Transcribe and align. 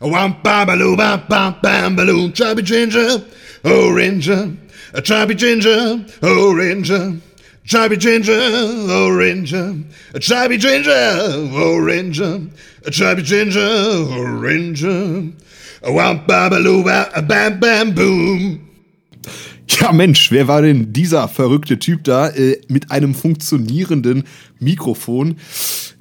Wam 0.00 0.36
babaloo, 0.44 0.96
bam 0.96 1.22
bam 1.28 1.56
bam 1.62 1.96
baloo, 1.96 2.30
chubby 2.32 2.62
ginger, 2.62 3.22
ranger, 3.64 4.52
a 4.94 5.02
chubby 5.02 5.34
ginger, 5.34 6.04
ranger. 6.22 7.20
Chubby 7.64 7.98
ginger, 7.98 8.32
ranger, 9.12 9.74
a 10.14 10.18
chubby 10.18 10.56
ginger, 10.56 11.50
ranger, 11.82 12.40
a 12.86 12.90
chubby 12.90 13.22
ginger, 13.22 13.60
oh 13.60 14.22
ranger. 14.22 15.32
Wam 15.82 16.26
babaloo, 16.26 16.82
bam 17.28 17.60
bam 17.60 17.94
boom. 17.94 18.68
Ja, 19.68 19.92
Mensch, 19.92 20.30
wer 20.32 20.48
war 20.48 20.62
denn 20.62 20.94
dieser 20.94 21.28
verrückte 21.28 21.78
Typ 21.78 22.04
da 22.04 22.28
äh, 22.30 22.58
mit 22.68 22.90
einem 22.90 23.14
funktionierenden 23.14 24.24
Mikrofon? 24.58 25.36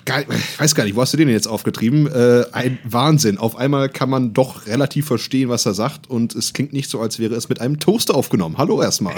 Geil, 0.08 0.26
ich 0.30 0.58
weiß 0.58 0.74
gar 0.74 0.86
nicht, 0.86 0.96
wo 0.96 1.02
hast 1.02 1.12
du 1.12 1.18
den 1.18 1.28
jetzt 1.28 1.48
aufgetrieben? 1.48 2.08
Äh, 2.08 2.46
ein 2.54 2.78
Wahnsinn. 2.86 3.38
Auf 3.38 3.58
einmal 3.58 3.90
kann 3.90 4.10
man 4.10 4.32
doch 4.32 4.66
relativ 4.66 5.06
verstehen, 5.06 5.50
was 5.50 5.66
er 5.66 5.74
sagt 5.74 6.10
und 6.10 6.34
es 6.34 6.54
klingt 6.54 6.72
nicht 6.72 6.90
so, 6.90 7.02
als 7.02 7.20
wäre 7.20 7.36
es 7.36 7.50
mit 7.50 7.60
einem 7.60 7.78
Toaster 7.78 8.16
aufgenommen. 8.16 8.58
Hallo 8.58 8.82
erstmal. 8.82 9.16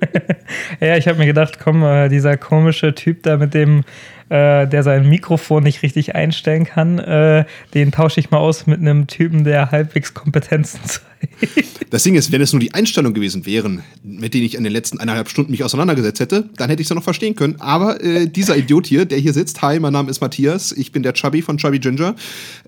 ja, 0.80 0.96
ich 0.96 1.06
habe 1.08 1.18
mir 1.18 1.26
gedacht, 1.26 1.58
komm, 1.62 1.82
äh, 1.82 2.08
dieser 2.08 2.38
komische 2.38 2.94
Typ 2.94 3.22
da 3.22 3.36
mit 3.36 3.52
dem 3.52 3.84
äh, 4.28 4.66
der 4.66 4.82
sein 4.82 5.08
Mikrofon 5.08 5.62
nicht 5.62 5.82
richtig 5.82 6.14
einstellen 6.14 6.64
kann, 6.64 6.98
äh, 6.98 7.44
den 7.74 7.92
tausche 7.92 8.20
ich 8.20 8.30
mal 8.30 8.38
aus 8.38 8.66
mit 8.66 8.80
einem 8.80 9.06
Typen, 9.06 9.44
der 9.44 9.70
halbwegs 9.70 10.14
Kompetenzen 10.14 10.80
zeigt. 10.84 11.02
Das 11.90 12.02
Ding 12.02 12.14
ist, 12.14 12.30
wenn 12.32 12.40
es 12.40 12.52
nur 12.52 12.60
die 12.60 12.74
Einstellung 12.74 13.14
gewesen 13.14 13.46
wären, 13.46 13.82
mit 14.02 14.34
denen 14.34 14.44
ich 14.44 14.54
in 14.54 14.64
den 14.64 14.72
letzten 14.72 15.00
eineinhalb 15.00 15.28
Stunden 15.28 15.50
mich 15.50 15.64
auseinandergesetzt 15.64 16.20
hätte, 16.20 16.50
dann 16.56 16.68
hätte 16.68 16.82
ich 16.82 16.88
es 16.88 16.94
noch 16.94 17.02
verstehen 17.02 17.34
können. 17.34 17.56
Aber 17.60 18.02
äh, 18.04 18.28
dieser 18.28 18.56
Idiot 18.56 18.86
hier, 18.86 19.04
der 19.04 19.18
hier 19.18 19.32
sitzt, 19.32 19.62
hi, 19.62 19.80
mein 19.80 19.92
Name 19.92 20.10
ist 20.10 20.20
Matthias, 20.20 20.72
ich 20.72 20.92
bin 20.92 21.02
der 21.02 21.14
Chubby 21.14 21.42
von 21.42 21.56
Chubby 21.56 21.78
Ginger, 21.78 22.14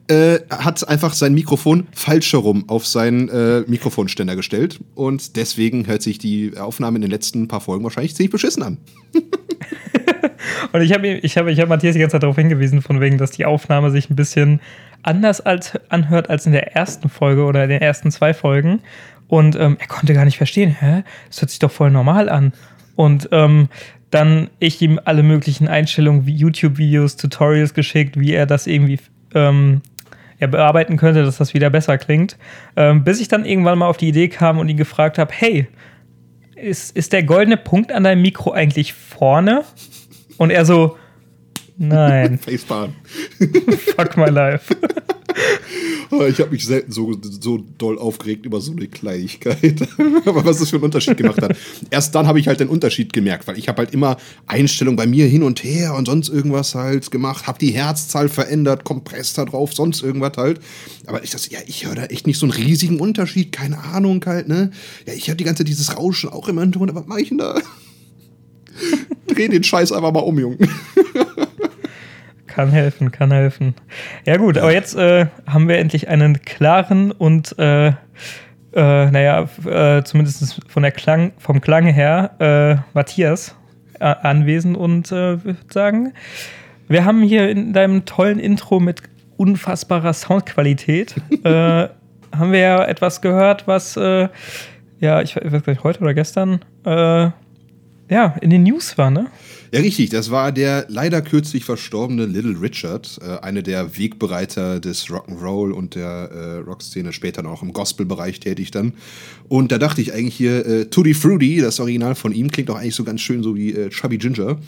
äh, 0.09 0.39
hat 0.51 0.89
einfach 0.89 1.13
sein 1.13 1.35
Mikrofon 1.35 1.87
falsch 1.93 2.33
herum 2.33 2.65
auf 2.69 2.87
seinen 2.87 3.29
äh, 3.29 3.65
Mikrofonständer 3.67 4.37
gestellt 4.37 4.81
und 4.95 5.37
deswegen 5.37 5.87
hört 5.87 6.03
sich 6.03 6.19
die 6.19 6.57
Aufnahme 6.57 6.97
in 6.97 7.03
den 7.03 7.11
letzten 7.11 7.47
paar 7.47 7.61
Folgen 7.61 7.85
wahrscheinlich 7.85 8.15
ziemlich 8.17 8.33
beschissen 8.33 8.63
an. 8.63 8.79
und 10.73 10.81
ich 10.81 10.93
habe 10.93 11.07
ich 11.09 11.37
hab, 11.37 11.47
ich 11.47 11.61
hab 11.61 11.69
Matthias 11.69 11.95
die 11.95 12.01
ganze 12.01 12.15
Zeit 12.15 12.23
darauf 12.23 12.37
hingewiesen, 12.37 12.83
von 12.83 13.01
wegen, 13.01 13.19
dass 13.19 13.31
die 13.31 13.45
Aufnahme 13.45 13.91
sich 13.91 14.11
ein 14.11 14.17
bisschen 14.17 14.61
anders 15.03 15.41
als, 15.41 15.79
anhört 15.89 16.31
als 16.31 16.47
in 16.47 16.53
der 16.53 16.75
ersten 16.75 17.09
Folge 17.09 17.45
oder 17.45 17.65
in 17.65 17.71
den 17.71 17.83
ersten 17.83 18.11
zwei 18.11 18.35
Folgen. 18.35 18.81
Und 19.29 19.57
ähm, 19.57 19.77
er 19.79 19.87
konnte 19.87 20.13
gar 20.13 20.25
nicht 20.25 20.39
verstehen, 20.39 20.77
hä? 20.81 21.05
Das 21.29 21.41
hört 21.41 21.51
sich 21.51 21.61
doch 21.61 21.71
voll 21.71 21.91
normal 21.91 22.29
an. 22.29 22.53
Und 22.97 23.29
ähm, 23.33 23.69
dann 24.11 24.51
ich 24.59 24.83
ihm 24.83 25.01
alle 25.05 25.23
möglichen 25.23 25.69
Einstellungen 25.69 26.27
wie 26.27 26.35
YouTube-Videos, 26.35 27.17
Tutorials 27.17 27.75
geschickt, 27.75 28.19
wie 28.19 28.33
er 28.33 28.47
das 28.47 28.67
irgendwie 28.67 28.99
ähm, 29.35 29.83
ja, 30.41 30.49
bearbeiten 30.49 30.97
könnte, 30.97 31.23
dass 31.23 31.37
das 31.37 31.55
wieder 31.55 31.71
besser 31.71 31.97
klingt. 31.97 32.37
Ähm, 32.77 33.05
bis 33.05 33.21
ich 33.21 33.29
dann 33.29 33.45
irgendwann 33.45 33.79
mal 33.79 33.87
auf 33.87 33.99
die 33.99 34.09
Idee 34.09 34.29
kam 34.29 34.59
und 34.59 34.69
ihn 34.69 34.77
gefragt 34.77 35.19
habe, 35.19 35.33
hey, 35.33 35.69
ist, 36.57 36.97
ist 36.97 37.13
der 37.13 37.23
goldene 37.23 37.57
Punkt 37.57 37.93
an 37.93 38.05
deinem 38.05 38.23
Mikro 38.23 38.53
eigentlich 38.53 38.93
vorne? 38.93 39.63
Und 40.41 40.49
er 40.49 40.65
so, 40.65 40.97
nein. 41.77 42.39
Facepalm. 42.43 42.95
Fuck 43.95 44.17
my 44.17 44.31
life. 44.31 44.75
Oh, 46.13 46.25
ich 46.25 46.41
habe 46.41 46.51
mich 46.51 46.67
selten 46.67 46.91
so, 46.91 47.17
so 47.23 47.59
doll 47.79 47.97
aufgeregt 47.97 48.45
über 48.45 48.61
so 48.61 48.73
eine 48.73 48.89
Kleinigkeit. 48.89 49.81
Aber 50.27 50.45
was 50.45 50.59
das 50.59 50.71
für 50.71 50.77
einen 50.77 50.87
Unterschied 50.87 51.17
gemacht 51.17 51.41
hat. 51.41 51.57
Erst 51.89 52.17
dann 52.17 52.27
habe 52.27 52.41
ich 52.41 52.49
halt 52.49 52.59
den 52.59 52.67
Unterschied 52.67 53.13
gemerkt, 53.13 53.47
weil 53.47 53.57
ich 53.57 53.69
habe 53.69 53.79
halt 53.79 53.95
immer 53.95 54.17
Einstellungen 54.49 54.97
bei 54.97 55.07
mir 55.07 55.27
hin 55.27 55.45
und 55.45 55.63
her 55.63 55.95
und 55.95 56.07
sonst 56.07 56.29
irgendwas 56.29 56.75
halt 56.75 57.13
gemacht, 57.13 57.47
habe 57.47 57.61
die 57.61 57.71
Herzzahl 57.71 58.29
verändert, 58.29 58.83
Kompressor 58.83 59.47
drauf, 59.47 59.73
sonst 59.73 60.03
irgendwas 60.03 60.33
halt. 60.37 60.59
Aber 61.07 61.23
ich 61.23 61.31
dachte, 61.31 61.53
ja, 61.53 61.61
ich 61.69 61.87
höre 61.87 61.95
da 61.95 62.05
echt 62.07 62.27
nicht 62.27 62.41
so 62.41 62.47
einen 62.47 62.55
riesigen 62.55 62.99
Unterschied, 62.99 63.53
keine 63.53 63.79
Ahnung 63.79 64.21
halt, 64.27 64.49
ne? 64.49 64.73
Ja, 65.07 65.13
ich 65.13 65.29
habe 65.29 65.37
die 65.37 65.45
ganze 65.45 65.61
Zeit 65.61 65.69
dieses 65.69 65.97
Rauschen 65.97 66.29
auch 66.29 66.49
im 66.49 66.59
Hintergrund, 66.59 66.91
aber 66.91 67.03
was 67.03 67.07
mache 67.07 67.21
ich 67.21 67.29
denn 67.29 67.39
da? 67.39 67.55
Dreh 69.27 69.49
den 69.49 69.63
Scheiß 69.63 69.93
einfach 69.93 70.13
mal 70.13 70.21
um, 70.21 70.39
Junge. 70.39 70.59
Kann 72.47 72.71
helfen, 72.71 73.13
kann 73.13 73.31
helfen. 73.31 73.75
Ja 74.27 74.37
gut, 74.37 74.59
aber 74.59 74.73
jetzt 74.73 74.97
äh, 74.97 75.27
haben 75.47 75.69
wir 75.69 75.79
endlich 75.79 76.09
einen 76.09 76.43
klaren 76.43 77.13
und 77.13 77.57
äh, 77.59 77.89
äh, 77.89 77.93
naja, 78.73 79.49
äh, 79.65 80.03
zumindest 80.03 80.61
von 80.69 80.83
der 80.83 80.93
Klang, 80.93 81.33
vom 81.39 81.61
Klang 81.61 81.87
her, 81.87 82.33
äh, 82.39 82.83
Matthias 82.93 83.55
anwesend 83.99 84.77
und 84.79 85.13
äh, 85.13 85.45
würde 85.45 85.59
sagen, 85.71 86.13
wir 86.89 87.05
haben 87.05 87.23
hier 87.23 87.51
in 87.51 87.73
deinem 87.73 88.05
tollen 88.07 88.39
Intro 88.39 88.81
mit 88.81 89.03
unfassbarer 89.37 90.13
Soundqualität, 90.13 91.17
äh, 91.45 91.51
haben 92.37 92.53
wir 92.53 92.61
ja 92.61 92.85
etwas 92.85 93.21
gehört, 93.21 93.67
was, 93.67 93.97
ja, 93.97 94.31
ich 95.21 95.37
weiß 95.37 95.63
gar 95.63 95.73
nicht, 95.73 95.85
heute 95.85 96.01
oder 96.01 96.15
gestern, 96.15 96.61
äh, 96.85 97.31
ja, 98.11 98.37
in 98.41 98.51
den 98.51 98.65
News 98.65 98.99
war, 98.99 99.11
ne? 99.11 99.29
Ja, 99.73 99.81
richtig. 99.81 100.11
Das 100.11 100.33
war 100.33 100.51
der 100.51 100.87
leider 100.89 101.23
kürzlich 101.23 101.65
verstorbene 101.65 102.27
Little 102.27 102.61
Richard, 102.61 103.21
äh, 103.23 103.39
eine 103.45 103.63
der 103.63 103.97
Wegbereiter 103.97 104.81
des 104.81 105.07
Rock'n'Roll 105.07 105.71
und 105.71 105.95
der 105.95 106.09
äh, 106.33 106.57
Rockszene, 106.59 107.13
später 107.13 107.43
noch 107.43 107.63
im 107.63 107.73
Gospel-Bereich 107.73 108.41
tätig 108.41 108.73
dann. 108.73 108.95
Und 109.49 109.71
da 109.71 109.79
dachte 109.79 110.01
ich 110.01 110.13
eigentlich 110.13 110.35
hier, 110.35 110.67
äh, 110.67 110.85
Tutti 110.87 111.15
Fruity, 111.15 111.61
das 111.61 111.79
Original 111.79 112.17
von 112.17 112.33
ihm, 112.33 112.51
klingt 112.51 112.69
doch 112.69 112.77
eigentlich 112.77 112.97
so 112.97 113.05
ganz 113.05 113.21
schön 113.21 113.45
so 113.45 113.55
wie 113.55 113.73
äh, 113.73 113.91
Chubby 113.91 114.19
Ginger. 114.19 114.59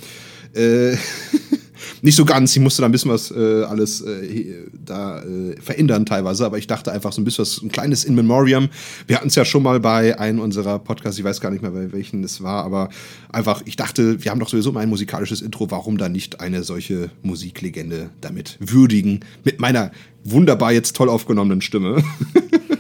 Äh, 0.54 0.92
nicht 2.03 2.16
so 2.16 2.25
ganz, 2.25 2.54
ich 2.54 2.62
musste 2.62 2.82
da 2.82 2.87
ein 2.87 2.93
bisschen 2.93 3.10
was 3.10 3.31
äh, 3.31 3.65
alles 3.65 4.00
äh, 4.03 4.69
da 4.84 5.22
äh, 5.22 5.60
verändern 5.60 6.06
teilweise, 6.06 6.44
aber 6.44 6.59
ich 6.59 6.66
dachte 6.66 6.93
einfach 6.93 7.12
so 7.12 7.20
ein 7.20 7.25
bisschen 7.25 7.43
was, 7.43 7.62
ein 7.62 7.70
kleines 7.70 8.04
In 8.04 8.15
Memoriam. 8.15 8.69
Wir 9.06 9.16
hatten 9.16 9.28
es 9.28 9.34
ja 9.34 9.44
schon 9.44 9.62
mal 9.62 9.81
bei 9.81 10.19
einem 10.19 10.41
unserer 10.41 10.78
Podcasts, 10.78 11.19
ich 11.19 11.25
weiß 11.25 11.41
gar 11.41 11.50
nicht 11.50 11.62
mehr, 11.62 11.71
bei 11.71 11.92
welchen 11.92 12.25
es 12.25 12.42
war, 12.42 12.65
aber 12.65 12.88
einfach, 13.31 13.62
ich 13.65 13.76
dachte, 13.76 14.22
wir 14.22 14.31
haben 14.31 14.41
doch 14.41 14.48
sowieso 14.48 14.72
mal 14.72 14.81
ein 14.81 14.88
musikalisches 14.88 15.42
Intro, 15.42 15.71
warum 15.71 15.98
dann 15.98 16.12
nicht 16.12 16.41
eine 16.41 16.62
solche 16.62 17.10
Musiklegende 17.22 18.10
damit 18.21 18.56
würdigen, 18.60 19.21
mit 19.44 19.60
meiner 19.60 19.92
wunderbar 20.25 20.72
jetzt 20.72 20.97
toll 20.97 21.09
aufgenommenen 21.09 21.60
Stimme. 21.60 22.03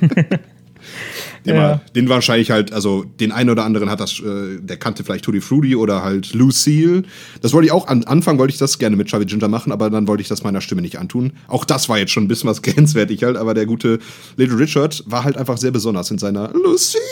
Den, 1.44 1.56
ja. 1.56 1.62
war, 1.62 1.80
den 1.94 2.08
wahrscheinlich 2.08 2.50
halt, 2.50 2.72
also 2.72 3.04
den 3.20 3.32
einen 3.32 3.50
oder 3.50 3.64
anderen 3.64 3.90
hat 3.90 4.00
das, 4.00 4.20
äh, 4.20 4.60
der 4.60 4.76
kannte 4.76 5.04
vielleicht 5.04 5.24
Tutti 5.24 5.40
Fruity 5.40 5.74
oder 5.76 6.02
halt 6.02 6.34
Lucille. 6.34 7.02
Das 7.40 7.52
wollte 7.52 7.66
ich 7.66 7.72
auch, 7.72 7.88
an 7.88 8.04
Anfang 8.04 8.38
wollte 8.38 8.52
ich 8.52 8.58
das 8.58 8.78
gerne 8.78 8.96
mit 8.96 9.08
Chubby 9.08 9.26
Ginger 9.26 9.48
machen, 9.48 9.72
aber 9.72 9.90
dann 9.90 10.06
wollte 10.06 10.22
ich 10.22 10.28
das 10.28 10.44
meiner 10.44 10.60
Stimme 10.60 10.82
nicht 10.82 10.98
antun. 10.98 11.32
Auch 11.48 11.64
das 11.64 11.88
war 11.88 11.98
jetzt 11.98 12.12
schon 12.12 12.24
ein 12.24 12.28
bisschen 12.28 12.48
was 12.48 12.62
grenzwertig 12.62 13.22
halt, 13.24 13.36
aber 13.36 13.54
der 13.54 13.66
gute 13.66 13.98
Little 14.36 14.58
Richard 14.58 15.02
war 15.06 15.24
halt 15.24 15.36
einfach 15.36 15.58
sehr 15.58 15.70
besonders 15.70 16.10
in 16.10 16.18
seiner 16.18 16.52
Lucille. 16.52 17.02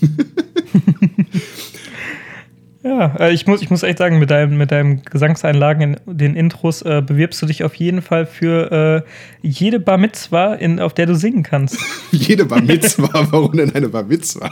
Ja, 2.84 3.14
äh, 3.18 3.32
ich 3.32 3.46
muss, 3.46 3.62
ich 3.62 3.70
muss 3.70 3.82
echt 3.82 3.98
sagen, 3.98 4.18
mit 4.18 4.30
deinem, 4.30 4.58
mit 4.58 4.72
deinem 4.72 5.02
Gesangseinlagen 5.02 5.98
in 6.06 6.18
den 6.18 6.34
Intros 6.34 6.82
äh, 6.82 7.02
bewirbst 7.06 7.40
du 7.40 7.46
dich 7.46 7.62
auf 7.62 7.74
jeden 7.76 8.02
Fall 8.02 8.26
für 8.26 9.04
äh, 9.04 9.46
jede 9.46 9.78
Bar 9.78 9.98
Mitzwa, 9.98 10.54
in, 10.54 10.80
auf 10.80 10.92
der 10.92 11.06
du 11.06 11.14
singen 11.14 11.44
kannst. 11.44 11.78
jede 12.10 12.44
Bar 12.44 12.60
Mitzwa? 12.60 13.08
Warum 13.30 13.52
denn 13.52 13.72
eine 13.74 13.88
Bar 13.88 14.04
Mitzwa? 14.04 14.50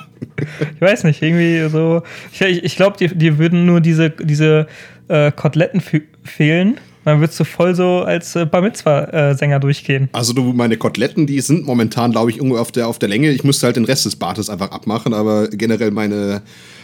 ich 0.74 0.80
weiß 0.80 1.04
nicht, 1.04 1.20
irgendwie 1.22 1.68
so. 1.68 2.02
Ich, 2.32 2.40
ich, 2.40 2.64
ich 2.64 2.76
glaube, 2.76 2.96
dir, 2.96 3.08
dir 3.08 3.38
würden 3.38 3.66
nur 3.66 3.80
diese, 3.80 4.10
diese 4.10 4.68
äh, 5.08 5.32
Koteletten 5.32 5.82
fehlen. 6.22 6.78
Dann 7.04 7.20
würdest 7.20 7.40
du 7.40 7.44
voll 7.44 7.74
so 7.74 8.02
als 8.02 8.36
äh, 8.36 8.44
Bar 8.44 8.60
Mitzwa-Sänger 8.60 9.58
durchgehen. 9.58 10.08
Also 10.12 10.34
du, 10.34 10.52
meine 10.52 10.76
Koteletten, 10.76 11.26
die 11.26 11.40
sind 11.40 11.66
momentan, 11.66 12.12
glaube 12.12 12.30
ich, 12.30 12.36
irgendwo 12.36 12.58
auf 12.58 12.70
der, 12.70 12.86
auf 12.86 12.98
der 13.00 13.08
Länge. 13.08 13.30
Ich 13.30 13.42
müsste 13.42 13.66
halt 13.66 13.76
den 13.76 13.86
Rest 13.86 14.04
des 14.04 14.16
Bartes 14.16 14.50
einfach 14.50 14.70
abmachen, 14.70 15.14
aber 15.14 15.48
generell 15.48 15.90
meine 15.90 16.42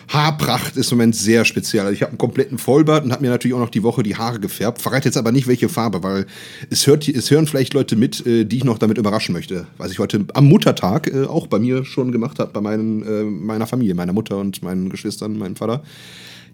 Haarpracht 0.09 0.77
ist 0.77 0.93
im 0.93 0.99
Moment 0.99 1.17
sehr 1.17 1.45
speziell. 1.45 1.83
Also 1.83 1.93
ich 1.93 2.03
habe 2.03 2.11
einen 2.11 2.19
kompletten 2.19 2.59
Vollbart 2.59 3.05
und 3.05 3.13
habe 3.13 3.23
mir 3.23 3.31
natürlich 3.31 3.55
auch 3.55 3.61
noch 3.61 3.71
die 3.71 3.83
Woche 3.83 4.03
die 4.03 4.17
Haare 4.17 4.39
gefärbt. 4.39 4.81
Verrate 4.81 5.09
jetzt 5.09 5.17
aber 5.17 5.33
nicht, 5.33 5.49
welche 5.49 5.69
Farbe, 5.69 6.03
weil 6.03 6.27
es, 6.71 6.87
hört, 6.87 7.09
es 7.09 7.31
hören 7.31 7.47
vielleicht 7.47 7.75
Leute 7.75 7.97
mit, 7.97 8.25
äh, 8.25 8.45
die 8.45 8.59
ich 8.59 8.65
noch 8.65 8.79
damit 8.79 8.99
überraschen 8.99 9.33
möchte. 9.33 9.67
Was 9.79 9.91
ich 9.91 9.99
heute 9.99 10.25
am 10.35 10.47
Muttertag 10.47 11.13
äh, 11.13 11.25
auch 11.25 11.49
bei 11.49 11.59
mir 11.59 11.85
schon 11.85 12.13
gemacht 12.13 12.39
habe, 12.39 12.53
bei 12.53 12.61
meinen, 12.61 13.03
äh, 13.03 13.25
meiner 13.25 13.67
Familie, 13.67 13.95
meiner 13.95 14.13
Mutter 14.13 14.39
und 14.39 14.63
meinen 14.63 14.91
Geschwistern, 14.91 15.39
meinem 15.39 15.57
Vater. 15.57 15.83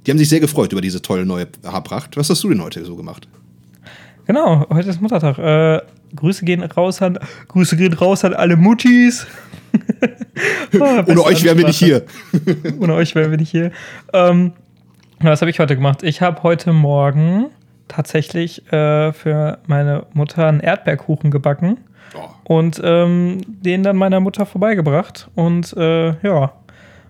Die 0.07 0.11
haben 0.11 0.19
sich 0.19 0.31
sehr 0.31 0.41
gefreut 0.41 0.73
über 0.73 0.81
diese 0.81 1.03
tolle 1.03 1.27
neue 1.27 1.47
Haarpracht. 1.65 2.17
Was 2.17 2.31
hast 2.31 2.43
du 2.43 2.49
denn 2.49 2.63
heute 2.63 2.85
so 2.85 2.97
gemacht? 2.97 3.29
Genau, 4.27 4.67
heute 4.71 4.89
ist 4.89 5.01
Muttertag. 5.01 5.39
Äh, 5.39 5.83
Grüße 6.17 6.45
gehen 6.45 6.63
raus 6.63 7.03
an 7.03 7.19
Grüße 7.49 7.77
gehen 7.77 7.93
raus 7.93 8.25
an 8.25 8.35
alle 8.35 8.57
Muttis. 8.57 9.27
Oh, 10.79 11.03
Ohne 11.07 11.25
euch 11.25 11.45
wären 11.45 11.59
wir 11.59 11.67
nicht 11.67 11.79
hier. 11.79 12.05
Ohne 12.81 12.95
euch 12.95 13.15
wären 13.15 13.31
wir 13.31 13.39
nicht 13.39 13.51
hier. 13.51 13.73
Ähm, 14.13 14.53
was 15.21 15.41
habe 15.41 15.51
ich 15.51 15.59
heute 15.59 15.77
gemacht? 15.77 16.03
Ich 16.03 16.21
habe 16.21 16.43
heute 16.43 16.73
Morgen 16.73 17.51
tatsächlich 17.89 18.67
äh, 18.73 19.13
für 19.13 19.59
meine 19.67 20.07
Mutter 20.15 20.47
einen 20.47 20.61
Erdbeerkuchen 20.61 21.31
gebacken 21.31 21.79
oh. 22.15 22.29
und 22.45 22.81
ähm, 22.83 23.41
den 23.47 23.83
dann 23.83 23.97
meiner 23.97 24.21
Mutter 24.21 24.47
vorbeigebracht. 24.47 25.31
Und 25.35 25.73
äh, 25.77 26.17
ja, 26.27 26.53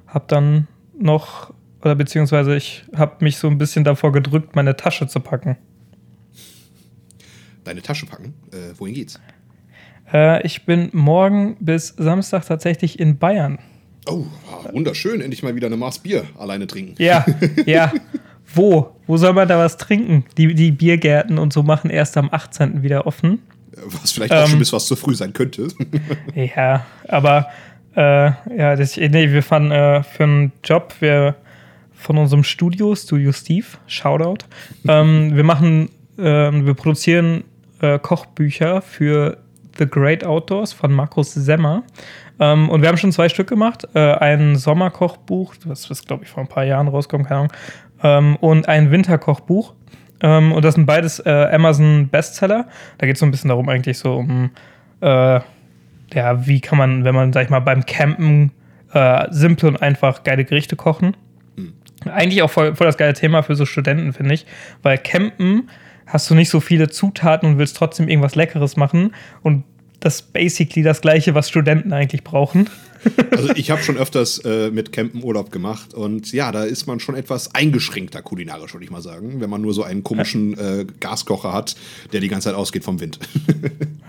habe 0.06 0.24
dann 0.28 0.68
noch, 0.98 1.52
oder 1.80 1.94
beziehungsweise 1.94 2.54
ich 2.56 2.84
habe 2.94 3.24
mich 3.24 3.38
so 3.38 3.48
ein 3.48 3.58
bisschen 3.58 3.84
davor 3.84 4.12
gedrückt, 4.12 4.54
meine 4.56 4.76
Tasche 4.76 5.06
zu 5.06 5.20
packen. 5.20 5.56
Deine 7.64 7.80
Tasche 7.80 8.06
packen? 8.06 8.34
Äh, 8.50 8.78
wohin 8.78 8.94
geht's? 8.94 9.20
Äh, 10.12 10.46
ich 10.46 10.64
bin 10.64 10.88
morgen 10.92 11.56
bis 11.60 11.88
Samstag 11.96 12.46
tatsächlich 12.46 12.98
in 12.98 13.18
Bayern. 13.18 13.58
Oh, 14.06 14.24
wunderschön. 14.72 15.20
Endlich 15.20 15.42
mal 15.42 15.54
wieder 15.54 15.68
eine 15.68 15.76
Maß 15.76 16.00
Bier 16.00 16.24
alleine 16.38 16.66
trinken. 16.66 16.94
Ja, 16.98 17.24
ja. 17.66 17.92
Wo? 18.54 18.96
Wo 19.06 19.16
soll 19.16 19.32
man 19.32 19.48
da 19.48 19.58
was 19.58 19.76
trinken? 19.76 20.24
Die, 20.36 20.54
die 20.54 20.72
Biergärten 20.72 21.38
und 21.38 21.52
so 21.52 21.62
machen 21.62 21.88
erst 21.90 22.16
am 22.16 22.28
18. 22.30 22.82
wieder 22.82 23.06
offen. 23.06 23.40
Was 24.02 24.12
vielleicht 24.12 24.32
auch 24.32 24.42
Ähm. 24.44 24.48
schon 24.50 24.58
bis 24.58 24.72
was 24.72 24.86
zu 24.86 24.96
früh 24.96 25.14
sein 25.14 25.32
könnte. 25.32 25.68
Ja, 26.34 26.84
aber 27.08 27.46
äh, 27.96 28.00
ja, 28.56 28.76
das, 28.76 28.96
nee, 28.96 29.30
wir 29.32 29.42
fahren 29.42 29.70
äh, 29.70 30.02
für 30.02 30.24
einen 30.24 30.52
Job, 30.64 30.94
wir 31.00 31.36
von 31.94 32.18
unserem 32.18 32.42
Studio, 32.42 32.94
Studio 32.96 33.32
Steve, 33.32 33.66
Shoutout. 33.86 34.44
ähm, 34.88 35.36
wir 35.36 35.44
machen, 35.44 35.88
äh, 36.18 36.22
wir 36.22 36.74
produzieren 36.74 37.44
äh, 37.80 37.98
Kochbücher 37.98 38.82
für 38.82 39.38
The 39.78 39.86
Great 39.86 40.24
Outdoors 40.24 40.72
von 40.72 40.92
Markus 40.92 41.34
Semmer. 41.34 41.82
Ähm, 42.40 42.68
und 42.68 42.82
wir 42.82 42.88
haben 42.88 42.96
schon 42.96 43.12
zwei 43.12 43.28
Stück 43.28 43.48
gemacht. 43.48 43.86
Äh, 43.94 44.14
ein 44.14 44.56
Sommerkochbuch, 44.56 45.54
das 45.66 45.90
ist, 45.90 46.06
glaube 46.06 46.24
ich, 46.24 46.30
vor 46.30 46.42
ein 46.42 46.48
paar 46.48 46.64
Jahren 46.64 46.88
rausgekommen, 46.88 47.26
keine 47.26 47.40
Ahnung. 47.40 47.52
Ähm, 48.02 48.36
und 48.36 48.68
ein 48.68 48.90
Winterkochbuch. 48.90 49.74
Ähm, 50.20 50.52
und 50.52 50.64
das 50.64 50.74
sind 50.74 50.86
beides 50.86 51.18
äh, 51.20 51.48
Amazon 51.52 52.08
Bestseller. 52.08 52.68
Da 52.98 53.06
geht 53.06 53.16
es 53.16 53.20
so 53.20 53.26
ein 53.26 53.30
bisschen 53.30 53.48
darum, 53.48 53.68
eigentlich 53.68 53.98
so 53.98 54.16
um 54.16 54.50
äh, 55.00 55.40
ja, 56.14 56.46
wie 56.46 56.60
kann 56.60 56.78
man, 56.78 57.04
wenn 57.04 57.14
man, 57.14 57.32
sag 57.32 57.44
ich 57.44 57.50
mal, 57.50 57.60
beim 57.60 57.86
Campen 57.86 58.52
äh, 58.92 59.26
simple 59.30 59.68
und 59.68 59.82
einfach 59.82 60.24
geile 60.24 60.44
Gerichte 60.44 60.76
kochen. 60.76 61.16
Eigentlich 62.04 62.42
auch 62.42 62.50
voll, 62.50 62.74
voll 62.74 62.86
das 62.86 62.96
geile 62.96 63.14
Thema 63.14 63.42
für 63.42 63.54
so 63.54 63.64
Studenten, 63.64 64.12
finde 64.12 64.34
ich. 64.34 64.46
Weil 64.82 64.98
Campen 64.98 65.70
hast 66.06 66.28
du 66.30 66.34
nicht 66.34 66.50
so 66.50 66.60
viele 66.60 66.88
Zutaten 66.88 67.48
und 67.48 67.58
willst 67.58 67.76
trotzdem 67.76 68.08
irgendwas 68.08 68.34
Leckeres 68.34 68.76
machen. 68.76 69.14
Und 69.42 69.64
das 70.00 70.16
ist 70.16 70.32
basically 70.32 70.82
das 70.82 71.00
Gleiche, 71.00 71.34
was 71.34 71.48
Studenten 71.48 71.92
eigentlich 71.92 72.24
brauchen. 72.24 72.68
Also 73.32 73.50
ich 73.56 73.72
habe 73.72 73.82
schon 73.82 73.96
öfters 73.96 74.38
äh, 74.44 74.70
mit 74.70 74.92
Campen 74.92 75.24
Urlaub 75.24 75.50
gemacht 75.50 75.92
und 75.92 76.32
ja, 76.32 76.52
da 76.52 76.62
ist 76.62 76.86
man 76.86 77.00
schon 77.00 77.16
etwas 77.16 77.52
eingeschränkter 77.52 78.22
kulinarisch, 78.22 78.74
würde 78.74 78.84
ich 78.84 78.92
mal 78.92 79.02
sagen, 79.02 79.40
wenn 79.40 79.50
man 79.50 79.60
nur 79.60 79.74
so 79.74 79.82
einen 79.82 80.04
komischen 80.04 80.56
äh, 80.56 80.86
Gaskocher 81.00 81.52
hat, 81.52 81.74
der 82.12 82.20
die 82.20 82.28
ganze 82.28 82.50
Zeit 82.50 82.54
ausgeht 82.54 82.84
vom 82.84 83.00
Wind. 83.00 83.18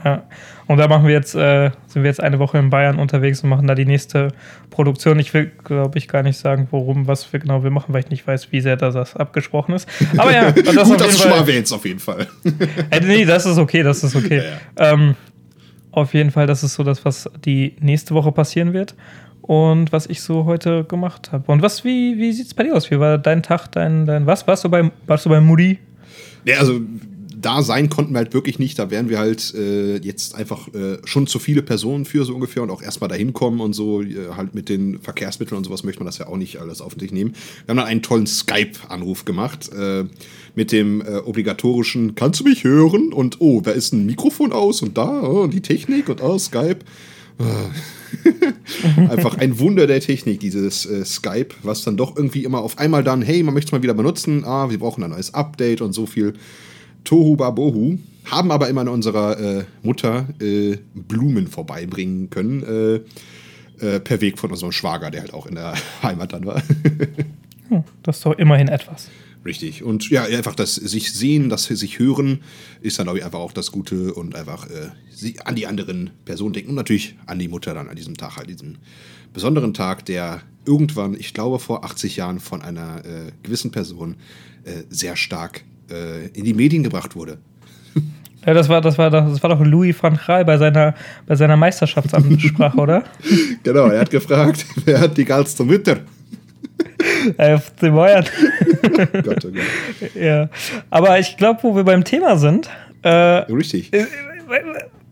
Ja. 0.04 0.28
Und 0.68 0.78
da 0.78 0.88
machen 0.88 1.06
wir 1.06 1.14
jetzt, 1.14 1.36
äh, 1.36 1.72
sind 1.88 2.04
wir 2.04 2.10
jetzt 2.10 2.22
eine 2.22 2.40
Woche 2.40 2.58
in 2.58 2.70
Bayern 2.70 3.00
unterwegs 3.00 3.44
und 3.44 3.50
machen 3.50 3.68
da 3.68 3.76
die 3.76 3.86
nächste 3.86 4.30
Produktion. 4.70 5.20
Ich 5.20 5.34
will, 5.34 5.52
glaube 5.64 5.98
ich, 5.98 6.08
gar 6.08 6.24
nicht 6.24 6.38
sagen, 6.38 6.68
worum, 6.72 7.08
was 7.08 7.32
wir 7.34 7.40
genau 7.40 7.64
wir 7.64 7.72
machen, 7.72 7.94
weil 7.94 8.02
ich 8.02 8.10
nicht 8.10 8.26
weiß, 8.26 8.52
wie 8.52 8.62
sehr 8.62 8.78
da 8.78 8.92
das 8.92 9.16
abgesprochen 9.16 9.76
ist. 9.76 9.88
Aber 10.18 10.32
ja, 10.32 10.52
das 10.52 10.64
Gut, 10.64 10.78
auf 10.78 10.98
dass 10.98 11.16
du 11.16 11.22
schon 11.22 11.32
mal 11.32 11.40
erwähnst, 11.40 11.74
auf 11.74 11.86
jeden 11.86 12.00
Fall. 12.00 12.28
Äh, 12.90 13.02
nee, 13.02 13.26
das 13.26 13.46
ist 13.46 13.58
okay, 13.58 13.84
das 13.84 14.04
ist 14.04 14.16
okay. 14.16 14.42
Ähm, 14.78 15.16
auf 15.92 16.14
jeden 16.14 16.32
Fall, 16.32 16.48
das 16.48 16.64
ist 16.64 16.74
so 16.74 16.84
das, 16.84 17.06
was 17.06 17.30
die 17.46 17.76
nächste 17.80 18.16
Woche 18.16 18.32
passieren 18.32 18.74
wird 18.74 18.96
und 19.42 19.92
was 19.92 20.08
ich 20.08 20.22
so 20.22 20.46
heute 20.46 20.84
gemacht 20.86 21.32
habe. 21.32 21.52
Und 21.52 21.62
was, 21.62 21.84
wie, 21.84 22.18
wie 22.18 22.32
sieht 22.32 22.48
es 22.48 22.54
bei 22.54 22.64
dir 22.64 22.76
aus? 22.76 22.90
Wie 22.90 23.00
war 23.00 23.18
dein 23.18 23.44
Tag, 23.44 23.68
dein, 23.72 24.06
dein 24.06 24.26
was? 24.26 24.48
Warst 24.48 24.64
du 24.64 24.70
bei, 24.70 24.90
warst 25.06 25.26
du 25.26 25.30
bei 25.30 25.40
Mutti? 25.40 25.80
Ja, 26.46 26.60
also 26.60 26.80
da 27.44 27.62
sein 27.62 27.90
konnten 27.90 28.14
wir 28.14 28.20
halt 28.20 28.34
wirklich 28.34 28.58
nicht. 28.58 28.80
Da 28.80 28.90
wären 28.90 29.10
wir 29.10 29.20
halt 29.20 29.54
äh, 29.54 29.98
jetzt 29.98 30.36
einfach 30.36 30.74
äh, 30.74 30.98
schon 31.06 31.28
zu 31.28 31.40
viele 31.40 31.62
Personen 31.62 32.06
für 32.06 32.26
so 32.26 32.34
ungefähr 32.34 32.64
und 32.64 32.70
auch 32.70 32.82
erstmal 32.82 33.10
dahin 33.10 33.34
kommen 33.34 33.60
und 33.60 33.74
so. 33.74 34.02
Äh, 34.02 34.30
halt 34.36 34.56
mit 34.56 34.70
den 34.70 35.00
Verkehrsmitteln 35.00 35.58
und 35.58 35.66
sowas 35.66 35.84
möchte 35.84 36.00
man 36.00 36.06
das 36.06 36.18
ja 36.18 36.28
auch 36.28 36.38
nicht 36.38 36.60
alles 36.60 36.82
auf 36.82 36.94
sich 36.98 37.12
nehmen. 37.12 37.34
Wir 37.66 37.74
haben 37.74 37.78
dann 37.78 37.88
einen 37.88 38.02
tollen 38.02 38.28
Skype-Anruf 38.28 39.26
gemacht 39.26 39.70
äh, 39.74 40.06
mit 40.56 40.72
dem 40.72 41.02
äh, 41.02 41.18
obligatorischen 41.18 42.16
Kannst 42.16 42.40
du 42.40 42.46
mich 42.46 42.64
hören? 42.64 43.12
Und 43.12 43.42
oh, 43.42 43.62
da 43.62 43.72
ist 43.72 43.94
ein 43.94 44.06
Mikrofon 44.06 44.54
aus 44.54 44.82
und 44.82 44.98
da 44.98 45.22
oh, 45.24 45.48
die 45.48 45.62
Technik 45.62 46.10
und 46.10 46.22
oh, 46.22 46.38
Skype. 46.38 46.80
Einfach 49.10 49.38
ein 49.38 49.60
Wunder 49.60 49.88
der 49.88 50.00
Technik, 50.00 50.40
dieses 50.40 50.86
äh, 50.86 51.04
Skype, 51.04 51.56
was 51.64 51.84
dann 51.84 51.98
doch 51.98 52.16
irgendwie 52.16 52.44
immer 52.44 52.62
auf 52.62 52.78
einmal 52.78 53.04
dann, 53.04 53.22
hey, 53.22 53.42
man 53.44 53.54
möchte 53.54 53.70
es 53.70 53.72
mal 53.72 53.82
wieder 53.82 53.96
benutzen, 53.96 54.46
ah, 54.46 54.70
wir 54.70 54.78
brauchen 54.78 55.04
ein 55.04 55.10
neues 55.10 55.34
Update 55.34 55.82
und 55.82 55.94
so 55.94 56.06
viel 56.06 56.36
Tohu 57.04 57.36
Babohu. 57.36 57.98
Haben 58.26 58.52
aber 58.52 58.70
immer 58.70 58.82
an 58.82 58.88
unserer 58.88 59.40
äh, 59.40 59.64
Mutter 59.82 60.28
äh, 60.40 60.78
Blumen 60.94 61.48
vorbeibringen 61.48 62.30
können, 62.30 62.64
äh, 62.64 63.86
äh, 63.86 64.00
per 64.00 64.22
Weg 64.22 64.40
von 64.40 64.50
unserem 64.52 64.72
Schwager, 64.72 65.12
der 65.12 65.22
halt 65.22 65.34
auch 65.34 65.46
in 65.46 65.56
der 65.56 65.74
Heimat 66.04 66.34
dann 66.34 66.46
war. 66.46 66.62
Hm, 67.70 67.86
das 68.04 68.18
ist 68.18 68.26
doch 68.26 68.38
immerhin 68.38 68.68
etwas. 68.68 69.10
Richtig. 69.46 69.84
Und 69.84 70.10
ja, 70.10 70.24
einfach 70.24 70.54
das 70.54 70.76
sich 70.76 71.14
sehen, 71.14 71.48
das 71.48 71.64
sich 71.64 71.98
hören, 71.98 72.42
ist 72.82 73.00
dann, 73.00 73.06
glaube 73.06 73.20
ich, 73.20 73.26
einfach 73.26 73.40
auch 73.40 73.54
das 73.54 73.72
Gute 73.72 74.14
und 74.14 74.36
einfach 74.36 74.68
äh, 74.70 75.34
an 75.46 75.56
die 75.56 75.66
anderen 75.66 76.10
Personen 76.26 76.52
denken 76.52 76.72
und 76.72 76.76
natürlich 76.76 77.16
an 77.26 77.40
die 77.40 77.48
Mutter 77.48 77.74
dann 77.74 77.88
an 77.88 77.96
diesem 77.96 78.18
Tag, 78.18 78.36
halt 78.36 78.50
diesen 78.50 78.80
besonderen 79.32 79.74
Tag, 79.74 80.06
der 80.06 80.42
irgendwann, 80.66 81.14
ich 81.18 81.34
glaube, 81.34 81.58
vor 81.58 81.86
80 81.86 82.18
Jahren 82.18 82.42
von 82.42 82.62
einer 82.62 83.06
äh, 83.06 83.32
gewissen 83.44 83.72
Person 83.72 84.18
sehr 84.90 85.16
stark 85.16 85.64
äh, 85.94 86.26
in 86.34 86.44
die 86.46 86.54
Medien 86.54 86.84
gebracht 86.84 87.16
wurde. 87.16 87.38
Ja, 88.46 88.54
das 88.54 88.68
war, 88.68 88.82
das 88.82 88.98
war, 88.98 89.10
doch- 89.10 89.30
das 89.30 89.42
war 89.42 89.52
doch 89.52 89.64
Louis 89.64 89.96
van 90.02 90.20
Gaal 90.28 90.44
bei 90.44 90.58
seiner, 90.58 90.94
bei 91.26 91.36
seiner 91.36 91.56
Meisterschaftsansprache, 91.56 92.78
oder? 92.78 93.04
Genau, 93.64 93.88
er 93.88 94.02
hat 94.02 94.10
gefragt, 94.10 94.66
wer 94.86 95.00
hat 95.00 95.18
die 95.18 95.26
geilste 95.26 95.64
Mütter? 95.64 95.98
Äh, 97.38 97.54
Auf 97.56 97.74
dem 97.76 97.96
Bayern. 97.96 98.26
Gott, 99.24 99.46
oh 99.46 99.52
Gott. 99.52 100.16
ja. 100.16 100.50
Aber 100.90 101.20
ich 101.20 101.36
glaube, 101.38 101.60
wo 101.64 101.76
wir 101.76 101.84
beim 101.84 102.04
Thema 102.04 102.38
sind, 102.38 102.70
äh, 103.02 103.10
Richtig. 103.10 103.92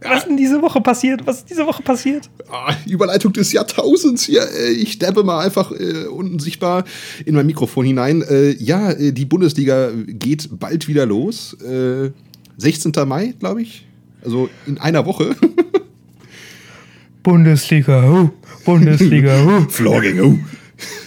Was 0.03 0.19
ist 0.19 0.27
denn 0.27 0.37
diese 0.37 0.61
Woche 0.61 0.81
passiert? 0.81 1.25
Was 1.25 1.37
ist 1.37 1.49
diese 1.49 1.65
Woche 1.65 1.83
passiert? 1.83 2.29
Ah, 2.49 2.73
Überleitung 2.87 3.33
des 3.33 3.51
Jahrtausends 3.53 4.25
hier. 4.25 4.41
Äh, 4.41 4.71
Ich 4.71 4.99
dabbe 4.99 5.23
mal 5.23 5.45
einfach 5.45 5.71
äh, 5.71 6.05
unten 6.07 6.39
sichtbar 6.39 6.85
in 7.25 7.35
mein 7.35 7.45
Mikrofon 7.45 7.85
hinein. 7.85 8.21
Äh, 8.23 8.51
ja, 8.51 8.91
äh, 8.91 9.11
die 9.11 9.25
Bundesliga 9.25 9.91
geht 10.07 10.49
bald 10.59 10.87
wieder 10.87 11.05
los. 11.05 11.53
Äh, 11.61 12.11
16. 12.57 12.93
Mai, 13.05 13.33
glaube 13.39 13.61
ich. 13.61 13.85
Also 14.23 14.49
in 14.65 14.77
einer 14.77 15.05
Woche. 15.05 15.35
Bundesliga, 17.23 18.03
oh, 18.03 18.31
Bundesliga, 18.65 19.45
oh. 19.45 19.69
Flogging, 19.69 20.19
oh. 20.21 20.39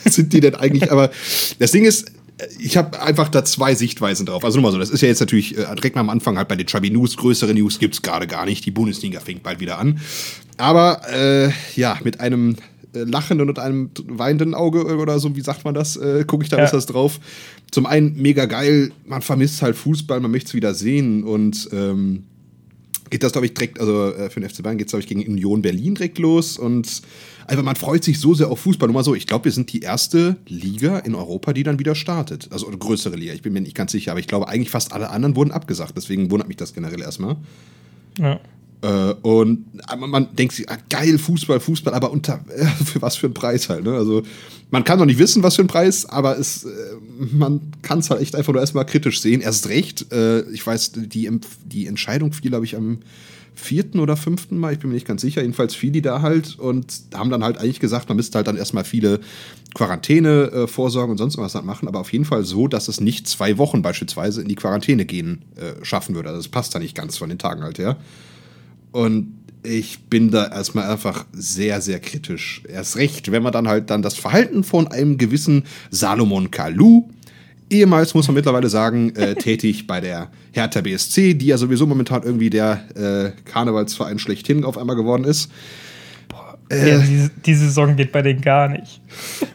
Sind 0.08 0.32
die 0.32 0.40
denn 0.40 0.54
eigentlich? 0.54 0.92
Aber 0.92 1.10
das 1.58 1.72
Ding 1.72 1.84
ist, 1.84 2.12
ich 2.58 2.76
habe 2.76 3.00
einfach 3.00 3.28
da 3.28 3.44
zwei 3.44 3.74
Sichtweisen 3.74 4.26
drauf. 4.26 4.44
Also 4.44 4.58
nur 4.58 4.64
mal 4.68 4.72
so, 4.72 4.78
das 4.78 4.90
ist 4.90 5.00
ja 5.00 5.08
jetzt 5.08 5.20
natürlich 5.20 5.56
äh, 5.56 5.66
direkt 5.76 5.94
mal 5.94 6.00
am 6.00 6.10
Anfang 6.10 6.36
halt 6.36 6.48
bei 6.48 6.56
den 6.56 6.66
Chubby 6.66 6.90
News. 6.90 7.16
Größere 7.16 7.54
News 7.54 7.78
gibt's 7.78 8.02
gerade 8.02 8.26
gar 8.26 8.44
nicht. 8.44 8.66
Die 8.66 8.70
Bundesliga 8.70 9.20
fängt 9.20 9.42
bald 9.42 9.60
wieder 9.60 9.78
an. 9.78 10.00
Aber 10.56 11.00
äh, 11.12 11.50
ja, 11.76 11.98
mit 12.02 12.20
einem 12.20 12.56
äh, 12.94 13.00
lachenden 13.04 13.48
und 13.48 13.58
einem 13.58 13.90
weinenden 14.06 14.54
Auge 14.54 14.84
oder 14.96 15.18
so, 15.18 15.34
wie 15.36 15.40
sagt 15.42 15.64
man 15.64 15.74
das, 15.74 15.96
äh, 15.96 16.24
gucke 16.26 16.44
ich 16.44 16.50
da 16.50 16.58
Ja. 16.58 16.72
was 16.72 16.86
drauf. 16.86 17.20
Zum 17.70 17.86
einen 17.86 18.20
mega 18.20 18.46
geil, 18.46 18.92
man 19.04 19.22
vermisst 19.22 19.62
halt 19.62 19.76
Fußball, 19.76 20.20
man 20.20 20.30
möchte 20.30 20.48
es 20.48 20.54
wieder 20.54 20.74
sehen 20.74 21.24
und 21.24 21.68
ähm, 21.72 22.24
geht 23.10 23.22
das, 23.22 23.32
glaube 23.32 23.46
ich, 23.46 23.54
direkt, 23.54 23.80
also 23.80 24.12
äh, 24.12 24.30
für 24.30 24.40
den 24.40 24.48
FC 24.48 24.62
Bayern 24.62 24.78
geht 24.78 24.88
es, 24.88 24.92
glaube 24.92 25.02
ich, 25.02 25.08
gegen 25.08 25.24
Union 25.26 25.62
Berlin 25.62 25.94
direkt 25.94 26.18
los 26.18 26.58
und 26.58 27.02
einfach 27.46 27.62
man 27.62 27.76
freut 27.76 28.04
sich 28.04 28.18
so 28.18 28.34
sehr 28.34 28.48
auf 28.48 28.60
Fußball. 28.60 28.88
Nur 28.88 28.94
mal 28.94 29.04
so, 29.04 29.14
ich 29.14 29.26
glaube, 29.26 29.46
wir 29.46 29.52
sind 29.52 29.72
die 29.72 29.80
erste 29.80 30.36
Liga 30.46 30.98
in 30.98 31.14
Europa, 31.14 31.52
die 31.52 31.62
dann 31.62 31.78
wieder 31.78 31.94
startet. 31.94 32.48
Also 32.50 32.66
eine 32.66 32.78
größere 32.78 33.16
Liga, 33.16 33.32
ich 33.32 33.42
bin 33.42 33.52
mir 33.52 33.60
nicht 33.60 33.76
ganz 33.76 33.92
sicher, 33.92 34.12
aber 34.12 34.20
ich 34.20 34.26
glaube, 34.26 34.48
eigentlich 34.48 34.70
fast 34.70 34.92
alle 34.92 35.10
anderen 35.10 35.36
wurden 35.36 35.52
abgesagt. 35.52 35.94
Deswegen 35.96 36.30
wundert 36.30 36.48
mich 36.48 36.56
das 36.56 36.74
generell 36.74 37.02
erstmal. 37.02 37.36
Ja. 38.18 38.40
Äh, 38.84 39.14
und 39.22 39.64
aber 39.86 40.06
man 40.06 40.36
denkt 40.36 40.54
sich, 40.54 40.68
ah, 40.68 40.76
geil, 40.90 41.16
Fußball, 41.16 41.58
Fußball, 41.58 41.94
aber 41.94 42.10
unter 42.10 42.44
äh, 42.54 42.66
für 42.84 43.00
was 43.00 43.16
für 43.16 43.26
einen 43.26 43.34
Preis 43.34 43.70
halt. 43.70 43.84
Ne? 43.84 43.94
Also 43.94 44.22
man 44.70 44.84
kann 44.84 44.98
noch 44.98 45.06
nicht 45.06 45.18
wissen, 45.18 45.42
was 45.42 45.56
für 45.56 45.62
ein 45.62 45.68
Preis, 45.68 46.04
aber 46.04 46.38
es, 46.38 46.64
äh, 46.64 46.68
man 47.32 47.60
kann 47.80 48.00
es 48.00 48.10
halt 48.10 48.20
echt 48.20 48.36
einfach 48.36 48.52
nur 48.52 48.60
erstmal 48.60 48.84
kritisch 48.84 49.20
sehen. 49.22 49.40
Erst 49.40 49.68
recht, 49.70 50.12
äh, 50.12 50.42
ich 50.50 50.66
weiß, 50.66 50.92
die, 50.92 51.30
die 51.64 51.86
Entscheidung 51.86 52.32
fiel, 52.32 52.50
glaube 52.50 52.66
ich, 52.66 52.76
am 52.76 52.98
vierten 53.54 54.00
oder 54.00 54.16
fünften 54.16 54.58
Mal, 54.58 54.72
ich 54.74 54.80
bin 54.80 54.90
mir 54.90 54.94
nicht 54.94 55.06
ganz 55.06 55.22
sicher, 55.22 55.40
jedenfalls 55.40 55.74
fiel 55.74 55.92
die 55.92 56.02
da 56.02 56.20
halt 56.20 56.58
und 56.58 56.92
haben 57.14 57.30
dann 57.30 57.44
halt 57.44 57.56
eigentlich 57.56 57.78
gesagt, 57.80 58.08
man 58.08 58.16
müsste 58.16 58.36
halt 58.36 58.48
dann 58.48 58.56
erstmal 58.56 58.84
viele 58.84 59.20
Quarantäne 59.74 60.50
äh, 60.52 60.80
und 60.80 61.18
sonst 61.18 61.38
was 61.38 61.54
machen, 61.62 61.88
aber 61.88 62.00
auf 62.00 62.12
jeden 62.12 62.24
Fall 62.24 62.44
so, 62.44 62.68
dass 62.68 62.88
es 62.88 63.00
nicht 63.00 63.28
zwei 63.28 63.56
Wochen 63.56 63.80
beispielsweise 63.80 64.42
in 64.42 64.48
die 64.48 64.56
Quarantäne 64.56 65.04
gehen 65.06 65.42
äh, 65.54 65.84
schaffen 65.84 66.16
würde. 66.16 66.30
Also 66.30 66.40
das 66.40 66.48
passt 66.48 66.74
da 66.74 66.80
nicht 66.80 66.96
ganz 66.96 67.16
von 67.16 67.28
den 67.28 67.38
Tagen 67.38 67.62
halt 67.62 67.78
her. 67.78 67.96
Und 68.94 69.34
ich 69.64 70.04
bin 70.04 70.30
da 70.30 70.46
erstmal 70.46 70.88
einfach 70.88 71.26
sehr, 71.32 71.80
sehr 71.80 71.98
kritisch. 71.98 72.62
Erst 72.68 72.96
recht, 72.96 73.32
wenn 73.32 73.42
man 73.42 73.52
dann 73.52 73.66
halt 73.66 73.90
dann 73.90 74.02
das 74.02 74.14
Verhalten 74.14 74.62
von 74.62 74.86
einem 74.86 75.18
gewissen 75.18 75.64
Salomon 75.90 76.52
Kalou, 76.52 77.10
ehemals 77.70 78.14
muss 78.14 78.28
man 78.28 78.36
mittlerweile 78.36 78.68
sagen, 78.68 79.12
äh, 79.16 79.34
tätig 79.34 79.88
bei 79.88 80.00
der 80.00 80.30
Hertha 80.52 80.80
BSC, 80.80 81.34
die 81.34 81.46
ja 81.46 81.58
sowieso 81.58 81.86
momentan 81.88 82.22
irgendwie 82.22 82.50
der 82.50 82.84
äh, 82.94 83.32
Karnevalsverein 83.50 84.20
schlechthin 84.20 84.62
auf 84.62 84.78
einmal 84.78 84.94
geworden 84.94 85.24
ist. 85.24 85.50
Ja, 86.70 86.98
die, 86.98 87.28
die, 87.44 87.54
Saison 87.54 87.94
geht 87.94 88.10
bei 88.10 88.22
denen 88.22 88.40
gar 88.40 88.68
nicht. 88.68 89.00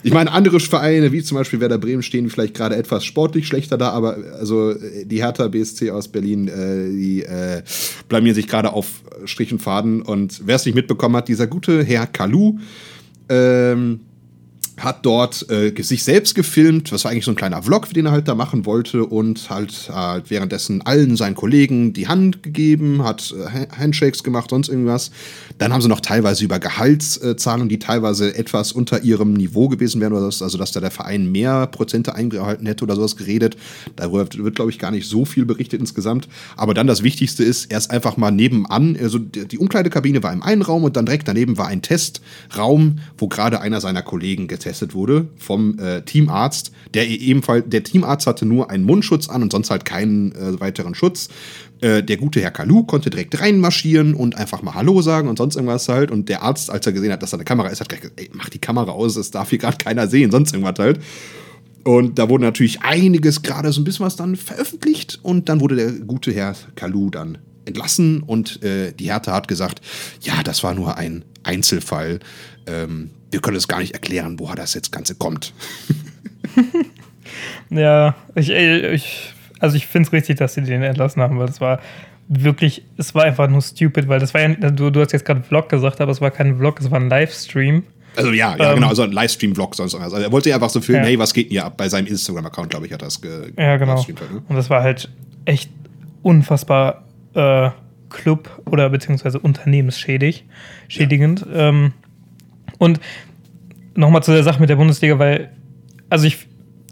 Ich 0.03 0.13
meine, 0.13 0.31
andere 0.31 0.59
Vereine, 0.59 1.11
wie 1.11 1.23
zum 1.23 1.37
Beispiel 1.37 1.59
Werder 1.59 1.77
Bremen, 1.77 2.03
stehen 2.03 2.29
vielleicht 2.29 2.53
gerade 2.53 2.75
etwas 2.75 3.03
sportlich 3.03 3.47
schlechter 3.47 3.77
da, 3.77 3.89
aber 3.89 4.17
also 4.39 4.75
die 4.75 5.23
Hertha 5.23 5.47
BSC 5.47 5.91
aus 5.91 6.07
Berlin, 6.07 6.47
äh, 6.47 6.89
die 6.89 7.23
äh, 7.23 7.63
blamieren 8.07 8.35
sich 8.35 8.47
gerade 8.47 8.73
auf 8.73 9.03
Strich 9.25 9.51
und 9.51 9.61
Faden. 9.61 10.01
Und 10.01 10.41
wer 10.45 10.55
es 10.55 10.65
nicht 10.65 10.75
mitbekommen 10.75 11.15
hat, 11.15 11.27
dieser 11.27 11.47
gute 11.47 11.83
Herr 11.83 12.05
Kalu, 12.05 12.59
ähm, 13.27 14.01
hat 14.79 15.05
dort 15.05 15.49
äh, 15.49 15.73
sich 15.81 16.03
selbst 16.03 16.35
gefilmt, 16.35 16.91
was 16.91 17.03
war 17.03 17.11
eigentlich 17.11 17.25
so 17.25 17.31
ein 17.31 17.35
kleiner 17.35 17.61
Vlog, 17.61 17.89
den 17.93 18.05
er 18.05 18.11
halt 18.11 18.27
da 18.27 18.35
machen 18.35 18.65
wollte 18.65 19.05
und 19.05 19.49
halt, 19.49 19.89
halt 19.93 20.29
währenddessen 20.29 20.81
allen 20.85 21.17
seinen 21.17 21.35
Kollegen 21.35 21.93
die 21.93 22.07
Hand 22.07 22.43
gegeben, 22.43 23.03
hat 23.03 23.33
äh, 23.33 23.67
Handshakes 23.75 24.23
gemacht, 24.23 24.49
sonst 24.49 24.69
irgendwas. 24.69 25.11
Dann 25.57 25.73
haben 25.73 25.81
sie 25.81 25.89
noch 25.89 25.99
teilweise 25.99 26.43
über 26.43 26.59
Gehaltszahlungen, 26.59 27.69
die 27.69 27.79
teilweise 27.79 28.35
etwas 28.35 28.71
unter 28.71 29.03
ihrem 29.03 29.33
Niveau 29.33 29.67
gewesen 29.67 29.99
wären, 30.01 30.13
oder 30.13 30.25
das, 30.25 30.41
also 30.41 30.57
dass 30.57 30.71
da 30.71 30.79
der 30.79 30.91
Verein 30.91 31.31
mehr 31.31 31.67
Prozente 31.67 32.15
eingehalten 32.15 32.65
hätte 32.65 32.83
oder 32.85 32.95
sowas 32.95 33.17
geredet. 33.17 33.57
Darüber 33.95 34.27
wird, 34.33 34.55
glaube 34.55 34.71
ich, 34.71 34.79
gar 34.79 34.91
nicht 34.91 35.07
so 35.07 35.25
viel 35.25 35.45
berichtet 35.45 35.79
insgesamt. 35.79 36.27
Aber 36.55 36.73
dann 36.73 36.87
das 36.87 37.03
Wichtigste 37.03 37.43
ist, 37.43 37.71
er 37.71 37.77
ist 37.77 37.91
einfach 37.91 38.17
mal 38.17 38.31
nebenan, 38.31 38.97
also 39.01 39.19
die 39.19 39.57
Umkleidekabine 39.57 40.23
war 40.23 40.31
im 40.31 40.41
einen 40.43 40.61
Raum 40.61 40.83
und 40.83 40.95
dann 40.95 41.05
direkt 41.05 41.27
daneben 41.27 41.57
war 41.57 41.67
ein 41.67 41.81
Testraum, 41.81 42.99
wo 43.17 43.27
gerade 43.27 43.59
einer 43.61 43.81
seiner 43.81 44.01
Kollegen 44.01 44.47
getestet 44.47 44.68
getestet 44.69 44.93
wurde 44.93 45.27
vom 45.37 45.79
äh, 45.79 46.01
Teamarzt. 46.03 46.71
Der 46.93 47.07
ebenfalls, 47.07 47.65
der 47.67 47.83
Teamarzt 47.83 48.27
hatte 48.27 48.45
nur 48.45 48.69
einen 48.69 48.83
Mundschutz 48.83 49.27
an 49.27 49.41
und 49.41 49.51
sonst 49.51 49.71
halt 49.71 49.83
keinen 49.83 50.31
äh, 50.33 50.59
weiteren 50.59 50.93
Schutz. 50.93 51.29
Äh, 51.81 52.03
der 52.03 52.17
gute 52.17 52.39
Herr 52.41 52.51
Kalu 52.51 52.83
konnte 52.83 53.09
direkt 53.09 53.39
reinmarschieren 53.39 54.13
und 54.13 54.35
einfach 54.35 54.61
mal 54.61 54.75
Hallo 54.75 55.01
sagen 55.01 55.27
und 55.27 55.37
sonst 55.37 55.55
irgendwas 55.55 55.89
halt. 55.89 56.11
Und 56.11 56.29
der 56.29 56.43
Arzt, 56.43 56.69
als 56.69 56.85
er 56.85 56.93
gesehen 56.93 57.11
hat, 57.11 57.23
dass 57.23 57.31
da 57.31 57.37
eine 57.37 57.45
Kamera 57.45 57.69
ist, 57.69 57.81
hat 57.81 57.89
gesagt, 57.89 58.11
ey, 58.15 58.29
mach 58.33 58.49
die 58.49 58.59
Kamera 58.59 58.91
aus, 58.91 59.15
das 59.15 59.31
darf 59.31 59.49
hier 59.49 59.59
gerade 59.59 59.77
keiner 59.77 60.07
sehen, 60.07 60.29
sonst 60.29 60.53
irgendwas 60.53 60.77
halt. 60.77 60.99
Und 61.83 62.19
da 62.19 62.29
wurde 62.29 62.43
natürlich 62.43 62.81
einiges 62.81 63.41
gerade 63.41 63.71
so 63.71 63.81
ein 63.81 63.85
bisschen 63.85 64.05
was 64.05 64.15
dann 64.15 64.35
veröffentlicht 64.35 65.19
und 65.23 65.49
dann 65.49 65.61
wurde 65.61 65.75
der 65.75 65.91
gute 65.91 66.31
Herr 66.31 66.53
Kalu 66.75 67.09
dann 67.09 67.39
entlassen 67.65 68.21
und 68.21 68.61
äh, 68.63 68.91
die 68.93 69.05
Hertha 69.05 69.31
hat 69.31 69.47
gesagt, 69.47 69.81
ja, 70.21 70.43
das 70.43 70.63
war 70.63 70.73
nur 70.73 70.97
ein 70.97 71.23
Einzelfall. 71.43 72.19
Ähm, 72.67 73.11
wir 73.31 73.41
können 73.41 73.57
es 73.57 73.67
gar 73.67 73.79
nicht 73.79 73.93
erklären, 73.93 74.39
woher 74.39 74.55
das 74.55 74.73
jetzt 74.73 74.91
Ganze 74.91 75.15
kommt. 75.15 75.53
ja, 77.69 78.15
ich, 78.35 78.49
ich, 78.49 79.33
also 79.59 79.75
ich 79.75 79.87
finde 79.87 80.07
es 80.07 80.13
richtig, 80.13 80.37
dass 80.37 80.53
sie 80.53 80.61
den 80.61 80.81
entlassen 80.83 81.21
haben, 81.21 81.39
weil 81.39 81.47
das 81.47 81.61
war 81.61 81.79
wirklich, 82.27 82.83
es 82.97 83.15
war 83.15 83.23
einfach 83.23 83.49
nur 83.49 83.61
stupid, 83.61 84.07
weil 84.07 84.19
das 84.19 84.33
war 84.33 84.41
ja, 84.41 84.49
du, 84.49 84.89
du 84.91 85.01
hast 85.01 85.11
jetzt 85.11 85.25
gerade 85.25 85.41
Vlog 85.41 85.69
gesagt, 85.69 85.99
aber 85.99 86.11
es 86.11 86.21
war 86.21 86.31
kein 86.31 86.57
Vlog, 86.57 86.79
es 86.79 86.89
war 86.91 86.99
ein 86.99 87.09
Livestream. 87.09 87.83
Also 88.15 88.31
ja, 88.31 88.55
ja 88.55 88.69
ähm, 88.69 88.75
genau, 88.75 88.89
also 88.89 89.03
ein 89.03 89.11
Livestream-Vlog 89.11 89.75
sonst 89.75 89.95
Also 89.95 90.17
er 90.17 90.31
wollte 90.31 90.53
einfach 90.53 90.69
so 90.69 90.81
filmen, 90.81 91.03
ja. 91.03 91.09
hey, 91.09 91.19
was 91.19 91.33
geht 91.33 91.47
denn 91.47 91.51
hier 91.51 91.65
ab? 91.65 91.77
Bei 91.77 91.89
seinem 91.89 92.07
Instagram-Account, 92.07 92.69
glaube 92.69 92.85
ich, 92.85 92.93
hat 92.93 93.01
das 93.01 93.21
ge 93.21 93.51
Ja, 93.57 93.77
genau. 93.77 93.97
Halt, 93.97 94.07
ne? 94.07 94.43
Und 94.47 94.55
das 94.55 94.69
war 94.69 94.83
halt 94.83 95.09
echt 95.45 95.71
unfassbar 96.21 97.03
äh, 97.33 97.69
Club- 98.09 98.49
oder 98.65 98.89
beziehungsweise 98.89 99.39
unternehmensschädig, 99.39 100.45
schädigend. 100.87 101.45
Ja. 101.51 101.69
Ähm, 101.69 101.93
und 102.79 102.99
nochmal 103.93 104.23
zu 104.23 104.31
der 104.31 104.43
Sache 104.43 104.59
mit 104.59 104.69
der 104.69 104.77
Bundesliga, 104.77 105.19
weil, 105.19 105.51
also 106.09 106.25
ich 106.25 106.47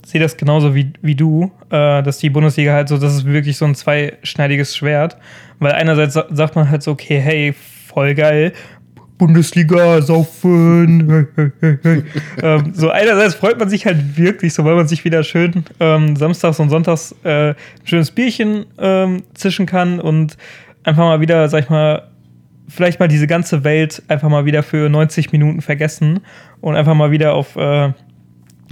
sehe 0.06 0.20
das 0.20 0.36
genauso 0.36 0.74
wie, 0.74 0.92
wie 1.02 1.16
du, 1.16 1.50
äh, 1.70 2.02
dass 2.02 2.18
die 2.18 2.30
Bundesliga 2.30 2.72
halt 2.72 2.88
so, 2.88 2.96
das 2.96 3.14
ist 3.14 3.24
wirklich 3.26 3.56
so 3.56 3.64
ein 3.64 3.74
zweischneidiges 3.74 4.76
Schwert. 4.76 5.16
Weil 5.58 5.72
einerseits 5.72 6.14
sagt 6.14 6.54
man 6.54 6.70
halt 6.70 6.82
so, 6.82 6.92
okay, 6.92 7.18
hey, 7.18 7.52
voll 7.52 8.14
geil, 8.14 8.52
Bundesliga, 9.18 10.00
saufen. 10.00 11.26
ähm, 12.42 12.72
so 12.72 12.90
einerseits 12.90 13.34
freut 13.34 13.58
man 13.58 13.68
sich 13.68 13.84
halt 13.84 14.16
wirklich, 14.16 14.54
so 14.54 14.64
weil 14.64 14.76
man 14.76 14.86
sich 14.86 15.04
wieder 15.04 15.24
schön 15.24 15.64
ähm, 15.80 16.14
samstags 16.14 16.60
und 16.60 16.70
sonntags 16.70 17.14
äh, 17.24 17.50
ein 17.50 17.56
schönes 17.84 18.12
Bierchen 18.12 18.66
ähm, 18.78 19.24
zischen 19.34 19.66
kann 19.66 19.98
und 19.98 20.36
einfach 20.84 21.02
mal 21.02 21.20
wieder, 21.20 21.48
sag 21.48 21.64
ich 21.64 21.70
mal, 21.70 22.08
vielleicht 22.68 23.00
mal 23.00 23.08
diese 23.08 23.26
ganze 23.26 23.64
Welt 23.64 24.02
einfach 24.08 24.28
mal 24.28 24.44
wieder 24.44 24.62
für 24.62 24.88
90 24.88 25.32
Minuten 25.32 25.62
vergessen 25.62 26.20
und 26.60 26.76
einfach 26.76 26.94
mal 26.94 27.10
wieder 27.10 27.34
auf, 27.34 27.56
äh, 27.56 27.92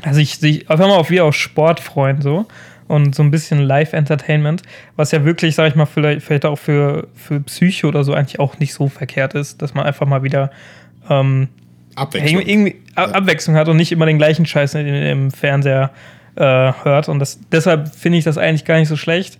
also 0.02 0.20
ich 0.20 0.38
sich 0.38 0.70
einfach 0.70 0.86
mal 0.86 0.96
auf 0.96 1.10
wieder 1.10 1.24
auf 1.24 1.34
Sport 1.34 1.80
freuen 1.80 2.20
so 2.20 2.46
und 2.88 3.14
so 3.14 3.22
ein 3.22 3.30
bisschen 3.30 3.60
Live-Entertainment, 3.60 4.62
was 4.94 5.10
ja 5.10 5.24
wirklich, 5.24 5.54
sag 5.54 5.68
ich 5.68 5.74
mal, 5.74 5.86
vielleicht, 5.86 6.22
vielleicht 6.22 6.44
auch 6.44 6.56
für, 6.56 7.08
für 7.14 7.40
Psyche 7.40 7.86
oder 7.86 8.04
so 8.04 8.14
eigentlich 8.14 8.38
auch 8.38 8.58
nicht 8.58 8.74
so 8.74 8.88
verkehrt 8.88 9.34
ist, 9.34 9.60
dass 9.62 9.74
man 9.74 9.86
einfach 9.86 10.06
mal 10.06 10.22
wieder 10.22 10.50
ähm, 11.08 11.48
Abwechslung. 11.96 12.42
Irgendwie 12.42 12.76
ja. 12.96 13.04
Abwechslung 13.06 13.56
hat 13.56 13.68
und 13.68 13.76
nicht 13.76 13.90
immer 13.90 14.06
den 14.06 14.18
gleichen 14.18 14.46
Scheiß 14.46 14.74
im 14.74 15.30
Fernseher 15.30 15.90
äh, 16.36 16.42
hört. 16.42 17.08
Und 17.08 17.18
das, 17.18 17.40
deshalb 17.50 17.94
finde 17.94 18.18
ich 18.18 18.24
das 18.24 18.38
eigentlich 18.38 18.64
gar 18.64 18.78
nicht 18.78 18.88
so 18.88 18.96
schlecht. 18.96 19.38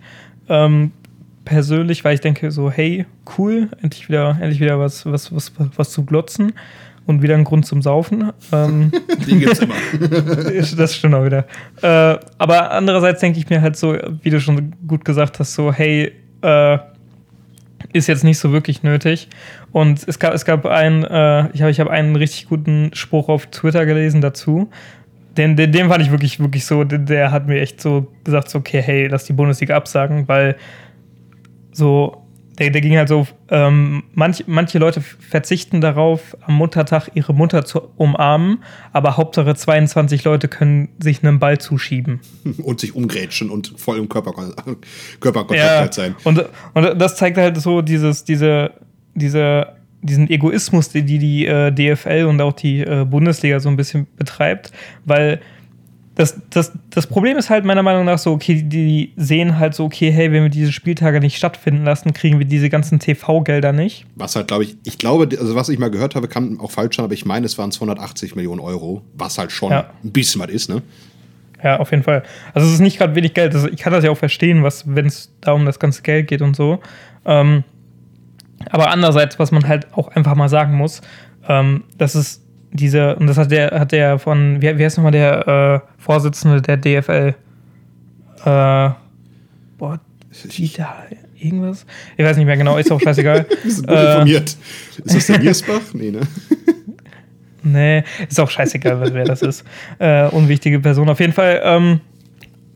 Ähm, 0.49 0.91
persönlich, 1.47 2.03
weil 2.03 2.13
ich 2.13 2.19
denke 2.19 2.51
so, 2.51 2.69
hey, 2.69 3.05
cool, 3.37 3.69
endlich 3.81 4.09
wieder, 4.09 4.37
endlich 4.41 4.59
wieder 4.59 4.79
was, 4.79 5.05
was, 5.05 5.33
was, 5.33 5.53
was 5.77 5.91
zu 5.91 6.03
glotzen 6.03 6.51
und 7.05 7.21
wieder 7.21 7.35
ein 7.35 7.45
Grund 7.45 7.65
zum 7.65 7.81
Saufen. 7.81 8.33
Ähm, 8.51 8.91
Die 9.27 9.39
gibt's 9.39 9.59
immer. 9.59 9.75
das 10.77 10.93
stimmt 10.93 11.15
auch 11.15 11.23
wieder. 11.23 11.45
Äh, 11.81 12.19
aber 12.37 12.71
andererseits 12.71 13.21
denke 13.21 13.39
ich 13.39 13.49
mir 13.49 13.61
halt 13.61 13.77
so, 13.77 13.97
wie 14.21 14.29
du 14.29 14.41
schon 14.41 14.75
gut 14.85 15.05
gesagt 15.05 15.39
hast, 15.39 15.53
so, 15.53 15.71
hey, 15.71 16.11
äh, 16.41 16.77
ist 17.93 18.07
jetzt 18.07 18.25
nicht 18.25 18.39
so 18.39 18.51
wirklich 18.51 18.83
nötig. 18.83 19.29
Und 19.71 20.05
es 20.05 20.19
gab, 20.19 20.33
es 20.33 20.43
gab 20.43 20.65
einen, 20.65 21.05
äh, 21.05 21.47
ich 21.53 21.61
habe 21.61 21.71
ich 21.71 21.79
hab 21.79 21.87
einen 21.87 22.17
richtig 22.17 22.49
guten 22.49 22.91
Spruch 22.93 23.29
auf 23.29 23.47
Twitter 23.47 23.85
gelesen 23.85 24.19
dazu. 24.19 24.69
Den, 25.37 25.55
den, 25.55 25.71
den 25.71 25.87
fand 25.87 26.03
ich 26.03 26.11
wirklich, 26.11 26.41
wirklich 26.41 26.65
so, 26.65 26.83
der, 26.83 26.99
der 26.99 27.31
hat 27.31 27.47
mir 27.47 27.61
echt 27.61 27.79
so 27.79 28.11
gesagt, 28.25 28.49
so, 28.49 28.59
okay, 28.59 28.81
hey, 28.81 29.07
lass 29.07 29.23
die 29.23 29.33
Bundesliga 29.33 29.77
absagen, 29.77 30.27
weil 30.27 30.57
so, 31.77 32.23
der, 32.57 32.71
der 32.71 32.81
ging 32.81 32.97
halt 32.97 33.07
so, 33.07 33.27
ähm, 33.49 34.03
manch, 34.13 34.45
manche 34.47 34.79
Leute 34.79 35.01
verzichten 35.01 35.79
darauf, 35.79 36.35
am 36.41 36.55
Muttertag 36.55 37.09
ihre 37.13 37.33
Mutter 37.33 37.65
zu 37.65 37.81
umarmen, 37.97 38.63
aber 38.93 39.15
Hauptsache 39.15 39.53
22 39.53 40.23
Leute 40.23 40.47
können 40.47 40.89
sich 40.99 41.23
einen 41.23 41.39
Ball 41.39 41.59
zuschieben. 41.59 42.19
Und 42.63 42.79
sich 42.79 42.95
umgrätschen 42.95 43.51
und 43.51 43.73
voll 43.77 43.99
im 43.99 44.09
Körper, 44.09 44.33
Körperkontakt 45.19 45.59
ja, 45.59 45.79
halt 45.79 45.93
sein. 45.93 46.15
Und, 46.23 46.45
und 46.73 46.99
das 46.99 47.15
zeigt 47.15 47.37
halt 47.37 47.61
so 47.61 47.81
dieses, 47.81 48.23
diese, 48.23 48.71
diese, 49.13 49.75
diesen 50.01 50.29
Egoismus, 50.29 50.89
den 50.89 51.05
die, 51.05 51.19
die 51.19 51.45
äh, 51.45 51.71
DFL 51.71 52.25
und 52.27 52.41
auch 52.41 52.53
die 52.53 52.81
äh, 52.81 53.05
Bundesliga 53.05 53.59
so 53.59 53.69
ein 53.69 53.77
bisschen 53.77 54.07
betreibt, 54.15 54.71
weil 55.05 55.41
das, 56.17 56.35
das, 56.49 56.71
das 56.89 57.05
Problem 57.05 57.37
ist 57.37 57.51
halt 57.51 57.63
meiner 57.63 57.83
Meinung 57.83 58.03
nach 58.03 58.17
so, 58.17 58.33
okay, 58.33 58.63
die 58.63 59.13
sehen 59.17 59.59
halt 59.59 59.75
so, 59.75 59.85
okay, 59.85 60.11
hey, 60.11 60.31
wenn 60.31 60.41
wir 60.41 60.49
diese 60.49 60.71
Spieltage 60.71 61.19
nicht 61.19 61.37
stattfinden 61.37 61.85
lassen, 61.85 62.11
kriegen 62.11 62.39
wir 62.39 62.47
diese 62.47 62.71
ganzen 62.71 62.97
TV-Gelder 62.97 63.71
nicht. 63.71 64.07
Was 64.15 64.35
halt, 64.35 64.47
glaube 64.47 64.63
ich, 64.63 64.77
ich 64.83 64.97
glaube, 64.97 65.29
also 65.39 65.53
was 65.53 65.69
ich 65.69 65.77
mal 65.77 65.91
gehört 65.91 66.15
habe, 66.15 66.27
kann 66.27 66.59
auch 66.59 66.71
falsch 66.71 66.95
sein, 66.95 67.05
aber 67.05 67.13
ich 67.13 67.25
meine, 67.25 67.45
es 67.45 67.59
waren 67.59 67.71
280 67.71 68.35
Millionen 68.35 68.59
Euro, 68.61 69.03
was 69.13 69.37
halt 69.37 69.51
schon 69.51 69.71
ja. 69.71 69.91
ein 70.03 70.11
bisschen 70.11 70.41
was 70.41 70.49
ist, 70.49 70.69
ne? 70.69 70.81
Ja, 71.63 71.77
auf 71.79 71.91
jeden 71.91 72.03
Fall. 72.03 72.23
Also 72.53 72.67
es 72.67 72.73
ist 72.73 72.79
nicht 72.79 72.97
gerade 72.97 73.15
wenig 73.15 73.35
Geld. 73.35 73.53
Also 73.53 73.67
ich 73.67 73.77
kann 73.77 73.93
das 73.93 74.03
ja 74.03 74.09
auch 74.09 74.17
verstehen, 74.17 74.63
was, 74.63 74.83
wenn 74.87 75.05
es 75.05 75.31
da 75.41 75.51
um 75.51 75.65
das 75.65 75.79
ganze 75.79 76.01
Geld 76.01 76.27
geht 76.27 76.41
und 76.41 76.55
so. 76.55 76.79
Ähm, 77.25 77.63
aber 78.71 78.89
andererseits, 78.89 79.37
was 79.37 79.51
man 79.51 79.67
halt 79.67 79.93
auch 79.93 80.07
einfach 80.09 80.35
mal 80.35 80.49
sagen 80.49 80.75
muss, 80.75 81.01
ähm, 81.47 81.83
dass 81.97 82.15
es 82.15 82.43
diese, 82.71 83.15
und 83.15 83.27
das 83.27 83.37
hat 83.37 83.51
der, 83.51 83.71
hat 83.79 83.91
der 83.91 84.19
von, 84.19 84.61
wie, 84.61 84.77
wie 84.77 84.83
heißt 84.83 84.97
nochmal 84.97 85.11
der 85.11 85.47
äh, 85.47 86.01
Vorsitzende 86.01 86.61
der 86.61 86.77
DFL? 86.77 87.35
Äh, 88.45 88.89
boah, 89.77 89.99
Dieter, 90.45 90.93
irgendwas? 91.35 91.85
Ich 92.15 92.25
weiß 92.25 92.37
nicht 92.37 92.45
mehr 92.45 92.57
genau, 92.57 92.77
ist 92.77 92.91
auch 92.91 93.01
scheißegal. 93.01 93.45
Wir 93.63 93.71
sind 93.71 93.87
gut 93.87 93.97
äh, 93.97 94.11
informiert. 94.11 94.57
Ist 95.03 95.15
das 95.15 95.27
der 95.27 95.39
Niersbach? 95.39 95.81
Nee, 95.93 96.11
ne? 96.11 96.21
nee, 97.63 98.03
ist 98.29 98.39
auch 98.39 98.49
scheißegal, 98.49 99.13
wer 99.13 99.25
das 99.25 99.41
ist. 99.41 99.63
Äh, 99.99 100.27
unwichtige 100.27 100.79
Person. 100.79 101.09
Auf 101.09 101.19
jeden 101.19 101.33
Fall, 101.33 101.61
ähm, 101.63 102.01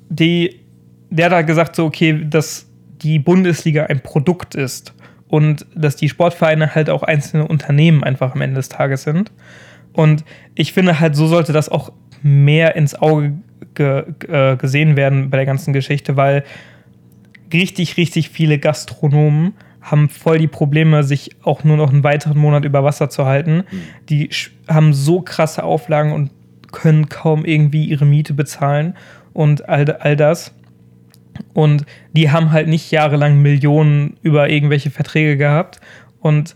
die, 0.09 0.61
der 1.09 1.27
hat 1.27 1.33
halt 1.33 1.47
gesagt, 1.47 1.75
so, 1.75 1.85
okay, 1.85 2.25
dass 2.27 2.67
die 3.01 3.19
Bundesliga 3.19 3.85
ein 3.85 4.01
Produkt 4.01 4.55
ist 4.55 4.93
und 5.27 5.65
dass 5.75 5.95
die 5.95 6.09
Sportvereine 6.09 6.75
halt 6.75 6.89
auch 6.89 7.03
einzelne 7.03 7.47
Unternehmen 7.47 8.03
einfach 8.03 8.35
am 8.35 8.41
Ende 8.41 8.57
des 8.57 8.69
Tages 8.69 9.03
sind. 9.03 9.31
Und 9.93 10.23
ich 10.55 10.73
finde 10.73 10.99
halt, 10.99 11.15
so 11.15 11.27
sollte 11.27 11.53
das 11.53 11.69
auch 11.69 11.91
mehr 12.21 12.75
ins 12.75 12.95
Auge 12.95 13.33
ge 13.73 14.03
äh, 14.27 14.57
gesehen 14.57 14.95
werden 14.95 15.29
bei 15.29 15.37
der 15.37 15.45
ganzen 15.45 15.73
Geschichte, 15.73 16.17
weil 16.17 16.43
richtig, 17.53 17.97
richtig 17.97 18.29
viele 18.29 18.59
Gastronomen 18.59 19.53
haben 19.81 20.09
voll 20.09 20.37
die 20.37 20.47
Probleme, 20.47 21.03
sich 21.03 21.31
auch 21.43 21.63
nur 21.63 21.77
noch 21.77 21.91
einen 21.91 22.03
weiteren 22.03 22.37
Monat 22.37 22.65
über 22.65 22.83
Wasser 22.83 23.09
zu 23.09 23.25
halten. 23.25 23.63
Mhm. 23.71 23.81
Die 24.09 24.29
haben 24.67 24.93
so 24.93 25.21
krasse 25.21 25.63
Auflagen 25.63 26.11
und 26.11 26.31
können 26.71 27.09
kaum 27.09 27.45
irgendwie 27.45 27.85
ihre 27.85 28.05
Miete 28.05 28.33
bezahlen 28.33 28.95
und 29.33 29.67
all, 29.67 29.89
all 29.97 30.15
das. 30.15 30.53
Und 31.53 31.85
die 32.13 32.29
haben 32.29 32.51
halt 32.51 32.67
nicht 32.67 32.91
jahrelang 32.91 33.41
Millionen 33.41 34.17
über 34.21 34.49
irgendwelche 34.49 34.91
Verträge 34.91 35.37
gehabt. 35.37 35.81
Und 36.19 36.55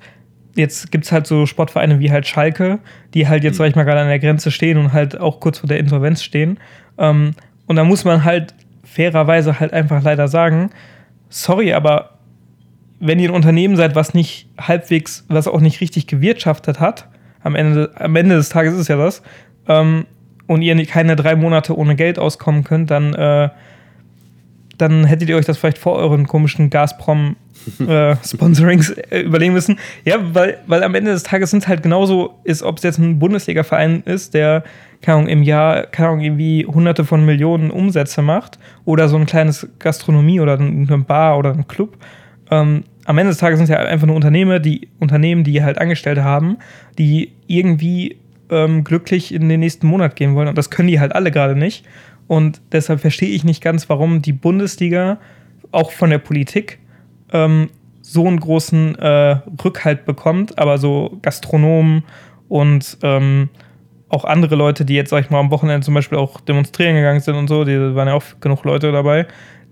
jetzt 0.56 0.92
gibt 0.92 1.06
es 1.06 1.12
halt 1.12 1.28
so 1.28 1.46
Sportvereine 1.46 2.00
wie 2.00 2.12
halt 2.12 2.28
Schalke, 2.28 2.80
die 3.14 3.28
halt 3.28 3.44
jetzt, 3.44 3.58
sag 3.58 3.68
ich 3.68 3.76
mal, 3.76 3.84
gerade 3.84 4.02
an 4.02 4.08
der 4.08 4.20
Grenze 4.20 4.52
stehen 4.52 4.78
und 4.78 4.94
halt 4.94 5.20
auch 5.20 5.40
kurz 5.40 5.60
vor 5.60 5.68
der 5.68 5.80
Insolvenz 5.80 6.24
stehen. 6.24 6.60
Ähm, 6.98 7.32
und 7.68 7.76
da 7.76 7.84
muss 7.84 8.06
man 8.06 8.24
halt 8.24 8.54
fairerweise 8.84 9.60
halt 9.60 9.74
einfach 9.74 10.02
leider 10.04 10.28
sagen, 10.28 10.70
sorry, 11.30 11.74
aber 11.74 12.12
wenn 13.00 13.20
ihr 13.20 13.30
ein 13.30 13.36
Unternehmen 13.36 13.76
seid, 13.76 13.96
was 13.96 14.14
nicht 14.14 14.48
halbwegs, 14.58 15.26
was 15.28 15.48
auch 15.48 15.60
nicht 15.60 15.82
richtig 15.82 16.08
gewirtschaftet 16.08 16.80
hat, 16.80 17.08
am 17.44 17.56
Ende, 17.56 17.92
am 17.96 18.16
Ende 18.16 18.36
des 18.36 18.50
Tages 18.50 18.74
ist 18.74 18.82
es 18.82 18.88
ja 18.88 18.98
das, 18.98 19.22
ähm, 19.68 20.06
und 20.48 20.62
ihr 20.62 20.86
keine 20.86 21.16
drei 21.16 21.36
Monate 21.36 21.78
ohne 21.78 21.96
Geld 21.96 22.20
auskommen 22.20 22.64
könnt, 22.64 22.92
dann, 22.92 23.14
äh, 23.14 23.50
dann 24.78 25.06
hättet 25.06 25.30
ihr 25.30 25.38
euch 25.38 25.46
das 25.46 25.58
vielleicht 25.58 25.78
vor 25.78 25.96
euren 25.96 26.28
komischen 26.28 26.70
Gazprom-Sponsorings 26.70 28.90
äh, 29.10 29.22
überlegen 29.22 29.54
müssen. 29.54 29.80
Ja, 30.04 30.18
weil, 30.34 30.58
weil 30.68 30.84
am 30.84 30.96
Ende 30.96 31.12
des 31.12 31.24
Tages 31.24 31.52
sind 31.52 31.64
es 31.64 31.68
halt 31.68 31.84
genauso, 31.84 32.40
ist, 32.44 32.64
ob 32.64 32.78
es 32.78 32.84
jetzt 32.84 32.98
ein 32.98 33.20
Bundesliga-Verein 33.20 34.04
ist, 34.06 34.34
der 34.34 34.64
keine 35.02 35.18
Ahnung, 35.18 35.30
im 35.30 35.44
Jahr 35.44 35.86
keine 35.88 36.10
Ahnung, 36.10 36.22
irgendwie 36.22 36.66
hunderte 36.66 37.06
von 37.06 37.26
Millionen 37.26 37.70
Umsätze 37.70 38.22
macht 38.22 38.60
oder 38.86 39.08
so 39.08 39.18
ein 39.18 39.26
kleines 39.26 39.68
Gastronomie 39.80 40.40
oder 40.40 40.60
eine 40.60 40.98
Bar 41.00 41.38
oder 41.38 41.52
ein 41.52 41.68
Club. 41.68 41.98
Ähm, 42.50 42.84
am 43.06 43.18
Ende 43.18 43.30
des 43.30 43.38
Tages 43.38 43.60
sind 43.60 43.66
es 43.66 43.70
ja 43.70 43.78
einfach 43.78 44.08
nur 44.08 44.16
Unternehmen, 44.16 44.62
die 44.62 44.90
Unternehmen, 45.00 45.44
die 45.44 45.64
halt 45.64 45.78
Angestellte 45.78 46.24
haben, 46.24 46.58
die 46.98 47.32
irgendwie 47.48 48.18
ähm, 48.50 48.84
glücklich 48.84 49.34
in 49.34 49.48
den 49.48 49.60
nächsten 49.60 49.88
Monat 49.88 50.16
gehen 50.16 50.36
wollen. 50.36 50.48
Und 50.48 50.58
das 50.58 50.70
können 50.70 50.88
die 50.88 51.00
halt 51.00 51.14
alle 51.14 51.32
gerade 51.32 51.56
nicht. 51.56 51.86
Und 52.28 52.62
deshalb 52.72 53.02
verstehe 53.02 53.30
ich 53.30 53.44
nicht 53.44 53.62
ganz, 53.62 53.90
warum 53.90 54.22
die 54.22 54.34
Bundesliga 54.34 55.20
auch 55.72 55.92
von 55.92 56.10
der 56.10 56.18
Politik 56.18 56.80
ähm, 57.32 57.70
so 58.02 58.28
einen 58.28 58.40
großen 58.40 58.96
äh, 58.98 59.40
Rückhalt 59.64 60.06
bekommt, 60.06 60.58
aber 60.58 60.78
so 60.78 61.18
Gastronomen 61.22 62.04
und 62.48 62.98
ähm, 63.04 63.50
auch 64.10 64.26
andere 64.26 64.56
Leute, 64.56 64.86
die 64.86 64.94
jetzt, 64.94 65.10
sag 65.10 65.26
ich 65.26 65.30
mal, 65.30 65.40
am 65.40 65.52
Wochenende 65.52 65.84
zum 65.84 65.94
Beispiel 65.94 66.18
auch 66.18 66.40
demonstrieren 66.40 66.96
gegangen 66.96 67.20
sind 67.20 67.36
und 67.36 67.48
so, 67.48 67.64
die 67.64 67.96
waren 67.96 68.08
ja 68.08 68.14
auch 68.14 68.24
genug 68.40 68.64
Leute 68.64 68.92
dabei, 68.92 69.28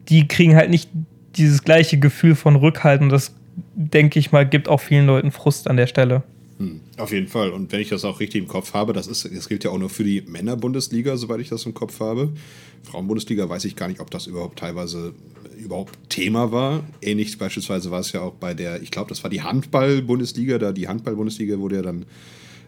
die 0.09 0.27
kriegen 0.27 0.55
halt 0.55 0.69
nicht 0.69 0.89
dieses 1.35 1.63
gleiche 1.63 1.99
Gefühl 1.99 2.35
von 2.35 2.55
Rückhalt 2.55 3.01
und 3.01 3.09
das, 3.09 3.35
denke 3.75 4.19
ich 4.19 4.31
mal, 4.31 4.47
gibt 4.47 4.67
auch 4.67 4.79
vielen 4.79 5.05
Leuten 5.05 5.31
Frust 5.31 5.69
an 5.69 5.77
der 5.77 5.87
Stelle. 5.87 6.23
Hm, 6.63 6.79
auf 6.97 7.11
jeden 7.11 7.27
Fall. 7.27 7.49
Und 7.49 7.71
wenn 7.71 7.81
ich 7.81 7.89
das 7.89 8.05
auch 8.05 8.19
richtig 8.19 8.41
im 8.41 8.47
Kopf 8.47 8.73
habe, 8.73 8.93
das, 8.93 9.07
ist, 9.07 9.25
das 9.25 9.49
gilt 9.49 9.63
ja 9.65 9.71
auch 9.71 9.77
nur 9.77 9.89
für 9.89 10.03
die 10.03 10.21
Männerbundesliga, 10.21 11.17
soweit 11.17 11.41
ich 11.41 11.49
das 11.49 11.65
im 11.65 11.73
Kopf 11.73 11.99
habe. 11.99 12.31
Frauenbundesliga 12.83 13.49
weiß 13.49 13.65
ich 13.65 13.75
gar 13.75 13.89
nicht, 13.89 13.99
ob 13.99 14.09
das 14.11 14.27
überhaupt 14.27 14.59
teilweise 14.59 15.13
überhaupt 15.57 15.97
Thema 16.09 16.51
war. 16.51 16.83
Ähnlich 17.01 17.37
beispielsweise 17.37 17.91
war 17.91 17.99
es 17.99 18.13
ja 18.13 18.21
auch 18.21 18.33
bei 18.33 18.53
der, 18.53 18.81
ich 18.81 18.91
glaube, 18.91 19.09
das 19.09 19.23
war 19.23 19.29
die 19.29 19.41
Handball-Bundesliga, 19.41 20.57
da 20.57 20.71
die 20.71 20.87
Handball-Bundesliga 20.87 21.59
wurde 21.59 21.77
ja 21.77 21.81
dann 21.81 22.05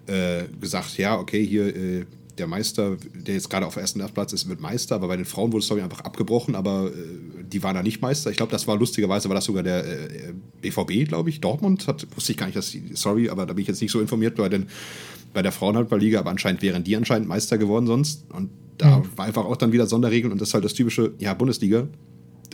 äh, 0.08 0.44
gesagt, 0.60 0.98
ja, 0.98 1.18
okay, 1.18 1.46
hier 1.46 1.76
äh, 1.76 2.06
der 2.38 2.48
Meister, 2.48 2.98
der 3.14 3.36
jetzt 3.36 3.50
gerade 3.50 3.66
auf 3.66 3.76
ersten 3.76 4.06
Platz 4.14 4.34
ist, 4.34 4.50
wird 4.50 4.60
Meister, 4.60 4.96
aber 4.96 5.08
bei 5.08 5.16
den 5.16 5.26
Frauen 5.26 5.52
wurde 5.52 5.62
es, 5.62 5.68
glaube 5.68 5.80
ich, 5.80 5.84
einfach 5.84 6.02
abgebrochen, 6.02 6.56
aber 6.56 6.88
äh, 6.88 7.44
die 7.44 7.64
waren 7.64 7.76
da 7.76 7.84
nicht 7.84 8.02
Meister. 8.02 8.32
Ich 8.32 8.38
glaube, 8.38 8.52
das 8.52 8.68
war 8.68 8.78
lustigerweise, 8.78 9.30
war 9.30 9.36
das 9.36 9.46
sogar 9.46 9.64
der 9.64 9.86
äh, 9.86 10.34
BVB, 10.62 11.08
glaube 11.08 11.30
ich. 11.30 11.42
Dortmund 11.42 11.88
hat, 11.88 12.06
wusste 12.16 12.32
ich 12.32 12.38
gar 12.38 12.46
nicht, 12.46 12.58
dass 12.58 12.72
die, 12.72 12.92
sorry, 12.94 13.30
aber 13.30 13.46
da 13.46 13.54
bin 13.54 13.62
ich 13.62 13.68
jetzt 13.68 13.82
nicht 13.82 13.92
so 13.92 14.00
informiert 14.00 14.36
bei, 14.36 14.50
den, 14.50 14.68
bei 15.34 15.42
der 15.42 15.52
Frauenhandballliga, 15.52 16.20
aber 16.20 16.32
anscheinend 16.32 16.62
wären 16.62 16.84
die 16.84 16.96
anscheinend 16.96 17.28
Meister 17.28 17.58
geworden 17.58 17.88
sonst. 17.88 18.26
Und 18.32 18.50
da 18.78 19.00
mhm. 19.00 19.10
war 19.16 19.26
einfach 19.26 19.46
auch 19.46 19.58
dann 19.58 19.72
wieder 19.72 19.88
Sonderregeln 19.88 20.32
und 20.32 20.42
das 20.42 20.50
ist 20.50 20.54
halt 20.54 20.66
das 20.66 20.74
typische, 20.74 21.14
ja, 21.20 21.34
Bundesliga 21.34 21.88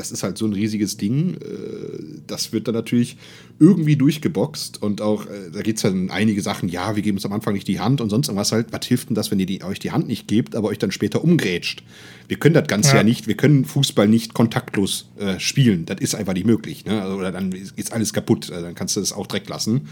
das 0.02 0.12
ist 0.12 0.24
halt 0.24 0.36
so 0.38 0.46
ein 0.46 0.54
riesiges 0.54 0.98
Ding. 0.98 1.36
Äh, 1.36 2.22
das 2.26 2.52
wird 2.52 2.68
dann 2.68 2.74
natürlich 2.74 3.18
irgendwie 3.60 3.96
durchgeboxt 3.96 4.82
und 4.82 5.00
auch, 5.00 5.28
äh, 5.28 5.52
da 5.54 5.62
geht 5.62 5.76
es 5.76 5.84
dann 5.84 6.10
einige 6.10 6.42
Sachen, 6.42 6.70
ja, 6.70 6.96
wir 6.96 7.04
geben 7.04 7.18
uns 7.18 7.26
am 7.26 7.34
Anfang 7.34 7.54
nicht 7.54 7.68
die 7.68 7.80
Hand 7.80 8.02
und 8.02 8.10
sonst 8.10 8.28
irgendwas 8.28 8.52
halt. 8.52 8.74
Was 8.74 8.86
hilft 8.88 9.10
denn 9.10 9.16
das, 9.16 9.30
wenn 9.30 9.40
ihr 9.40 9.46
die, 9.46 9.64
euch 9.64 9.78
die 9.78 9.92
Hand 9.92 10.08
nicht 10.08 10.28
gebt, 10.28 10.56
aber 10.56 10.70
euch 10.70 10.80
dann 10.80 10.92
später 10.92 11.24
umgrätscht? 11.24 11.84
Wir 12.28 12.38
können 12.38 12.56
das 12.56 12.68
Ganze 12.68 12.92
ja, 12.92 12.98
ja 12.98 13.04
nicht, 13.04 13.28
wir 13.28 13.36
können 13.36 13.64
Fußball 13.64 14.08
nicht 14.08 14.34
kontaktlos 14.34 15.10
äh, 15.20 15.40
spielen. 15.40 15.86
Das 15.86 16.02
ist 16.02 16.16
einfach 16.16 16.34
nicht 16.34 16.48
möglich. 16.48 16.86
Ne? 16.86 17.00
Also, 17.00 17.18
oder 17.18 17.32
dann 17.32 17.52
ist 17.52 17.94
alles 17.94 18.12
kaputt, 18.12 18.50
äh, 18.50 18.62
dann 18.62 18.74
kannst 18.74 18.96
du 18.96 19.02
das 19.02 19.14
auch 19.14 19.28
direkt 19.28 19.50
lassen. 19.50 19.88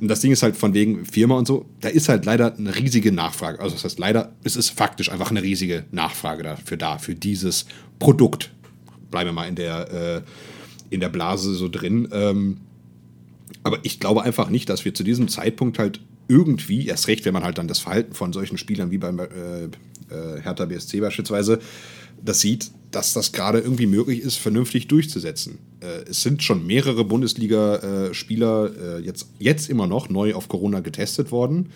Und 0.00 0.08
das 0.08 0.20
Ding 0.20 0.32
ist 0.32 0.42
halt 0.42 0.56
von 0.56 0.72
wegen 0.72 1.04
Firma 1.04 1.36
und 1.36 1.46
so, 1.46 1.66
da 1.80 1.88
ist 1.88 2.08
halt 2.08 2.24
leider 2.24 2.56
eine 2.56 2.74
riesige 2.74 3.12
Nachfrage. 3.12 3.60
Also 3.60 3.74
das 3.74 3.84
heißt 3.84 3.98
leider, 3.98 4.32
es 4.42 4.56
ist 4.56 4.70
faktisch 4.70 5.12
einfach 5.12 5.30
eine 5.30 5.42
riesige 5.42 5.84
Nachfrage 5.92 6.42
dafür 6.42 6.76
da, 6.76 6.98
für 6.98 7.14
dieses 7.14 7.66
Produkt 7.98 8.50
bleiben 9.12 9.28
wir 9.28 9.32
mal 9.32 9.48
in 9.48 9.54
der, 9.54 9.92
äh, 9.92 10.22
in 10.90 10.98
der 10.98 11.08
Blase 11.08 11.54
so 11.54 11.68
drin. 11.68 12.08
Ähm, 12.10 12.56
aber 13.62 13.78
ich 13.84 14.00
glaube 14.00 14.22
einfach 14.22 14.50
nicht, 14.50 14.68
dass 14.68 14.84
wir 14.84 14.92
zu 14.92 15.04
diesem 15.04 15.28
Zeitpunkt 15.28 15.78
halt 15.78 16.00
irgendwie, 16.26 16.86
erst 16.86 17.06
recht, 17.06 17.24
wenn 17.24 17.34
man 17.34 17.44
halt 17.44 17.58
dann 17.58 17.68
das 17.68 17.78
Verhalten 17.78 18.14
von 18.14 18.32
solchen 18.32 18.58
Spielern 18.58 18.90
wie 18.90 18.98
beim 18.98 19.20
äh, 19.20 19.26
äh, 19.64 20.40
Hertha 20.42 20.64
BSC 20.64 21.00
beispielsweise, 21.00 21.60
das 22.24 22.40
sieht, 22.40 22.70
dass 22.90 23.12
das 23.12 23.32
gerade 23.32 23.58
irgendwie 23.58 23.86
möglich 23.86 24.20
ist, 24.20 24.36
vernünftig 24.36 24.88
durchzusetzen. 24.88 25.58
Äh, 25.80 26.10
es 26.10 26.22
sind 26.22 26.42
schon 26.42 26.66
mehrere 26.66 27.04
Bundesliga-Spieler 27.04 28.98
äh, 28.98 29.00
jetzt, 29.00 29.28
jetzt 29.38 29.70
immer 29.70 29.86
noch 29.86 30.08
neu 30.08 30.34
auf 30.34 30.48
Corona 30.48 30.80
getestet 30.80 31.32
worden. 31.32 31.70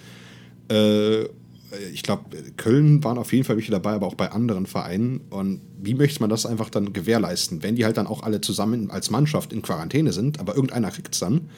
Äh, 1.72 1.90
ich 1.92 2.02
glaube, 2.02 2.24
Köln 2.56 3.02
waren 3.04 3.18
auf 3.18 3.32
jeden 3.32 3.44
Fall 3.44 3.56
welche 3.56 3.70
dabei, 3.70 3.92
aber 3.92 4.06
auch 4.06 4.14
bei 4.14 4.30
anderen 4.30 4.66
Vereinen. 4.66 5.22
Und 5.30 5.60
wie 5.80 5.94
möchte 5.94 6.20
man 6.20 6.30
das 6.30 6.46
einfach 6.46 6.70
dann 6.70 6.92
gewährleisten? 6.92 7.62
Wenn 7.62 7.76
die 7.76 7.84
halt 7.84 7.96
dann 7.96 8.06
auch 8.06 8.22
alle 8.22 8.40
zusammen 8.40 8.90
als 8.90 9.10
Mannschaft 9.10 9.52
in 9.52 9.62
Quarantäne 9.62 10.12
sind, 10.12 10.40
aber 10.40 10.54
irgendeiner 10.54 10.90
kriegt 10.90 11.14
es 11.14 11.20
dann, 11.20 11.48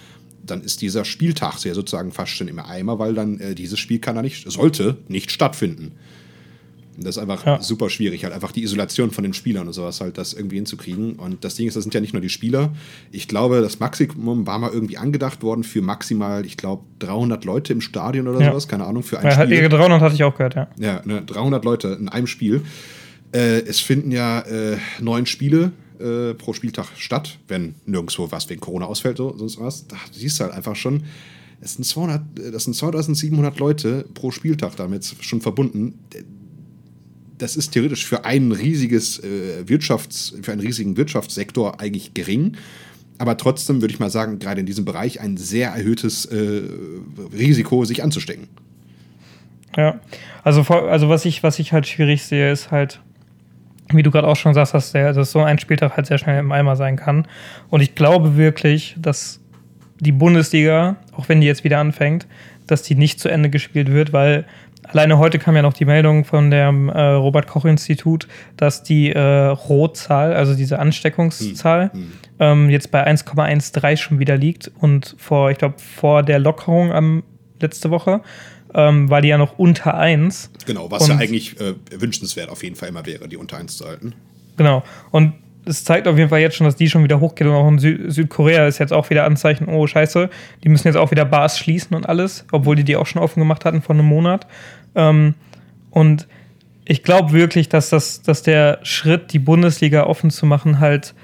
dann 0.44 0.62
ist 0.62 0.80
dieser 0.80 1.04
Spieltag 1.04 1.62
ja 1.64 1.74
sozusagen 1.74 2.12
fast 2.12 2.32
schon 2.32 2.48
im 2.48 2.58
Eimer, 2.58 2.98
weil 2.98 3.14
dann 3.14 3.38
äh, 3.40 3.54
dieses 3.54 3.78
Spiel 3.78 3.98
kann 3.98 4.16
er 4.16 4.22
nicht, 4.22 4.50
sollte 4.50 4.96
nicht 5.08 5.30
stattfinden. 5.30 5.92
Das 7.00 7.16
ist 7.16 7.22
einfach 7.22 7.46
ja. 7.46 7.62
super 7.62 7.90
schwierig, 7.90 8.24
halt 8.24 8.34
einfach 8.34 8.52
die 8.52 8.62
Isolation 8.62 9.10
von 9.10 9.24
den 9.24 9.32
Spielern 9.32 9.66
und 9.66 9.72
sowas 9.72 10.00
halt, 10.00 10.18
das 10.18 10.32
irgendwie 10.32 10.56
hinzukriegen. 10.56 11.14
Und 11.14 11.44
das 11.44 11.54
Ding 11.54 11.68
ist, 11.68 11.76
das 11.76 11.84
sind 11.84 11.94
ja 11.94 12.00
nicht 12.00 12.12
nur 12.12 12.22
die 12.22 12.28
Spieler. 12.28 12.72
Ich 13.12 13.28
glaube, 13.28 13.60
das 13.60 13.78
Maximum 13.78 14.46
war 14.46 14.58
mal 14.58 14.70
irgendwie 14.72 14.98
angedacht 14.98 15.42
worden 15.42 15.62
für 15.62 15.80
maximal, 15.80 16.44
ich 16.44 16.56
glaube, 16.56 16.84
300 16.98 17.44
Leute 17.44 17.72
im 17.72 17.80
Stadion 17.80 18.26
oder 18.26 18.40
ja. 18.40 18.50
sowas, 18.50 18.68
keine 18.68 18.84
Ahnung, 18.84 19.02
für 19.02 19.18
ein 19.18 19.26
ja, 19.26 19.44
Spiel. 19.44 19.68
300 19.68 20.00
hatte 20.00 20.14
ich 20.14 20.24
auch 20.24 20.34
gehört, 20.34 20.54
ja. 20.54 20.68
Ja, 20.78 21.02
ne, 21.04 21.22
300 21.22 21.64
Leute 21.64 21.88
in 22.00 22.08
einem 22.08 22.26
Spiel. 22.26 22.62
Äh, 23.32 23.60
es 23.60 23.80
finden 23.80 24.10
ja 24.10 24.40
äh, 24.40 24.78
neun 25.00 25.26
Spiele 25.26 25.72
äh, 26.00 26.34
pro 26.34 26.52
Spieltag 26.52 26.86
statt, 26.96 27.38
wenn 27.48 27.74
nirgendwo 27.86 28.30
was 28.30 28.48
wegen 28.48 28.60
Corona 28.60 28.86
ausfällt, 28.86 29.18
so, 29.18 29.36
sonst 29.36 29.60
was. 29.60 29.86
Da 29.86 29.96
siehst 30.12 30.40
du 30.40 30.44
halt 30.44 30.54
einfach 30.54 30.76
schon, 30.76 31.04
es 31.60 31.74
sind 31.74 31.84
200, 31.84 32.22
das 32.52 32.64
sind 32.64 32.74
2700 32.74 33.58
Leute 33.58 34.04
pro 34.14 34.30
Spieltag 34.30 34.76
damit 34.76 35.04
schon 35.20 35.40
verbunden 35.40 35.98
das 37.38 37.56
ist 37.56 37.70
theoretisch 37.70 38.06
für 38.06 38.24
ein 38.24 38.52
riesiges 38.52 39.18
äh, 39.20 39.64
Wirtschafts-, 39.66 40.34
für 40.42 40.52
einen 40.52 40.60
riesigen 40.60 40.96
Wirtschaftssektor 40.96 41.80
eigentlich 41.80 42.14
gering. 42.14 42.56
Aber 43.18 43.36
trotzdem 43.36 43.80
würde 43.80 43.92
ich 43.92 44.00
mal 44.00 44.10
sagen, 44.10 44.38
gerade 44.38 44.60
in 44.60 44.66
diesem 44.66 44.84
Bereich 44.84 45.20
ein 45.20 45.36
sehr 45.36 45.70
erhöhtes 45.70 46.26
äh, 46.26 46.62
Risiko, 47.36 47.84
sich 47.84 48.02
anzustecken. 48.02 48.48
Ja, 49.76 50.00
also, 50.44 50.62
also 50.62 51.08
was, 51.08 51.24
ich, 51.24 51.42
was 51.42 51.58
ich 51.58 51.72
halt 51.72 51.86
schwierig 51.86 52.22
sehe, 52.22 52.50
ist 52.50 52.70
halt, 52.70 53.00
wie 53.92 54.02
du 54.02 54.10
gerade 54.10 54.26
auch 54.26 54.36
schon 54.36 54.54
sagst, 54.54 54.74
dass, 54.74 54.92
der, 54.92 55.12
dass 55.12 55.32
so 55.32 55.42
ein 55.42 55.58
Spieltag 55.58 55.96
halt 55.96 56.06
sehr 56.06 56.18
schnell 56.18 56.38
im 56.38 56.52
Eimer 56.52 56.76
sein 56.76 56.96
kann. 56.96 57.26
Und 57.70 57.80
ich 57.80 57.94
glaube 57.94 58.36
wirklich, 58.36 58.96
dass 58.98 59.40
die 60.00 60.12
Bundesliga, 60.12 60.96
auch 61.12 61.28
wenn 61.28 61.40
die 61.40 61.46
jetzt 61.46 61.64
wieder 61.64 61.78
anfängt, 61.78 62.26
dass 62.66 62.82
die 62.82 62.94
nicht 62.94 63.18
zu 63.18 63.28
Ende 63.28 63.50
gespielt 63.50 63.90
wird, 63.90 64.12
weil 64.12 64.46
Alleine 64.88 65.18
heute 65.18 65.38
kam 65.38 65.54
ja 65.54 65.62
noch 65.62 65.74
die 65.74 65.84
Meldung 65.84 66.24
von 66.24 66.50
dem 66.50 66.88
äh, 66.88 67.00
Robert-Koch-Institut, 67.00 68.26
dass 68.56 68.82
die 68.82 69.12
äh, 69.12 69.18
Rotzahl, 69.18 70.34
also 70.34 70.54
diese 70.54 70.78
Ansteckungszahl, 70.78 71.92
hm. 71.92 72.00
Hm. 72.00 72.12
Ähm, 72.40 72.70
jetzt 72.70 72.90
bei 72.90 73.06
1,13 73.06 73.96
schon 73.96 74.18
wieder 74.18 74.36
liegt. 74.36 74.70
Und 74.78 75.14
vor, 75.18 75.50
ich 75.50 75.58
glaube, 75.58 75.74
vor 75.78 76.22
der 76.22 76.38
Lockerung 76.38 76.92
am 76.92 77.22
letzte 77.60 77.90
Woche 77.90 78.22
ähm, 78.74 79.10
war 79.10 79.20
die 79.20 79.28
ja 79.28 79.38
noch 79.38 79.58
unter 79.58 79.96
1. 79.96 80.50
Genau, 80.66 80.90
was 80.90 81.02
und, 81.02 81.10
ja 81.10 81.16
eigentlich 81.16 81.60
äh, 81.60 81.74
wünschenswert 81.98 82.48
auf 82.48 82.62
jeden 82.62 82.76
Fall 82.76 82.88
immer 82.88 83.04
wäre, 83.06 83.28
die 83.28 83.36
unter 83.36 83.56
1 83.56 83.76
zu 83.76 83.86
halten. 83.86 84.14
Genau. 84.56 84.82
Und 85.10 85.34
es 85.68 85.84
zeigt 85.84 86.08
auf 86.08 86.16
jeden 86.16 86.30
Fall 86.30 86.40
jetzt 86.40 86.56
schon, 86.56 86.66
dass 86.66 86.76
die 86.76 86.88
schon 86.88 87.04
wieder 87.04 87.20
hochgeht 87.20 87.46
und 87.46 87.52
auch 87.52 87.68
in 87.68 87.78
Sü 87.78 88.10
Südkorea 88.10 88.66
ist 88.66 88.78
jetzt 88.78 88.92
auch 88.92 89.10
wieder 89.10 89.24
Anzeichen, 89.24 89.68
oh 89.68 89.86
scheiße, 89.86 90.30
die 90.64 90.68
müssen 90.68 90.88
jetzt 90.88 90.96
auch 90.96 91.10
wieder 91.10 91.24
Bars 91.24 91.58
schließen 91.58 91.94
und 91.94 92.08
alles, 92.08 92.46
obwohl 92.52 92.76
die 92.76 92.84
die 92.84 92.96
auch 92.96 93.06
schon 93.06 93.20
offen 93.20 93.40
gemacht 93.40 93.64
hatten 93.64 93.82
vor 93.82 93.94
einem 93.94 94.06
Monat. 94.06 94.46
Ähm, 94.94 95.34
und 95.90 96.26
ich 96.84 97.02
glaube 97.02 97.32
wirklich, 97.32 97.68
dass, 97.68 97.90
das, 97.90 98.22
dass 98.22 98.42
der 98.42 98.78
Schritt, 98.82 99.32
die 99.32 99.38
Bundesliga 99.38 100.04
offen 100.04 100.30
zu 100.30 100.46
machen, 100.46 100.80
halt. 100.80 101.14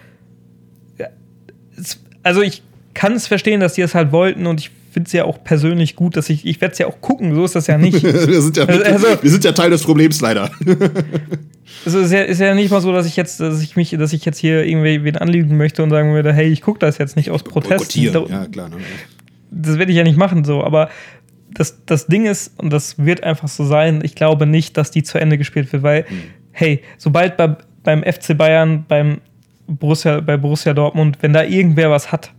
Also 2.23 2.43
ich 2.43 2.63
kann 2.95 3.13
es 3.13 3.27
verstehen, 3.27 3.61
dass 3.61 3.75
die 3.75 3.83
es 3.83 3.95
halt 3.95 4.13
wollten 4.13 4.47
und 4.47 4.61
ich 4.61 4.71
finde 4.93 5.09
es 5.09 5.13
ja 5.13 5.25
auch 5.25 5.43
persönlich 5.43 5.97
gut, 5.97 6.17
dass 6.17 6.31
ich, 6.31 6.47
ich 6.47 6.61
werde 6.61 6.73
es 6.73 6.79
ja 6.79 6.87
auch 6.87 7.01
gucken, 7.01 7.35
so 7.35 7.45
ist 7.45 7.57
das 7.57 7.67
ja 7.67 7.77
nicht. 7.77 8.03
wir, 8.03 8.41
sind 8.41 8.57
ja, 8.57 8.65
also, 8.65 9.07
wir 9.21 9.31
sind 9.31 9.45
ja 9.45 9.53
Teil 9.53 9.71
des 9.71 9.83
Problems 9.83 10.21
leider. 10.21 10.51
also 11.85 11.99
ist 11.99 12.13
ja, 12.13 12.23
ist 12.23 12.41
ja 12.41 12.55
nicht 12.55 12.71
mal 12.71 12.81
so, 12.81 12.93
dass 12.93 13.05
ich 13.05 13.17
jetzt, 13.17 13.41
dass 13.41 13.61
ich 13.61 13.75
mich, 13.75 13.91
dass 13.91 14.13
ich 14.13 14.25
jetzt 14.25 14.39
hier 14.39 14.65
irgendwie 14.65 15.03
wen 15.03 15.17
anlügen 15.17 15.57
möchte 15.57 15.83
und 15.83 15.91
sagen 15.91 16.15
würde, 16.15 16.33
hey, 16.33 16.47
ich 16.47 16.63
gucke 16.63 16.79
das 16.79 16.99
jetzt 16.99 17.17
nicht 17.17 17.31
aus 17.31 17.43
Protest. 17.43 17.97
Ja, 17.97 18.47
klar. 18.47 18.69
Ne? 18.69 18.77
das 19.55 19.79
werde 19.79 19.93
ich 19.93 19.99
ja 19.99 20.05
nicht 20.05 20.19
machen 20.19 20.45
so, 20.45 20.63
aber 20.65 20.91
das, 21.55 21.85
das 21.87 22.07
Ding 22.07 22.27
ist, 22.27 22.61
und 22.61 22.73
das 22.73 22.99
wird 22.99 23.23
einfach 23.23 23.49
so 23.49 23.65
sein, 23.65 24.01
ich 24.05 24.15
glaube 24.15 24.47
nicht, 24.47 24.77
dass 24.77 24.91
die 24.91 25.03
zu 25.03 25.19
Ende 25.19 25.39
gespielt 25.39 25.73
wird, 25.73 25.83
weil, 25.83 26.03
mhm. 26.03 26.23
hey, 26.53 26.83
sobald 26.99 27.37
bei, 27.37 27.57
beim 27.83 28.03
FC 28.03 28.37
Bayern, 28.37 28.85
beim 28.87 29.21
Borussia, 29.67 30.21
bei 30.21 30.37
Borussia 30.37 30.75
Dortmund, 30.75 31.19
wenn 31.21 31.33
da 31.33 31.45
irgendwer 31.45 31.91
was 31.91 32.13
hat, 32.13 32.33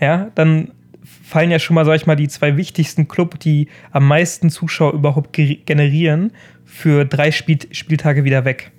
ja, 0.00 0.30
dann 0.34 0.72
fallen 1.28 1.50
ja 1.50 1.58
schon 1.58 1.74
mal, 1.74 1.84
sag 1.84 1.96
ich 1.96 2.06
mal, 2.06 2.16
die 2.16 2.28
zwei 2.28 2.56
wichtigsten 2.56 3.08
Club, 3.08 3.38
die 3.40 3.68
am 3.90 4.06
meisten 4.06 4.50
Zuschauer 4.50 4.92
überhaupt 4.92 5.32
generieren, 5.32 6.32
für 6.64 7.04
drei 7.04 7.30
Spiel 7.30 7.58
Spieltage 7.72 8.24
wieder 8.24 8.44
weg. 8.44 8.70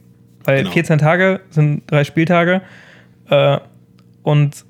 Weil 0.43 0.59
genau. 0.59 0.71
14 0.71 0.99
Tage 0.99 1.41
sind 1.49 1.83
drei 1.87 2.03
Spieltage. 2.03 2.61
Äh, 3.29 3.59
und 4.23 4.65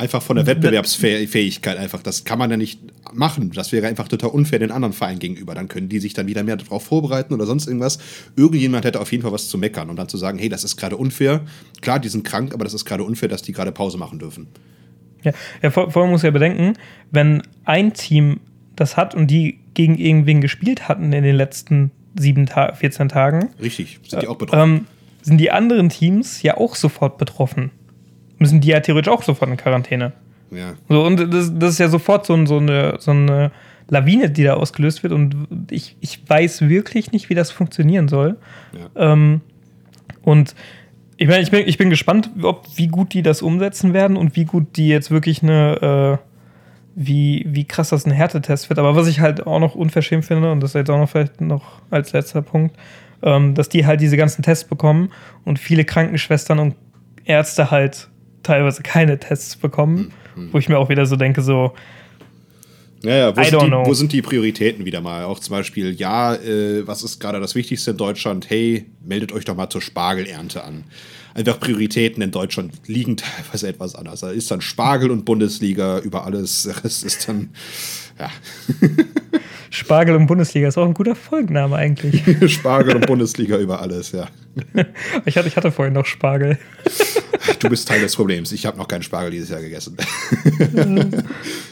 einfach 0.00 0.22
von 0.22 0.36
der 0.36 0.46
Wettbewerbsfähigkeit 0.46 1.76
einfach. 1.76 2.02
Das 2.02 2.24
kann 2.24 2.38
man 2.38 2.50
ja 2.50 2.56
nicht 2.56 2.80
machen. 3.12 3.52
Das 3.52 3.70
wäre 3.70 3.86
einfach 3.86 4.08
total 4.08 4.30
unfair 4.30 4.58
den 4.58 4.70
anderen 4.70 4.92
Vereinen 4.92 5.18
gegenüber. 5.18 5.54
Dann 5.54 5.68
können 5.68 5.88
die 5.88 6.00
sich 6.00 6.14
dann 6.14 6.26
wieder 6.26 6.42
mehr 6.42 6.56
darauf 6.56 6.84
vorbereiten 6.84 7.34
oder 7.34 7.46
sonst 7.46 7.66
irgendwas. 7.66 7.98
Irgendjemand 8.36 8.84
hätte 8.84 9.00
auf 9.00 9.12
jeden 9.12 9.22
Fall 9.22 9.32
was 9.32 9.48
zu 9.48 9.58
meckern 9.58 9.90
und 9.90 9.96
dann 9.96 10.08
zu 10.08 10.16
sagen, 10.16 10.38
hey, 10.38 10.48
das 10.48 10.64
ist 10.64 10.76
gerade 10.76 10.96
unfair. 10.96 11.42
Klar, 11.80 12.00
die 12.00 12.08
sind 12.08 12.24
krank, 12.24 12.52
aber 12.54 12.64
das 12.64 12.74
ist 12.74 12.84
gerade 12.84 13.04
unfair, 13.04 13.28
dass 13.28 13.42
die 13.42 13.52
gerade 13.52 13.72
Pause 13.72 13.98
machen 13.98 14.18
dürfen. 14.18 14.48
Ja, 15.22 15.32
ja 15.62 15.70
vor, 15.70 15.90
vor 15.90 16.02
allem 16.02 16.10
muss 16.10 16.22
ja 16.22 16.30
bedenken, 16.30 16.74
wenn 17.10 17.42
ein 17.64 17.92
Team 17.92 18.40
das 18.74 18.96
hat 18.96 19.14
und 19.14 19.28
die 19.28 19.60
gegen 19.74 19.98
irgendwen 19.98 20.40
gespielt 20.40 20.88
hatten 20.88 21.12
in 21.12 21.22
den 21.22 21.36
letzten 21.36 21.90
sieben 22.18 22.46
Ta 22.46 22.72
14 22.72 23.08
Tagen. 23.08 23.50
Richtig, 23.60 24.00
sind 24.08 24.22
die 24.22 24.28
auch 24.28 24.36
betroffen. 24.36 24.76
Ähm, 24.76 24.86
sind 25.22 25.38
die 25.38 25.50
anderen 25.50 25.90
Teams 25.90 26.42
ja 26.42 26.56
auch 26.56 26.74
sofort 26.74 27.18
betroffen 27.18 27.70
müssen 28.40 28.60
die 28.60 28.68
ja 28.68 28.80
theoretisch 28.80 29.12
auch 29.12 29.22
sofort 29.22 29.50
in 29.50 29.56
Quarantäne. 29.56 30.12
Ja. 30.50 30.74
So, 30.88 31.04
und 31.04 31.32
das, 31.32 31.52
das 31.56 31.72
ist 31.72 31.78
ja 31.78 31.88
sofort 31.88 32.26
so, 32.26 32.44
so, 32.46 32.58
eine, 32.58 32.96
so 32.98 33.12
eine 33.12 33.52
Lawine, 33.88 34.30
die 34.30 34.42
da 34.42 34.54
ausgelöst 34.54 35.02
wird. 35.02 35.12
Und 35.12 35.36
ich, 35.70 35.96
ich 36.00 36.28
weiß 36.28 36.68
wirklich 36.68 37.12
nicht, 37.12 37.30
wie 37.30 37.34
das 37.34 37.50
funktionieren 37.50 38.08
soll. 38.08 38.36
Ja. 38.72 39.12
Ähm, 39.12 39.42
und 40.22 40.54
ich 41.16 41.28
meine, 41.28 41.42
ich 41.42 41.50
bin, 41.50 41.68
ich 41.68 41.78
bin 41.78 41.90
gespannt, 41.90 42.30
ob, 42.42 42.66
wie 42.76 42.88
gut 42.88 43.12
die 43.12 43.22
das 43.22 43.42
umsetzen 43.42 43.92
werden 43.92 44.16
und 44.16 44.36
wie 44.36 44.44
gut 44.44 44.76
die 44.76 44.88
jetzt 44.88 45.10
wirklich 45.10 45.42
eine, 45.42 46.18
äh, 46.18 46.26
wie, 46.94 47.46
wie 47.48 47.64
krass 47.64 47.90
das 47.90 48.06
ein 48.06 48.12
Härtetest 48.12 48.70
wird. 48.70 48.78
Aber 48.78 48.96
was 48.96 49.06
ich 49.06 49.20
halt 49.20 49.46
auch 49.46 49.60
noch 49.60 49.74
unverschämt 49.74 50.24
finde, 50.24 50.50
und 50.50 50.60
das 50.60 50.70
ist 50.70 50.74
jetzt 50.74 50.90
auch 50.90 50.98
noch 50.98 51.10
vielleicht 51.10 51.40
noch 51.40 51.82
als 51.90 52.12
letzter 52.12 52.42
Punkt, 52.42 52.76
ähm, 53.22 53.54
dass 53.54 53.68
die 53.68 53.86
halt 53.86 54.00
diese 54.00 54.16
ganzen 54.16 54.42
Tests 54.42 54.64
bekommen 54.64 55.10
und 55.44 55.58
viele 55.58 55.84
Krankenschwestern 55.84 56.58
und 56.58 56.74
Ärzte 57.24 57.70
halt 57.70 58.08
teilweise 58.42 58.82
keine 58.82 59.18
Tests 59.18 59.56
bekommen, 59.56 60.12
mhm. 60.36 60.52
wo 60.52 60.58
ich 60.58 60.68
mir 60.68 60.78
auch 60.78 60.88
wieder 60.88 61.06
so 61.06 61.16
denke, 61.16 61.42
so. 61.42 61.72
Ja, 63.02 63.16
ja, 63.16 63.36
wo, 63.36 63.42
sind 63.42 63.62
die, 63.62 63.72
wo 63.72 63.94
sind 63.94 64.12
die 64.12 64.20
Prioritäten 64.20 64.84
wieder 64.84 65.00
mal? 65.00 65.24
Auch 65.24 65.38
zum 65.38 65.56
Beispiel, 65.56 65.94
ja, 65.94 66.34
äh, 66.34 66.86
was 66.86 67.02
ist 67.02 67.18
gerade 67.18 67.40
das 67.40 67.54
Wichtigste 67.54 67.92
in 67.92 67.96
Deutschland? 67.96 68.50
Hey, 68.50 68.86
meldet 69.02 69.32
euch 69.32 69.46
doch 69.46 69.56
mal 69.56 69.70
zur 69.70 69.80
Spargelernte 69.80 70.62
an. 70.64 70.84
Einfach 71.32 71.60
Prioritäten 71.60 72.22
in 72.22 72.30
Deutschland 72.30 72.74
liegen 72.86 73.16
teilweise 73.16 73.68
etwas 73.68 73.94
anders. 73.94 74.20
Da 74.20 74.30
ist 74.30 74.50
dann 74.50 74.60
Spargel 74.60 75.10
und 75.10 75.24
Bundesliga 75.24 75.98
über 76.00 76.24
alles. 76.24 76.68
Das 76.82 77.02
ist 77.02 77.28
dann, 77.28 77.50
ja. 78.20 78.30
Spargel 79.70 80.16
und 80.16 80.26
Bundesliga 80.26 80.66
ist 80.66 80.76
auch 80.76 80.86
ein 80.86 80.94
guter 80.94 81.14
Folgenname 81.14 81.76
eigentlich. 81.76 82.22
Spargel 82.52 82.96
und 82.96 83.06
Bundesliga 83.06 83.56
über 83.56 83.80
alles, 83.80 84.12
ja. 84.12 84.28
ich, 85.24 85.36
hatte, 85.36 85.46
ich 85.46 85.56
hatte 85.56 85.70
vorhin 85.70 85.94
noch 85.94 86.06
Spargel. 86.06 86.58
du 87.60 87.68
bist 87.68 87.86
Teil 87.86 88.00
des 88.00 88.16
Problems. 88.16 88.50
Ich 88.50 88.66
habe 88.66 88.76
noch 88.76 88.88
keinen 88.88 89.04
Spargel 89.04 89.30
dieses 89.30 89.48
Jahr 89.48 89.60
gegessen. 89.60 89.96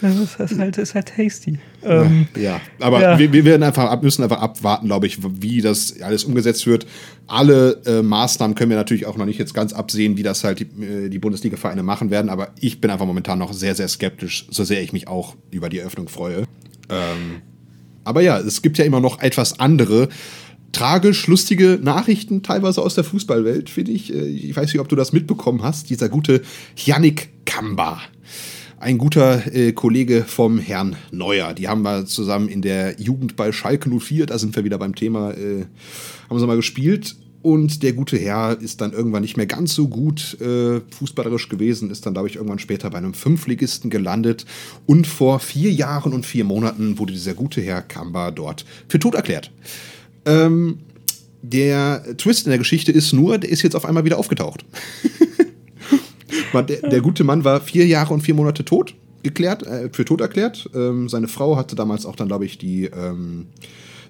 das 0.01 0.53
ist 0.53 0.59
halt, 0.59 0.79
ist 0.79 0.95
halt 0.95 1.13
tasty. 1.15 1.59
Ähm, 1.83 2.29
ja, 2.37 2.61
aber 2.79 3.03
ja. 3.03 3.19
Wir, 3.19 3.33
wir, 3.33 3.45
werden 3.45 3.65
einfach 3.65 4.01
müssen 4.01 4.23
einfach 4.23 4.41
abwarten, 4.41 4.87
glaube 4.87 5.09
ich, 5.09 5.19
wie 5.43 5.61
das 5.61 6.01
alles 6.01 6.23
umgesetzt 6.23 6.69
wird. 6.69 6.87
Alle 7.27 7.83
äh, 7.85 8.01
Maßnahmen 8.01 8.55
können 8.55 8.71
wir 8.71 8.77
natürlich 8.77 9.07
auch 9.07 9.17
noch 9.17 9.27
nicht 9.27 9.41
jetzt 9.41 9.55
ganz 9.55 9.73
absehen, 9.73 10.17
wie 10.17 10.23
das 10.23 10.45
halt 10.45 10.61
die, 10.61 10.85
äh, 10.85 11.09
die 11.09 11.19
Bundesliga-Vereine 11.19 11.83
machen 11.83 12.13
werden. 12.13 12.31
Aber 12.31 12.51
ich 12.61 12.81
bin 12.81 12.93
einfach 12.93 13.07
momentan 13.07 13.41
noch 13.41 13.53
sehr, 13.53 13.75
sehr 13.75 13.89
skeptisch, 13.89 14.47
so 14.51 14.63
sehr 14.63 14.83
ich 14.83 14.93
mich 14.93 15.09
auch 15.09 15.35
über 15.51 15.69
die 15.69 15.81
Eröffnung 15.81 16.09
freue. 16.09 16.38
Ähm, 16.89 17.43
aber 18.05 18.23
ja, 18.23 18.39
es 18.39 18.63
gibt 18.63 18.79
ja 18.79 18.85
immer 18.85 19.01
noch 19.01 19.21
etwas 19.21 19.61
andere 19.61 20.09
tragisch 20.73 21.27
lustige 21.27 21.79
Nachrichten, 21.83 22.43
teilweise 22.43 22.83
aus 22.83 22.95
der 22.95 23.05
Fußballwelt, 23.05 23.71
finde 23.71 23.93
ich. 23.93 24.15
Äh, 24.15 24.27
ich 24.27 24.57
weiß 24.57 24.73
nicht, 24.73 24.81
ob 24.81 24.89
du 24.89 24.97
das 24.97 25.13
mitbekommen 25.13 25.63
hast. 25.63 25.91
Dieser 25.91 26.09
gute 26.09 26.43
Yannick 26.77 27.31
Kamba. 27.45 28.01
Ein 28.81 28.99
guter 28.99 29.53
äh, 29.53 29.73
Kollege 29.73 30.25
vom 30.25 30.59
Herrn 30.59 30.97
Neuer. 31.11 31.53
Die 31.53 31.67
haben 31.67 31.83
wir 31.83 32.07
zusammen 32.07 32.49
in 32.49 32.63
der 32.63 33.01
Jugend 33.01 33.35
bei 33.35 33.51
Schalke 33.51 33.91
04, 33.91 34.27
da 34.27 34.39
sind 34.39 34.55
wir 34.55 34.63
wieder 34.63 34.79
beim 34.79 34.95
Thema, 34.95 35.33
äh, 35.33 35.65
haben 36.31 36.39
sie 36.39 36.47
mal 36.47 36.57
gespielt. 36.57 37.17
Und 37.41 37.83
der 37.85 37.93
gute 37.93 38.19
Herr 38.19 38.61
ist 38.61 38.81
dann 38.81 38.93
irgendwann 38.93 39.23
nicht 39.23 39.37
mehr 39.37 39.47
ganz 39.47 39.75
so 39.75 39.87
gut 39.89 40.41
äh, 40.41 40.81
fußballerisch 40.91 41.49
gewesen, 41.49 41.91
ist 41.91 42.05
dann, 42.05 42.13
glaube 42.13 42.29
ich, 42.29 42.37
irgendwann 42.37 42.59
später 42.59 42.91
bei 42.91 42.99
einem 42.99 43.15
Fünfligisten 43.15 43.91
gelandet. 43.91 44.45
Und 44.87 45.07
vor 45.07 45.39
vier 45.39 45.71
Jahren 45.71 46.13
und 46.13 46.27
vier 46.27 46.45
Monaten 46.45 46.99
wurde 46.99 47.13
dieser 47.13 47.35
gute 47.35 47.61
Herr 47.61 47.83
Kamba 47.83 48.33
dort 48.33 48.65
für 48.89 48.99
tot 48.99 49.15
erklärt. 49.15 49.53
Ähm, 50.25 50.79
der 51.43 52.17
Twist 52.17 52.47
in 52.47 52.51
der 52.51 52.59
Geschichte 52.59 52.91
ist 52.91 53.13
nur, 53.13 53.39
der 53.39 53.51
ist 53.51 53.63
jetzt 53.63 53.77
auf 53.77 53.85
einmal 53.85 54.05
wieder 54.05 54.19
aufgetaucht. 54.19 54.65
der, 56.53 56.63
der, 56.63 57.01
gute 57.01 57.23
Mann 57.23 57.45
war 57.45 57.61
vier 57.61 57.87
Jahre 57.87 58.13
und 58.15 58.23
vier 58.23 58.35
Monate 58.35 58.65
tot, 58.65 58.95
geklärt, 59.23 59.65
äh, 59.65 59.91
für 59.93 60.05
tot 60.05 60.21
erklärt. 60.21 60.69
Ähm, 60.75 61.09
seine 61.09 61.29
Frau 61.29 61.57
hatte 61.57 61.77
damals 61.77 62.05
auch 62.05 62.17
dann, 62.17 62.27
glaube 62.27 62.47
ich, 62.47 62.59
die. 62.59 62.87
Ähm, 62.87 63.47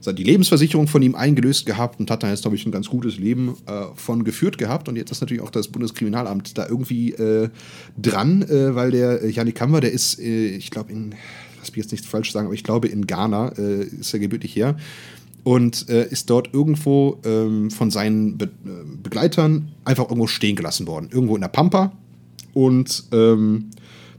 die 0.06 0.24
Lebensversicherung 0.24 0.86
von 0.86 1.02
ihm 1.02 1.14
eingelöst 1.14 1.66
gehabt 1.66 2.00
und 2.00 2.10
hat 2.10 2.22
da 2.22 2.30
jetzt, 2.30 2.42
glaube 2.42 2.56
ich, 2.56 2.66
ein 2.66 2.72
ganz 2.72 2.88
gutes 2.88 3.18
Leben 3.18 3.56
äh, 3.66 3.84
von 3.94 4.24
geführt 4.24 4.58
gehabt. 4.58 4.88
Und 4.88 4.96
jetzt 4.96 5.10
ist 5.10 5.20
natürlich 5.20 5.42
auch 5.42 5.50
das 5.50 5.68
Bundeskriminalamt 5.68 6.56
da 6.56 6.66
irgendwie 6.66 7.12
äh, 7.12 7.48
dran, 7.96 8.42
äh, 8.42 8.74
weil 8.74 8.90
der 8.90 9.22
äh, 9.22 9.28
Janik 9.28 9.56
Kammer, 9.56 9.80
der 9.80 9.92
ist, 9.92 10.18
äh, 10.18 10.56
ich 10.56 10.70
glaube, 10.70 10.92
in, 10.92 11.14
lass 11.58 11.70
mich 11.70 11.78
jetzt 11.78 11.92
nicht 11.92 12.06
falsch 12.06 12.32
sagen, 12.32 12.46
aber 12.46 12.54
ich 12.54 12.64
glaube, 12.64 12.88
in 12.88 13.06
Ghana 13.06 13.52
äh, 13.58 13.84
ist 13.84 14.12
er 14.12 14.20
gebürtig 14.20 14.54
her 14.56 14.76
und 15.44 15.88
äh, 15.88 16.06
ist 16.08 16.30
dort 16.30 16.52
irgendwo 16.52 17.18
ähm, 17.24 17.70
von 17.70 17.90
seinen 17.90 18.36
Be 18.36 18.50
Begleitern 19.02 19.72
einfach 19.84 20.04
irgendwo 20.04 20.26
stehen 20.26 20.56
gelassen 20.56 20.86
worden. 20.86 21.08
Irgendwo 21.10 21.36
in 21.36 21.40
der 21.40 21.48
Pampa. 21.48 21.92
Und 22.52 23.04
ähm, 23.12 23.70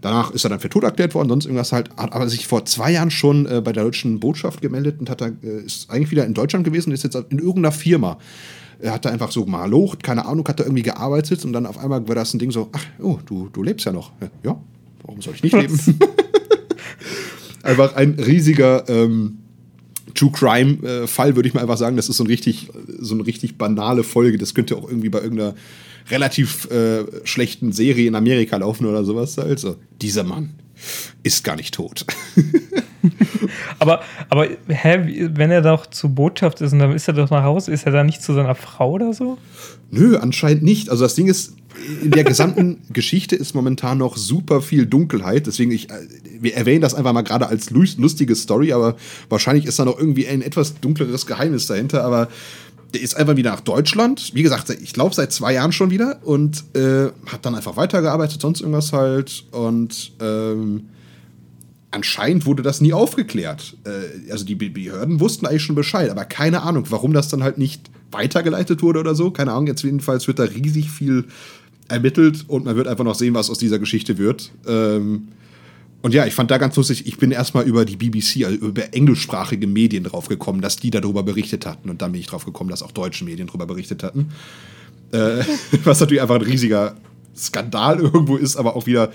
Danach 0.01 0.31
ist 0.31 0.45
er 0.45 0.49
dann 0.49 0.59
für 0.59 0.69
tot 0.69 0.83
erklärt 0.83 1.13
worden, 1.13 1.27
sonst 1.29 1.45
irgendwas 1.45 1.73
halt. 1.73 1.89
Hat 1.97 2.13
aber 2.13 2.29
sich 2.29 2.47
vor 2.47 2.65
zwei 2.65 2.91
Jahren 2.91 3.11
schon 3.11 3.45
äh, 3.45 3.61
bei 3.61 3.73
der 3.73 3.83
deutschen 3.83 4.19
Botschaft 4.19 4.61
gemeldet 4.61 4.99
und 4.99 5.09
hat 5.09 5.21
da, 5.21 5.27
äh, 5.27 5.65
ist 5.65 5.89
eigentlich 5.89 6.11
wieder 6.11 6.25
in 6.25 6.33
Deutschland 6.33 6.63
gewesen 6.63 6.89
und 6.89 6.93
ist 6.93 7.03
jetzt 7.03 7.15
in 7.29 7.39
irgendeiner 7.39 7.71
Firma. 7.71 8.17
Er 8.81 8.93
hat 8.93 9.03
da 9.03 9.09
einfach 9.09 9.31
so 9.31 9.45
mal 9.45 9.69
locht, 9.69 10.03
keine 10.03 10.25
Ahnung, 10.25 10.47
hat 10.47 10.59
da 10.59 10.63
irgendwie 10.63 10.83
gearbeitet 10.83 11.43
und 11.43 11.51
dann 11.51 11.65
auf 11.65 11.77
einmal 11.77 12.07
war 12.07 12.15
das 12.15 12.33
ein 12.33 12.39
Ding 12.39 12.51
so, 12.51 12.69
ach, 12.71 12.85
oh, 12.99 13.19
du, 13.25 13.49
du 13.51 13.61
lebst 13.61 13.85
ja 13.85 13.91
noch. 13.91 14.13
Ja, 14.43 14.57
warum 15.03 15.21
soll 15.21 15.33
ich 15.35 15.43
nicht 15.43 15.53
leben? 15.53 15.77
einfach 17.63 17.95
ein 17.95 18.11
riesiger 18.13 18.87
ähm, 18.87 19.39
True 20.15 20.31
Crime-Fall, 20.31 21.29
äh, 21.29 21.35
würde 21.35 21.47
ich 21.49 21.53
mal 21.53 21.61
einfach 21.61 21.77
sagen. 21.77 21.97
Das 21.97 22.09
ist 22.09 22.17
so, 22.17 22.23
ein 22.23 22.27
richtig, 22.27 22.69
so 22.99 23.15
eine 23.15 23.25
richtig 23.25 23.57
banale 23.57 24.03
Folge. 24.03 24.37
Das 24.37 24.53
könnte 24.53 24.75
auch 24.77 24.87
irgendwie 24.87 25.09
bei 25.09 25.21
irgendeiner 25.21 25.55
relativ 26.09 26.69
äh, 26.71 27.05
schlechten 27.23 27.71
Serie 27.71 28.07
in 28.07 28.15
Amerika 28.15 28.57
laufen 28.57 28.85
oder 28.85 29.03
sowas. 29.03 29.37
Also, 29.39 29.77
dieser 30.01 30.23
Mann 30.23 30.55
ist 31.23 31.43
gar 31.43 31.55
nicht 31.55 31.73
tot. 31.73 32.05
aber, 33.79 34.01
aber 34.29 34.47
hä, 34.67 35.29
wenn 35.33 35.51
er 35.51 35.61
doch 35.61 35.87
zur 35.87 36.11
Botschaft 36.11 36.61
ist 36.61 36.73
und 36.73 36.79
dann 36.79 36.93
ist 36.93 37.07
er 37.07 37.13
doch 37.13 37.29
nach 37.29 37.43
Hause, 37.43 37.71
ist 37.71 37.85
er 37.85 37.91
da 37.91 38.03
nicht 38.03 38.21
zu 38.21 38.33
seiner 38.33 38.55
Frau 38.55 38.91
oder 38.91 39.13
so? 39.13 39.37
Nö, 39.91 40.17
anscheinend 40.17 40.63
nicht. 40.63 40.89
Also 40.89 41.03
das 41.03 41.15
Ding 41.15 41.27
ist, 41.27 41.53
in 42.01 42.11
der 42.11 42.23
gesamten 42.23 42.81
Geschichte 42.93 43.35
ist 43.35 43.55
momentan 43.55 43.97
noch 43.97 44.17
super 44.17 44.61
viel 44.61 44.85
Dunkelheit. 44.85 45.47
Deswegen, 45.47 45.71
ich, 45.71 45.89
äh, 45.89 45.93
wir 46.39 46.55
erwähnen 46.55 46.81
das 46.81 46.93
einfach 46.93 47.13
mal 47.13 47.21
gerade 47.21 47.47
als 47.47 47.69
lustige 47.69 48.35
Story, 48.35 48.73
aber 48.73 48.95
wahrscheinlich 49.29 49.65
ist 49.65 49.79
da 49.79 49.85
noch 49.85 49.97
irgendwie 49.97 50.27
ein 50.27 50.41
etwas 50.41 50.79
dunkleres 50.79 51.25
Geheimnis 51.25 51.67
dahinter. 51.67 52.03
Aber 52.03 52.29
der 52.93 53.01
ist 53.01 53.15
einfach 53.15 53.35
wieder 53.35 53.51
nach 53.51 53.61
Deutschland. 53.61 54.31
Wie 54.33 54.43
gesagt, 54.43 54.69
ich 54.69 54.93
glaube 54.93 55.13
seit 55.13 55.31
zwei 55.31 55.53
Jahren 55.53 55.71
schon 55.71 55.91
wieder 55.91 56.19
und 56.23 56.63
äh, 56.75 57.07
hat 57.27 57.45
dann 57.45 57.55
einfach 57.55 57.77
weitergearbeitet, 57.77 58.41
sonst 58.41 58.61
irgendwas 58.61 58.93
halt. 58.93 59.45
Und 59.51 60.11
ähm, 60.19 60.85
anscheinend 61.91 62.45
wurde 62.45 62.63
das 62.63 62.81
nie 62.81 62.93
aufgeklärt. 62.93 63.77
Äh, 63.85 64.31
also 64.31 64.45
die 64.45 64.55
Behörden 64.55 65.19
wussten 65.19 65.45
eigentlich 65.45 65.63
schon 65.63 65.75
Bescheid, 65.75 66.09
aber 66.09 66.25
keine 66.25 66.63
Ahnung, 66.63 66.85
warum 66.89 67.13
das 67.13 67.29
dann 67.29 67.43
halt 67.43 67.57
nicht 67.57 67.89
weitergeleitet 68.11 68.81
wurde 68.81 68.99
oder 68.99 69.13
so. 69.13 69.31
Keine 69.31 69.51
Ahnung, 69.51 69.67
jetzt 69.67 69.83
jedenfalls 69.83 70.27
wird 70.27 70.39
da 70.39 70.43
riesig 70.43 70.89
viel 70.89 71.25
ermittelt 71.87 72.45
und 72.47 72.65
man 72.65 72.75
wird 72.75 72.87
einfach 72.87 73.03
noch 73.03 73.15
sehen, 73.15 73.33
was 73.33 73.49
aus 73.49 73.57
dieser 73.57 73.79
Geschichte 73.79 74.17
wird. 74.17 74.51
Ähm, 74.67 75.29
und 76.01 76.13
ja, 76.13 76.25
ich 76.25 76.33
fand 76.33 76.49
da 76.49 76.57
ganz 76.57 76.75
lustig, 76.75 77.07
ich 77.07 77.17
bin 77.17 77.31
erstmal 77.31 77.65
über 77.65 77.83
die 77.83 77.97
BBC, 77.97 78.45
also 78.45 78.57
über 78.57 78.93
englischsprachige 78.93 79.67
Medien 79.67 80.05
draufgekommen, 80.05 80.61
dass 80.61 80.77
die 80.77 80.91
darüber 80.91 81.23
berichtet 81.23 81.65
hatten. 81.65 81.89
Und 81.89 82.01
dann 82.01 82.13
bin 82.13 82.21
ich 82.21 82.27
drauf 82.27 82.45
gekommen, 82.45 82.69
dass 82.69 82.83
auch 82.83 82.91
deutsche 82.91 83.25
Medien 83.25 83.47
darüber 83.47 83.65
berichtet 83.65 84.03
hatten. 84.03 84.29
Äh, 85.11 85.43
was 85.83 85.99
natürlich 85.99 86.21
einfach 86.21 86.35
ein 86.35 86.41
riesiger 86.41 86.95
Skandal 87.35 87.99
irgendwo 87.99 88.37
ist, 88.37 88.55
aber 88.55 88.75
auch 88.75 88.85
wieder 88.85 89.11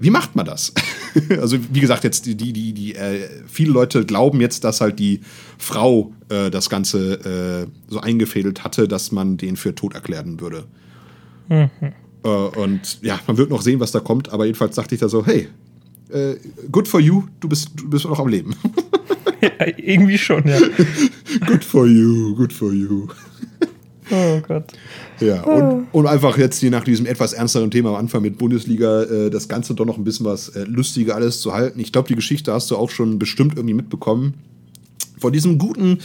wie 0.00 0.10
macht 0.10 0.36
man 0.36 0.46
das? 0.46 0.72
also, 1.40 1.58
wie 1.72 1.80
gesagt, 1.80 2.04
jetzt 2.04 2.26
die, 2.26 2.36
die, 2.36 2.52
die, 2.52 2.72
die 2.72 2.94
äh, 2.94 3.28
viele 3.46 3.72
Leute 3.72 4.06
glauben 4.06 4.40
jetzt, 4.40 4.64
dass 4.64 4.80
halt 4.80 4.98
die 4.98 5.20
Frau 5.58 6.12
äh, 6.28 6.50
das 6.50 6.70
Ganze 6.70 7.66
äh, 7.66 7.90
so 7.90 8.00
eingefädelt 8.00 8.64
hatte, 8.64 8.86
dass 8.86 9.12
man 9.12 9.36
den 9.36 9.56
für 9.56 9.74
tot 9.74 9.94
erklären 9.94 10.40
würde. 10.40 10.64
Mhm. 11.48 11.70
Äh, 12.22 12.28
und 12.28 13.02
ja, 13.02 13.18
man 13.26 13.36
wird 13.36 13.50
noch 13.50 13.62
sehen, 13.62 13.80
was 13.80 13.90
da 13.90 14.00
kommt, 14.00 14.32
aber 14.32 14.46
jedenfalls 14.46 14.76
dachte 14.76 14.94
ich 14.94 15.00
da 15.00 15.08
so, 15.08 15.26
hey, 15.26 15.48
äh, 16.10 16.36
good 16.70 16.88
for 16.88 17.00
you, 17.00 17.24
du 17.40 17.48
bist, 17.48 17.70
du 17.76 17.88
bist 17.88 18.04
noch 18.04 18.18
am 18.18 18.28
Leben. 18.28 18.54
ja, 19.40 19.66
irgendwie 19.76 20.18
schon, 20.18 20.46
ja. 20.46 20.58
good 21.46 21.64
for 21.64 21.86
you, 21.86 22.34
good 22.34 22.52
for 22.52 22.72
you. 22.72 23.08
Oh 24.10 24.40
Gott. 24.40 24.64
Ja, 25.20 25.42
und, 25.42 25.86
und 25.92 26.06
einfach 26.06 26.38
jetzt 26.38 26.60
hier 26.60 26.70
nach 26.70 26.84
diesem 26.84 27.04
etwas 27.04 27.34
ernsteren 27.34 27.70
Thema 27.70 27.90
am 27.90 27.96
Anfang 27.96 28.22
mit 28.22 28.38
Bundesliga 28.38 29.02
äh, 29.02 29.28
das 29.28 29.48
Ganze 29.48 29.74
doch 29.74 29.84
noch 29.84 29.98
ein 29.98 30.04
bisschen 30.04 30.24
was 30.24 30.48
äh, 30.48 30.64
lustiger 30.64 31.14
alles 31.14 31.42
zu 31.42 31.52
halten. 31.52 31.78
Ich 31.78 31.92
glaube, 31.92 32.08
die 32.08 32.14
Geschichte 32.14 32.52
hast 32.52 32.70
du 32.70 32.76
auch 32.76 32.88
schon 32.88 33.18
bestimmt 33.18 33.56
irgendwie 33.56 33.74
mitbekommen. 33.74 34.32
Von 35.18 35.32
diesem 35.32 35.58
guten, 35.58 35.98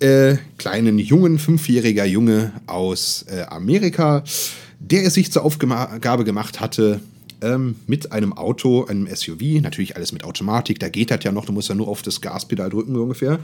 äh, 0.00 0.36
kleinen, 0.58 0.98
jungen, 0.98 1.38
fünfjähriger 1.38 2.04
Junge 2.04 2.52
aus 2.66 3.24
äh, 3.28 3.42
Amerika, 3.48 4.24
der 4.78 5.04
es 5.04 5.14
sich 5.14 5.32
zur 5.32 5.44
Aufgabe 5.44 6.24
gemacht 6.24 6.60
hatte, 6.60 7.00
ähm, 7.42 7.76
mit 7.86 8.12
einem 8.12 8.32
Auto, 8.32 8.84
einem 8.84 9.06
SUV, 9.06 9.60
natürlich 9.62 9.96
alles 9.96 10.12
mit 10.12 10.24
Automatik, 10.24 10.78
da 10.78 10.88
geht 10.88 11.10
das 11.10 11.24
ja 11.24 11.32
noch, 11.32 11.44
du 11.44 11.52
musst 11.52 11.68
ja 11.68 11.74
nur 11.74 11.88
auf 11.88 12.02
das 12.02 12.20
Gaspedal 12.20 12.70
drücken 12.70 12.94
so 12.94 13.02
ungefähr, 13.02 13.38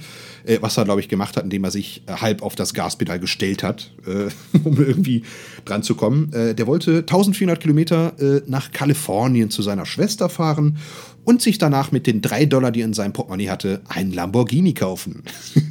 äh, 0.44 0.58
was 0.60 0.76
er, 0.76 0.84
glaube 0.84 1.00
ich, 1.00 1.08
gemacht 1.08 1.36
hat, 1.36 1.44
indem 1.44 1.64
er 1.64 1.70
sich 1.70 2.02
äh, 2.06 2.12
halb 2.12 2.42
auf 2.42 2.54
das 2.54 2.74
Gaspedal 2.74 3.18
gestellt 3.18 3.62
hat, 3.62 3.92
äh, 4.06 4.28
um 4.64 4.76
irgendwie 4.76 5.22
dran 5.64 5.82
zu 5.82 5.94
kommen. 5.94 6.32
Äh, 6.32 6.54
der 6.54 6.66
wollte 6.66 6.98
1400 6.98 7.60
Kilometer 7.60 8.12
äh, 8.18 8.42
nach 8.46 8.72
Kalifornien 8.72 9.50
zu 9.50 9.62
seiner 9.62 9.86
Schwester 9.86 10.28
fahren 10.28 10.78
und 11.24 11.42
sich 11.42 11.58
danach 11.58 11.92
mit 11.92 12.06
den 12.06 12.20
drei 12.20 12.46
Dollar, 12.46 12.70
die 12.70 12.82
er 12.82 12.86
in 12.86 12.94
seinem 12.94 13.12
Portemonnaie 13.12 13.48
hatte, 13.48 13.80
einen 13.88 14.12
Lamborghini 14.12 14.74
kaufen. 14.74 15.22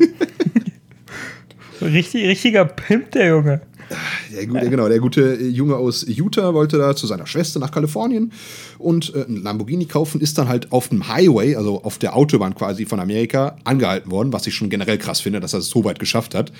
Richtig, 1.81 2.25
richtiger 2.27 2.65
Pimp, 2.65 3.11
der 3.11 3.27
Junge. 3.27 3.61
Der, 4.33 4.47
gute, 4.47 4.69
genau, 4.69 4.87
der 4.87 4.99
gute 4.99 5.35
Junge 5.43 5.75
aus 5.75 6.05
Utah 6.07 6.53
wollte 6.53 6.77
da 6.77 6.95
zu 6.95 7.07
seiner 7.07 7.27
Schwester 7.27 7.59
nach 7.59 7.71
Kalifornien 7.71 8.31
und 8.77 9.13
äh, 9.15 9.25
ein 9.27 9.43
Lamborghini 9.43 9.85
kaufen, 9.85 10.21
ist 10.21 10.37
dann 10.37 10.47
halt 10.47 10.71
auf 10.71 10.89
dem 10.89 11.07
Highway, 11.07 11.55
also 11.55 11.83
auf 11.83 11.97
der 11.97 12.15
Autobahn 12.15 12.55
quasi 12.55 12.85
von 12.85 12.99
Amerika, 12.99 13.57
angehalten 13.63 14.11
worden, 14.11 14.33
was 14.33 14.47
ich 14.47 14.55
schon 14.55 14.69
generell 14.69 14.97
krass 14.97 15.21
finde, 15.21 15.39
dass 15.39 15.53
er 15.53 15.59
es 15.59 15.69
so 15.69 15.83
weit 15.83 15.99
geschafft 15.99 16.35
hat. 16.35 16.51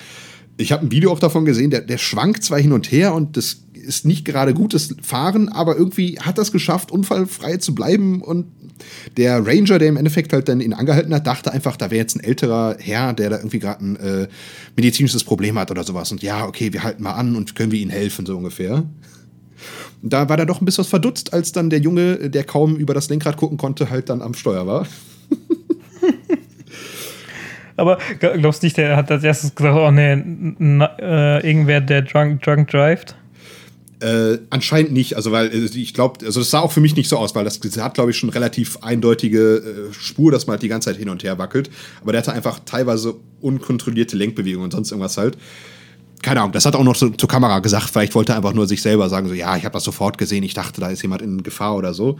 Ich 0.56 0.72
habe 0.72 0.86
ein 0.86 0.90
Video 0.90 1.10
auch 1.10 1.18
davon 1.18 1.44
gesehen, 1.44 1.70
der, 1.70 1.80
der 1.80 1.98
schwankt 1.98 2.44
zwar 2.44 2.58
hin 2.60 2.72
und 2.72 2.90
her 2.92 3.14
und 3.14 3.36
das 3.36 3.64
ist 3.74 4.06
nicht 4.06 4.24
gerade 4.24 4.54
gutes 4.54 4.94
Fahren, 5.02 5.48
aber 5.48 5.76
irgendwie 5.76 6.18
hat 6.20 6.38
das 6.38 6.52
geschafft, 6.52 6.90
unfallfrei 6.90 7.58
zu 7.58 7.74
bleiben 7.74 8.22
und 8.22 8.46
der 9.16 9.46
Ranger, 9.46 9.78
der 9.78 9.88
im 9.88 9.96
Endeffekt 9.96 10.32
halt 10.32 10.48
dann 10.48 10.60
ihn 10.60 10.72
angehalten 10.72 11.14
hat, 11.14 11.26
dachte 11.26 11.52
einfach, 11.52 11.76
da 11.76 11.90
wäre 11.90 12.00
jetzt 12.00 12.16
ein 12.16 12.24
älterer 12.24 12.76
Herr, 12.78 13.12
der 13.12 13.30
da 13.30 13.36
irgendwie 13.36 13.58
gerade 13.58 13.84
ein 13.84 13.96
äh, 13.96 14.28
medizinisches 14.76 15.24
Problem 15.24 15.58
hat 15.58 15.70
oder 15.70 15.84
sowas. 15.84 16.10
Und 16.10 16.22
ja, 16.22 16.46
okay, 16.46 16.72
wir 16.72 16.82
halten 16.82 17.02
mal 17.02 17.12
an 17.12 17.36
und 17.36 17.54
können 17.54 17.72
wir 17.72 17.80
ihnen 17.80 17.90
helfen, 17.90 18.26
so 18.26 18.36
ungefähr. 18.36 18.84
Da 20.02 20.28
war 20.28 20.38
er 20.38 20.46
doch 20.46 20.60
ein 20.60 20.64
bisschen 20.64 20.82
was 20.82 20.88
verdutzt, 20.90 21.32
als 21.32 21.52
dann 21.52 21.70
der 21.70 21.80
Junge, 21.80 22.30
der 22.30 22.44
kaum 22.44 22.76
über 22.76 22.94
das 22.94 23.08
Lenkrad 23.08 23.36
gucken 23.36 23.58
konnte, 23.58 23.90
halt 23.90 24.08
dann 24.08 24.22
am 24.22 24.34
Steuer 24.34 24.66
war. 24.66 24.86
Aber 27.76 27.98
glaubst 28.18 28.62
du 28.62 28.66
nicht, 28.66 28.76
der 28.76 28.96
hat 28.96 29.10
als 29.10 29.24
erstes 29.24 29.54
gesagt, 29.54 29.76
oh 29.76 29.90
nee, 29.90 30.12
äh, 30.12 31.46
irgendwer, 31.46 31.80
der 31.80 32.02
drunk, 32.02 32.42
drunk 32.42 32.68
drived? 32.68 33.16
Äh, 34.00 34.38
anscheinend 34.50 34.92
nicht, 34.92 35.16
also 35.16 35.32
weil 35.32 35.46
äh, 35.48 35.64
ich 35.64 35.94
glaube, 35.94 36.26
also 36.26 36.40
das 36.40 36.50
sah 36.50 36.60
auch 36.60 36.72
für 36.72 36.80
mich 36.80 36.94
nicht 36.94 37.08
so 37.08 37.16
aus, 37.16 37.34
weil 37.34 37.44
das, 37.44 37.58
das 37.60 37.78
hat, 37.78 37.94
glaube 37.94 38.10
ich, 38.10 38.18
schon 38.18 38.28
relativ 38.28 38.76
eindeutige 38.82 39.56
äh, 39.56 39.94
Spur, 39.94 40.30
dass 40.30 40.46
man 40.46 40.54
halt 40.54 40.62
die 40.62 40.68
ganze 40.68 40.90
Zeit 40.90 40.98
hin 40.98 41.08
und 41.08 41.22
her 41.22 41.38
wackelt. 41.38 41.70
Aber 42.02 42.12
der 42.12 42.20
hatte 42.20 42.32
einfach 42.32 42.60
teilweise 42.66 43.14
unkontrollierte 43.40 44.16
Lenkbewegungen 44.16 44.64
und 44.64 44.72
sonst 44.72 44.90
irgendwas 44.90 45.16
halt. 45.16 45.38
Keine 46.22 46.40
Ahnung, 46.40 46.52
das 46.52 46.66
hat 46.66 46.74
auch 46.74 46.84
noch 46.84 46.96
so, 46.96 47.10
zur 47.10 47.28
Kamera 47.28 47.60
gesagt. 47.60 47.90
Vielleicht 47.90 48.14
wollte 48.14 48.32
er 48.32 48.36
einfach 48.36 48.52
nur 48.52 48.66
sich 48.66 48.82
selber 48.82 49.08
sagen, 49.08 49.28
so, 49.28 49.34
ja, 49.34 49.56
ich 49.56 49.64
habe 49.64 49.72
das 49.72 49.84
sofort 49.84 50.18
gesehen, 50.18 50.42
ich 50.42 50.54
dachte, 50.54 50.80
da 50.80 50.88
ist 50.88 51.02
jemand 51.02 51.22
in 51.22 51.42
Gefahr 51.42 51.76
oder 51.76 51.94
so. 51.94 52.18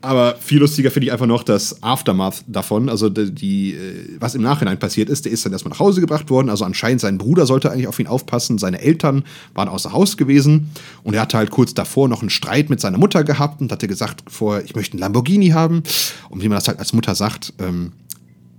Aber 0.00 0.34
viel 0.40 0.58
lustiger 0.58 0.90
finde 0.90 1.06
ich 1.06 1.12
einfach 1.12 1.26
noch 1.26 1.44
das 1.44 1.80
Aftermath 1.80 2.42
davon, 2.48 2.88
also 2.88 3.08
die, 3.08 3.74
äh, 3.74 4.16
was 4.18 4.34
im 4.34 4.42
Nachhinein 4.42 4.76
passiert 4.76 5.08
ist. 5.08 5.24
Der 5.24 5.32
ist 5.32 5.46
dann 5.46 5.52
erstmal 5.52 5.70
nach 5.70 5.78
Hause 5.78 6.00
gebracht 6.00 6.28
worden. 6.28 6.50
Also 6.50 6.64
anscheinend 6.64 7.00
sein 7.00 7.18
Bruder 7.18 7.46
sollte 7.46 7.70
eigentlich 7.70 7.86
auf 7.86 8.00
ihn 8.00 8.08
aufpassen. 8.08 8.58
Seine 8.58 8.80
Eltern 8.80 9.22
waren 9.54 9.68
außer 9.68 9.92
Haus 9.92 10.16
gewesen 10.16 10.70
und 11.04 11.14
er 11.14 11.22
hatte 11.22 11.38
halt 11.38 11.50
kurz 11.50 11.72
davor 11.72 12.08
noch 12.08 12.20
einen 12.20 12.30
Streit 12.30 12.68
mit 12.68 12.80
seiner 12.80 12.98
Mutter 12.98 13.22
gehabt 13.22 13.60
und 13.60 13.70
hatte 13.70 13.86
gesagt, 13.86 14.24
vor, 14.28 14.60
ich 14.60 14.74
möchte 14.74 14.94
einen 14.94 15.00
Lamborghini 15.00 15.50
haben. 15.50 15.84
Und 16.30 16.42
wie 16.42 16.48
man 16.48 16.56
das 16.56 16.66
halt 16.66 16.80
als 16.80 16.92
Mutter 16.92 17.14
sagt, 17.14 17.52
ähm, 17.60 17.92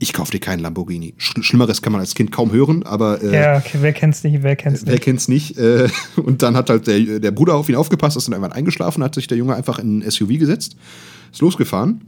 ich 0.03 0.13
kaufe 0.13 0.31
dir 0.31 0.39
keinen 0.39 0.59
Lamborghini. 0.59 1.15
Schlimmeres 1.17 1.81
kann 1.81 1.93
man 1.93 2.01
als 2.01 2.13
Kind 2.13 2.31
kaum 2.31 2.51
hören, 2.51 2.83
aber. 2.83 3.23
Äh, 3.23 3.33
ja, 3.33 3.57
okay, 3.57 3.77
wer 3.81 3.93
kennt's 3.93 4.23
nicht, 4.23 4.43
wer 4.43 4.55
kennt's 4.55 4.81
nicht. 4.81 4.91
Wer 4.91 4.99
kennt's 4.99 5.27
nicht. 5.27 5.57
Äh, 5.57 5.87
und 6.17 6.43
dann 6.43 6.55
hat 6.55 6.69
halt 6.69 6.87
der, 6.87 7.19
der 7.19 7.31
Bruder 7.31 7.55
auf 7.55 7.69
ihn 7.69 7.75
aufgepasst, 7.75 8.17
ist 8.17 8.27
dann 8.27 8.33
irgendwann 8.33 8.51
eingeschlafen, 8.51 9.03
hat 9.03 9.15
sich 9.15 9.27
der 9.27 9.37
Junge 9.37 9.55
einfach 9.55 9.79
in 9.79 9.99
ein 9.99 10.11
SUV 10.11 10.37
gesetzt, 10.37 10.75
ist 11.31 11.41
losgefahren. 11.41 12.01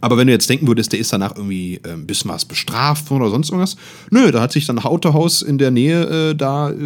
Aber 0.00 0.16
wenn 0.16 0.26
du 0.26 0.32
jetzt 0.32 0.48
denken 0.48 0.66
würdest, 0.66 0.92
der 0.92 1.00
ist 1.00 1.12
danach 1.12 1.36
irgendwie 1.36 1.80
äh, 1.84 1.92
ein 1.92 2.06
bisschen 2.06 2.30
was 2.30 2.44
bestraft 2.44 3.10
oder 3.10 3.28
sonst 3.28 3.50
irgendwas, 3.50 3.76
nö, 4.10 4.30
da 4.30 4.40
hat 4.40 4.52
sich 4.52 4.64
dann 4.64 4.78
Autohaus 4.78 5.42
in 5.42 5.58
der 5.58 5.70
Nähe 5.70 6.30
äh, 6.30 6.34
da 6.34 6.70
äh, 6.70 6.76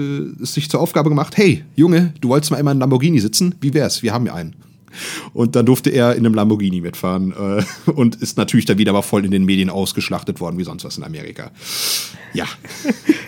sich 0.40 0.68
zur 0.70 0.80
Aufgabe 0.80 1.08
gemacht, 1.10 1.36
hey, 1.36 1.62
Junge, 1.76 2.14
du 2.20 2.30
wolltest 2.30 2.50
mal 2.50 2.56
einmal 2.56 2.74
in 2.74 2.80
Lamborghini 2.80 3.20
sitzen, 3.20 3.54
wie 3.60 3.74
wär's? 3.74 4.02
Wir 4.02 4.12
haben 4.12 4.26
ja 4.26 4.34
einen. 4.34 4.56
Und 5.32 5.56
dann 5.56 5.66
durfte 5.66 5.90
er 5.90 6.14
in 6.14 6.24
einem 6.24 6.34
Lamborghini 6.34 6.80
mitfahren 6.80 7.32
äh, 7.32 7.90
und 7.90 8.16
ist 8.16 8.36
natürlich 8.36 8.64
da 8.66 8.78
wieder 8.78 8.90
aber 8.90 9.02
voll 9.02 9.24
in 9.24 9.30
den 9.30 9.44
Medien 9.44 9.70
ausgeschlachtet 9.70 10.40
worden, 10.40 10.58
wie 10.58 10.64
sonst 10.64 10.84
was 10.84 10.96
in 10.98 11.04
Amerika. 11.04 11.50
Ja. 12.32 12.46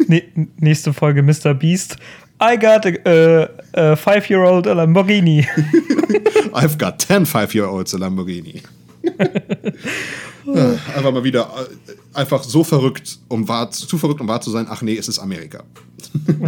Nächste 0.59 0.93
Folge 0.93 1.23
Mr. 1.23 1.55
Beast. 1.55 1.97
I 2.41 2.57
got 2.57 2.87
a, 2.87 3.49
a 3.75 3.97
five-year-old 3.97 4.67
Lamborghini. 4.67 5.45
I've 6.53 6.79
got 6.79 7.01
ten 7.01 7.27
five-year-olds 7.27 7.95
a 7.95 7.99
Lamborghini. 7.99 8.63
einfach 10.97 11.13
mal 11.13 11.25
wieder 11.25 11.51
äh, 11.87 12.19
einfach 12.19 12.43
so 12.43 12.65
verrückt, 12.65 13.19
um 13.29 13.49
wahr, 13.49 13.71
zu 13.71 13.99
verrückt, 13.99 14.21
um 14.21 14.29
wahr 14.29 14.41
zu 14.41 14.51
sein. 14.51 14.67
Ach 14.69 14.83
nee, 14.83 14.97
es 14.97 15.09
ist 15.09 15.19
Amerika. 15.19 15.65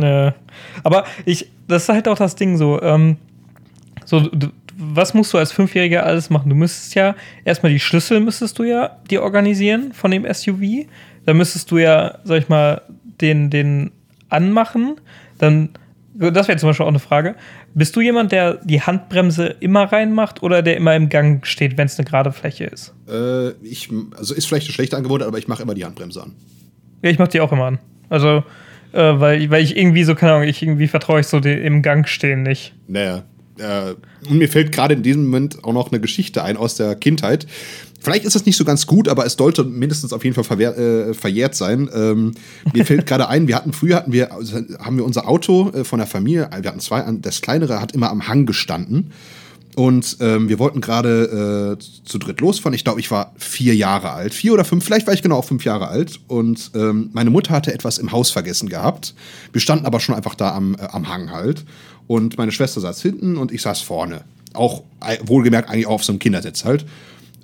ja. 0.00 0.34
Aber 0.84 1.04
ich, 1.24 1.50
das 1.66 1.84
ist 1.84 1.88
halt 1.88 2.08
auch 2.08 2.18
das 2.18 2.36
Ding 2.36 2.56
so. 2.56 2.80
Ähm, 2.82 3.16
so, 4.04 4.20
du, 4.20 4.48
was 4.80 5.14
musst 5.14 5.32
du 5.32 5.38
als 5.38 5.52
Fünfjähriger 5.52 6.04
alles 6.04 6.30
machen? 6.30 6.48
Du 6.48 6.56
müsstest 6.56 6.94
ja 6.94 7.14
erstmal 7.44 7.70
die 7.70 7.78
Schlüssel 7.78 8.20
müsstest 8.20 8.58
du 8.58 8.64
ja 8.64 8.98
dir 9.10 9.22
organisieren 9.22 9.92
von 9.92 10.10
dem 10.10 10.26
SUV. 10.32 10.86
Dann 11.26 11.36
müsstest 11.36 11.70
du 11.70 11.78
ja, 11.78 12.18
sag 12.24 12.38
ich 12.38 12.48
mal, 12.48 12.82
den, 13.20 13.50
den 13.50 13.92
anmachen. 14.30 14.96
Dann, 15.38 15.70
das 16.14 16.48
wäre 16.48 16.58
zum 16.58 16.70
Beispiel 16.70 16.84
auch 16.84 16.90
eine 16.90 16.98
Frage. 16.98 17.34
Bist 17.74 17.94
du 17.94 18.00
jemand, 18.00 18.32
der 18.32 18.54
die 18.64 18.80
Handbremse 18.80 19.46
immer 19.60 19.84
reinmacht 19.84 20.42
oder 20.42 20.62
der 20.62 20.76
immer 20.76 20.96
im 20.96 21.08
Gang 21.08 21.46
steht, 21.46 21.76
wenn 21.76 21.86
es 21.86 21.98
eine 21.98 22.08
gerade 22.08 22.32
Fläche 22.32 22.64
ist? 22.64 22.94
Äh, 23.08 23.50
ich, 23.62 23.90
also 24.16 24.34
ist 24.34 24.46
vielleicht 24.46 24.66
eine 24.66 24.72
schlechte 24.72 24.96
Angewohnheit, 24.96 25.28
aber 25.28 25.38
ich 25.38 25.46
mache 25.46 25.62
immer 25.62 25.74
die 25.74 25.84
Handbremse 25.84 26.22
an. 26.22 26.32
Ja, 27.02 27.10
ich 27.10 27.18
mache 27.18 27.30
die 27.30 27.40
auch 27.40 27.52
immer 27.52 27.66
an. 27.66 27.78
Also, 28.08 28.44
äh, 28.92 29.20
weil, 29.20 29.50
weil 29.50 29.62
ich 29.62 29.76
irgendwie 29.76 30.04
so, 30.04 30.14
keine 30.14 30.32
Ahnung, 30.32 30.48
ich 30.48 30.62
irgendwie 30.62 30.88
vertraue 30.88 31.20
ich 31.20 31.26
so 31.26 31.38
dem 31.38 31.62
im 31.62 31.82
Gang 31.82 32.08
stehen 32.08 32.42
nicht. 32.42 32.74
Naja, 32.88 33.22
äh, 33.60 33.94
und 34.28 34.38
mir 34.38 34.48
fällt 34.48 34.72
gerade 34.72 34.94
in 34.94 35.02
diesem 35.02 35.24
Moment 35.24 35.62
auch 35.64 35.72
noch 35.72 35.92
eine 35.92 36.00
Geschichte 36.00 36.42
ein 36.42 36.56
aus 36.56 36.74
der 36.74 36.94
Kindheit. 36.94 37.46
Vielleicht 38.00 38.24
ist 38.24 38.34
das 38.34 38.46
nicht 38.46 38.56
so 38.56 38.64
ganz 38.64 38.86
gut, 38.86 39.08
aber 39.08 39.26
es 39.26 39.34
sollte 39.34 39.62
mindestens 39.62 40.12
auf 40.12 40.24
jeden 40.24 40.34
Fall 40.34 40.44
verwehr, 40.44 40.76
äh, 40.76 41.14
verjährt 41.14 41.54
sein. 41.54 41.88
Ähm, 41.94 42.32
mir 42.72 42.86
fällt 42.86 43.06
gerade 43.06 43.28
ein, 43.28 43.46
wir 43.46 43.56
hatten 43.56 43.72
früher 43.72 43.96
hatten 43.96 44.12
wir, 44.12 44.32
also 44.32 44.56
haben 44.78 44.96
wir 44.96 45.04
unser 45.04 45.28
Auto 45.28 45.70
äh, 45.70 45.84
von 45.84 45.98
der 45.98 46.06
Familie, 46.06 46.48
wir 46.60 46.70
hatten 46.70 46.80
zwei, 46.80 47.04
das 47.20 47.42
kleinere 47.42 47.80
hat 47.80 47.92
immer 47.92 48.10
am 48.10 48.26
Hang 48.26 48.46
gestanden. 48.46 49.12
Und 49.76 50.16
ähm, 50.20 50.48
wir 50.48 50.58
wollten 50.58 50.80
gerade 50.80 51.78
äh, 51.78 52.04
zu 52.04 52.18
dritt 52.18 52.40
losfahren. 52.40 52.74
Ich 52.74 52.84
glaube, 52.84 53.00
ich 53.00 53.10
war 53.10 53.32
vier 53.36 53.74
Jahre 53.74 54.10
alt. 54.10 54.34
Vier 54.34 54.52
oder 54.52 54.64
fünf, 54.64 54.84
vielleicht 54.84 55.06
war 55.06 55.14
ich 55.14 55.22
genau 55.22 55.36
auch 55.36 55.44
fünf 55.44 55.64
Jahre 55.64 55.88
alt. 55.88 56.18
Und 56.26 56.72
ähm, 56.74 57.10
meine 57.12 57.30
Mutter 57.30 57.54
hatte 57.54 57.72
etwas 57.72 57.98
im 57.98 58.10
Haus 58.10 58.30
vergessen 58.30 58.68
gehabt. 58.68 59.14
Wir 59.52 59.60
standen 59.60 59.86
aber 59.86 60.00
schon 60.00 60.14
einfach 60.14 60.34
da 60.34 60.54
am, 60.54 60.74
äh, 60.74 60.82
am 60.90 61.08
Hang 61.08 61.30
halt. 61.30 61.64
Und 62.10 62.38
meine 62.38 62.50
Schwester 62.50 62.80
saß 62.80 63.02
hinten 63.02 63.36
und 63.36 63.52
ich 63.52 63.62
saß 63.62 63.82
vorne. 63.82 64.24
Auch 64.52 64.82
wohlgemerkt 65.22 65.70
eigentlich 65.70 65.86
auch 65.86 65.92
auf 65.92 66.04
so 66.04 66.10
einem 66.10 66.18
Kindersitz 66.18 66.64
halt. 66.64 66.84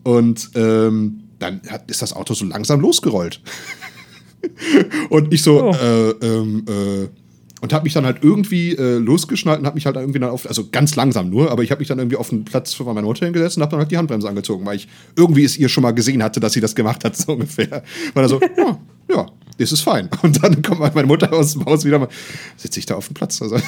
Und 0.03 0.51
ähm, 0.57 1.21
dann 1.39 1.61
hat, 1.71 1.89
ist 1.89 2.03
das 2.03 2.13
Auto 2.13 2.35
so 2.35 2.45
langsam 2.45 2.81
losgerollt. 2.81 3.41
und 5.09 5.33
ich 5.33 5.45
so, 5.45 5.67
oh. 5.67 5.73
äh, 5.73 6.11
ähm, 6.21 6.65
äh, 6.67 7.07
und 7.61 7.73
habe 7.73 7.85
mich 7.85 7.93
dann 7.93 8.07
halt 8.07 8.25
irgendwie 8.25 8.73
äh, 8.73 8.99
losgeschnallt 8.99 9.61
und 9.61 9.67
habe 9.67 9.77
mich 9.77 9.87
halt 9.87 9.95
irgendwie 9.95 10.19
dann 10.19 10.31
auf, 10.31 10.49
also 10.49 10.67
ganz 10.73 10.97
langsam 10.97 11.31
nur, 11.31 11.53
aber 11.53 11.63
ich 11.63 11.71
habe 11.71 11.79
mich 11.79 11.87
dann 11.87 12.01
irgendwie 12.01 12.17
auf 12.17 12.31
den 12.31 12.45
Platz 12.45 12.75
von 12.75 12.87
meiner 12.87 13.03
Mutter 13.03 13.25
hingesetzt 13.25 13.57
und 13.59 13.63
habe 13.63 13.71
dann 13.71 13.79
halt 13.79 13.93
die 13.93 13.99
Handbremse 13.99 14.29
angezogen, 14.29 14.67
weil 14.67 14.75
ich 14.75 14.89
irgendwie 15.15 15.45
es 15.45 15.57
ihr 15.57 15.69
schon 15.69 15.83
mal 15.83 15.93
gesehen 15.93 16.25
hatte, 16.25 16.41
dass 16.41 16.55
sie 16.55 16.61
das 16.61 16.75
gemacht 16.75 17.05
hat, 17.05 17.17
so 17.17 17.35
ungefähr. 17.35 17.85
War 18.15 18.23
da 18.25 18.29
so, 18.29 18.41
ja, 18.41 18.81
ja, 19.15 19.27
das 19.59 19.71
ist 19.71 19.83
fein. 19.83 20.09
Und 20.23 20.43
dann 20.43 20.61
kommt 20.61 20.81
meine 20.81 21.07
Mutter 21.07 21.33
aus 21.33 21.53
dem 21.53 21.65
Haus 21.67 21.85
wieder 21.85 22.01
mal, 22.01 22.09
sitze 22.57 22.81
ich 22.81 22.87
da 22.87 22.97
auf 22.97 23.07
dem 23.07 23.15
Platz. 23.15 23.41
Also. 23.41 23.59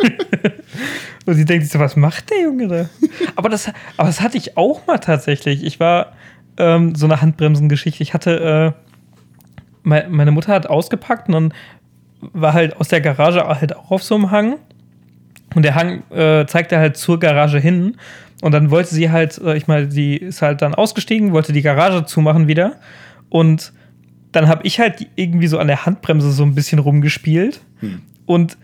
Und 1.26 1.34
sie 1.34 1.44
denkt 1.44 1.64
sich 1.64 1.72
so, 1.72 1.78
was 1.78 1.96
macht 1.96 2.30
der 2.30 2.42
Junge 2.42 2.68
da? 2.68 2.88
aber, 3.36 3.48
das, 3.48 3.68
aber 3.96 4.08
das 4.08 4.20
hatte 4.20 4.36
ich 4.36 4.56
auch 4.56 4.86
mal 4.86 4.98
tatsächlich. 4.98 5.64
Ich 5.64 5.80
war 5.80 6.12
ähm, 6.56 6.94
so 6.94 7.06
eine 7.06 7.20
Handbremsengeschichte. 7.20 8.02
Ich 8.02 8.14
hatte, 8.14 8.74
äh, 8.74 9.88
me 9.88 10.06
meine 10.08 10.30
Mutter 10.30 10.52
hat 10.52 10.66
ausgepackt 10.66 11.28
und 11.28 11.34
dann 11.34 11.54
war 12.20 12.52
halt 12.52 12.76
aus 12.76 12.88
der 12.88 13.00
Garage 13.00 13.42
halt 13.44 13.76
auch 13.76 13.90
auf 13.90 14.02
so 14.02 14.14
einem 14.14 14.30
Hang. 14.30 14.58
Und 15.54 15.64
der 15.64 15.74
Hang 15.74 16.02
äh, 16.10 16.46
zeigte 16.46 16.78
halt 16.78 16.96
zur 16.96 17.18
Garage 17.18 17.58
hin. 17.58 17.96
Und 18.42 18.52
dann 18.52 18.70
wollte 18.70 18.94
sie 18.94 19.10
halt, 19.10 19.34
sag 19.34 19.56
ich 19.56 19.66
mal, 19.66 19.90
sie 19.90 20.16
ist 20.16 20.42
halt 20.42 20.62
dann 20.62 20.74
ausgestiegen, 20.74 21.32
wollte 21.32 21.52
die 21.52 21.62
Garage 21.62 22.04
zumachen 22.06 22.48
wieder. 22.48 22.76
Und 23.28 23.72
dann 24.32 24.48
habe 24.48 24.64
ich 24.64 24.78
halt 24.78 25.06
irgendwie 25.16 25.48
so 25.48 25.58
an 25.58 25.66
der 25.66 25.84
Handbremse 25.86 26.30
so 26.30 26.44
ein 26.44 26.54
bisschen 26.54 26.78
rumgespielt. 26.78 27.60
Hm. 27.80 28.02
Und 28.26 28.56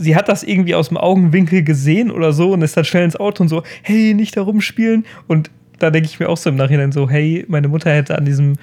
sie 0.00 0.16
hat 0.16 0.28
das 0.28 0.42
irgendwie 0.42 0.74
aus 0.74 0.88
dem 0.88 0.96
Augenwinkel 0.96 1.62
gesehen 1.62 2.10
oder 2.10 2.32
so 2.32 2.52
und 2.52 2.62
ist 2.62 2.76
dann 2.76 2.84
schnell 2.84 3.04
ins 3.04 3.16
Auto 3.16 3.42
und 3.42 3.48
so, 3.48 3.62
hey, 3.82 4.14
nicht 4.14 4.36
da 4.36 4.42
rumspielen. 4.42 5.04
Und 5.28 5.50
da 5.78 5.90
denke 5.90 6.08
ich 6.08 6.18
mir 6.18 6.28
auch 6.28 6.36
so 6.36 6.50
im 6.50 6.56
Nachhinein 6.56 6.90
so, 6.90 7.08
hey, 7.08 7.44
meine 7.48 7.68
Mutter 7.68 7.90
hätte 7.90 8.16
an 8.16 8.24
diesem 8.24 8.56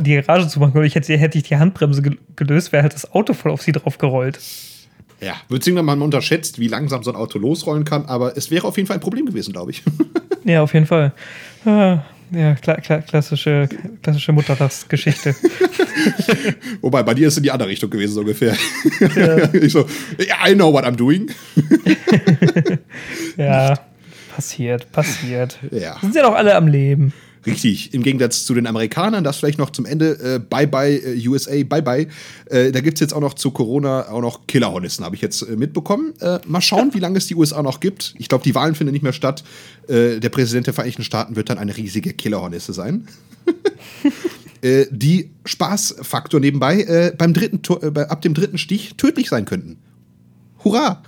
die 0.00 0.14
Garage 0.16 0.48
zu 0.48 0.60
machen, 0.60 0.76
oder 0.76 0.84
ich 0.84 0.94
hätte, 0.94 1.16
hätte 1.16 1.38
ich 1.38 1.44
die 1.44 1.56
Handbremse 1.56 2.02
gelöst, 2.36 2.72
wäre 2.72 2.82
halt 2.82 2.92
das 2.92 3.12
Auto 3.12 3.34
voll 3.34 3.52
auf 3.52 3.62
sie 3.62 3.72
drauf 3.72 3.98
gerollt. 3.98 4.38
Ja, 5.20 5.34
wird 5.48 5.62
sich 5.62 5.74
man 5.74 6.02
unterschätzt, 6.02 6.58
wie 6.58 6.68
langsam 6.68 7.02
so 7.02 7.10
ein 7.10 7.16
Auto 7.16 7.38
losrollen 7.38 7.84
kann, 7.84 8.06
aber 8.06 8.36
es 8.36 8.50
wäre 8.50 8.66
auf 8.66 8.76
jeden 8.76 8.86
Fall 8.86 8.96
ein 8.96 9.00
Problem 9.00 9.26
gewesen, 9.26 9.52
glaube 9.52 9.70
ich. 9.70 9.82
ja, 10.44 10.62
auf 10.62 10.74
jeden 10.74 10.86
Fall. 10.86 11.12
Ja, 12.32 12.54
kla 12.54 12.76
kla 12.76 13.00
klassische, 13.00 13.68
klassische 14.02 14.32
Muttertagsgeschichte. 14.32 15.34
Wobei, 16.80 17.02
bei 17.02 17.14
dir 17.14 17.26
ist 17.26 17.34
es 17.34 17.38
in 17.38 17.42
die 17.42 17.50
andere 17.50 17.68
Richtung 17.68 17.90
gewesen, 17.90 18.14
so 18.14 18.20
ungefähr. 18.20 18.54
Ja. 19.16 19.52
ich 19.54 19.72
so, 19.72 19.86
I 20.46 20.54
know 20.54 20.72
what 20.72 20.84
I'm 20.84 20.96
doing. 20.96 21.30
ja, 23.36 23.78
passiert, 24.34 24.92
passiert. 24.92 25.58
Ja. 25.72 25.98
Sind 26.00 26.14
ja 26.14 26.22
doch 26.22 26.34
alle 26.34 26.54
am 26.54 26.68
Leben. 26.68 27.12
Richtig, 27.46 27.94
im 27.94 28.02
Gegensatz 28.02 28.44
zu 28.44 28.54
den 28.54 28.66
Amerikanern, 28.66 29.24
das 29.24 29.38
vielleicht 29.38 29.58
noch 29.58 29.70
zum 29.70 29.86
Ende, 29.86 30.36
äh, 30.36 30.38
bye 30.38 30.66
bye 30.66 30.94
äh, 30.94 31.28
USA, 31.28 31.52
bye 31.64 31.80
bye. 31.80 32.06
Äh, 32.46 32.70
da 32.70 32.80
gibt 32.80 32.96
es 32.96 33.00
jetzt 33.00 33.14
auch 33.14 33.20
noch 33.20 33.34
zu 33.34 33.50
Corona 33.50 34.08
auch 34.08 34.20
noch 34.20 34.46
Killerhornissen, 34.46 35.04
habe 35.04 35.16
ich 35.16 35.22
jetzt 35.22 35.42
äh, 35.42 35.56
mitbekommen. 35.56 36.12
Äh, 36.20 36.40
mal 36.46 36.60
schauen, 36.60 36.92
wie 36.92 36.98
lange 36.98 37.16
es 37.16 37.26
die 37.26 37.34
USA 37.34 37.62
noch 37.62 37.80
gibt. 37.80 38.14
Ich 38.18 38.28
glaube, 38.28 38.44
die 38.44 38.54
Wahlen 38.54 38.74
finden 38.74 38.92
nicht 38.92 39.02
mehr 39.02 39.14
statt. 39.14 39.42
Äh, 39.88 40.20
der 40.20 40.28
Präsident 40.28 40.66
der 40.66 40.74
Vereinigten 40.74 41.02
Staaten 41.02 41.34
wird 41.34 41.48
dann 41.48 41.58
eine 41.58 41.76
riesige 41.76 42.12
Killerhornisse 42.12 42.72
sein. 42.72 43.08
die 44.90 45.30
Spaßfaktor 45.46 46.38
nebenbei 46.38 47.14
beim 47.16 47.32
dritten, 47.32 47.62
ab 47.96 48.20
dem 48.20 48.34
dritten 48.34 48.58
Stich 48.58 48.96
tödlich 48.98 49.30
sein 49.30 49.46
könnten. 49.46 49.78
Hurra! 50.62 51.02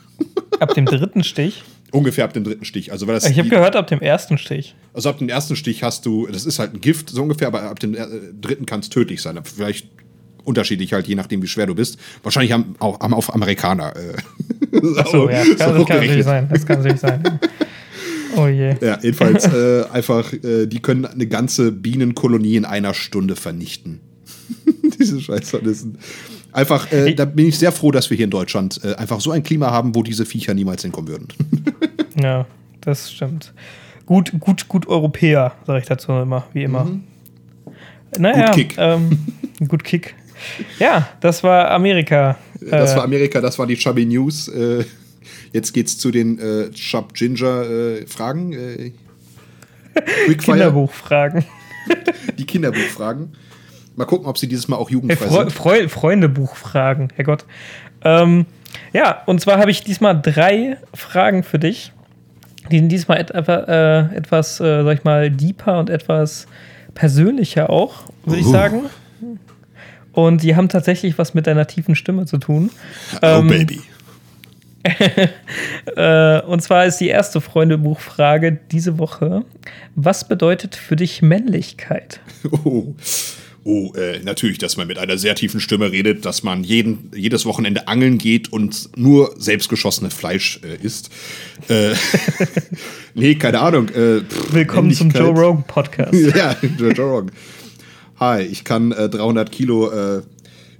ab 0.58 0.72
dem 0.74 0.86
dritten 0.86 1.22
Stich? 1.22 1.62
Ungefähr 1.92 2.24
ab 2.24 2.32
dem 2.32 2.42
dritten 2.42 2.64
Stich. 2.64 2.90
Also, 2.90 3.06
weil 3.06 3.14
das 3.14 3.28
ich 3.28 3.38
habe 3.38 3.48
gehört, 3.48 3.76
ab 3.76 3.86
dem 3.86 4.00
ersten 4.00 4.38
Stich. 4.38 4.74
Also 4.94 5.10
ab 5.10 5.18
dem 5.18 5.28
ersten 5.28 5.56
Stich 5.56 5.82
hast 5.82 6.04
du, 6.06 6.26
das 6.26 6.46
ist 6.46 6.58
halt 6.58 6.74
ein 6.74 6.80
Gift, 6.80 7.10
so 7.10 7.22
ungefähr, 7.22 7.48
aber 7.48 7.62
ab 7.62 7.78
dem 7.78 7.94
äh, 7.94 8.06
dritten 8.40 8.66
kann 8.66 8.80
es 8.80 8.88
tödlich 8.88 9.22
sein. 9.22 9.38
Vielleicht 9.44 9.88
unterschiedlich 10.44 10.92
halt, 10.92 11.06
je 11.06 11.14
nachdem, 11.14 11.42
wie 11.42 11.46
schwer 11.46 11.66
du 11.66 11.74
bist. 11.74 11.98
Wahrscheinlich 12.22 12.52
haben 12.52 12.74
auch, 12.78 13.00
haben 13.00 13.14
auch 13.14 13.28
Amerikaner. 13.28 13.94
Äh, 13.94 14.16
so, 15.12 15.30
ja, 15.30 15.44
das 15.44 15.58
kann, 15.58 15.76
das 15.76 15.86
kann 15.86 15.96
natürlich 15.98 16.24
sein. 16.24 16.48
Das 16.50 16.66
kann 16.66 16.78
natürlich 16.78 17.00
sein. 17.00 17.22
Oh 18.34 18.46
je. 18.46 18.74
Ja, 18.80 18.98
jedenfalls 19.02 19.44
äh, 19.52 19.84
einfach, 19.92 20.32
äh, 20.32 20.66
die 20.66 20.80
können 20.80 21.04
eine 21.04 21.26
ganze 21.26 21.72
Bienenkolonie 21.72 22.56
in 22.56 22.64
einer 22.64 22.94
Stunde 22.94 23.36
vernichten. 23.36 24.00
Diese 24.98 25.20
Scheißhornissen. 25.20 25.98
Einfach, 26.52 26.92
äh, 26.92 27.14
da 27.14 27.24
bin 27.24 27.48
ich 27.48 27.58
sehr 27.58 27.72
froh, 27.72 27.90
dass 27.90 28.10
wir 28.10 28.16
hier 28.16 28.24
in 28.24 28.30
Deutschland 28.30 28.80
äh, 28.84 28.94
einfach 28.94 29.20
so 29.20 29.30
ein 29.30 29.42
Klima 29.42 29.70
haben, 29.70 29.94
wo 29.94 30.02
diese 30.02 30.26
Viecher 30.26 30.52
niemals 30.52 30.82
hinkommen 30.82 31.08
würden. 31.08 31.28
ja, 32.22 32.46
das 32.82 33.10
stimmt. 33.10 33.54
Gut, 34.04 34.32
gut, 34.38 34.68
gut 34.68 34.86
Europäer, 34.86 35.52
sage 35.66 35.80
ich 35.80 35.86
dazu 35.86 36.12
immer, 36.12 36.44
wie 36.52 36.64
immer. 36.64 36.84
Mhm. 36.84 37.04
Naja, 38.18 38.46
gut 38.46 38.54
Kick. 38.54 38.74
Ähm, 38.76 39.18
gut 39.68 39.82
Kick. 39.82 40.14
Ja, 40.78 41.08
das 41.20 41.42
war 41.42 41.70
Amerika. 41.70 42.36
Das 42.60 42.94
war 42.94 43.02
äh, 43.02 43.06
Amerika, 43.06 43.40
das 43.40 43.58
war 43.58 43.66
die 43.66 43.76
Chubby 43.76 44.04
News. 44.04 44.48
Äh, 44.48 44.84
jetzt 45.52 45.72
geht's 45.72 45.96
zu 45.96 46.10
den 46.10 46.38
äh, 46.38 46.70
Chub 46.72 47.14
Ginger 47.14 47.62
äh, 47.62 48.06
Fragen. 48.06 48.52
Äh, 48.52 48.92
Kinderbuchfragen. 50.34 51.44
Die 52.38 52.44
Kinderbuchfragen. 52.44 53.32
Mal 53.96 54.04
gucken, 54.06 54.26
ob 54.26 54.38
sie 54.38 54.48
dieses 54.48 54.68
Mal 54.68 54.76
auch 54.76 54.90
jugendfrei 54.90 55.26
hey, 55.26 55.50
Fre 55.50 55.76
sind. 55.76 55.90
Freundebuchfragen, 55.90 57.08
Herrgott. 57.14 57.44
Ähm, 58.04 58.46
ja, 58.92 59.22
und 59.26 59.40
zwar 59.40 59.58
habe 59.58 59.70
ich 59.70 59.84
diesmal 59.84 60.20
drei 60.20 60.78
Fragen 60.94 61.42
für 61.42 61.58
dich. 61.58 61.92
Die 62.70 62.78
sind 62.78 62.88
diesmal 62.88 63.20
et 63.20 63.30
äh, 63.30 64.16
etwas, 64.16 64.60
äh, 64.60 64.82
sag 64.82 64.98
ich 64.98 65.04
mal, 65.04 65.30
deeper 65.30 65.78
und 65.78 65.90
etwas 65.90 66.46
persönlicher 66.94 67.70
auch, 67.70 68.04
würde 68.24 68.40
ich 68.40 68.46
sagen. 68.46 68.84
Und 70.12 70.42
die 70.42 70.56
haben 70.56 70.68
tatsächlich 70.68 71.18
was 71.18 71.34
mit 71.34 71.46
deiner 71.46 71.66
tiefen 71.66 71.94
Stimme 71.94 72.26
zu 72.26 72.38
tun. 72.38 72.70
Oh, 73.14 73.26
ähm, 73.26 73.48
Baby. 73.48 73.80
äh, 75.96 76.40
und 76.42 76.60
zwar 76.60 76.86
ist 76.86 76.98
die 76.98 77.08
erste 77.08 77.40
Freundebuchfrage 77.40 78.58
diese 78.70 78.98
Woche: 78.98 79.44
Was 79.94 80.26
bedeutet 80.28 80.74
für 80.74 80.96
dich 80.96 81.22
Männlichkeit? 81.22 82.20
Oh. 82.64 82.94
Oh, 83.64 83.92
äh, 83.94 84.18
natürlich, 84.24 84.58
dass 84.58 84.76
man 84.76 84.88
mit 84.88 84.98
einer 84.98 85.18
sehr 85.18 85.36
tiefen 85.36 85.60
Stimme 85.60 85.92
redet, 85.92 86.24
dass 86.24 86.42
man 86.42 86.64
jeden, 86.64 87.12
jedes 87.14 87.46
Wochenende 87.46 87.86
angeln 87.86 88.18
geht 88.18 88.52
und 88.52 88.96
nur 88.96 89.34
selbstgeschossene 89.38 90.10
Fleisch 90.10 90.60
äh, 90.64 90.84
isst. 90.84 91.10
Äh, 91.68 91.94
nee, 93.14 93.36
keine 93.36 93.60
Ahnung. 93.60 93.88
Äh, 93.90 94.22
pff, 94.22 94.52
Willkommen 94.52 94.92
zum 94.92 95.10
Joe 95.10 95.28
Rogan 95.28 95.62
Podcast. 95.62 96.12
ja, 96.36 96.56
Joe 96.76 96.92
Rogan. 97.04 97.30
Hi, 98.18 98.42
ich 98.42 98.64
kann 98.64 98.90
300 98.90 99.48
äh, 99.48 99.52
Kilo 99.52 99.90
äh, 99.90 100.22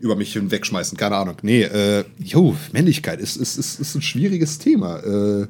über 0.01 0.17
mich 0.17 0.33
hinwegschmeißen, 0.33 0.99
keine 0.99 1.17
Ahnung. 1.17 1.37
Nee, 1.43 1.63
äh, 1.63 2.05
jo, 2.19 2.57
Männlichkeit 2.73 3.21
ist, 3.21 3.37
ist, 3.37 3.59
ist, 3.59 3.79
ist 3.79 3.95
ein 3.95 4.03
schwieriges 4.03 4.59
Thema. 4.59 5.47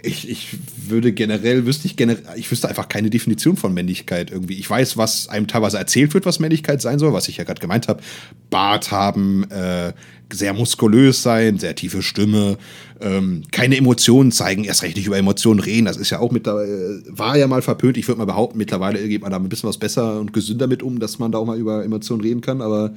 Ich, 0.00 0.28
ich 0.28 0.56
würde 0.86 1.12
generell, 1.12 1.66
wüsste 1.66 1.86
ich 1.86 1.96
generell, 1.96 2.22
ich 2.36 2.48
wüsste 2.50 2.68
einfach 2.68 2.88
keine 2.88 3.10
Definition 3.10 3.56
von 3.56 3.74
Männlichkeit 3.74 4.30
irgendwie. 4.30 4.54
Ich 4.54 4.70
weiß, 4.70 4.96
was 4.96 5.28
einem 5.28 5.48
teilweise 5.48 5.76
erzählt 5.76 6.14
wird, 6.14 6.24
was 6.24 6.38
Männlichkeit 6.38 6.80
sein 6.80 7.00
soll, 7.00 7.12
was 7.12 7.28
ich 7.28 7.36
ja 7.36 7.44
gerade 7.44 7.60
gemeint 7.60 7.88
habe. 7.88 8.00
Bart 8.48 8.92
haben, 8.92 9.50
äh, 9.50 9.92
sehr 10.32 10.52
muskulös 10.52 11.22
sein, 11.22 11.58
sehr 11.58 11.74
tiefe 11.74 12.02
Stimme, 12.02 12.58
ähm, 13.00 13.42
keine 13.50 13.76
Emotionen 13.76 14.30
zeigen, 14.30 14.64
erst 14.64 14.82
recht 14.82 14.96
nicht 14.96 15.06
über 15.06 15.18
Emotionen 15.18 15.58
reden. 15.58 15.86
Das 15.86 15.96
ist 15.96 16.10
ja 16.10 16.20
auch 16.20 16.30
mit 16.30 16.46
da, 16.46 16.62
äh, 16.62 17.02
war 17.08 17.36
ja 17.36 17.48
mal 17.48 17.62
verpönt. 17.62 17.96
Ich 17.96 18.06
würde 18.06 18.18
mal 18.18 18.24
behaupten, 18.24 18.58
mittlerweile 18.58 19.06
geht 19.08 19.22
man 19.22 19.32
da 19.32 19.38
ein 19.38 19.48
bisschen 19.48 19.68
was 19.68 19.78
besser 19.78 20.20
und 20.20 20.32
gesünder 20.32 20.66
mit 20.68 20.82
um, 20.82 21.00
dass 21.00 21.18
man 21.18 21.32
da 21.32 21.38
auch 21.38 21.46
mal 21.46 21.58
über 21.58 21.84
Emotionen 21.84 22.20
reden 22.20 22.40
kann. 22.40 22.60
Aber 22.60 22.94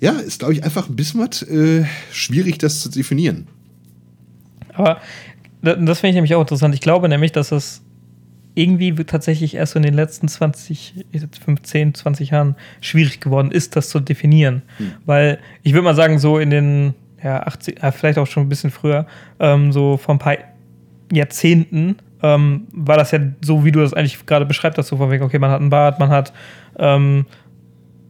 ja, 0.00 0.12
ist, 0.12 0.40
glaube 0.40 0.54
ich, 0.54 0.64
einfach 0.64 0.88
ein 0.88 0.96
bisschen 0.96 1.20
was 1.20 1.42
äh, 1.42 1.84
schwierig, 2.12 2.58
das 2.58 2.80
zu 2.80 2.90
definieren. 2.90 3.46
Aber 4.74 5.00
das 5.62 6.00
finde 6.00 6.10
ich 6.10 6.14
nämlich 6.14 6.34
auch 6.34 6.40
interessant. 6.40 6.74
Ich 6.74 6.80
glaube 6.80 7.08
nämlich, 7.08 7.32
dass 7.32 7.52
es 7.52 7.82
irgendwie 8.54 8.94
tatsächlich 9.04 9.54
erst 9.54 9.72
so 9.72 9.78
in 9.78 9.82
den 9.82 9.94
letzten 9.94 10.28
20, 10.28 11.04
15, 11.44 11.94
20 11.94 12.30
Jahren 12.30 12.56
schwierig 12.80 13.20
geworden 13.20 13.50
ist, 13.50 13.76
das 13.76 13.90
zu 13.90 14.00
definieren. 14.00 14.62
Hm. 14.78 14.92
Weil 15.04 15.38
ich 15.62 15.74
würde 15.74 15.84
mal 15.84 15.94
sagen, 15.94 16.18
so 16.18 16.38
in 16.38 16.50
den 16.50 16.94
ja, 17.22 17.42
80, 17.42 17.82
ja, 17.82 17.90
vielleicht 17.90 18.18
auch 18.18 18.26
schon 18.26 18.44
ein 18.44 18.48
bisschen 18.48 18.70
früher, 18.70 19.06
ähm, 19.40 19.72
so 19.72 19.98
vor 19.98 20.14
ein 20.14 20.18
paar 20.18 20.36
Jahrzehnten, 21.12 21.96
ähm, 22.22 22.66
war 22.72 22.96
das 22.96 23.10
ja 23.10 23.20
so, 23.42 23.64
wie 23.64 23.72
du 23.72 23.80
das 23.80 23.92
eigentlich 23.92 24.24
gerade 24.24 24.46
beschreibst, 24.46 24.78
dass 24.78 24.88
so 24.88 24.96
von 24.96 25.10
wegen, 25.10 25.22
okay, 25.22 25.38
man 25.38 25.50
hat 25.50 25.60
einen 25.60 25.70
Bart, 25.70 25.98
man 25.98 26.08
hat 26.08 26.32
ähm, 26.78 27.26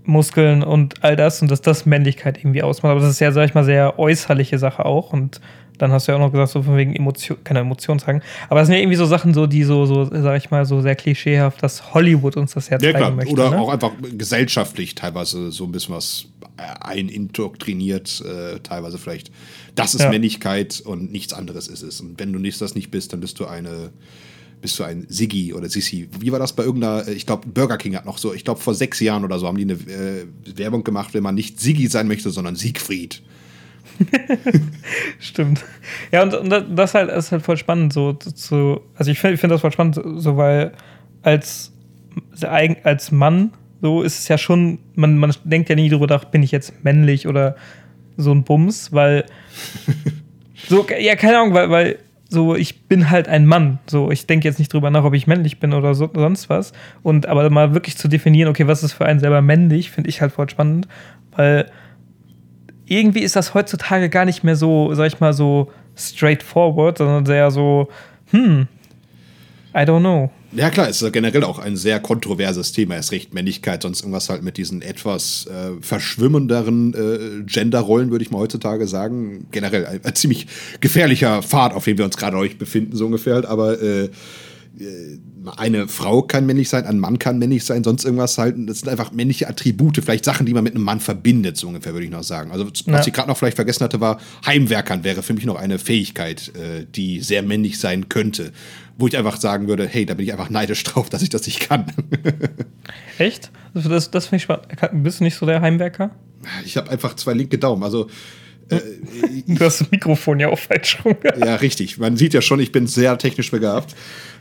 Muskeln 0.05 0.63
und 0.63 1.03
all 1.03 1.17
das 1.17 1.43
und 1.43 1.51
dass 1.51 1.61
das 1.61 1.87
Männlichkeit 1.87 2.39
irgendwie 2.39 2.63
ausmacht. 2.63 2.93
Aber 2.93 3.01
das 3.01 3.11
ist 3.11 3.21
ja, 3.21 3.33
sag 3.33 3.47
ich 3.47 3.55
mal, 3.55 3.65
sehr 3.65 3.99
äußerliche 3.99 4.59
Sache 4.59 4.85
auch 4.85 5.13
und 5.13 5.41
dann 5.79 5.93
hast 5.93 6.07
du 6.07 6.12
ja 6.12 6.17
auch 6.17 6.21
noch 6.21 6.33
gesagt, 6.33 6.51
so 6.51 6.62
von 6.62 6.77
wegen 6.77 6.95
Emotion, 6.95 7.37
keine 7.45 7.61
Emotion 7.61 7.99
sagen. 7.99 8.23
Aber 8.49 8.61
es 8.61 8.67
sind 8.67 8.75
ja 8.75 8.81
irgendwie 8.81 8.97
so 8.97 9.07
Sachen, 9.07 9.35
so, 9.35 9.47
die 9.47 9.65
so, 9.65 9.87
so, 9.87 10.05
sag 10.05 10.37
ich 10.37 10.51
mal, 10.51 10.65
so 10.65 10.81
sehr 10.81 10.95
klischeehaft, 10.95 11.62
dass 11.62 11.95
Hollywood 11.95 12.37
uns 12.37 12.53
das 12.55 12.71
Herz 12.71 12.83
ja, 12.83 12.93
klar. 12.93 13.11
möchte. 13.11 13.33
Oder 13.33 13.51
ne? 13.51 13.59
auch 13.59 13.69
einfach 13.69 13.93
gesellschaftlich 14.17 14.95
teilweise 14.95 15.51
so 15.53 15.65
ein 15.65 15.73
bisschen 15.73 15.95
was 15.95 16.27
einindoktriniert, 16.57 18.23
äh, 18.25 18.61
teilweise 18.61 18.99
vielleicht. 18.99 19.31
Das 19.75 19.95
ist 19.95 20.03
ja. 20.03 20.11
Männlichkeit 20.11 20.81
und 20.85 21.12
nichts 21.12 21.33
anderes 21.33 21.69
ist 21.69 21.83
es. 21.83 22.01
Und 22.01 22.18
wenn 22.18 22.33
du 22.33 22.39
nicht, 22.39 22.61
das 22.61 22.74
nicht 22.74 22.91
bist, 22.91 23.12
dann 23.12 23.20
bist 23.20 23.39
du 23.41 23.47
eine 23.47 23.91
bist 24.61 24.79
du 24.79 24.85
ein 24.85 25.07
Siggi 25.09 25.53
oder 25.53 25.68
Sissi. 25.68 26.09
Wie 26.18 26.33
war 26.33 26.39
das 26.39 26.55
bei 26.55 26.64
irgendeiner, 26.64 27.07
ich 27.09 27.27
glaube, 27.27 27.47
Burger 27.47 27.77
King 27.77 27.95
hat 27.95 28.07
noch 28.07 28.18
so, 28.18 28.33
ich 28.33 28.43
glaube, 28.43 28.61
vor 28.61 28.74
sechs 28.74 29.01
Jahren 29.01 29.24
oder 29.24 29.39
so 29.39 29.47
haben 29.47 29.59
die 29.59 29.64
eine 29.64 29.74
äh, 29.74 30.27
Werbung 30.57 30.83
gemacht, 30.83 31.14
wenn 31.14 31.22
man 31.22 31.35
nicht 31.35 31.61
Siggi 31.61 31.87
sein 31.89 32.09
möchte, 32.09 32.31
sondern 32.31 32.57
Siegfried. 32.57 33.22
Stimmt. 35.20 35.64
Ja, 36.12 36.22
und, 36.22 36.34
und 36.34 36.78
das 36.78 36.94
halt, 36.94 37.11
ist 37.11 37.32
halt 37.32 37.42
voll 37.42 37.57
spannend, 37.57 37.92
so 37.92 38.12
zu. 38.12 38.80
Also 38.94 39.11
ich 39.11 39.18
finde 39.18 39.36
find 39.36 39.53
das 39.53 39.61
voll 39.61 39.72
spannend, 39.72 40.01
so 40.16 40.36
weil 40.36 40.72
als, 41.22 41.72
als 42.82 43.12
Mann, 43.12 43.53
so 43.80 44.03
ist 44.03 44.18
es 44.18 44.28
ja 44.28 44.38
schon, 44.38 44.78
man, 44.94 45.18
man 45.18 45.34
denkt 45.44 45.68
ja 45.68 45.74
nie 45.74 45.88
darüber 45.88 46.07
nach, 46.07 46.24
bin 46.24 46.42
ich 46.42 46.51
jetzt 46.51 46.84
männlich 46.84 47.26
oder 47.26 47.57
so 48.16 48.32
ein 48.32 48.44
Bums, 48.44 48.92
weil 48.92 49.24
So, 50.68 50.86
ja, 50.99 51.16
keine 51.16 51.38
Ahnung, 51.38 51.55
weil, 51.55 51.70
weil 51.70 51.99
so, 52.28 52.57
ich 52.57 52.88
bin 52.88 53.11
halt 53.11 53.28
ein 53.28 53.47
Mann. 53.47 53.78
So, 53.86 54.11
ich 54.11 54.26
denke 54.26 54.49
jetzt 54.49 54.59
nicht 54.59 54.72
drüber 54.72 54.90
nach, 54.90 55.05
ob 55.05 55.14
ich 55.14 55.26
männlich 55.26 55.61
bin 55.61 55.72
oder 55.72 55.94
so, 55.94 56.11
sonst 56.12 56.49
was. 56.49 56.72
Und 57.03 57.26
aber 57.26 57.49
mal 57.51 57.74
wirklich 57.74 57.97
zu 57.97 58.09
definieren, 58.09 58.49
okay, 58.49 58.66
was 58.66 58.82
ist 58.82 58.94
für 58.94 59.07
einen 59.07 59.20
selber 59.20 59.42
männlich, 59.42 59.90
finde 59.90 60.11
ich 60.11 60.20
halt 60.20 60.32
voll 60.32 60.49
spannend, 60.51 60.88
weil 61.36 61.70
irgendwie 62.87 63.20
ist 63.20 63.37
das 63.37 63.55
heutzutage 63.55 64.09
gar 64.09 64.24
nicht 64.24 64.45
mehr 64.45 64.57
so, 64.57 64.95
sag 64.95 65.09
ich 65.09 65.20
mal, 65.20 65.32
so 65.32 65.70
straightforward, 65.97 66.99
sondern 66.99 67.26
sehr 67.26 67.51
so, 67.51 67.89
hm, 68.30 68.68
I 69.74 69.80
don't 69.80 70.01
know. 70.01 70.30
Ja, 70.53 70.70
klar, 70.70 70.89
es 70.89 71.03
ist 71.03 71.12
generell 71.12 71.45
auch 71.45 71.59
ein 71.59 71.76
sehr 71.76 72.01
kontroverses 72.01 72.72
Thema. 72.72 72.95
Erst 72.95 73.12
recht 73.12 73.34
Männlichkeit, 73.34 73.82
sonst 73.82 74.01
irgendwas 74.01 74.30
halt 74.30 74.43
mit 74.43 74.57
diesen 74.57 74.80
etwas 74.80 75.47
äh, 75.47 75.72
verschwimmenderen 75.82 76.95
äh, 76.95 77.43
Genderrollen, 77.45 78.11
würde 78.11 78.24
ich 78.24 78.30
mal 78.30 78.39
heutzutage 78.39 78.87
sagen. 78.87 79.49
Generell 79.51 79.84
ein, 79.84 80.01
ein, 80.03 80.14
ziemlich 80.14 80.47
gefährlicher 80.80 81.43
Pfad, 81.43 81.74
auf 81.74 81.84
dem 81.84 81.99
wir 81.99 82.07
uns 82.07 82.16
gerade 82.16 82.39
euch 82.39 82.57
befinden, 82.57 82.97
so 82.97 83.05
ungefähr. 83.05 83.47
Aber 83.49 83.82
äh, 83.82 84.05
äh 84.05 84.11
eine 85.49 85.88
Frau 85.88 86.22
kann 86.22 86.47
männlich 86.47 86.68
sein, 86.68 86.86
ein 86.86 86.99
Mann 86.99 87.18
kann 87.18 87.38
männlich 87.38 87.64
sein, 87.64 87.84
sonst 87.84 88.05
irgendwas 88.05 88.38
halt. 88.38 88.57
Das 88.68 88.80
sind 88.80 88.88
einfach 88.88 89.12
männliche 89.12 89.49
Attribute, 89.49 89.97
vielleicht 89.97 90.24
Sachen, 90.24 90.47
die 90.47 90.55
man 90.55 90.64
mit 90.64 90.74
einem 90.74 90.84
Mann 90.84 91.01
verbindet, 91.01 91.57
so 91.57 91.68
ungefähr, 91.68 91.92
würde 91.92 92.05
ich 92.05 92.11
noch 92.11 92.22
sagen. 92.22 92.51
Also, 92.51 92.66
was 92.66 92.84
ja. 92.86 93.07
ich 93.07 93.12
gerade 93.12 93.28
noch 93.28 93.36
vielleicht 93.36 93.57
vergessen 93.57 93.84
hatte, 93.84 94.01
war 94.01 94.20
Heimwerkern 94.44 95.05
wäre 95.05 95.22
für 95.22 95.34
mich 95.34 95.44
noch 95.44 95.57
eine 95.57 95.78
Fähigkeit, 95.78 96.53
äh, 96.55 96.86
die 96.94 97.20
sehr 97.20 97.42
männlich 97.42 97.78
sein 97.78 98.09
könnte 98.09 98.53
wo 98.99 99.07
ich 99.07 99.16
einfach 99.16 99.36
sagen 99.36 99.68
würde, 99.68 99.86
hey, 99.86 100.07
da 100.07 100.14
bin 100.14 100.24
ich 100.24 100.32
einfach 100.32 100.51
neidisch 100.51 100.82
drauf, 100.84 101.09
dass 101.11 101.22
ich 101.22 101.28
das 101.28 101.47
nicht 101.47 101.61
kann. 101.61 101.92
Echt? 103.18 103.51
Das, 103.74 104.11
das 104.11 104.26
finde 104.26 104.36
ich 104.36 104.42
spannend. 104.44 104.66
Bist 105.05 105.20
du 105.20 105.24
nicht 105.24 105.36
so 105.36 105.47
der 105.47 105.61
Heimwerker? 105.61 106.11
Ich 106.64 106.76
habe 106.76 106.90
einfach 106.90 107.14
zwei 107.16 107.34
linke 107.34 107.59
Daumen. 107.59 107.82
Also 107.82 108.09
äh, 108.69 108.81
du 109.47 109.64
hast 109.64 109.81
das 109.81 109.91
Mikrofon 109.91 110.41
ja 110.41 110.49
auch 110.49 110.59
falsch 110.59 110.99
rum. 111.05 111.17
ja, 111.39 111.57
richtig. 111.57 111.99
Man 111.99 112.17
sieht 112.17 112.35
ja 112.35 112.41
schon, 112.41 112.61
ich 112.61 112.73
bin 112.73 112.87
sehr 112.87 113.17
technisch 113.19 113.51
begabt. 113.51 113.95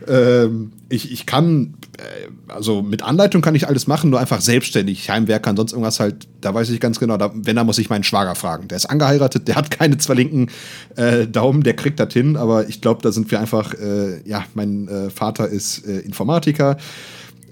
Ähm, 0.08 0.72
ich, 0.88 1.12
ich 1.12 1.26
kann, 1.26 1.74
äh, 1.98 2.52
also 2.52 2.82
mit 2.82 3.02
Anleitung 3.02 3.40
kann 3.42 3.54
ich 3.54 3.68
alles 3.68 3.86
machen, 3.86 4.10
nur 4.10 4.20
einfach 4.20 4.40
selbstständig. 4.40 5.08
Heimwerker, 5.10 5.54
sonst 5.56 5.72
irgendwas 5.72 6.00
halt, 6.00 6.26
da 6.40 6.54
weiß 6.54 6.70
ich 6.70 6.80
ganz 6.80 6.98
genau, 6.98 7.16
da, 7.16 7.32
wenn, 7.34 7.56
da 7.56 7.64
muss 7.64 7.78
ich 7.78 7.88
meinen 7.88 8.04
Schwager 8.04 8.34
fragen. 8.34 8.68
Der 8.68 8.76
ist 8.76 8.86
angeheiratet, 8.86 9.48
der 9.48 9.56
hat 9.56 9.70
keine 9.70 9.98
zwei 9.98 10.14
linken 10.14 10.48
äh, 10.96 11.26
Daumen, 11.26 11.62
der 11.62 11.74
kriegt 11.74 12.00
das 12.00 12.12
hin, 12.12 12.36
aber 12.36 12.68
ich 12.68 12.80
glaube, 12.80 13.02
da 13.02 13.12
sind 13.12 13.30
wir 13.30 13.40
einfach, 13.40 13.74
äh, 13.74 14.20
ja, 14.24 14.44
mein 14.54 14.88
äh, 14.88 15.10
Vater 15.10 15.48
ist 15.48 15.86
äh, 15.86 15.98
Informatiker, 16.00 16.76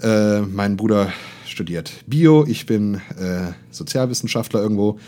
mein 0.02 0.76
Bruder 0.76 1.12
studiert 1.46 1.92
Bio, 2.06 2.44
ich 2.46 2.66
bin 2.66 3.00
Sozialwissenschaftler 3.70 4.60
irgendwo. 4.60 4.98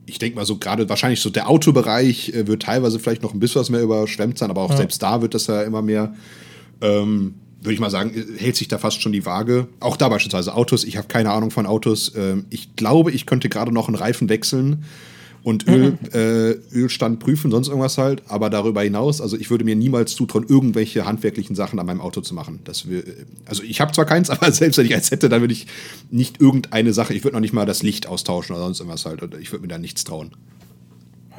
ich 0.07 0.19
denke 0.19 0.37
mal 0.37 0.45
so 0.45 0.59
gerade 0.59 0.89
wahrscheinlich 0.89 1.21
so 1.21 1.31
der 1.31 1.49
Autobereich 1.49 2.31
äh, 2.31 2.47
wird 2.47 2.62
teilweise 2.62 2.99
vielleicht 2.99 3.23
noch 3.23 3.35
ein 3.35 3.41
bisschen 3.41 3.61
was 3.61 3.71
mehr 3.71 3.83
überschwemmt 3.83 4.39
sein, 4.39 4.51
aber 4.51 4.62
auch 4.62 4.71
ja. 4.71 4.77
selbst 4.77 5.03
da 5.03 5.23
wird 5.23 5.35
das 5.35 5.47
ja 5.47 5.62
immer 5.62 5.83
mehr. 5.83 6.15
Ähm, 6.81 7.35
würde 7.61 7.75
ich 7.75 7.81
mal 7.81 7.91
sagen, 7.91 8.12
hält 8.37 8.57
sich 8.57 8.69
da 8.69 8.77
fast 8.77 9.01
schon 9.01 9.12
die 9.12 9.25
Waage. 9.25 9.69
Auch 9.81 9.97
da 9.97 10.11
beispielsweise 10.11 10.55
Autos. 10.55 10.85
Ich 10.85 10.99
habe 10.99 11.09
keine 11.09 11.31
Ahnung 11.31 11.51
von 11.51 11.65
Autos. 11.65 12.12
Ähm, 12.15 12.45
ich 12.51 12.77
glaube, 12.77 13.11
ich 13.11 13.25
könnte 13.25 13.49
gerade 13.49 13.73
noch 13.73 13.89
einen 13.89 13.97
Reifen 13.97 14.29
wechseln 14.29 14.85
und 15.45 15.69
Öl, 15.69 15.91
mhm. 15.91 15.99
äh, 16.15 16.53
Ölstand 16.75 17.21
prüfen, 17.21 17.51
sonst 17.51 17.69
irgendwas 17.69 17.99
halt. 17.99 18.23
Aber 18.29 18.49
darüber 18.49 18.83
hinaus, 18.83 19.21
also 19.21 19.37
ich 19.37 19.51
würde 19.51 19.65
mir 19.65 19.77
niemals 19.77 20.17
zutrauen, 20.17 20.47
irgendwelche 20.49 21.05
handwerklichen 21.05 21.55
Sachen 21.55 21.79
an 21.79 21.85
meinem 21.85 22.01
Auto 22.01 22.23
zu 22.23 22.35
machen. 22.35 22.61
Das 22.65 22.89
wir, 22.89 23.05
also 23.45 23.63
ich 23.63 23.81
habe 23.83 23.93
zwar 23.93 24.07
keins, 24.07 24.31
aber 24.31 24.51
selbst 24.51 24.79
wenn 24.79 24.87
ich 24.87 24.95
eins 24.95 25.11
hätte, 25.11 25.29
dann 25.29 25.43
würde 25.43 25.53
ich 25.53 25.67
nicht 26.11 26.41
irgendeine 26.41 26.95
Sache, 26.95 27.13
ich 27.13 27.25
würde 27.25 27.37
noch 27.37 27.43
nicht 27.43 27.53
mal 27.53 27.67
das 27.67 27.83
Licht 27.83 28.07
austauschen 28.09 28.57
oder 28.57 28.65
sonst 28.65 28.81
irgendwas 28.81 29.05
halt. 29.05 29.23
Ich 29.39 29.53
würde 29.53 29.63
mir 29.63 29.69
da 29.69 29.79
nichts 29.79 30.05
trauen. 30.05 30.31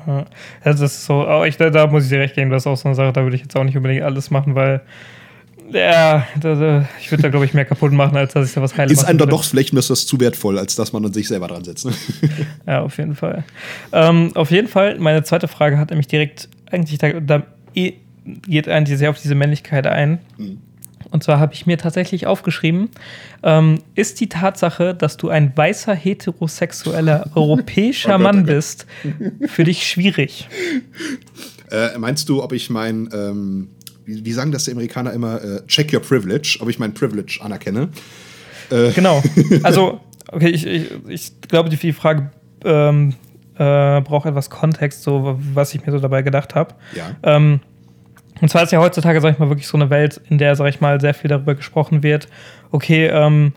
Ja, 0.06 0.26
das 0.64 0.82
ist 0.82 1.06
so, 1.06 1.26
aber 1.26 1.48
ich, 1.48 1.58
da, 1.58 1.72
da 1.72 1.88
muss 1.88 2.04
ich 2.04 2.10
dir 2.10 2.20
recht 2.20 2.36
geben, 2.36 2.52
das 2.52 2.64
ist 2.64 2.68
auch 2.68 2.78
so 2.78 2.88
eine 2.88 2.96
Sache, 2.96 3.12
da 3.12 3.24
würde 3.24 3.36
ich 3.36 3.42
jetzt 3.42 3.58
auch 3.58 3.64
nicht 3.64 3.76
unbedingt 3.76 4.04
alles 4.04 4.30
machen, 4.30 4.54
weil 4.54 4.82
ja, 5.72 6.28
da, 6.40 6.56
da, 6.56 6.90
ich 7.00 7.12
würde 7.12 7.24
da, 7.24 7.30
glaube 7.30 7.46
ich, 7.46 7.54
mehr 7.54 7.66
kaputt 7.66 7.92
machen, 7.92 8.18
als 8.18 8.34
dass 8.34 8.48
ich 8.48 8.54
da 8.54 8.62
was 8.62 8.78
heile 8.78 8.92
Ist 8.92 9.04
einem 9.04 9.18
dann 9.18 9.30
doch 9.30 9.44
flächenmäßig 9.44 10.08
zu 10.08 10.20
wertvoll, 10.20 10.60
als 10.60 10.76
dass 10.76 10.94
man 10.94 11.04
dann 11.04 11.14
sich 11.14 11.28
selber 11.28 11.48
dran 11.48 11.64
setzt. 11.64 11.86
Ne? 11.86 11.94
ja, 12.68 12.82
auf 12.82 12.98
jeden 12.98 13.16
Fall. 13.16 13.44
Ähm, 13.92 14.32
auf 14.36 14.52
jeden 14.52 14.68
Fall, 14.68 15.00
meine 15.00 15.24
zweite 15.24 15.48
Frage 15.48 15.78
hat 15.78 15.90
nämlich 15.90 16.08
direkt, 16.08 16.50
eigentlich, 16.70 17.00
da, 17.00 17.20
da 17.20 17.44
geht 17.74 18.68
eigentlich 18.68 18.98
sehr 18.98 19.10
auf 19.10 19.22
diese 19.22 19.36
Männlichkeit 19.36 19.88
ein. 19.88 20.20
Mhm. 20.38 20.60
Und 21.12 21.24
zwar 21.24 21.40
habe 21.40 21.54
ich 21.54 21.66
mir 21.66 21.78
tatsächlich 21.78 22.28
aufgeschrieben, 22.28 22.90
ähm, 23.44 23.80
ist 23.94 24.20
die 24.20 24.28
Tatsache, 24.28 24.94
dass 24.94 25.18
du 25.18 25.30
ein 25.30 25.56
weißer, 25.56 25.94
heterosexueller, 25.94 27.32
europäischer 27.36 28.16
oh 28.16 28.20
Mann 28.20 28.42
oh 28.42 28.46
bist, 28.48 28.86
für 29.48 29.64
dich 29.64 29.88
schwierig? 29.88 30.48
Äh, 31.72 31.98
meinst 31.98 32.28
du, 32.30 32.44
ob 32.44 32.54
ich 32.54 32.70
mein 32.70 33.10
ähm, 33.14 33.70
wie, 34.06 34.26
wie 34.26 34.32
sagen 34.32 34.52
das 34.52 34.66
die 34.66 34.72
Amerikaner 34.72 35.14
immer, 35.14 35.42
äh, 35.44 35.66
check 35.68 35.94
your 35.94 36.02
privilege, 36.02 36.58
ob 36.62 36.70
ich 36.70 36.80
mein 36.80 36.94
Privilege 36.94 37.40
anerkenne. 37.42 37.90
Äh. 38.70 38.92
Genau. 38.92 39.22
Also, 39.64 40.02
okay, 40.28 40.50
ich, 40.50 40.66
ich, 40.66 40.92
ich 41.08 41.32
glaube, 41.48 41.70
die 41.70 41.94
Frage 41.94 42.32
ähm, 42.64 43.14
äh, 43.58 44.02
braucht 44.02 44.26
etwas 44.26 44.50
Kontext, 44.50 45.04
so 45.04 45.40
was 45.54 45.74
ich 45.74 45.86
mir 45.86 45.92
so 45.92 46.00
dabei 46.00 46.22
gedacht 46.22 46.56
habe. 46.56 46.76
Ja. 46.96 47.16
Ähm, 47.24 47.60
und 48.42 48.50
zwar 48.50 48.64
ist 48.64 48.72
ja 48.72 48.80
heutzutage, 48.80 49.22
sag 49.22 49.34
ich 49.34 49.40
mal, 49.40 49.50
wirklich 49.50 49.68
so 49.68 49.78
eine 49.78 49.90
Welt, 49.90 50.20
in 50.30 50.38
der, 50.38 50.56
sag 50.56 50.68
ich 50.68 50.82
mal, 50.82 51.00
sehr 51.00 51.14
viel 51.14 51.30
darüber 51.30 51.56
gesprochen 51.56 52.04
wird. 52.04 52.28
Okay, 52.72 53.08
ähm, 53.08 53.54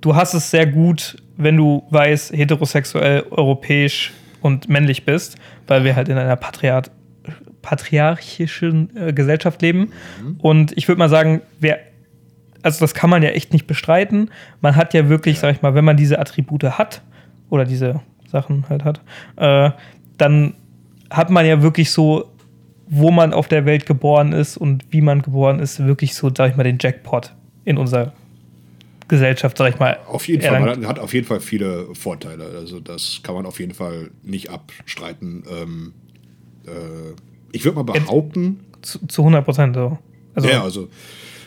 du 0.00 0.14
hast 0.14 0.34
es 0.34 0.50
sehr 0.50 0.66
gut, 0.66 1.16
wenn 1.36 1.56
du 1.56 1.82
weiß, 1.90 2.32
heterosexuell, 2.32 3.24
europäisch 3.30 4.12
und 4.40 4.68
männlich 4.68 5.04
bist, 5.04 5.36
weil 5.66 5.82
wir 5.84 5.96
halt 5.96 6.08
in 6.08 6.18
einer 6.18 6.36
Patriarch 6.36 6.86
patriarchischen 7.62 8.94
äh, 8.96 9.12
Gesellschaft 9.12 9.62
leben. 9.62 9.92
Mhm. 10.22 10.36
Und 10.38 10.76
ich 10.76 10.88
würde 10.88 10.98
mal 10.98 11.08
sagen, 11.08 11.40
wer, 11.60 11.78
also 12.62 12.80
das 12.80 12.94
kann 12.94 13.08
man 13.08 13.22
ja 13.22 13.30
echt 13.30 13.52
nicht 13.52 13.66
bestreiten. 13.66 14.30
Man 14.60 14.76
hat 14.76 14.92
ja 14.94 15.08
wirklich, 15.08 15.36
ja. 15.36 15.42
sag 15.42 15.56
ich 15.56 15.62
mal, 15.62 15.74
wenn 15.74 15.84
man 15.84 15.96
diese 15.96 16.18
Attribute 16.18 16.64
hat 16.64 17.02
oder 17.48 17.64
diese 17.64 18.00
Sachen 18.26 18.68
halt 18.68 18.84
hat, 18.84 19.00
äh, 19.36 19.70
dann 20.18 20.54
hat 21.10 21.30
man 21.30 21.46
ja 21.46 21.62
wirklich 21.62 21.90
so, 21.90 22.30
wo 22.88 23.10
man 23.10 23.32
auf 23.32 23.48
der 23.48 23.64
Welt 23.64 23.86
geboren 23.86 24.32
ist 24.32 24.56
und 24.56 24.84
wie 24.90 25.00
man 25.00 25.22
geboren 25.22 25.60
ist, 25.60 25.84
wirklich 25.84 26.14
so, 26.14 26.30
sag 26.36 26.50
ich 26.50 26.56
mal, 26.56 26.64
den 26.64 26.78
Jackpot 26.80 27.32
in 27.64 27.78
unserer 27.78 28.12
Gesellschaft, 29.08 29.58
sag 29.58 29.74
ich 29.74 29.78
mal. 29.78 29.98
Auf 30.06 30.26
jeden 30.26 30.42
Fall, 30.42 30.60
man 30.60 30.86
hat 30.86 30.98
auf 30.98 31.12
jeden 31.12 31.26
Fall 31.26 31.40
viele 31.40 31.94
Vorteile. 31.94 32.44
Also 32.56 32.80
das 32.80 33.20
kann 33.22 33.34
man 33.34 33.46
auf 33.46 33.60
jeden 33.60 33.74
Fall 33.74 34.10
nicht 34.22 34.50
abstreiten. 34.50 35.44
Ähm, 35.50 35.92
äh, 36.66 37.14
ich 37.52 37.64
würde 37.64 37.76
mal 37.76 37.84
behaupten. 37.84 38.60
Zu, 38.82 39.06
zu 39.06 39.22
100 39.22 39.44
Prozent 39.44 39.76
so. 39.76 39.98
Also, 40.34 40.48
ja, 40.48 40.62
also, 40.62 40.88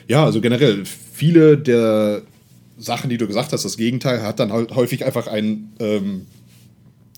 ja, 0.07 0.23
also 0.23 0.41
generell, 0.41 0.85
viele 0.85 1.57
der 1.57 2.21
Sachen, 2.77 3.09
die 3.09 3.17
du 3.17 3.27
gesagt 3.27 3.51
hast, 3.51 3.65
das 3.65 3.77
Gegenteil, 3.77 4.21
hat 4.21 4.39
dann 4.39 4.51
halt 4.51 4.75
häufig 4.75 5.05
einfach 5.05 5.27
ein 5.27 5.73
ähm, 5.79 6.27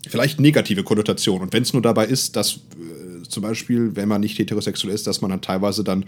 vielleicht 0.08 0.40
negative 0.40 0.84
Konnotation. 0.84 1.42
Und 1.42 1.54
wenn 1.54 1.64
es 1.64 1.74
nur 1.74 1.82
dabei 1.82 2.06
ist, 2.06 2.36
dass 2.36 2.58
äh, 2.58 3.24
zum 3.28 3.44
Beispiel, 3.44 3.96
wenn 3.96 4.08
man 4.08 4.22
nicht 4.22 4.40
heterosexuell 4.40 4.94
ist, 4.94 5.08
dass 5.08 5.22
man 5.22 5.32
dann 5.32 5.42
teilweise 5.42 5.84
dann 5.84 6.06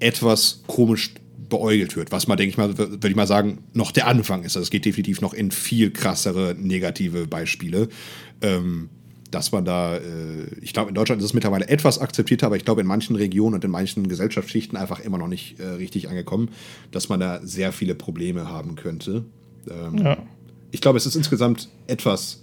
etwas 0.00 0.62
komisch 0.66 1.14
beäugelt 1.48 1.96
wird, 1.96 2.12
was 2.12 2.26
man, 2.26 2.36
denke 2.36 2.50
ich 2.50 2.56
mal, 2.56 2.76
würde 2.78 3.08
ich 3.08 3.16
mal 3.16 3.26
sagen, 3.26 3.58
noch 3.72 3.92
der 3.92 4.06
Anfang 4.06 4.44
ist. 4.44 4.56
Also 4.56 4.64
es 4.64 4.70
geht 4.70 4.84
definitiv 4.84 5.20
noch 5.20 5.34
in 5.34 5.50
viel 5.50 5.90
krassere 5.90 6.54
negative 6.58 7.26
Beispiele. 7.26 7.88
Ähm, 8.40 8.88
dass 9.30 9.52
man 9.52 9.64
da, 9.64 9.96
äh, 9.96 10.00
ich 10.60 10.72
glaube, 10.72 10.88
in 10.88 10.94
Deutschland 10.94 11.20
ist 11.20 11.26
es 11.26 11.34
mittlerweile 11.34 11.68
etwas 11.68 11.98
akzeptierter, 11.98 12.46
aber 12.46 12.56
ich 12.56 12.64
glaube, 12.64 12.80
in 12.80 12.86
manchen 12.86 13.16
Regionen 13.16 13.54
und 13.54 13.64
in 13.64 13.70
manchen 13.70 14.08
Gesellschaftsschichten 14.08 14.76
einfach 14.76 15.00
immer 15.00 15.18
noch 15.18 15.28
nicht 15.28 15.60
äh, 15.60 15.66
richtig 15.66 16.08
angekommen, 16.08 16.50
dass 16.90 17.08
man 17.08 17.20
da 17.20 17.40
sehr 17.42 17.72
viele 17.72 17.94
Probleme 17.94 18.48
haben 18.48 18.74
könnte. 18.74 19.24
Ähm, 19.70 19.98
ja. 19.98 20.18
Ich 20.72 20.80
glaube, 20.80 20.98
es 20.98 21.06
ist 21.06 21.16
insgesamt 21.16 21.68
etwas 21.86 22.42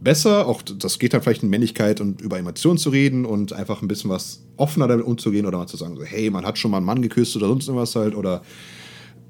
besser, 0.00 0.46
auch 0.46 0.62
das 0.62 0.98
geht 0.98 1.12
dann 1.12 1.22
vielleicht 1.22 1.42
in 1.42 1.50
Männlichkeit 1.50 2.00
und 2.00 2.20
über 2.20 2.38
Emotionen 2.38 2.78
zu 2.78 2.90
reden 2.90 3.24
und 3.24 3.52
einfach 3.52 3.82
ein 3.82 3.88
bisschen 3.88 4.10
was 4.10 4.42
offener 4.56 4.86
damit 4.86 5.04
umzugehen 5.04 5.46
oder 5.46 5.58
mal 5.58 5.66
zu 5.66 5.76
sagen, 5.76 5.96
so, 5.96 6.04
hey, 6.04 6.30
man 6.30 6.46
hat 6.46 6.58
schon 6.58 6.70
mal 6.70 6.78
einen 6.78 6.86
Mann 6.86 7.02
geküsst 7.02 7.36
oder 7.36 7.48
sonst 7.48 7.66
irgendwas 7.66 7.94
halt 7.96 8.14
oder 8.14 8.42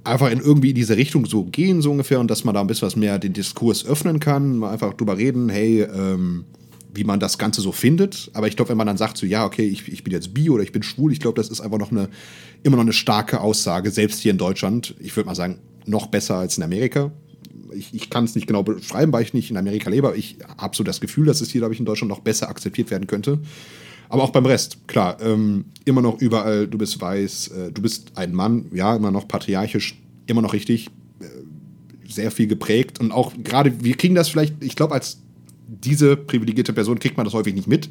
einfach 0.04 0.30
in 0.30 0.40
irgendwie 0.40 0.70
in 0.70 0.74
diese 0.74 0.96
Richtung 0.96 1.26
so 1.26 1.44
gehen, 1.44 1.82
so 1.82 1.90
ungefähr, 1.90 2.20
und 2.20 2.30
dass 2.30 2.44
man 2.44 2.54
da 2.54 2.60
ein 2.60 2.66
bisschen 2.66 2.86
was 2.86 2.96
mehr 2.96 3.18
den 3.18 3.32
Diskurs 3.32 3.84
öffnen 3.84 4.20
kann, 4.20 4.58
mal 4.58 4.70
einfach 4.70 4.94
drüber 4.94 5.16
reden, 5.16 5.48
hey, 5.48 5.82
ähm, 5.82 6.44
wie 6.98 7.04
man 7.04 7.20
das 7.20 7.38
Ganze 7.38 7.60
so 7.60 7.72
findet. 7.72 8.30
Aber 8.34 8.48
ich 8.48 8.56
glaube, 8.56 8.70
wenn 8.70 8.76
man 8.76 8.86
dann 8.86 8.96
sagt, 8.96 9.16
so 9.16 9.24
ja, 9.24 9.46
okay, 9.46 9.66
ich, 9.66 9.88
ich 9.88 10.04
bin 10.04 10.12
jetzt 10.12 10.34
bi 10.34 10.50
oder 10.50 10.62
ich 10.62 10.72
bin 10.72 10.82
schwul, 10.82 11.12
ich 11.12 11.20
glaube, 11.20 11.36
das 11.36 11.48
ist 11.48 11.60
einfach 11.60 11.78
noch 11.78 11.92
eine, 11.92 12.08
immer 12.64 12.76
noch 12.76 12.82
eine 12.82 12.92
starke 12.92 13.40
Aussage, 13.40 13.90
selbst 13.90 14.20
hier 14.20 14.32
in 14.32 14.38
Deutschland. 14.38 14.94
Ich 14.98 15.16
würde 15.16 15.28
mal 15.28 15.34
sagen, 15.34 15.58
noch 15.86 16.08
besser 16.08 16.36
als 16.36 16.58
in 16.58 16.64
Amerika. 16.64 17.12
Ich, 17.72 17.94
ich 17.94 18.10
kann 18.10 18.24
es 18.24 18.34
nicht 18.34 18.46
genau 18.46 18.62
beschreiben, 18.62 19.12
weil 19.12 19.22
ich 19.22 19.32
nicht 19.32 19.50
in 19.50 19.56
Amerika 19.56 19.88
lebe, 19.88 20.08
aber 20.08 20.16
ich 20.16 20.38
habe 20.58 20.76
so 20.76 20.82
das 20.82 21.00
Gefühl, 21.00 21.26
dass 21.26 21.40
es 21.40 21.50
hier, 21.50 21.60
glaube 21.60 21.74
ich, 21.74 21.80
in 21.80 21.86
Deutschland 21.86 22.10
noch 22.10 22.20
besser 22.20 22.48
akzeptiert 22.48 22.90
werden 22.90 23.06
könnte. 23.06 23.38
Aber 24.08 24.22
auch 24.22 24.30
beim 24.30 24.46
Rest, 24.46 24.88
klar, 24.88 25.18
ähm, 25.20 25.66
immer 25.84 26.02
noch 26.02 26.20
überall, 26.20 26.66
du 26.66 26.78
bist 26.78 27.00
weiß, 27.00 27.48
äh, 27.48 27.72
du 27.72 27.82
bist 27.82 28.12
ein 28.16 28.34
Mann, 28.34 28.66
ja, 28.72 28.96
immer 28.96 29.10
noch 29.10 29.28
patriarchisch, 29.28 30.00
immer 30.26 30.42
noch 30.42 30.54
richtig, 30.54 30.88
äh, 31.20 31.24
sehr 32.10 32.30
viel 32.30 32.46
geprägt. 32.46 33.00
Und 33.00 33.12
auch 33.12 33.34
gerade, 33.44 33.84
wir 33.84 33.96
kriegen 33.96 34.14
das 34.14 34.30
vielleicht, 34.30 34.64
ich 34.64 34.76
glaube, 34.76 34.94
als 34.94 35.18
diese 35.68 36.16
privilegierte 36.16 36.72
Person 36.72 36.98
kriegt 36.98 37.16
man 37.16 37.24
das 37.24 37.34
häufig 37.34 37.54
nicht 37.54 37.68
mit. 37.68 37.90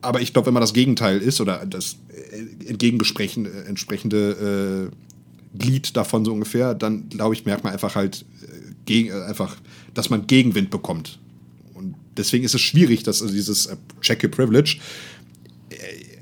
Aber 0.00 0.20
ich 0.20 0.32
glaube, 0.32 0.46
wenn 0.46 0.54
man 0.54 0.62
das 0.62 0.72
Gegenteil 0.72 1.18
ist 1.18 1.40
oder 1.40 1.64
das 1.64 1.96
äh, 2.08 2.68
entgegengesprechende 2.68 3.64
entsprechende 3.68 4.90
äh, 4.90 5.58
Glied 5.58 5.96
davon 5.96 6.24
so 6.24 6.32
ungefähr, 6.32 6.74
dann 6.74 7.08
glaube 7.08 7.34
ich, 7.34 7.44
merkt 7.44 7.62
man 7.62 7.72
einfach 7.72 7.94
halt 7.94 8.24
äh, 8.42 8.46
gegen, 8.86 9.10
äh, 9.10 9.22
einfach, 9.22 9.56
dass 9.94 10.10
man 10.10 10.26
Gegenwind 10.26 10.70
bekommt. 10.70 11.18
Und 11.74 11.94
deswegen 12.16 12.44
ist 12.44 12.54
es 12.54 12.60
schwierig, 12.60 13.02
dass 13.04 13.22
also 13.22 13.32
dieses 13.32 13.66
äh, 13.66 13.76
Check 14.00 14.24
Your 14.24 14.30
Privilege, 14.30 14.78
äh, 15.70 15.74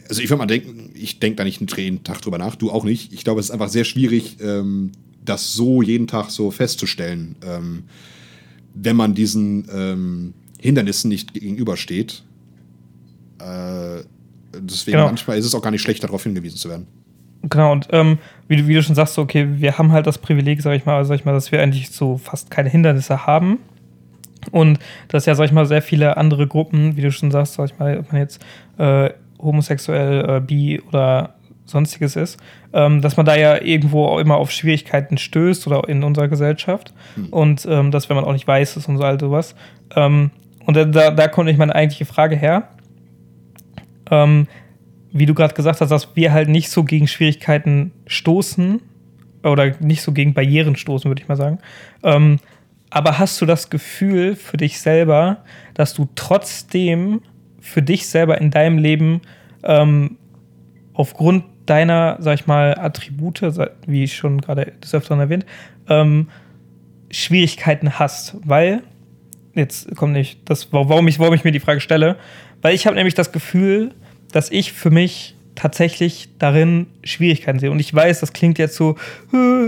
also 0.09 0.21
ich 0.21 0.29
würde 0.29 0.39
mal 0.39 0.47
denken, 0.47 0.91
ich 0.95 1.21
denke 1.21 1.37
da 1.37 1.45
nicht 1.45 1.61
einen 1.61 2.03
Tag 2.03 2.21
drüber 2.21 2.39
nach, 2.39 2.57
du 2.57 2.71
auch 2.71 2.85
nicht. 2.85 3.13
Ich 3.13 3.23
glaube, 3.23 3.41
es 3.41 3.47
ist 3.47 3.53
einfach 3.53 3.69
sehr 3.69 3.85
schwierig, 3.85 4.39
ähm, 4.41 4.91
das 5.25 5.53
so 5.53 5.83
jeden 5.83 6.07
Tag 6.07 6.31
so 6.31 6.51
festzustellen, 6.51 7.37
ähm, 7.43 7.85
wenn 8.75 8.97
man 8.97 9.15
diesen 9.15 9.69
ähm, 9.73 10.35
Hindernissen 10.61 11.09
nicht 11.09 11.35
gegenübersteht. 11.35 12.23
Äh, 13.39 14.03
deswegen 14.55 14.97
genau. 14.97 15.07
manchmal 15.07 15.39
ist 15.39 15.47
es 15.47 15.55
auch 15.55 15.63
gar 15.63 15.71
nicht 15.71 15.83
schlecht, 15.83 16.03
darauf 16.05 16.23
hingewiesen 16.23 16.57
zu 16.57 16.69
werden. 16.69 16.87
Genau, 17.43 17.73
und 17.73 17.89
ähm, 17.93 18.19
wie, 18.49 18.57
du, 18.57 18.67
wie 18.69 18.75
du 18.75 18.83
schon 18.83 18.95
sagst, 18.95 19.19
okay, 19.19 19.49
wir 19.53 19.79
haben 19.79 19.93
halt 19.93 20.07
das 20.07 20.19
Privileg, 20.19 20.61
sag 20.61 20.75
ich 20.75 20.85
mal, 20.85 21.05
sag 21.05 21.15
ich 21.15 21.25
mal, 21.25 21.33
dass 21.33 21.51
wir 21.51 21.63
eigentlich 21.63 21.91
so 21.91 22.19
fast 22.19 22.51
keine 22.51 22.69
Hindernisse 22.69 23.27
haben. 23.27 23.59
Und 24.51 24.79
dass 25.09 25.27
ja, 25.27 25.35
sag 25.35 25.47
ich 25.47 25.53
mal, 25.53 25.67
sehr 25.67 25.83
viele 25.83 26.17
andere 26.17 26.47
Gruppen, 26.47 26.97
wie 26.97 27.03
du 27.03 27.13
schon 27.13 27.31
sagst, 27.31 27.55
sag 27.55 27.67
ich 27.67 27.79
mal, 27.79 27.99
ob 27.99 28.13
man 28.13 28.21
jetzt 28.21 28.43
äh, 28.79 29.11
homosexuell, 29.39 30.37
äh, 30.37 30.41
bi 30.41 30.81
oder 30.89 31.35
sonstiges 31.65 32.17
ist, 32.17 32.39
ähm, 32.73 33.01
dass 33.01 33.17
man 33.17 33.27
da 33.27 33.37
ja 33.37 33.63
irgendwo 33.63 34.07
auch 34.07 34.19
immer 34.19 34.37
auf 34.37 34.51
Schwierigkeiten 34.51 35.19
stößt 35.19 35.67
oder 35.67 35.89
in 35.89 36.03
unserer 36.03 36.29
Gesellschaft. 36.29 36.93
Hm. 37.15 37.29
Und 37.29 37.67
ähm, 37.71 37.91
dass, 37.91 38.09
wenn 38.09 38.17
man 38.17 38.25
auch 38.25 38.33
nicht 38.33 38.47
weiß 38.47 38.77
ist 38.77 38.89
und 38.89 38.99
so 38.99 39.05
all 39.05 39.19
sowas. 39.19 39.55
Ähm, 39.95 40.31
und 40.71 40.77
da, 40.77 40.85
da, 40.85 41.11
da 41.11 41.27
kommt 41.27 41.47
nicht 41.47 41.59
meine 41.59 41.75
eigentliche 41.75 42.05
Frage 42.05 42.37
her. 42.37 42.69
Ähm, 44.09 44.47
wie 45.11 45.27
du 45.27 45.35
gerade 45.35 45.53
gesagt 45.53 45.81
hast, 45.81 45.91
dass 45.91 46.15
wir 46.15 46.33
halt 46.33 46.49
nicht 46.49 46.71
so 46.71 46.85
gegen 46.85 47.09
Schwierigkeiten 47.09 47.91
stoßen 48.07 48.81
oder 49.43 49.75
nicht 49.81 50.03
so 50.03 50.13
gegen 50.13 50.33
Barrieren 50.33 50.77
stoßen, 50.77 51.11
würde 51.11 51.23
ich 51.23 51.27
mal 51.27 51.35
sagen. 51.35 51.59
Ähm, 52.05 52.39
aber 52.89 53.19
hast 53.19 53.41
du 53.41 53.47
das 53.47 53.69
Gefühl 53.69 54.37
für 54.37 54.59
dich 54.59 54.81
selber, 54.81 55.39
dass 55.75 55.93
du 55.93 56.09
trotzdem 56.15 57.23
für 57.59 57.83
dich 57.83 58.09
selber 58.09 58.41
in 58.41 58.53
deinem 58.53 58.79
Leben 58.79 59.23
ähm, 59.65 60.19
aufgrund 60.95 61.47
deiner, 61.67 62.17
sag 62.21 62.35
ich 62.35 62.47
mal, 62.47 62.79
Attribute, 62.79 63.43
wie 63.89 64.05
ich 64.05 64.15
schon 64.15 64.41
gerade 64.41 64.73
des 64.81 64.95
Öfteren 64.95 65.19
erwähnt, 65.19 65.47
ähm, 65.89 66.29
Schwierigkeiten 67.11 67.99
hast? 67.99 68.37
Weil, 68.45 68.85
jetzt 69.61 69.95
kommt 69.97 70.13
nicht 70.13 70.41
das, 70.47 70.73
warum 70.73 71.07
ich, 71.09 71.19
warum 71.19 71.35
ich 71.35 71.45
mir 71.45 71.53
die 71.53 71.61
Frage 71.61 71.81
stelle, 71.81 72.17
weil 72.63 72.75
ich 72.75 72.87
habe 72.87 72.97
nämlich 72.97 73.15
das 73.15 73.33
Gefühl, 73.33 73.95
dass 74.33 74.51
ich 74.51 74.73
für 74.73 74.91
mich 74.91 75.37
tatsächlich 75.55 76.31
darin 76.39 76.87
Schwierigkeiten 77.05 77.59
sehe. 77.59 77.71
Und 77.71 77.81
ich 77.81 77.95
weiß, 77.95 78.21
das 78.21 78.33
klingt 78.33 78.59
jetzt 78.59 78.77
so, 78.77 78.97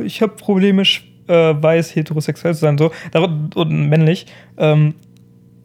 ich 0.04 0.22
habe 0.22 0.34
Probleme, 0.34 0.82
äh, 0.82 1.54
weiß, 1.62 1.94
heterosexuell 1.94 2.54
zu 2.54 2.60
sein, 2.60 2.78
so, 2.78 2.90
und 3.54 3.88
männlich. 3.88 4.26
Ähm, 4.56 4.94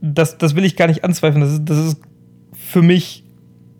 das, 0.01 0.37
das 0.37 0.55
will 0.55 0.65
ich 0.65 0.75
gar 0.75 0.87
nicht 0.87 1.03
anzweifeln. 1.03 1.41
Das 1.41 1.53
ist, 1.53 1.65
das 1.65 1.77
ist 1.77 2.01
für 2.53 2.81
mich 2.81 3.23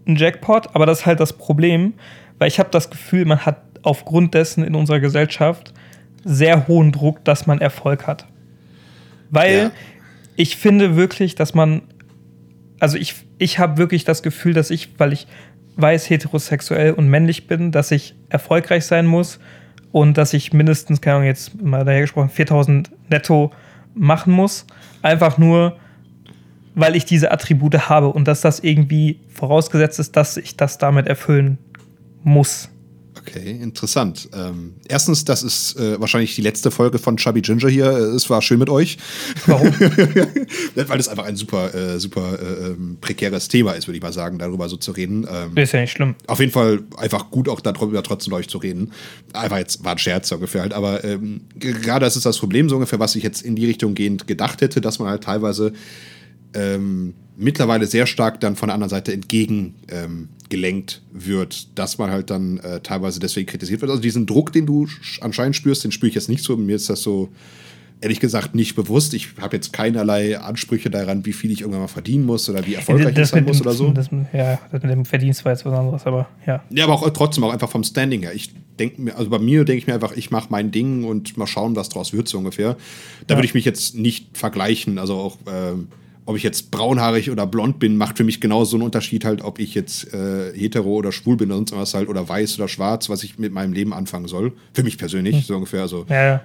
ein 0.08 0.16
Jackpot, 0.16 0.74
aber 0.74 0.86
das 0.86 1.00
ist 1.00 1.06
halt 1.06 1.20
das 1.20 1.34
Problem, 1.34 1.94
weil 2.40 2.48
ich 2.48 2.60
habe 2.60 2.70
das 2.72 2.90
Gefühl, 2.90 3.26
man 3.26 3.46
hat 3.46 3.62
aufgrund 3.84 4.34
dessen 4.34 4.64
in 4.64 4.76
unserer 4.76 5.00
Gesellschaft 5.00 5.74
sehr 6.24 6.68
hohen 6.68 6.92
Druck, 6.92 7.24
dass 7.24 7.46
man 7.46 7.60
Erfolg 7.60 8.08
hat. 8.08 8.26
Weil 9.30 9.58
ja. 9.58 9.72
Ich 10.38 10.56
finde 10.56 10.96
wirklich, 10.96 11.36
dass 11.36 11.54
man, 11.54 11.82
also 12.80 12.98
ich, 12.98 13.16
ich 13.38 13.60
habe 13.60 13.78
wirklich 13.78 14.06
das 14.06 14.24
Gefühl, 14.24 14.54
dass 14.54 14.70
ich, 14.70 14.98
weil 14.98 15.12
ich 15.12 15.28
weiß, 15.76 16.10
heterosexuell 16.10 16.94
und 16.94 17.10
männlich 17.10 17.48
bin, 17.48 17.72
dass 17.72 17.92
ich 17.92 18.16
erfolgreich 18.30 18.86
sein 18.86 19.06
muss 19.06 19.40
und 19.92 20.18
dass 20.18 20.34
ich 20.34 20.54
mindestens, 20.54 21.02
keine 21.02 21.18
Ahnung, 21.18 21.28
jetzt 21.28 21.62
mal 21.62 21.84
daher 21.84 22.02
gesprochen, 22.02 22.30
4000 22.30 22.92
netto 23.10 23.52
machen 23.94 24.32
muss. 24.32 24.66
Einfach 25.02 25.38
nur, 25.38 25.78
weil 26.76 26.96
ich 26.96 27.06
diese 27.06 27.32
Attribute 27.32 27.90
habe 27.90 28.08
und 28.08 28.28
dass 28.28 28.42
das 28.42 28.60
irgendwie 28.60 29.20
vorausgesetzt 29.30 30.00
ist, 30.00 30.16
dass 30.16 30.38
ich 30.38 30.56
das 30.56 30.78
damit 30.78 31.08
erfüllen 31.08 31.58
muss. 32.24 32.70
Okay, 33.22 33.52
interessant. 33.62 34.30
Ähm, 34.34 34.76
erstens, 34.88 35.26
das 35.26 35.44
ist 35.44 35.78
äh, 35.78 36.00
wahrscheinlich 36.00 36.36
die 36.36 36.42
letzte 36.42 36.72
Folge 36.72 37.00
von 37.00 37.18
Chubby 37.18 37.42
Ginger 37.42 37.70
hier. 37.70 37.90
Es 37.90 38.30
war 38.30 38.42
schön 38.42 38.60
mit 38.60 38.70
euch. 38.70 38.98
Warum? 39.46 39.68
Weil 40.76 40.98
das 40.98 41.08
einfach 41.08 41.26
ein 41.26 41.36
super, 41.36 41.74
äh, 41.74 42.00
super 42.00 42.40
äh, 42.40 42.68
ähm, 42.68 42.98
prekäres 43.02 43.48
Thema 43.48 43.74
ist, 43.74 43.88
würde 43.88 43.98
ich 43.98 44.04
mal 44.04 44.14
sagen, 44.14 44.40
darüber 44.40 44.70
so 44.70 44.78
zu 44.78 44.92
reden. 44.92 45.28
Ähm, 45.30 45.58
ist 45.58 45.74
ja 45.74 45.82
nicht 45.82 45.92
schlimm. 45.92 46.16
Auf 46.28 46.40
jeden 46.40 46.52
Fall 46.52 46.82
einfach 46.98 47.32
gut, 47.32 47.50
auch 47.50 47.62
darüber 47.62 48.04
trotzdem 48.04 48.32
mit 48.32 48.42
euch 48.42 48.50
zu 48.50 48.58
reden. 48.58 48.92
Einfach 49.34 49.58
jetzt 49.58 49.84
war 49.84 49.94
ein 49.94 49.98
Scherz 49.98 50.32
ungefähr 50.32 50.62
halt, 50.62 50.74
aber 50.74 51.04
ähm, 51.04 51.42
gerade 51.60 52.06
das 52.06 52.16
ist 52.16 52.26
das 52.26 52.38
Problem 52.38 52.70
so 52.70 52.76
ungefähr, 52.76 53.00
was 53.00 53.16
ich 53.16 53.24
jetzt 53.24 53.42
in 53.42 53.56
die 53.56 53.66
Richtung 53.66 53.96
gehend 53.96 54.28
gedacht 54.28 54.62
hätte, 54.62 54.82
dass 54.82 55.00
man 55.00 55.10
halt 55.10 55.24
teilweise 55.24 55.74
ähm, 56.54 57.14
mittlerweile 57.36 57.86
sehr 57.86 58.08
stark 58.08 58.40
dann 58.40 58.56
von 58.56 58.68
der 58.68 58.74
anderen 58.74 58.90
Seite 58.90 59.14
entgegen 59.14 59.76
ähm, 59.90 60.30
wird, 61.12 61.78
dass 61.78 61.98
man 61.98 62.10
halt 62.10 62.30
dann 62.30 62.58
äh, 62.60 62.80
teilweise 62.80 63.20
deswegen 63.20 63.48
kritisiert 63.48 63.82
wird. 63.82 63.92
Also 63.92 64.02
diesen 64.02 64.26
Druck, 64.26 64.54
den 64.54 64.66
du 64.66 64.88
anscheinend 65.20 65.56
spürst, 65.56 65.84
den 65.84 65.92
spüre 65.92 66.08
ich 66.08 66.16
jetzt 66.16 66.30
nicht 66.30 66.44
so. 66.44 66.56
Mir 66.56 66.78
ist 66.78 66.90
das 66.90 67.02
so 67.02 67.30
ehrlich 68.00 68.20
gesagt 68.20 68.56
nicht 68.56 68.76
bewusst. 68.76 69.14
Ich 69.14 69.30
habe 69.42 69.56
jetzt 69.56 69.74
keinerlei 69.74 70.40
Ansprüche 70.40 70.90
daran, 70.90 71.26
wie 71.26 71.34
viel 71.34 71.52
ich 71.52 71.62
irgendwann 71.62 71.82
mal 71.82 71.88
verdienen 71.88 72.26
muss 72.26 72.50
oder 72.50 72.66
wie 72.66 72.76
erfolgreich 72.76 73.14
das 73.16 73.30
ich 73.30 73.32
sein 73.32 73.46
muss 73.46 73.58
dem, 73.58 73.68
oder 73.68 73.76
so. 73.76 73.92
Das, 73.92 74.10
ja, 74.34 74.60
das 74.72 74.84
mit 74.84 74.92
dem 74.92 75.06
Verdienst 75.06 75.44
war 75.46 75.52
jetzt 75.52 75.66
was 75.66 75.74
anderes, 75.78 76.06
aber 76.06 76.28
ja. 76.46 76.64
Ja, 76.70 76.84
aber 76.86 76.94
auch 76.94 77.10
trotzdem 77.10 77.44
auch 77.44 77.52
einfach 77.52 77.70
vom 77.70 77.84
Standing 77.84 78.22
her. 78.22 78.34
Ich 78.34 78.54
denke 78.80 79.02
mir, 79.02 79.18
also 79.18 79.30
bei 79.30 79.40
mir 79.40 79.66
denke 79.66 79.80
ich 79.80 79.88
mir 79.88 79.96
einfach, 79.96 80.16
ich 80.16 80.32
mache 80.32 80.48
mein 80.50 80.72
Ding 80.72 81.04
und 81.04 81.38
mal 81.38 81.48
schauen, 81.48 81.76
was 81.76 81.90
draus 81.90 82.14
wird 82.14 82.28
so 82.28 82.38
ungefähr. 82.38 82.78
Da 83.26 83.34
ja. 83.34 83.38
würde 83.38 83.48
ich 83.48 83.54
mich 83.54 83.66
jetzt 83.66 83.96
nicht 83.96 84.38
vergleichen. 84.38 85.00
Also 85.00 85.16
auch 85.16 85.38
ähm, 85.52 85.88
ob 86.28 86.36
ich 86.36 86.44
jetzt 86.44 86.72
braunhaarig 86.72 87.32
oder 87.32 87.48
blond 87.48 87.80
bin, 87.80 87.96
macht 87.96 88.18
für 88.18 88.26
mich 88.26 88.42
genau 88.42 88.66
so 88.66 88.76
einen 88.76 88.84
Unterschied 88.84 89.24
halt, 89.24 89.42
ob 89.42 89.60
ich 89.60 89.74
jetzt 89.74 90.14
äh, 90.14 90.52
hetero 90.54 90.90
oder 90.90 91.14
schwul 91.14 91.38
bin 91.38 91.48
oder 91.48 91.56
sonst 91.56 91.72
was 91.72 91.94
halt 91.94 92.10
oder 92.10 92.28
weiß 92.28 92.60
oder 92.60 92.68
schwarz, 92.68 93.08
was 93.08 93.24
ich 93.24 93.40
mit 93.40 93.54
meinem 93.54 93.72
Leben 93.72 93.94
anfangen 93.94 94.28
soll. 94.28 94.52
Für 94.74 94.84
mich 94.84 94.98
persönlich, 94.98 95.38
hm. 95.38 95.44
so 95.44 95.56
ungefähr. 95.56 95.82
Also, 95.82 96.06
ja. 96.10 96.42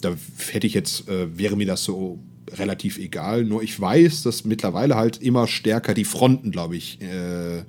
Da 0.00 0.14
hätte 0.52 0.68
ich 0.68 0.74
jetzt, 0.74 1.08
äh, 1.08 1.36
wäre 1.36 1.56
mir 1.56 1.66
das 1.66 1.82
so 1.82 2.20
relativ 2.56 2.96
egal. 2.98 3.42
Nur 3.44 3.64
ich 3.64 3.78
weiß, 3.78 4.22
dass 4.22 4.44
mittlerweile 4.44 4.94
halt 4.94 5.20
immer 5.20 5.48
stärker 5.48 5.94
die 5.94 6.04
Fronten, 6.04 6.52
glaube 6.52 6.76
ich, 6.76 7.00
äh, 7.02 7.64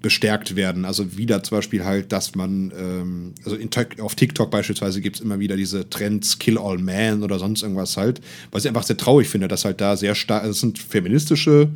bestärkt 0.00 0.54
werden. 0.56 0.84
Also 0.84 1.16
wieder 1.16 1.42
zum 1.42 1.58
Beispiel 1.58 1.84
halt, 1.84 2.12
dass 2.12 2.34
man, 2.34 2.72
ähm, 2.78 3.34
also 3.44 3.56
in, 3.56 3.70
auf 4.00 4.14
TikTok 4.14 4.50
beispielsweise 4.50 5.00
gibt 5.00 5.16
es 5.16 5.22
immer 5.22 5.40
wieder 5.40 5.56
diese 5.56 5.88
Trends 5.90 6.38
Kill 6.38 6.58
All 6.58 6.78
Man 6.78 7.22
oder 7.22 7.38
sonst 7.38 7.62
irgendwas 7.62 7.96
halt, 7.96 8.20
was 8.50 8.64
ich 8.64 8.68
einfach 8.68 8.84
sehr 8.84 8.96
traurig 8.96 9.28
finde, 9.28 9.48
dass 9.48 9.64
halt 9.64 9.80
da 9.80 9.96
sehr 9.96 10.14
stark, 10.14 10.44
das 10.44 10.60
sind 10.60 10.78
feministische 10.78 11.70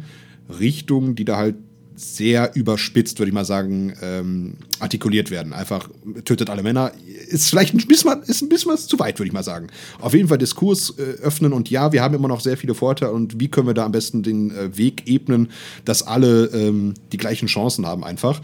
Richtungen, 0.49 1.15
die 1.15 1.25
da 1.25 1.37
halt 1.37 1.57
sehr 1.95 2.55
überspitzt, 2.55 3.19
würde 3.19 3.29
ich 3.29 3.35
mal 3.35 3.45
sagen, 3.45 3.95
ähm, 4.03 4.55
artikuliert 4.79 5.31
werden. 5.31 5.53
Einfach 5.53 5.89
tötet 6.25 6.51
alle 6.51 6.63
Männer. 6.63 6.93
Ist 7.29 7.51
vielleicht 7.51 7.75
ein 7.75 7.87
bisschen, 7.87 8.23
ist 8.27 8.43
ein 8.43 8.49
bisschen 8.49 8.73
was 8.73 8.87
zu 8.87 8.99
weit, 8.99 9.19
würde 9.19 9.29
ich 9.29 9.33
mal 9.33 9.43
sagen. 9.43 9.69
Auf 10.01 10.15
jeden 10.15 10.29
Fall 10.29 10.39
Diskurs 10.39 10.95
äh, 10.99 11.03
öffnen 11.23 11.53
und 11.53 11.71
ja, 11.71 11.93
wir 11.93 12.03
haben 12.03 12.15
immer 12.15 12.29
noch 12.29 12.41
sehr 12.41 12.57
viele 12.57 12.75
Vorteile 12.75 13.13
und 13.13 13.41
wie 13.41 13.49
können 13.49 13.67
wir 13.67 13.75
da 13.75 13.85
am 13.85 13.93
besten 13.93 14.23
den 14.23 14.51
äh, 14.51 14.77
Weg 14.77 15.05
ebnen, 15.07 15.51
dass 15.85 16.03
alle 16.03 16.47
ähm, 16.47 16.95
die 17.13 17.19
gleichen 17.19 17.47
Chancen 17.47 17.87
haben 17.87 18.05
einfach. 18.05 18.41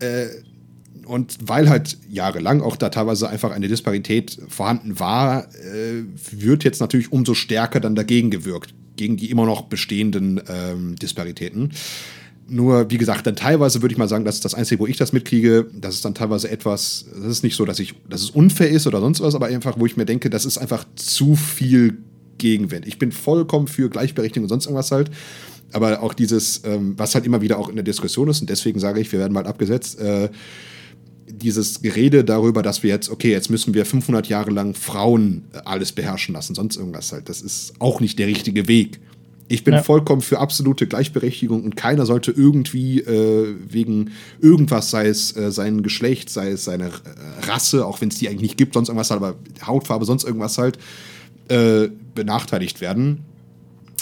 Äh, 0.00 0.26
und 1.06 1.36
weil 1.42 1.68
halt 1.68 1.98
jahrelang 2.08 2.62
auch 2.62 2.76
da 2.76 2.88
teilweise 2.88 3.28
einfach 3.28 3.50
eine 3.50 3.68
Disparität 3.68 4.38
vorhanden 4.48 4.98
war, 4.98 5.44
äh, 5.54 6.02
wird 6.30 6.64
jetzt 6.64 6.80
natürlich 6.80 7.12
umso 7.12 7.34
stärker 7.34 7.80
dann 7.80 7.94
dagegen 7.94 8.30
gewirkt, 8.30 8.74
gegen 8.96 9.16
die 9.16 9.30
immer 9.30 9.46
noch 9.46 9.62
bestehenden 9.62 10.40
ähm, 10.48 10.96
Disparitäten. 10.96 11.72
Nur, 12.46 12.90
wie 12.90 12.98
gesagt, 12.98 13.26
dann 13.26 13.36
teilweise 13.36 13.80
würde 13.80 13.92
ich 13.92 13.98
mal 13.98 14.08
sagen, 14.08 14.24
das 14.24 14.36
ist 14.36 14.44
das 14.44 14.54
Einzige, 14.54 14.80
wo 14.80 14.86
ich 14.86 14.96
das 14.96 15.12
mitkriege. 15.12 15.66
Das 15.72 15.94
ist 15.94 16.04
dann 16.04 16.14
teilweise 16.14 16.50
etwas, 16.50 17.06
das 17.14 17.24
ist 17.24 17.42
nicht 17.42 17.56
so, 17.56 17.64
dass 17.64 17.78
ich, 17.78 17.94
dass 18.08 18.22
es 18.22 18.30
unfair 18.30 18.68
ist 18.68 18.86
oder 18.86 19.00
sonst 19.00 19.20
was, 19.20 19.34
aber 19.34 19.46
einfach, 19.46 19.78
wo 19.78 19.86
ich 19.86 19.96
mir 19.96 20.04
denke, 20.04 20.28
das 20.28 20.44
ist 20.44 20.58
einfach 20.58 20.84
zu 20.94 21.36
viel 21.36 21.98
Gegenwind. 22.38 22.86
Ich 22.86 22.98
bin 22.98 23.12
vollkommen 23.12 23.66
für 23.66 23.88
Gleichberechtigung 23.88 24.44
und 24.44 24.48
sonst 24.48 24.66
irgendwas 24.66 24.90
halt. 24.90 25.10
Aber 25.72 26.02
auch 26.02 26.14
dieses, 26.14 26.62
ähm, 26.64 26.94
was 26.96 27.14
halt 27.14 27.26
immer 27.26 27.40
wieder 27.40 27.58
auch 27.58 27.68
in 27.68 27.76
der 27.76 27.84
Diskussion 27.84 28.28
ist, 28.28 28.40
und 28.40 28.50
deswegen 28.50 28.78
sage 28.78 29.00
ich, 29.00 29.10
wir 29.10 29.18
werden 29.18 29.32
bald 29.32 29.46
abgesetzt, 29.46 29.98
äh, 29.98 30.28
dieses 31.26 31.82
Gerede 31.82 32.24
darüber, 32.24 32.62
dass 32.62 32.82
wir 32.82 32.90
jetzt, 32.90 33.08
okay, 33.08 33.30
jetzt 33.30 33.50
müssen 33.50 33.74
wir 33.74 33.86
500 33.86 34.28
Jahre 34.28 34.50
lang 34.50 34.74
Frauen 34.74 35.44
alles 35.64 35.92
beherrschen 35.92 36.34
lassen, 36.34 36.54
sonst 36.54 36.76
irgendwas 36.76 37.12
halt, 37.12 37.28
das 37.28 37.40
ist 37.40 37.74
auch 37.78 38.00
nicht 38.00 38.18
der 38.18 38.26
richtige 38.26 38.68
Weg. 38.68 39.00
Ich 39.46 39.62
bin 39.62 39.74
ja. 39.74 39.82
vollkommen 39.82 40.22
für 40.22 40.38
absolute 40.38 40.86
Gleichberechtigung 40.86 41.64
und 41.64 41.76
keiner 41.76 42.06
sollte 42.06 42.30
irgendwie 42.30 43.00
äh, 43.00 43.54
wegen 43.68 44.12
irgendwas, 44.40 44.90
sei 44.90 45.06
es 45.06 45.36
äh, 45.36 45.52
sein 45.52 45.82
Geschlecht, 45.82 46.30
sei 46.30 46.52
es 46.52 46.64
seine 46.64 46.86
äh, 46.86 46.90
Rasse, 47.46 47.84
auch 47.84 48.00
wenn 48.00 48.08
es 48.08 48.18
die 48.18 48.28
eigentlich 48.28 48.40
nicht 48.42 48.56
gibt, 48.56 48.74
sonst 48.74 48.88
irgendwas 48.88 49.10
halt, 49.10 49.22
aber 49.22 49.34
Hautfarbe, 49.66 50.06
sonst 50.06 50.24
irgendwas 50.24 50.56
halt, 50.56 50.78
äh, 51.48 51.88
benachteiligt 52.14 52.80
werden. 52.80 53.24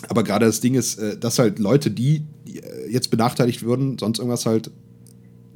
Aber 0.08 0.22
gerade 0.22 0.46
das 0.46 0.60
Ding 0.60 0.74
ist, 0.74 0.98
äh, 0.98 1.16
dass 1.18 1.40
halt 1.40 1.58
Leute, 1.58 1.90
die 1.90 2.22
äh, 2.46 2.90
jetzt 2.90 3.10
benachteiligt 3.10 3.62
würden, 3.62 3.98
sonst 3.98 4.18
irgendwas 4.18 4.46
halt 4.46 4.70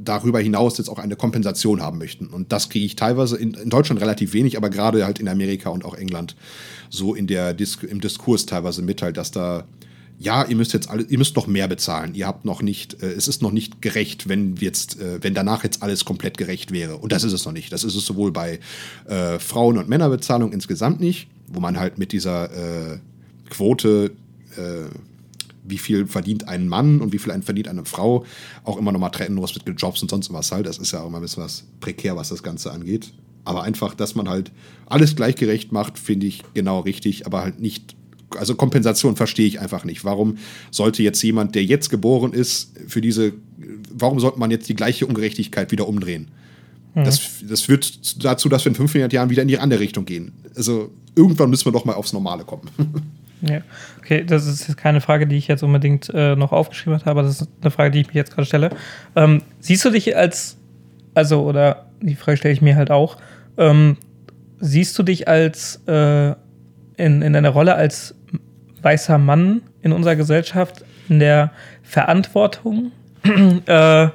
darüber 0.09 0.41
hinaus 0.41 0.79
jetzt 0.79 0.89
auch 0.89 0.99
eine 0.99 1.17
Kompensation 1.17 1.83
haben 1.83 1.99
möchten. 1.99 2.27
Und 2.29 2.53
das 2.53 2.69
kriege 2.69 2.87
ich 2.87 2.97
teilweise 2.97 3.37
in, 3.37 3.55
in, 3.55 3.71
Deutschland 3.71 4.01
relativ 4.01 4.33
wenig, 4.33 4.57
aber 4.57 4.71
gerade 4.71 5.05
halt 5.05 5.19
in 5.19 5.29
Amerika 5.29 5.71
und 5.71 5.85
auch 5.85 5.95
England 5.95 6.37
so 6.91 7.15
in 7.15 7.27
der 7.27 7.55
Dis 7.55 7.79
im 7.83 8.01
Diskurs 8.01 8.47
teilweise 8.47 8.83
mit 8.83 9.03
halt, 9.03 9.17
dass 9.17 9.31
da 9.31 9.65
ja, 10.19 10.45
ihr 10.45 10.57
müsst 10.57 10.73
jetzt 10.73 10.89
alle, 10.89 11.03
ihr 11.03 11.19
müsst 11.19 11.37
noch 11.37 11.47
mehr 11.47 11.69
bezahlen. 11.69 12.15
Ihr 12.15 12.27
habt 12.27 12.45
noch 12.45 12.63
nicht, 12.63 13.03
äh, 13.03 13.13
es 13.13 13.29
ist 13.29 13.43
noch 13.43 13.53
nicht 13.53 13.83
gerecht, 13.83 14.29
wenn 14.29 14.57
jetzt, 14.57 14.99
äh, 15.01 15.23
wenn 15.23 15.35
danach 15.35 15.63
jetzt 15.63 15.83
alles 15.83 16.05
komplett 16.05 16.39
gerecht 16.39 16.73
wäre. 16.73 16.97
Und 16.97 17.13
das 17.13 17.25
ist 17.25 17.33
es 17.33 17.45
noch 17.45 17.53
nicht. 17.53 17.73
Das 17.73 17.85
ist 17.85 17.95
es 17.95 18.07
sowohl 18.07 18.33
bei 18.33 18.61
äh, 19.07 19.39
Frauen- 19.39 19.79
und 19.79 19.89
Männerbezahlung 19.89 20.53
insgesamt 20.53 21.01
nicht, 21.01 21.29
wo 21.49 21.61
man 21.61 21.79
halt 21.79 21.99
mit 21.99 22.13
dieser 22.13 22.95
äh, 22.95 22.99
Quote 23.51 24.13
äh, 24.57 24.89
wie 25.69 25.79
viel 25.79 26.07
verdient 26.07 26.49
ein 26.49 26.69
Mann 26.69 27.01
und 27.01 27.13
wie 27.13 27.19
viel 27.19 27.33
verdient 27.43 27.69
eine 27.69 27.85
Frau, 27.85 28.25
auch 28.65 28.77
immer 28.77 28.93
nochmal 28.93 29.11
trennen 29.11 29.35
muss 29.35 29.55
mit 29.65 29.81
Jobs 29.81 30.03
und 30.03 30.11
sonst 30.11 30.33
was 30.33 30.53
halt. 30.53 30.67
Das 30.67 30.79
ist 30.79 30.93
ja 30.93 31.01
auch 31.01 31.09
immer 31.09 31.19
ein 31.19 31.23
bisschen 31.23 31.43
was 31.43 31.65
prekär, 31.81 32.17
was 32.17 32.29
das 32.29 32.43
Ganze 32.43 32.73
angeht. 32.73 33.13
Aber 33.45 33.63
einfach, 33.63 33.95
dass 33.95 34.15
man 34.15 34.29
halt 34.29 34.51
alles 34.87 35.15
gleichgerecht 35.15 35.73
macht, 35.73 35.99
finde 35.99 36.27
ich 36.27 36.43
genau 36.55 36.81
richtig, 36.81 37.27
aber 37.27 37.43
halt 37.43 37.61
nicht. 37.61 37.95
Also 38.37 38.57
Kompensation 38.57 39.15
verstehe 39.15 39.47
ich 39.47 39.61
einfach 39.61 39.85
nicht. 39.85 40.05
Warum 40.05 40.39
sollte 40.73 41.03
jetzt 41.03 41.23
jemand, 41.23 41.55
der 41.55 41.65
jetzt 41.65 41.89
geboren 41.89 42.33
ist, 42.33 42.73
für 42.89 43.01
diese, 43.01 43.35
warum 43.93 44.19
sollte 44.19 44.41
man 44.41 44.51
jetzt 44.51 44.69
die 44.69 44.75
gleiche 44.75 45.07
Ungerechtigkeit 45.07 45.71
wieder 45.71 45.87
umdrehen? 45.87 46.29
Mhm. 46.97 47.05
Das, 47.05 47.21
das 47.49 47.61
führt 47.61 48.25
dazu, 48.25 48.49
dass 48.49 48.65
wir 48.65 48.71
in 48.71 48.77
500 48.77 49.13
Jahren 49.13 49.31
wieder 49.31 49.43
in 49.43 49.49
die 49.49 49.59
andere 49.59 49.79
Richtung 49.79 50.07
gehen. 50.07 50.33
Also 50.57 50.91
irgendwann 51.15 51.51
müssen 51.51 51.67
wir 51.67 51.73
doch 51.73 51.85
mal 51.85 51.95
aufs 51.95 52.13
Normale 52.13 52.45
kommen. 52.45 52.69
Ja, 53.43 53.61
okay, 53.99 54.25
das 54.25 54.47
ist 54.47 54.67
jetzt 54.67 54.77
keine 54.77 55.01
Frage, 55.01 55.27
die 55.27 55.37
ich 55.37 55.49
jetzt 55.49 55.63
unbedingt 55.63 56.11
äh, 56.15 56.37
noch 56.37 56.53
aufgeschrieben 56.53 56.99
habe, 56.99 57.11
aber 57.11 57.23
das 57.23 57.43
ist 57.43 57.49
eine 57.61 57.71
Frage, 57.71 57.91
die 57.91 58.01
ich 58.01 58.09
mir 58.09 58.15
jetzt 58.15 58.35
gerade 58.35 58.47
stelle. 58.47 58.71
Ähm, 59.15 59.43
siehst 59.61 59.85
du 59.85 59.91
dich 59.91 60.17
als, 60.17 60.57
also, 61.15 61.43
oder 61.43 61.87
die 62.01 62.15
Frage 62.15 62.39
stelle 62.39 62.55
ich 62.55 62.63
mir 62.63 62.77
halt 62.77 62.91
auch, 62.91 63.19
ähm, 63.59 63.99
siehst 64.59 64.99
du 64.99 65.03
dich 65.03 65.29
als 65.29 65.83
äh, 65.87 66.35
in, 66.97 67.23
in 67.23 67.33
deiner 67.33 67.51
Rolle 67.51 67.75
als 67.75 68.15
weißer 68.83 69.19
Mann 69.19 69.63
in 69.83 69.93
unserer 69.93 70.17
Gesellschaft 70.17 70.85
in 71.09 71.19
der 71.19 71.51
Verantwortung, 71.83 72.93
äh, 73.25 74.09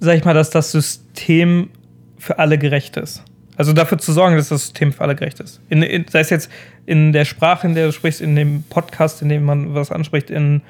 sag 0.00 0.16
ich 0.16 0.24
mal, 0.24 0.34
dass 0.34 0.50
das 0.50 0.72
System 0.72 1.70
für 2.18 2.38
alle 2.38 2.58
gerecht 2.58 2.96
ist? 2.96 3.24
Also 3.56 3.72
dafür 3.72 3.98
zu 3.98 4.12
sorgen, 4.12 4.36
dass 4.36 4.48
das 4.48 4.62
System 4.62 4.92
für 4.92 5.02
alle 5.02 5.14
gerecht 5.14 5.40
ist. 5.40 5.60
In, 5.68 5.82
in, 5.82 6.06
sei 6.08 6.20
es 6.20 6.30
jetzt 6.30 6.50
in 6.86 7.12
der 7.12 7.24
Sprache, 7.24 7.66
in 7.66 7.74
der 7.74 7.86
du 7.86 7.92
sprichst, 7.92 8.20
in 8.20 8.34
dem 8.34 8.62
Podcast, 8.62 9.22
in 9.22 9.28
dem 9.28 9.44
man 9.44 9.74
was 9.74 9.90
anspricht, 9.90 10.30
in 10.30 10.62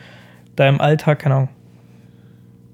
deinem 0.57 0.81
Alltag, 0.81 1.21
keine 1.21 1.37
Ahnung. 1.37 1.49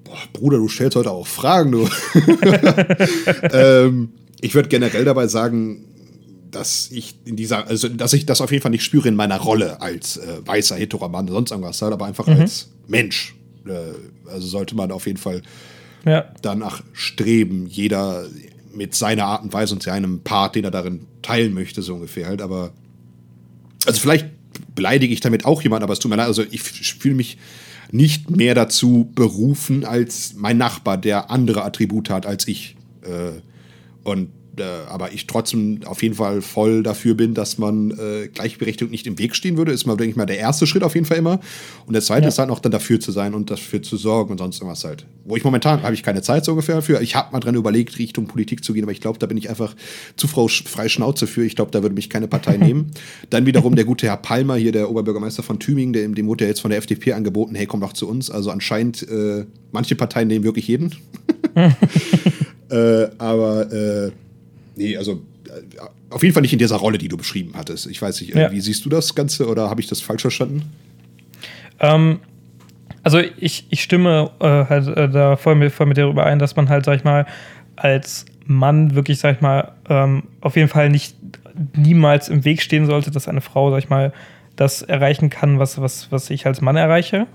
Boah, 0.04 0.18
Bruder, 0.32 0.58
du 0.58 0.68
stellst 0.68 0.96
heute 0.96 1.10
auch 1.10 1.26
Fragen, 1.26 1.72
du. 1.72 1.88
ähm, 3.52 4.12
ich 4.40 4.54
würde 4.54 4.68
generell 4.70 5.04
dabei 5.04 5.26
sagen, 5.26 5.84
dass 6.50 6.90
ich 6.90 7.16
in 7.26 7.36
dieser, 7.36 7.66
also 7.66 7.88
dass 7.88 8.14
ich 8.14 8.24
das 8.24 8.40
auf 8.40 8.50
jeden 8.50 8.62
Fall 8.62 8.70
nicht 8.70 8.84
spüre 8.84 9.08
in 9.08 9.16
meiner 9.16 9.38
Rolle 9.38 9.82
als 9.82 10.16
äh, 10.16 10.46
weißer 10.46 10.76
Heteroman 10.76 11.26
oder 11.26 11.34
sonst 11.34 11.50
irgendwas, 11.50 11.82
halt, 11.82 11.92
aber 11.92 12.06
einfach 12.06 12.26
mhm. 12.26 12.40
als 12.40 12.70
Mensch. 12.86 13.34
Äh, 13.66 14.30
also 14.30 14.46
sollte 14.46 14.74
man 14.74 14.90
auf 14.90 15.06
jeden 15.06 15.18
Fall 15.18 15.42
ja. 16.06 16.24
danach 16.40 16.82
streben, 16.92 17.66
jeder 17.66 18.24
mit 18.78 18.94
seiner 18.94 19.24
Art 19.24 19.42
und 19.42 19.52
Weise 19.52 19.74
und 19.74 19.82
seinem 19.82 20.20
Part, 20.20 20.54
den 20.54 20.64
er 20.64 20.70
darin 20.70 21.06
teilen 21.20 21.52
möchte, 21.52 21.82
so 21.82 21.94
ungefähr 21.94 22.28
halt. 22.28 22.40
Aber 22.40 22.72
also 23.84 24.00
vielleicht 24.00 24.26
beleidige 24.74 25.12
ich 25.12 25.20
damit 25.20 25.44
auch 25.44 25.60
jemanden, 25.60 25.82
aber 25.82 25.92
es 25.92 25.98
tut 25.98 26.10
mir 26.10 26.16
leid. 26.16 26.28
Also 26.28 26.44
ich 26.48 26.62
fühle 26.62 27.16
mich 27.16 27.36
nicht 27.90 28.30
mehr 28.30 28.54
dazu 28.54 29.10
berufen 29.14 29.84
als 29.84 30.34
mein 30.36 30.56
Nachbar, 30.56 30.96
der 30.96 31.30
andere 31.30 31.64
Attribute 31.64 32.08
hat 32.08 32.24
als 32.24 32.46
ich. 32.46 32.76
Äh, 33.02 33.40
und 34.04 34.30
äh, 34.60 34.88
aber 34.88 35.12
ich 35.12 35.26
trotzdem 35.26 35.80
auf 35.84 36.02
jeden 36.02 36.14
Fall 36.14 36.42
voll 36.42 36.82
dafür 36.82 37.14
bin, 37.14 37.34
dass 37.34 37.58
man 37.58 37.90
äh, 37.90 38.28
Gleichberechtigung 38.28 38.90
nicht 38.90 39.06
im 39.06 39.18
Weg 39.18 39.34
stehen 39.34 39.56
würde, 39.56 39.72
ist 39.72 39.86
mal, 39.86 39.96
denke 39.96 40.10
ich 40.10 40.16
mal, 40.16 40.26
der 40.26 40.38
erste 40.38 40.66
Schritt 40.66 40.82
auf 40.82 40.94
jeden 40.94 41.06
Fall 41.06 41.18
immer. 41.18 41.40
Und 41.86 41.92
der 41.94 42.02
zweite 42.02 42.22
ja. 42.22 42.28
ist 42.28 42.38
halt 42.38 42.48
noch 42.48 42.60
dann 42.60 42.72
dafür 42.72 43.00
zu 43.00 43.12
sein 43.12 43.34
und 43.34 43.50
dafür 43.50 43.82
zu 43.82 43.96
sorgen 43.96 44.32
und 44.32 44.38
sonst 44.38 44.60
irgendwas 44.60 44.84
halt. 44.84 45.06
Wo 45.24 45.36
ich 45.36 45.44
momentan 45.44 45.82
habe 45.82 45.94
ich 45.94 46.02
keine 46.02 46.22
Zeit 46.22 46.44
so 46.44 46.52
ungefähr 46.52 46.76
dafür. 46.76 47.00
Ich 47.00 47.14
habe 47.14 47.32
mal 47.32 47.40
dran 47.40 47.54
überlegt, 47.54 47.98
Richtung 47.98 48.26
Politik 48.26 48.64
zu 48.64 48.72
gehen, 48.72 48.84
aber 48.84 48.92
ich 48.92 49.00
glaube, 49.00 49.18
da 49.18 49.26
bin 49.26 49.36
ich 49.36 49.50
einfach 49.50 49.74
zu 50.16 50.28
frei 50.28 50.88
Schnauze 50.88 51.26
für. 51.26 51.44
Ich 51.44 51.56
glaube, 51.56 51.70
da 51.70 51.82
würde 51.82 51.94
mich 51.94 52.10
keine 52.10 52.28
Partei 52.28 52.56
nehmen. 52.58 52.90
Dann 53.30 53.46
wiederum 53.46 53.76
der 53.76 53.84
gute 53.84 54.06
Herr 54.06 54.16
Palmer, 54.16 54.56
hier 54.56 54.72
der 54.72 54.90
Oberbürgermeister 54.90 55.42
von 55.42 55.58
Tübingen, 55.58 55.92
dem, 55.92 56.14
dem 56.14 56.26
wurde 56.26 56.44
ja 56.44 56.48
jetzt 56.48 56.60
von 56.60 56.70
der 56.70 56.78
FDP 56.78 57.12
angeboten, 57.12 57.54
hey, 57.54 57.66
komm 57.66 57.80
doch 57.80 57.92
zu 57.92 58.08
uns. 58.08 58.30
Also 58.30 58.50
anscheinend, 58.50 59.08
äh, 59.08 59.44
manche 59.72 59.94
Parteien 59.94 60.28
nehmen 60.28 60.44
wirklich 60.44 60.68
jeden. 60.68 60.94
äh, 62.70 63.08
aber 63.18 63.72
äh, 63.72 64.10
nee, 64.78 64.96
also 64.96 65.22
äh, 65.48 65.80
auf 66.10 66.22
jeden 66.22 66.32
Fall 66.32 66.42
nicht 66.42 66.52
in 66.52 66.58
dieser 66.58 66.76
Rolle, 66.76 66.98
die 66.98 67.08
du 67.08 67.16
beschrieben 67.16 67.52
hattest. 67.54 67.86
Ich 67.86 68.00
weiß 68.00 68.20
nicht, 68.20 68.34
ja. 68.34 68.50
wie 68.50 68.60
siehst 68.60 68.84
du 68.84 68.88
das 68.88 69.14
Ganze 69.14 69.46
oder 69.48 69.68
habe 69.68 69.80
ich 69.80 69.86
das 69.86 70.00
falsch 70.00 70.22
verstanden? 70.22 70.62
Ähm, 71.80 72.20
also 73.02 73.18
ich, 73.18 73.66
ich 73.70 73.82
stimme 73.82 74.30
äh, 74.40 74.44
halt 74.44 74.86
äh, 74.88 75.08
da 75.08 75.36
voll 75.36 75.54
mit, 75.54 75.72
voll 75.72 75.86
mit 75.86 75.96
dir 75.96 76.06
überein, 76.06 76.38
dass 76.38 76.56
man 76.56 76.68
halt, 76.68 76.84
sag 76.84 76.96
ich 76.96 77.04
mal, 77.04 77.26
als 77.76 78.24
Mann 78.46 78.94
wirklich, 78.94 79.18
sag 79.18 79.36
ich 79.36 79.40
mal, 79.40 79.72
ähm, 79.88 80.24
auf 80.40 80.56
jeden 80.56 80.68
Fall 80.68 80.90
nicht 80.90 81.14
niemals 81.76 82.28
im 82.28 82.44
Weg 82.44 82.62
stehen 82.62 82.86
sollte, 82.86 83.10
dass 83.10 83.28
eine 83.28 83.40
Frau, 83.40 83.70
sag 83.70 83.78
ich 83.78 83.88
mal, 83.88 84.12
das 84.56 84.82
erreichen 84.82 85.30
kann, 85.30 85.58
was, 85.58 85.80
was, 85.80 86.10
was 86.10 86.30
ich 86.30 86.46
als 86.46 86.60
Mann 86.60 86.76
erreiche. 86.76 87.26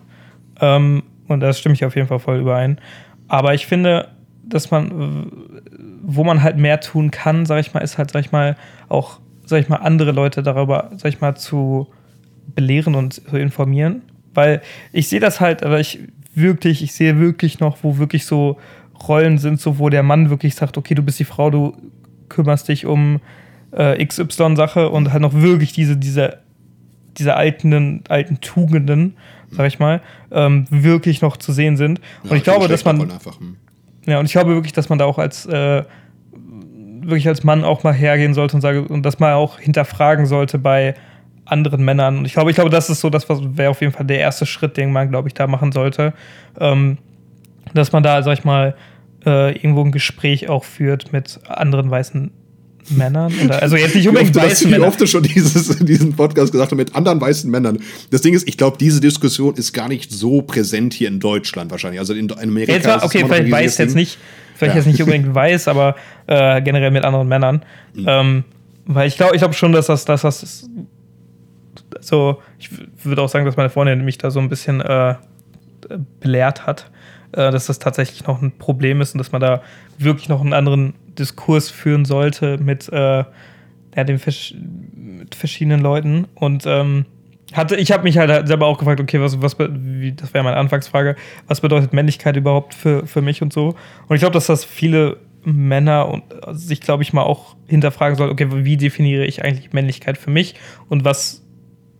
Ähm, 0.60 1.04
und 1.28 1.40
da 1.40 1.54
stimme 1.54 1.76
ich 1.76 1.86
auf 1.86 1.96
jeden 1.96 2.08
Fall 2.08 2.20
voll 2.20 2.40
überein. 2.40 2.80
Aber 3.28 3.54
ich 3.54 3.66
finde, 3.66 4.10
dass 4.44 4.72
man, 4.72 5.32
wo 6.06 6.24
man 6.24 6.44
halt 6.44 6.58
mehr 6.58 6.82
tun 6.82 7.12
kann, 7.12 7.46
sag 7.46 7.62
ich 7.62 7.74
mal, 7.74 7.80
ist 7.80 7.98
halt, 7.98 8.12
sag 8.12 8.26
ich 8.26 8.32
mal, 8.32 8.58
auch, 8.90 9.20
sag 9.46 9.62
ich 9.62 9.70
mal, 9.70 9.78
andere 9.78 10.12
Leute 10.12 10.44
darüber, 10.44 10.92
sag 10.98 11.10
ich 11.10 11.22
mal, 11.22 11.36
zu 11.36 11.88
belehren 12.56 12.94
und 12.94 13.14
zu 13.14 13.38
informieren. 13.38 14.02
Weil 14.34 14.62
ich 14.92 15.08
sehe 15.08 15.22
das 15.22 15.40
halt, 15.40 15.64
aber 15.64 15.80
ich 15.80 16.00
wirklich, 16.36 16.84
ich 16.84 16.94
sehe 16.94 17.20
wirklich 17.20 17.60
noch, 17.60 17.78
wo 17.84 17.98
wirklich 17.98 18.26
so 18.26 18.58
Rollen 19.08 19.38
sind, 19.38 19.62
so 19.62 19.80
wo 19.80 19.90
der 19.90 20.04
Mann 20.04 20.30
wirklich 20.30 20.56
sagt, 20.56 20.78
okay, 20.78 20.94
du 20.94 21.04
bist 21.04 21.20
die 21.20 21.26
Frau, 21.26 21.50
du 21.50 21.76
kümmerst 22.30 22.68
dich 22.68 22.86
um 22.86 23.22
äh, 23.72 24.04
XY-Sache 24.06 24.90
und 24.90 25.14
halt 25.14 25.22
noch 25.22 25.34
wirklich 25.34 25.72
diese, 25.72 25.96
diese, 25.96 26.40
diese 27.18 27.36
alten, 27.36 28.04
alten 28.10 28.42
Tugenden, 28.42 29.16
sag 29.52 29.68
ich 29.68 29.80
mal, 29.80 30.02
ähm, 30.32 30.66
wirklich 30.70 31.22
noch 31.22 31.38
zu 31.38 31.54
sehen 31.54 31.78
sind. 31.78 32.00
Ja, 32.24 32.32
und 32.32 32.38
ich 32.38 32.44
glaube, 32.44 32.68
dass 32.68 32.84
man. 32.84 33.00
Einfach, 33.10 33.40
hm. 33.40 33.58
Ja, 34.06 34.20
und 34.20 34.26
ich 34.26 34.32
glaube 34.32 34.54
wirklich, 34.54 34.74
dass 34.74 34.90
man 34.90 35.00
da 35.00 35.06
auch 35.06 35.18
als 35.18 35.46
äh, 35.46 35.84
wirklich 37.02 37.28
als 37.28 37.44
Mann 37.44 37.64
auch 37.64 37.84
mal 37.84 37.94
hergehen 37.94 38.34
sollte 38.34 38.56
und 38.56 38.62
sage 38.62 38.84
und 38.84 39.04
das 39.04 39.20
mal 39.20 39.34
auch 39.34 39.60
hinterfragen 39.60 40.26
sollte 40.26 40.58
bei 40.58 40.96
anderen 41.46 41.84
Männern. 41.84 42.20
Und 42.20 42.26
ich 42.26 42.34
glaube, 42.34 42.50
ich 42.50 42.56
glaube, 42.56 42.70
das 42.70 42.90
ist 42.90 43.02
so, 43.02 43.10
das 43.10 43.28
wäre 43.30 43.70
auf 43.70 43.82
jeden 43.82 43.94
Fall 43.94 44.06
der 44.06 44.20
erste 44.20 44.46
Schritt, 44.46 44.78
den 44.78 44.92
man, 44.92 45.10
glaube 45.10 45.28
ich, 45.28 45.34
da 45.34 45.48
machen 45.48 45.72
sollte. 45.72 46.14
Ähm, 46.60 46.98
dass 47.74 47.92
man 47.92 48.04
da, 48.04 48.22
sag 48.24 48.40
ich 48.40 48.44
mal, 48.44 48.76
äh, 49.26 49.52
irgendwo 49.54 49.84
ein 49.84 49.92
Gespräch 49.92 50.50
auch 50.50 50.64
führt 50.64 51.12
mit 51.12 51.40
anderen 51.48 51.90
weißen 51.90 52.32
Männern? 52.90 53.34
Oder, 53.44 53.62
also 53.62 53.76
jetzt 53.76 53.96
nicht 53.96 54.08
unbedingt 54.08 54.36
weißen 54.36 54.70
Männern. 54.70 54.86
Wie 54.86 54.90
oft 54.90 55.02
du 55.02 55.08
schon 55.08 55.24
dieses, 55.24 55.78
diesen 55.80 56.14
Podcast 56.14 56.52
gesagt 56.52 56.72
hast, 56.72 56.78
mit 56.78 56.96
anderen 56.96 57.20
weißen 57.22 57.50
Männern. 57.50 57.80
Das 58.12 58.22
Ding 58.22 58.34
ist, 58.34 58.48
ich 58.48 58.58
glaube, 58.58 58.78
diese 58.80 59.02
Diskussion 59.02 59.56
ist 59.56 59.74
gar 59.74 59.88
nicht 59.88 60.12
so 60.12 60.42
präsent 60.42 60.94
hier 60.94 61.08
in 61.08 61.20
Deutschland 61.20 61.72
wahrscheinlich. 61.72 62.00
Also 62.00 62.14
in 62.14 62.32
Amerika. 62.32 62.74
Jetzt 62.74 62.88
war, 62.88 63.04
okay, 63.04 63.26
vielleicht 63.28 63.52
weiß 63.52 63.78
jetzt 63.78 63.96
nicht, 63.96 64.18
vielleicht 64.56 64.76
ja. 64.76 64.82
jetzt 64.82 64.88
nicht 64.88 65.02
unbedingt 65.02 65.34
weiß, 65.34 65.68
aber 65.68 65.96
äh, 66.28 66.62
generell 66.62 66.92
mit 66.92 67.04
anderen 67.06 67.28
Männern. 67.28 67.64
Mhm. 67.94 68.06
Ähm, 68.08 68.44
weil 68.86 69.08
ich 69.08 69.16
glaube 69.16 69.36
ich 69.36 69.40
glaub 69.40 69.56
schon, 69.56 69.72
dass 69.72 69.88
das, 69.88 70.06
dass 70.06 70.22
das 70.22 70.70
so, 72.02 72.42
ich 72.60 72.70
würde 73.04 73.22
auch 73.22 73.30
sagen, 73.30 73.46
dass 73.46 73.56
meine 73.56 73.70
Freundin 73.70 74.04
mich 74.04 74.18
da 74.18 74.32
so 74.32 74.40
ein 74.40 74.50
bisschen 74.50 74.82
äh, 74.82 75.16
belehrt 76.20 76.66
hat, 76.66 76.92
äh, 77.32 77.52
dass 77.52 77.68
das 77.68 77.80
tatsächlich 77.80 78.26
noch 78.28 78.42
ein 78.42 78.52
Problem 78.58 79.02
ist 79.02 79.14
und 79.14 79.20
dass 79.20 79.32
man 79.32 79.42
da 79.42 79.62
wirklich 79.98 80.30
noch 80.30 80.42
einen 80.42 80.54
anderen 80.54 80.94
Diskurs 81.20 81.70
führen 81.70 82.06
sollte 82.06 82.58
mit, 82.58 82.90
äh, 82.90 83.24
ja, 83.96 84.04
den 84.04 84.20
Fisch 84.20 84.56
mit 84.94 85.36
verschiedenen 85.36 85.82
Leuten 85.82 86.26
und 86.36 86.66
ähm, 86.66 87.06
hatte, 87.54 87.76
ich 87.76 87.92
habe 87.92 88.04
mich 88.04 88.18
halt 88.18 88.48
selber 88.48 88.66
auch 88.66 88.78
gefragt, 88.78 89.00
okay, 89.00 89.22
was, 89.22 89.42
was, 89.42 89.58
wie, 89.60 90.12
das 90.14 90.34
wäre 90.34 90.44
meine 90.44 90.58
Anfangsfrage, 90.58 91.16
was 91.48 91.62
bedeutet 91.62 91.94
Männlichkeit 91.94 92.36
überhaupt 92.36 92.74
für, 92.74 93.06
für 93.06 93.22
mich 93.22 93.42
und 93.42 93.54
so. 93.54 93.76
Und 94.08 94.16
ich 94.16 94.22
glaube, 94.22 94.34
dass 94.34 94.48
das 94.48 94.66
viele 94.66 95.18
Männer 95.44 96.10
und 96.10 96.24
sich, 96.52 96.82
glaube 96.82 97.04
ich, 97.04 97.14
mal 97.14 97.24
auch 97.24 97.56
hinterfragen 97.68 98.18
sollen, 98.18 98.32
okay, 98.32 98.48
wie 98.50 98.78
definiere 98.78 99.26
ich 99.26 99.44
eigentlich 99.44 99.74
Männlichkeit 99.74 100.18
für 100.18 100.32
mich 100.32 100.56
und 100.90 101.06
was 101.06 101.44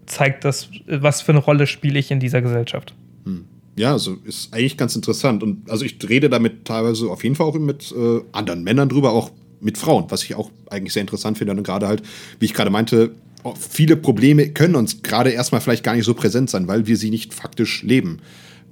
zeigt 0.06 0.44
das, 0.44 0.70
was 0.88 1.22
für 1.22 1.34
eine 1.34 1.40
Rolle 1.40 1.68
spiele 1.68 2.00
ich 2.00 2.10
in 2.12 2.20
dieser 2.20 2.42
Gesellschaft? 2.42 2.96
Hm. 3.26 3.46
Ja, 3.76 3.94
also 3.94 4.18
ist 4.24 4.54
eigentlich 4.54 4.78
ganz 4.78 4.96
interessant. 4.96 5.42
Und 5.44 5.70
also 5.70 5.84
ich 5.86 5.98
rede 6.08 6.30
damit 6.30 6.66
teilweise 6.66 7.10
auf 7.10 7.24
jeden 7.24 7.36
Fall 7.36 7.48
auch 7.48 7.56
mit 7.56 7.92
äh, 7.92 8.22
anderen 8.32 8.64
Männern 8.64 8.90
drüber, 8.90 9.12
auch 9.12 9.32
mit 9.60 9.78
Frauen, 9.78 10.06
was 10.10 10.24
ich 10.24 10.36
auch 10.36 10.52
eigentlich 10.70 10.94
sehr 10.94 11.02
interessant 11.02 11.38
finde. 11.38 11.54
Und 11.54 11.64
gerade 11.64 11.88
halt, 11.88 12.04
wie 12.40 12.46
ich 12.46 12.54
gerade 12.54 12.70
meinte, 12.70 13.12
viele 13.58 13.98
Probleme 13.98 14.50
können 14.50 14.76
uns 14.76 15.02
gerade 15.02 15.32
erstmal 15.32 15.62
vielleicht 15.62 15.84
gar 15.84 15.96
nicht 15.96 16.06
so 16.06 16.14
präsent 16.14 16.50
sein, 16.50 16.68
weil 16.68 16.88
wir 16.88 16.98
sie 16.98 17.10
nicht 17.10 17.34
faktisch 17.34 17.84
leben. 17.84 18.20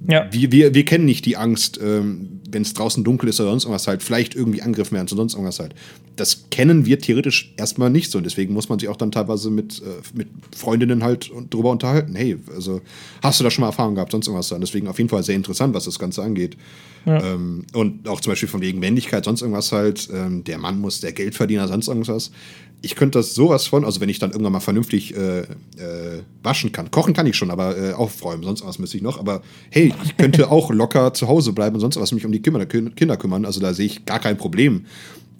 Ja. 0.08 0.28
Wir, 0.32 0.50
wir, 0.50 0.74
wir 0.74 0.84
kennen 0.84 1.04
nicht 1.04 1.24
die 1.26 1.36
Angst, 1.36 1.78
ähm, 1.82 2.40
wenn 2.50 2.62
es 2.62 2.74
draußen 2.74 3.04
dunkel 3.04 3.28
ist 3.28 3.40
oder 3.40 3.50
sonst 3.50 3.64
irgendwas 3.64 3.86
halt, 3.86 4.02
vielleicht 4.02 4.34
irgendwie 4.34 4.62
angegriffen 4.62 4.96
werden, 4.96 5.08
sonst 5.08 5.34
irgendwas 5.34 5.60
halt. 5.60 5.74
Das 6.16 6.50
kennen 6.50 6.84
wir 6.84 6.98
theoretisch 6.98 7.54
erstmal 7.56 7.88
nicht 7.88 8.10
so. 8.10 8.18
Und 8.18 8.24
deswegen 8.24 8.52
muss 8.52 8.68
man 8.68 8.78
sich 8.78 8.88
auch 8.88 8.96
dann 8.96 9.12
teilweise 9.12 9.50
mit, 9.50 9.80
äh, 9.80 10.02
mit 10.14 10.28
Freundinnen 10.56 11.02
halt 11.02 11.30
drüber 11.50 11.70
unterhalten. 11.70 12.14
Hey, 12.14 12.36
also 12.54 12.80
hast 13.22 13.40
du 13.40 13.44
da 13.44 13.50
schon 13.50 13.62
mal 13.62 13.68
Erfahrung 13.68 13.94
gehabt, 13.94 14.12
sonst 14.12 14.26
irgendwas 14.26 14.48
dann. 14.48 14.60
Deswegen 14.60 14.88
auf 14.88 14.98
jeden 14.98 15.08
Fall 15.08 15.22
sehr 15.22 15.36
interessant, 15.36 15.74
was 15.74 15.84
das 15.84 15.98
Ganze 15.98 16.22
angeht. 16.22 16.56
Ja. 17.06 17.22
Ähm, 17.22 17.64
und 17.72 18.08
auch 18.08 18.20
zum 18.20 18.32
Beispiel 18.32 18.48
von 18.48 18.60
wegen 18.60 18.78
Männlichkeit, 18.80 19.24
sonst 19.24 19.42
irgendwas 19.42 19.72
halt. 19.72 20.08
Ähm, 20.12 20.44
der 20.44 20.58
Mann 20.58 20.80
muss 20.80 21.00
der 21.00 21.12
Geldverdiener, 21.12 21.68
sonst 21.68 21.88
irgendwas 21.88 22.30
ich 22.82 22.96
könnte 22.96 23.18
das 23.18 23.34
sowas 23.34 23.66
von, 23.66 23.84
also 23.84 24.00
wenn 24.00 24.08
ich 24.08 24.18
dann 24.18 24.32
irgendwann 24.32 24.52
mal 24.52 24.60
vernünftig 24.60 25.16
äh, 25.16 25.40
äh, 25.40 25.46
waschen 26.42 26.72
kann. 26.72 26.90
Kochen 26.90 27.14
kann 27.14 27.26
ich 27.26 27.36
schon, 27.36 27.50
aber 27.50 27.78
äh, 27.78 27.92
aufräumen, 27.92 28.42
sonst 28.42 28.66
was 28.66 28.80
müsste 28.80 28.96
ich 28.96 29.02
noch. 29.02 29.18
Aber 29.20 29.42
hey, 29.70 29.94
ich 30.04 30.16
könnte 30.16 30.50
auch 30.50 30.70
locker 30.72 31.14
zu 31.14 31.28
Hause 31.28 31.52
bleiben 31.52 31.76
und 31.76 31.80
sonst 31.80 31.98
was 31.98 32.12
mich 32.12 32.26
um 32.26 32.32
die 32.32 32.42
Kinder, 32.42 32.66
Kinder 32.66 33.16
kümmern. 33.16 33.44
Also 33.44 33.60
da 33.60 33.72
sehe 33.72 33.86
ich 33.86 34.04
gar 34.04 34.18
kein 34.18 34.36
Problem. 34.36 34.86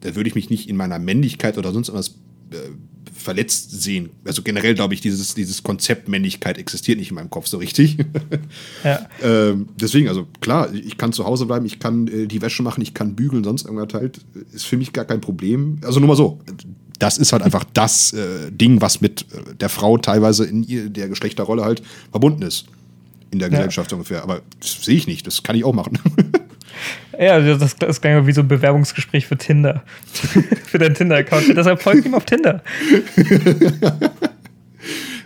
Da 0.01 0.14
würde 0.14 0.28
ich 0.28 0.36
mich 0.36 0.51
nicht 0.51 0.68
in 0.68 0.76
meiner 0.76 1.01
Männlichkeit 1.01 1.59
oder 1.59 1.72
sonst 1.72 1.93
was 1.93 2.11
äh, 2.51 2.70
verletzt 3.12 3.82
sehen. 3.82 4.11
Also 4.24 4.43
generell 4.43 4.74
glaube 4.74 4.95
ich, 4.95 5.01
dieses, 5.01 5.34
dieses 5.34 5.64
Konzept 5.64 6.09
Männlichkeit 6.09 6.59
existiert 6.59 6.99
nicht 6.99 7.11
in 7.11 7.16
meinem 7.16 7.30
Kopf 7.30 7.47
so 7.49 7.59
richtig. 7.59 7.99
ja. 8.84 9.09
ähm, 9.22 9.68
deswegen, 9.80 10.09
also 10.09 10.26
klar, 10.40 10.72
ich 10.72 10.97
kann 10.97 11.12
zu 11.12 11.24
Hause 11.24 11.47
bleiben, 11.47 11.66
ich 11.66 11.80
kann 11.80 12.07
äh, 12.07 12.26
die 12.26 12.40
Wäsche 12.40 12.62
machen, 12.62 12.82
ich 12.82 12.95
kann 12.95 13.16
bügeln, 13.16 13.43
sonst 13.43 13.64
irgendwas 13.64 13.95
halt. 13.95 14.20
Ist 14.53 14.66
für 14.66 14.76
mich 14.76 14.93
gar 14.93 15.05
kein 15.05 15.20
Problem. 15.20 15.78
Also 15.82 15.99
nur 15.99 16.09
mal 16.09 16.16
so 16.16 16.40
das 17.03 17.19
ist 17.19 17.33
halt 17.33 17.43
einfach 17.43 17.65
das 17.75 18.13
äh, 18.13 18.53
Ding, 18.53 18.81
was 18.81 19.01
mit 19.01 19.23
äh, 19.23 19.55
der 19.57 19.69
Frau 19.69 19.99
teilweise 19.99 20.45
in 20.45 20.63
ihr, 20.63 20.89
der 20.89 21.09
Geschlechterrolle 21.09 21.65
halt 21.65 21.83
verbunden 22.13 22.43
ist. 22.43 22.67
In 23.33 23.41
der 23.41 23.51
Gesellschaft 23.51 23.91
ja. 23.91 23.97
ungefähr. 23.97 24.23
Aber 24.23 24.43
das 24.61 24.85
sehe 24.85 24.95
ich 24.95 25.07
nicht, 25.07 25.27
das 25.27 25.43
kann 25.43 25.57
ich 25.57 25.65
auch 25.65 25.73
machen. 25.73 25.99
ja, 27.19 27.41
das, 27.41 27.77
das 27.77 28.01
klingt 28.01 28.27
wie 28.27 28.33
so 28.33 28.43
ein 28.43 28.49
Bewerbungsgespräch 28.49 29.27
für 29.27 29.37
Tinder. 29.37 29.83
für 30.67 30.79
deinen 30.79 30.95
Tinder-Account. 30.95 31.57
Deshalb 31.57 31.83
folgt 31.83 32.05
ihm 32.07 32.15
auf 32.15 32.25
Tinder. 32.25 32.63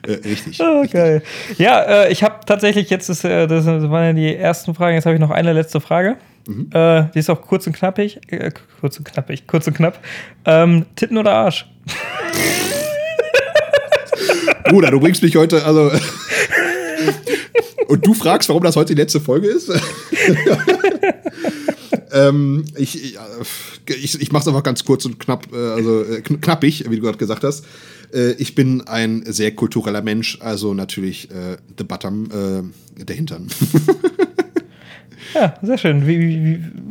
Äh, 0.06 0.12
richtig. 0.28 0.60
Oh, 0.60 0.82
richtig. 0.82 0.92
geil. 0.92 1.22
Ja, 1.58 1.80
äh, 1.82 2.12
ich 2.12 2.22
habe 2.22 2.36
tatsächlich 2.46 2.90
jetzt, 2.90 3.08
ist, 3.08 3.24
äh, 3.24 3.48
das 3.48 3.66
waren 3.66 4.04
ja 4.04 4.12
die 4.12 4.36
ersten 4.36 4.72
Fragen, 4.72 4.94
jetzt 4.94 5.04
habe 5.04 5.16
ich 5.16 5.20
noch 5.20 5.32
eine 5.32 5.52
letzte 5.52 5.80
Frage. 5.80 6.16
Mhm. 6.46 6.70
Äh, 6.72 7.10
die 7.12 7.18
ist 7.18 7.30
auch 7.30 7.42
kurz 7.42 7.66
und 7.66 7.74
knappig. 7.74 8.20
Äh, 8.28 8.52
kurz 8.80 8.98
und 8.98 9.04
knappig, 9.04 9.46
kurz 9.46 9.66
und 9.66 9.74
knapp. 9.74 10.02
Ähm, 10.44 10.86
Titten 10.96 11.18
oder 11.18 11.32
Arsch? 11.32 11.66
Bruder, 14.68 14.90
du 14.90 15.00
bringst 15.00 15.22
mich 15.22 15.36
heute, 15.36 15.64
also. 15.64 15.90
und 17.88 18.06
du 18.06 18.14
fragst, 18.14 18.48
warum 18.48 18.62
das 18.62 18.76
heute 18.76 18.94
die 18.94 19.00
letzte 19.00 19.20
Folge 19.20 19.48
ist? 19.48 19.70
ähm, 22.12 22.64
ich 22.76 23.16
ich, 23.88 24.20
ich, 24.20 24.32
mache 24.32 24.42
es 24.42 24.48
einfach 24.48 24.62
ganz 24.62 24.84
kurz 24.84 25.04
und 25.04 25.20
knapp, 25.20 25.52
äh, 25.52 25.56
also 25.56 26.02
äh, 26.02 26.20
knappig, 26.20 26.90
wie 26.90 26.96
du 26.96 27.02
gerade 27.02 27.18
gesagt 27.18 27.44
hast. 27.44 27.64
Äh, 28.12 28.32
ich 28.32 28.54
bin 28.54 28.82
ein 28.82 29.24
sehr 29.26 29.54
kultureller 29.54 30.02
Mensch, 30.02 30.38
also 30.40 30.74
natürlich 30.74 31.30
äh, 31.30 31.56
the 31.78 31.84
bottom, 31.84 32.28
äh, 32.30 33.04
der 33.04 33.16
Hintern. 33.16 33.48
Ja, 35.36 35.54
sehr 35.60 35.76
schön. 35.76 36.02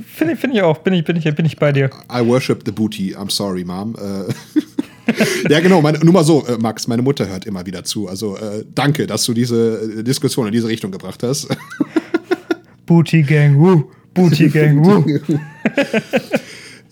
Finde 0.05 0.35
find 0.35 0.53
ich 0.53 0.61
auch. 0.61 0.77
Bin 0.79 0.93
ich, 0.93 1.03
bin, 1.03 1.15
ich, 1.15 1.23
bin 1.35 1.45
ich 1.45 1.57
bei 1.57 1.71
dir. 1.71 1.89
I 2.11 2.23
worship 2.23 2.61
the 2.65 2.71
booty. 2.71 3.15
I'm 3.15 3.31
sorry, 3.31 3.63
Mom. 3.63 3.95
Äh, 3.95 5.49
ja, 5.49 5.59
genau. 5.61 5.81
Meine, 5.81 5.97
nur 5.99 6.13
mal 6.13 6.23
so, 6.23 6.45
äh, 6.45 6.57
Max, 6.59 6.87
meine 6.87 7.01
Mutter 7.01 7.27
hört 7.27 7.45
immer 7.45 7.65
wieder 7.65 7.83
zu. 7.83 8.07
Also 8.07 8.37
äh, 8.37 8.63
danke, 8.75 9.07
dass 9.07 9.25
du 9.25 9.33
diese 9.33 9.99
äh, 9.99 10.03
Diskussion 10.03 10.45
in 10.45 10.51
diese 10.51 10.67
Richtung 10.67 10.91
gebracht 10.91 11.23
hast. 11.23 11.47
Booty 12.85 13.23
Gang, 13.23 13.57
woo. 13.57 13.89
Booty 14.13 14.49
Gang, 14.49 14.85
woo. 14.85 15.03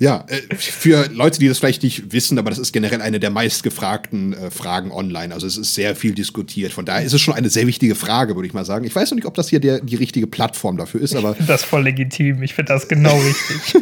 Ja, 0.04 0.26
äh, 0.28 0.54
für 0.58 1.08
Leute, 1.14 1.40
die 1.40 1.48
das 1.48 1.60
vielleicht 1.60 1.82
nicht 1.82 2.12
wissen, 2.12 2.38
aber 2.38 2.50
das 2.50 2.60
ist 2.60 2.74
generell 2.74 3.02
eine 3.02 3.22
der 3.22 3.30
meistgefragten 3.30 4.34
äh, 4.34 4.52
Fragen 4.52 4.92
online. 4.92 5.34
Also 5.34 5.48
es 5.48 5.56
ist 5.56 5.76
sehr 5.76 5.96
viel 5.96 6.14
diskutiert. 6.14 6.74
Von 6.74 6.84
daher 6.84 7.06
ist 7.06 7.14
es 7.14 7.22
schon 7.22 7.34
eine 7.34 7.50
sehr 7.50 7.68
wichtige 7.68 7.96
Frage, 7.96 8.36
würde 8.36 8.46
ich 8.46 8.54
mal 8.54 8.66
sagen. 8.66 8.84
Ich 8.84 8.94
weiß 8.94 9.12
noch 9.12 9.16
nicht, 9.16 9.26
ob 9.26 9.34
das 9.36 9.48
hier 9.48 9.62
der, 9.62 9.80
die 9.80 9.96
richtige 9.96 10.28
Plattform 10.28 10.76
dafür 10.76 11.00
ist, 11.00 11.16
aber. 11.16 11.32
Ich 11.32 11.38
finde 11.38 11.54
das 11.54 11.64
voll 11.64 11.84
legitim. 11.84 12.44
Ich 12.44 12.54
finde 12.54 12.74
das 12.74 12.90
genau 12.90 13.18
richtig. 13.18 13.82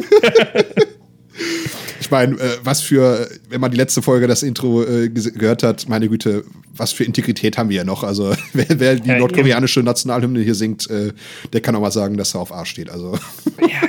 ich 2.00 2.08
meine, 2.12 2.36
äh, 2.36 2.56
was 2.62 2.82
für, 2.82 3.28
wenn 3.48 3.60
man 3.60 3.72
die 3.72 3.76
letzte 3.76 4.00
Folge, 4.00 4.28
das 4.28 4.44
Intro 4.44 4.84
äh, 4.84 5.08
gehört 5.08 5.64
hat, 5.64 5.88
meine 5.88 6.08
Güte, 6.08 6.44
was 6.72 6.92
für 6.92 7.02
Integrität 7.02 7.58
haben 7.58 7.68
wir 7.68 7.78
ja 7.78 7.84
noch. 7.84 8.04
Also, 8.04 8.32
wer, 8.52 8.66
wer 8.68 8.94
die 8.94 9.08
ja, 9.08 9.18
nordkoreanische 9.18 9.82
Nationalhymne 9.82 10.38
hier 10.38 10.54
singt, 10.54 10.88
der 10.88 11.60
kann 11.60 11.74
auch 11.74 11.80
mal 11.80 11.90
sagen, 11.90 12.16
dass 12.16 12.36
er 12.36 12.42
auf 12.42 12.52
A 12.52 12.64
steht. 12.64 12.90
Also. 12.90 13.18
Ja, 13.58 13.88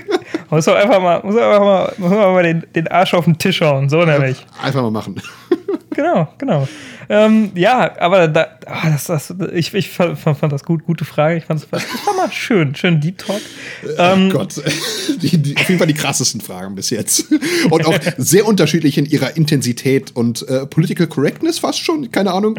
muss 0.53 0.65
doch 0.65 0.75
einfach 0.75 1.01
mal, 1.01 1.21
muss 1.23 1.35
einfach 1.35 1.59
mal, 1.59 1.93
muss 1.97 2.09
mal 2.09 2.43
den, 2.43 2.63
den 2.75 2.87
Arsch 2.87 3.13
auf 3.13 3.25
den 3.25 3.37
Tisch 3.37 3.61
hauen, 3.61 3.89
so 3.89 4.03
nämlich. 4.03 4.37
Einfach 4.61 4.81
mal 4.81 4.91
machen. 4.91 5.21
genau, 5.89 6.27
genau. 6.37 6.67
Ähm, 7.09 7.51
ja, 7.55 7.99
aber 7.99 8.27
da, 8.27 8.47
ach, 8.65 8.85
das, 8.85 9.05
das, 9.05 9.33
ich, 9.53 9.73
ich 9.73 9.89
fand, 9.89 10.17
fand, 10.17 10.53
das 10.53 10.63
gut, 10.63 10.85
gute 10.85 11.05
Frage. 11.05 11.37
Ich 11.37 11.45
fand 11.45 11.61
es 11.61 11.71
war 11.71 11.79
mal 12.15 12.31
schön, 12.31 12.75
schön 12.75 13.01
Deep 13.01 13.17
Talk. 13.17 13.41
Ähm, 13.97 14.29
oh 14.31 14.37
Gott, 14.37 14.61
die, 15.21 15.37
die, 15.37 15.57
auf 15.57 15.67
jeden 15.67 15.79
Fall 15.79 15.87
die 15.87 15.93
krassesten 15.93 16.41
Fragen 16.41 16.75
bis 16.75 16.89
jetzt. 16.89 17.25
Und 17.69 17.85
auch 17.85 17.97
sehr 18.17 18.45
unterschiedlich 18.45 18.97
in 18.97 19.05
ihrer 19.05 19.35
Intensität 19.35 20.15
und 20.15 20.47
äh, 20.47 20.65
Political 20.65 21.07
Correctness 21.07 21.59
fast 21.59 21.79
schon, 21.79 22.09
keine 22.11 22.31
Ahnung. 22.31 22.55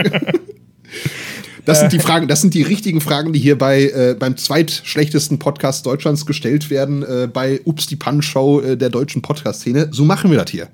Das 1.64 1.80
sind 1.80 1.92
die 1.92 1.98
Fragen, 1.98 2.28
das 2.28 2.42
sind 2.42 2.52
die 2.54 2.62
richtigen 2.62 3.00
Fragen, 3.00 3.32
die 3.32 3.38
hier 3.38 3.56
bei 3.56 3.84
äh, 3.84 4.16
beim 4.18 4.36
zweitschlechtesten 4.36 5.38
Podcast 5.38 5.86
Deutschlands 5.86 6.26
gestellt 6.26 6.68
werden, 6.68 7.02
äh, 7.02 7.26
bei 7.32 7.60
Ups 7.64 7.86
die 7.86 7.96
Pan-Show 7.96 8.60
äh, 8.60 8.76
der 8.76 8.90
deutschen 8.90 9.22
Podcast-Szene. 9.22 9.88
So 9.90 10.04
machen 10.04 10.30
wir 10.30 10.38
das 10.38 10.50
hier. 10.50 10.68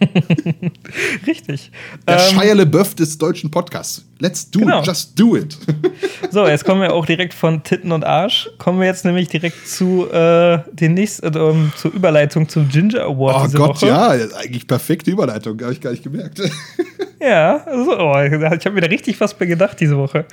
Richtig. 1.26 1.70
Der 2.06 2.18
ähm, 2.18 2.40
Shia 2.40 2.54
LeBeouf 2.54 2.94
des 2.94 3.18
deutschen 3.18 3.50
Podcasts. 3.50 4.04
Let's 4.20 4.50
do 4.50 4.60
genau. 4.60 4.80
it, 4.80 4.86
just 4.86 5.18
do 5.18 5.36
it. 5.36 5.56
so, 6.30 6.46
jetzt 6.46 6.64
kommen 6.64 6.82
wir 6.82 6.92
auch 6.92 7.06
direkt 7.06 7.32
von 7.32 7.62
Titten 7.62 7.90
und 7.90 8.04
Arsch. 8.04 8.50
Kommen 8.58 8.78
wir 8.78 8.86
jetzt 8.86 9.06
nämlich 9.06 9.28
direkt 9.28 9.66
zu 9.66 10.10
äh, 10.10 10.58
den 10.72 10.94
nächsten, 10.94 11.26
äh, 11.26 11.70
zur 11.76 11.92
Überleitung 11.92 12.48
zum 12.48 12.68
Ginger 12.68 13.04
Award. 13.04 13.54
Oh 13.54 13.56
Gott, 13.56 13.82
Woche. 13.82 13.86
ja, 13.86 14.08
eigentlich 14.10 14.66
perfekte 14.66 15.10
Überleitung, 15.10 15.58
habe 15.62 15.72
ich 15.72 15.80
gar 15.80 15.90
nicht 15.90 16.02
gemerkt. 16.02 16.40
ja, 17.20 17.64
also, 17.64 17.98
oh, 17.98 18.14
ich 18.20 18.32
habe 18.32 18.72
mir 18.72 18.82
da 18.82 18.88
richtig 18.88 19.18
was 19.20 19.32
bei 19.32 19.46
gedacht 19.46 19.80
diese 19.80 19.96
Woche. 19.96 20.26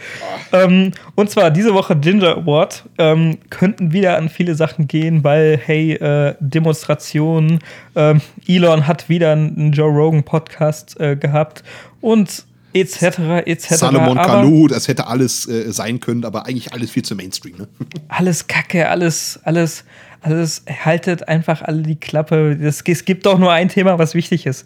Oh. 0.51 0.57
Ähm, 0.57 0.91
und 1.15 1.29
zwar 1.29 1.49
diese 1.49 1.73
Woche 1.73 1.95
Ginger 1.95 2.37
Award 2.37 2.83
ähm, 2.97 3.37
könnten 3.49 3.93
wieder 3.93 4.17
an 4.17 4.27
viele 4.27 4.55
Sachen 4.55 4.89
gehen, 4.89 5.23
weil, 5.23 5.57
hey, 5.63 5.93
äh, 5.93 6.35
Demonstrationen, 6.41 7.59
ähm, 7.95 8.19
Elon 8.47 8.85
hat 8.85 9.07
wieder 9.07 9.35
einen 9.57 9.71
Joe 9.71 9.89
Rogan 9.89 10.23
Podcast 10.23 10.99
äh, 10.99 11.15
gehabt 11.15 11.63
und 12.01 12.45
etc. 12.73 13.19
etc. 13.45 13.75
Salomon 13.75 14.17
Kalou, 14.17 14.67
das 14.67 14.87
hätte 14.87 15.07
alles 15.07 15.47
äh, 15.47 15.71
sein 15.71 15.99
können, 15.99 16.25
aber 16.25 16.45
eigentlich 16.45 16.73
alles 16.73 16.91
viel 16.91 17.03
zu 17.03 17.15
Mainstream. 17.15 17.57
Ne? 17.57 17.67
Alles 18.07 18.47
Kacke, 18.47 18.89
alles, 18.89 19.39
alles, 19.43 19.83
alles. 20.21 20.63
Haltet 20.85 21.27
einfach 21.27 21.61
alle 21.61 21.81
die 21.81 21.95
Klappe. 21.95 22.57
Es, 22.61 22.81
es 22.81 23.05
gibt 23.05 23.25
doch 23.25 23.37
nur 23.39 23.51
ein 23.51 23.69
Thema, 23.69 23.99
was 23.99 24.13
wichtig 24.13 24.45
ist. 24.45 24.65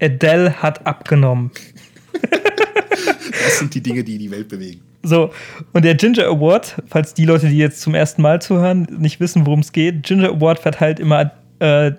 Adele 0.00 0.62
hat 0.62 0.86
abgenommen. 0.86 1.50
das 2.12 3.58
sind 3.58 3.74
die 3.74 3.82
Dinge, 3.82 4.04
die 4.04 4.18
die 4.18 4.30
Welt 4.30 4.48
bewegen. 4.48 4.80
So, 5.02 5.30
und 5.72 5.84
der 5.84 5.96
Ginger 5.96 6.26
Award, 6.26 6.76
falls 6.86 7.14
die 7.14 7.24
Leute, 7.24 7.48
die 7.48 7.58
jetzt 7.58 7.80
zum 7.80 7.94
ersten 7.94 8.22
Mal 8.22 8.40
zuhören, 8.40 8.86
nicht 8.98 9.18
wissen, 9.18 9.46
worum 9.46 9.60
es 9.60 9.72
geht, 9.72 10.04
Ginger 10.04 10.30
Award 10.30 10.60
verteilt 10.60 11.00
immer 11.00 11.32
äh, 11.58 11.92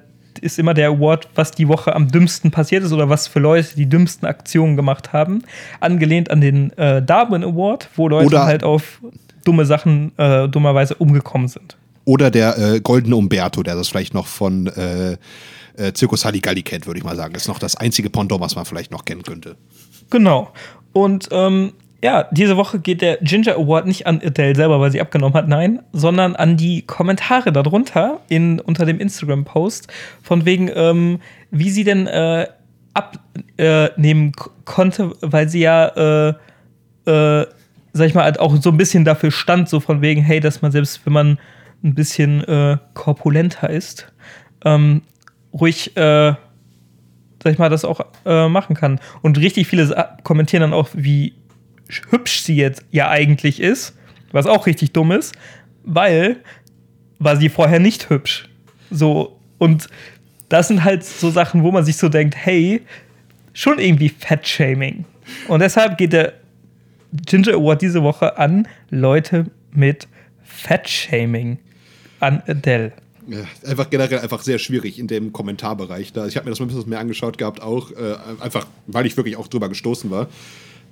ist 0.43 0.59
immer 0.59 0.73
der 0.73 0.89
Award, 0.89 1.29
was 1.35 1.51
die 1.51 1.67
Woche 1.67 1.95
am 1.95 2.09
dümmsten 2.09 2.51
passiert 2.51 2.83
ist 2.83 2.91
oder 2.91 3.09
was 3.09 3.27
für 3.27 3.39
Leute 3.39 3.75
die 3.75 3.87
dümmsten 3.87 4.27
Aktionen 4.27 4.75
gemacht 4.75 5.13
haben. 5.13 5.43
Angelehnt 5.79 6.29
an 6.29 6.41
den 6.41 6.77
äh, 6.77 7.01
Darwin 7.01 7.43
Award, 7.43 7.89
wo 7.95 8.07
Leute 8.07 8.27
oder 8.27 8.43
halt 8.43 8.63
auf 8.63 9.01
dumme 9.43 9.65
Sachen 9.65 10.11
äh, 10.17 10.47
dummerweise 10.47 10.95
umgekommen 10.95 11.47
sind. 11.47 11.77
Oder 12.05 12.31
der 12.31 12.57
äh, 12.57 12.79
Goldene 12.81 13.15
Umberto, 13.15 13.63
der 13.63 13.75
das 13.75 13.87
vielleicht 13.87 14.13
noch 14.13 14.27
von 14.27 14.67
äh, 14.67 15.17
äh, 15.77 15.93
Zirkus 15.93 16.25
Halligalli 16.25 16.61
kennt, 16.61 16.85
würde 16.85 16.97
ich 16.97 17.03
mal 17.03 17.15
sagen. 17.15 17.33
Das 17.33 17.43
ist 17.43 17.47
noch 17.47 17.59
das 17.59 17.75
einzige 17.75 18.09
Pendant, 18.09 18.41
was 18.41 18.55
man 18.55 18.65
vielleicht 18.65 18.91
noch 18.91 19.05
kennen 19.05 19.23
könnte. 19.23 19.55
Genau. 20.09 20.51
Und 20.91 21.29
ähm, 21.31 21.73
ja, 22.03 22.27
diese 22.31 22.57
Woche 22.57 22.79
geht 22.79 23.01
der 23.01 23.17
Ginger 23.21 23.55
Award 23.55 23.87
nicht 23.87 24.05
an 24.07 24.19
Adele 24.23 24.55
selber, 24.55 24.81
weil 24.81 24.91
sie 24.91 24.99
abgenommen 24.99 25.35
hat, 25.35 25.47
nein, 25.47 25.81
sondern 25.93 26.35
an 26.35 26.57
die 26.57 26.81
Kommentare 26.81 27.53
darunter 27.53 28.19
in, 28.27 28.59
unter 28.59 28.85
dem 28.85 28.99
Instagram-Post, 28.99 29.87
von 30.21 30.43
wegen, 30.43 30.69
ähm, 30.75 31.21
wie 31.49 31.69
sie 31.69 31.85
denn 31.85 32.07
äh, 32.07 32.47
abnehmen 32.93 34.33
äh, 34.35 34.49
konnte, 34.65 35.13
weil 35.21 35.47
sie 35.47 35.61
ja, 35.61 35.87
äh, 35.87 36.33
äh, 37.09 37.47
sag 37.93 38.07
ich 38.07 38.13
mal, 38.13 38.25
halt 38.25 38.37
auch 38.37 38.53
so 38.61 38.71
ein 38.71 38.77
bisschen 38.77 39.05
dafür 39.05 39.31
stand, 39.31 39.69
so 39.69 39.79
von 39.79 40.01
wegen, 40.01 40.21
hey, 40.21 40.41
dass 40.41 40.61
man 40.61 40.73
selbst, 40.73 41.05
wenn 41.05 41.13
man 41.13 41.39
ein 41.85 41.95
bisschen 41.95 42.43
äh, 42.43 42.79
korpulenter 42.95 43.69
ist, 43.69 44.11
ähm, 44.65 45.03
ruhig, 45.53 45.95
äh, 45.95 46.33
sag 47.41 47.53
ich 47.53 47.59
mal, 47.59 47.69
das 47.69 47.85
auch 47.85 48.01
äh, 48.25 48.49
machen 48.49 48.75
kann. 48.75 48.99
Und 49.21 49.37
richtig 49.37 49.67
viele 49.67 50.17
kommentieren 50.23 50.61
dann 50.61 50.73
auch, 50.73 50.89
wie 50.93 51.33
hübsch 52.09 52.41
sie 52.41 52.55
jetzt 52.55 52.83
ja 52.91 53.09
eigentlich 53.09 53.59
ist, 53.59 53.95
was 54.31 54.45
auch 54.45 54.65
richtig 54.65 54.91
dumm 54.91 55.11
ist, 55.11 55.35
weil 55.83 56.37
war 57.19 57.37
sie 57.37 57.49
vorher 57.49 57.79
nicht 57.79 58.09
hübsch. 58.09 58.49
So, 58.91 59.39
und 59.57 59.87
das 60.49 60.67
sind 60.67 60.83
halt 60.83 61.03
so 61.03 61.29
Sachen, 61.31 61.63
wo 61.63 61.71
man 61.71 61.85
sich 61.85 61.97
so 61.97 62.09
denkt, 62.09 62.35
hey, 62.35 62.81
schon 63.53 63.79
irgendwie 63.79 64.09
Fat-Shaming. 64.09 65.05
Und 65.47 65.61
deshalb 65.61 65.97
geht 65.97 66.13
der 66.13 66.33
Ginger 67.13 67.53
Award 67.53 67.81
diese 67.81 68.03
Woche 68.03 68.37
an 68.37 68.67
Leute 68.89 69.45
mit 69.71 70.07
Fat-Shaming. 70.43 71.59
An 72.19 72.41
Adele. 72.47 72.93
Ja, 73.27 73.39
einfach 73.65 73.89
generell 73.89 74.19
einfach 74.19 74.41
sehr 74.41 74.59
schwierig 74.59 74.99
in 74.99 75.07
dem 75.07 75.31
Kommentarbereich 75.31 76.11
da. 76.13 76.27
Ich 76.27 76.35
habe 76.35 76.45
mir 76.45 76.51
das 76.51 76.59
mal 76.59 76.65
ein 76.65 76.73
bisschen 76.73 76.89
mehr 76.89 76.99
angeschaut 76.99 77.37
gehabt, 77.37 77.61
auch 77.61 77.91
äh, 77.91 78.15
einfach, 78.41 78.67
weil 78.87 79.05
ich 79.05 79.15
wirklich 79.15 79.37
auch 79.37 79.47
drüber 79.47 79.69
gestoßen 79.69 80.11
war. 80.11 80.27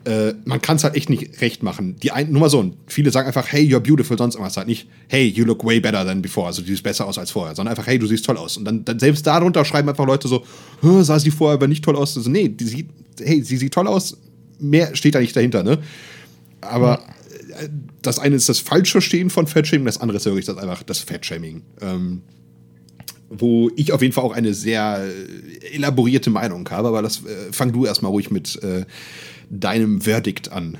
Äh, 0.04 0.34
man 0.46 0.62
kann 0.62 0.78
es 0.78 0.84
halt 0.84 0.96
echt 0.96 1.10
nicht 1.10 1.42
recht 1.42 1.62
machen. 1.62 1.96
Die 2.02 2.12
ein, 2.12 2.32
nur 2.32 2.42
mal 2.42 2.50
so, 2.50 2.72
viele 2.88 3.12
sagen 3.12 3.28
einfach, 3.28 3.52
hey, 3.52 3.64
you're 3.64 3.80
beautiful, 3.80 4.18
sonst 4.18 4.36
irgendwas. 4.36 4.58
Halt 4.58 4.68
nicht, 4.68 4.88
hey, 5.08 5.28
you 5.28 5.46
look 5.46 5.64
way 5.64 5.80
better 5.80 6.04
than 6.06 6.22
before, 6.22 6.48
also 6.48 6.62
du 6.62 6.68
siehst 6.68 6.82
besser 6.82 7.06
aus 7.06 7.18
als 7.18 7.30
vorher, 7.30 7.56
sondern 7.56 7.72
einfach, 7.72 7.86
hey, 7.86 8.00
du 8.00 8.08
siehst 8.08 8.26
toll 8.26 8.38
aus. 8.38 8.58
Und 8.58 8.66
dann, 8.66 8.84
dann 8.84 8.98
selbst 8.98 9.28
darunter 9.28 9.64
schreiben 9.64 9.90
einfach 9.90 10.06
Leute 10.06 10.28
so, 10.28 10.44
sah 10.82 11.20
sie 11.20 11.30
vorher 11.30 11.56
aber 11.56 11.68
nicht 11.68 11.84
toll 11.84 11.96
aus. 11.96 12.18
Also, 12.18 12.30
nee, 12.30 12.50
die 12.50 12.64
sieht, 12.64 12.90
hey, 13.20 13.44
sie 13.44 13.58
sieht 13.58 13.74
toll 13.74 13.88
aus, 13.88 14.18
mehr 14.60 14.96
steht 14.96 15.14
da 15.14 15.20
nicht 15.20 15.36
dahinter, 15.36 15.64
ne? 15.64 15.78
Aber 16.62 17.00
äh, 17.60 17.70
das 18.02 18.18
eine 18.18 18.36
ist 18.36 18.50
das 18.50 18.60
Falschverstehen 18.60 19.30
von 19.30 19.46
Fatshaming, 19.46 19.86
das 19.86 20.00
andere 20.00 20.18
ist 20.18 20.26
wirklich 20.26 20.46
das 20.46 20.58
einfach 20.58 20.82
das 20.84 21.00
Fatshaming. 21.00 21.62
Ähm, 21.82 22.22
wo 23.32 23.72
ich 23.78 23.94
auf 23.94 24.02
jeden 24.02 24.14
Fall 24.14 24.26
auch 24.26 24.34
eine 24.34 24.54
sehr 24.54 25.00
äh, 25.00 25.76
elaborierte 25.76 26.30
Meinung 26.30 26.70
habe, 26.70 26.90
aber 26.90 27.02
das 27.02 27.24
äh, 27.26 27.52
fang 27.52 27.72
du 27.72 27.86
erstmal 27.86 28.12
ruhig 28.12 28.30
mit 28.30 28.62
äh, 28.62 28.86
deinem 29.52 30.02
Verdikt 30.02 30.52
an? 30.52 30.78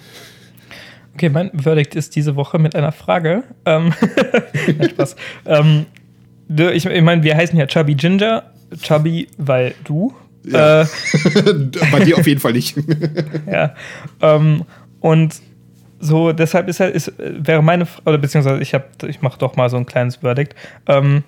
Okay, 1.14 1.30
mein 1.30 1.52
Verdikt 1.60 1.96
ist 1.96 2.16
diese 2.16 2.36
Woche 2.36 2.58
mit 2.58 2.76
einer 2.76 2.92
Frage. 2.92 3.44
Ähm, 3.66 3.94
Spaß. 4.92 5.16
ähm, 5.46 5.86
ich, 6.50 6.86
ich 6.86 7.02
meine, 7.02 7.24
wir 7.24 7.36
heißen 7.36 7.58
ja 7.58 7.68
Chubby 7.68 7.96
Ginger. 7.96 8.44
Chubby, 8.82 9.28
weil 9.38 9.74
du. 9.84 10.14
Ja. 10.46 10.82
Äh, 10.82 10.86
Bei 11.92 12.00
dir 12.00 12.18
auf 12.18 12.28
jeden 12.28 12.40
Fall 12.40 12.54
nicht. 12.54 12.76
ja. 13.52 13.76
Ähm, 14.22 14.64
und 15.02 15.36
so, 16.00 16.32
deshalb 16.32 16.68
ist, 16.68 16.80
ist 16.80 17.14
wäre 17.18 17.62
meine, 17.62 17.86
oder 18.06 18.18
beziehungsweise 18.18 18.62
ich 18.62 18.74
habe, 18.74 18.86
ich 19.08 19.22
mache 19.22 19.38
doch 19.38 19.56
mal 19.56 19.70
so 19.70 19.78
ein 19.78 19.86
kleines 19.86 20.18
Verdikt. 20.18 20.56
Ähm, 20.88 21.24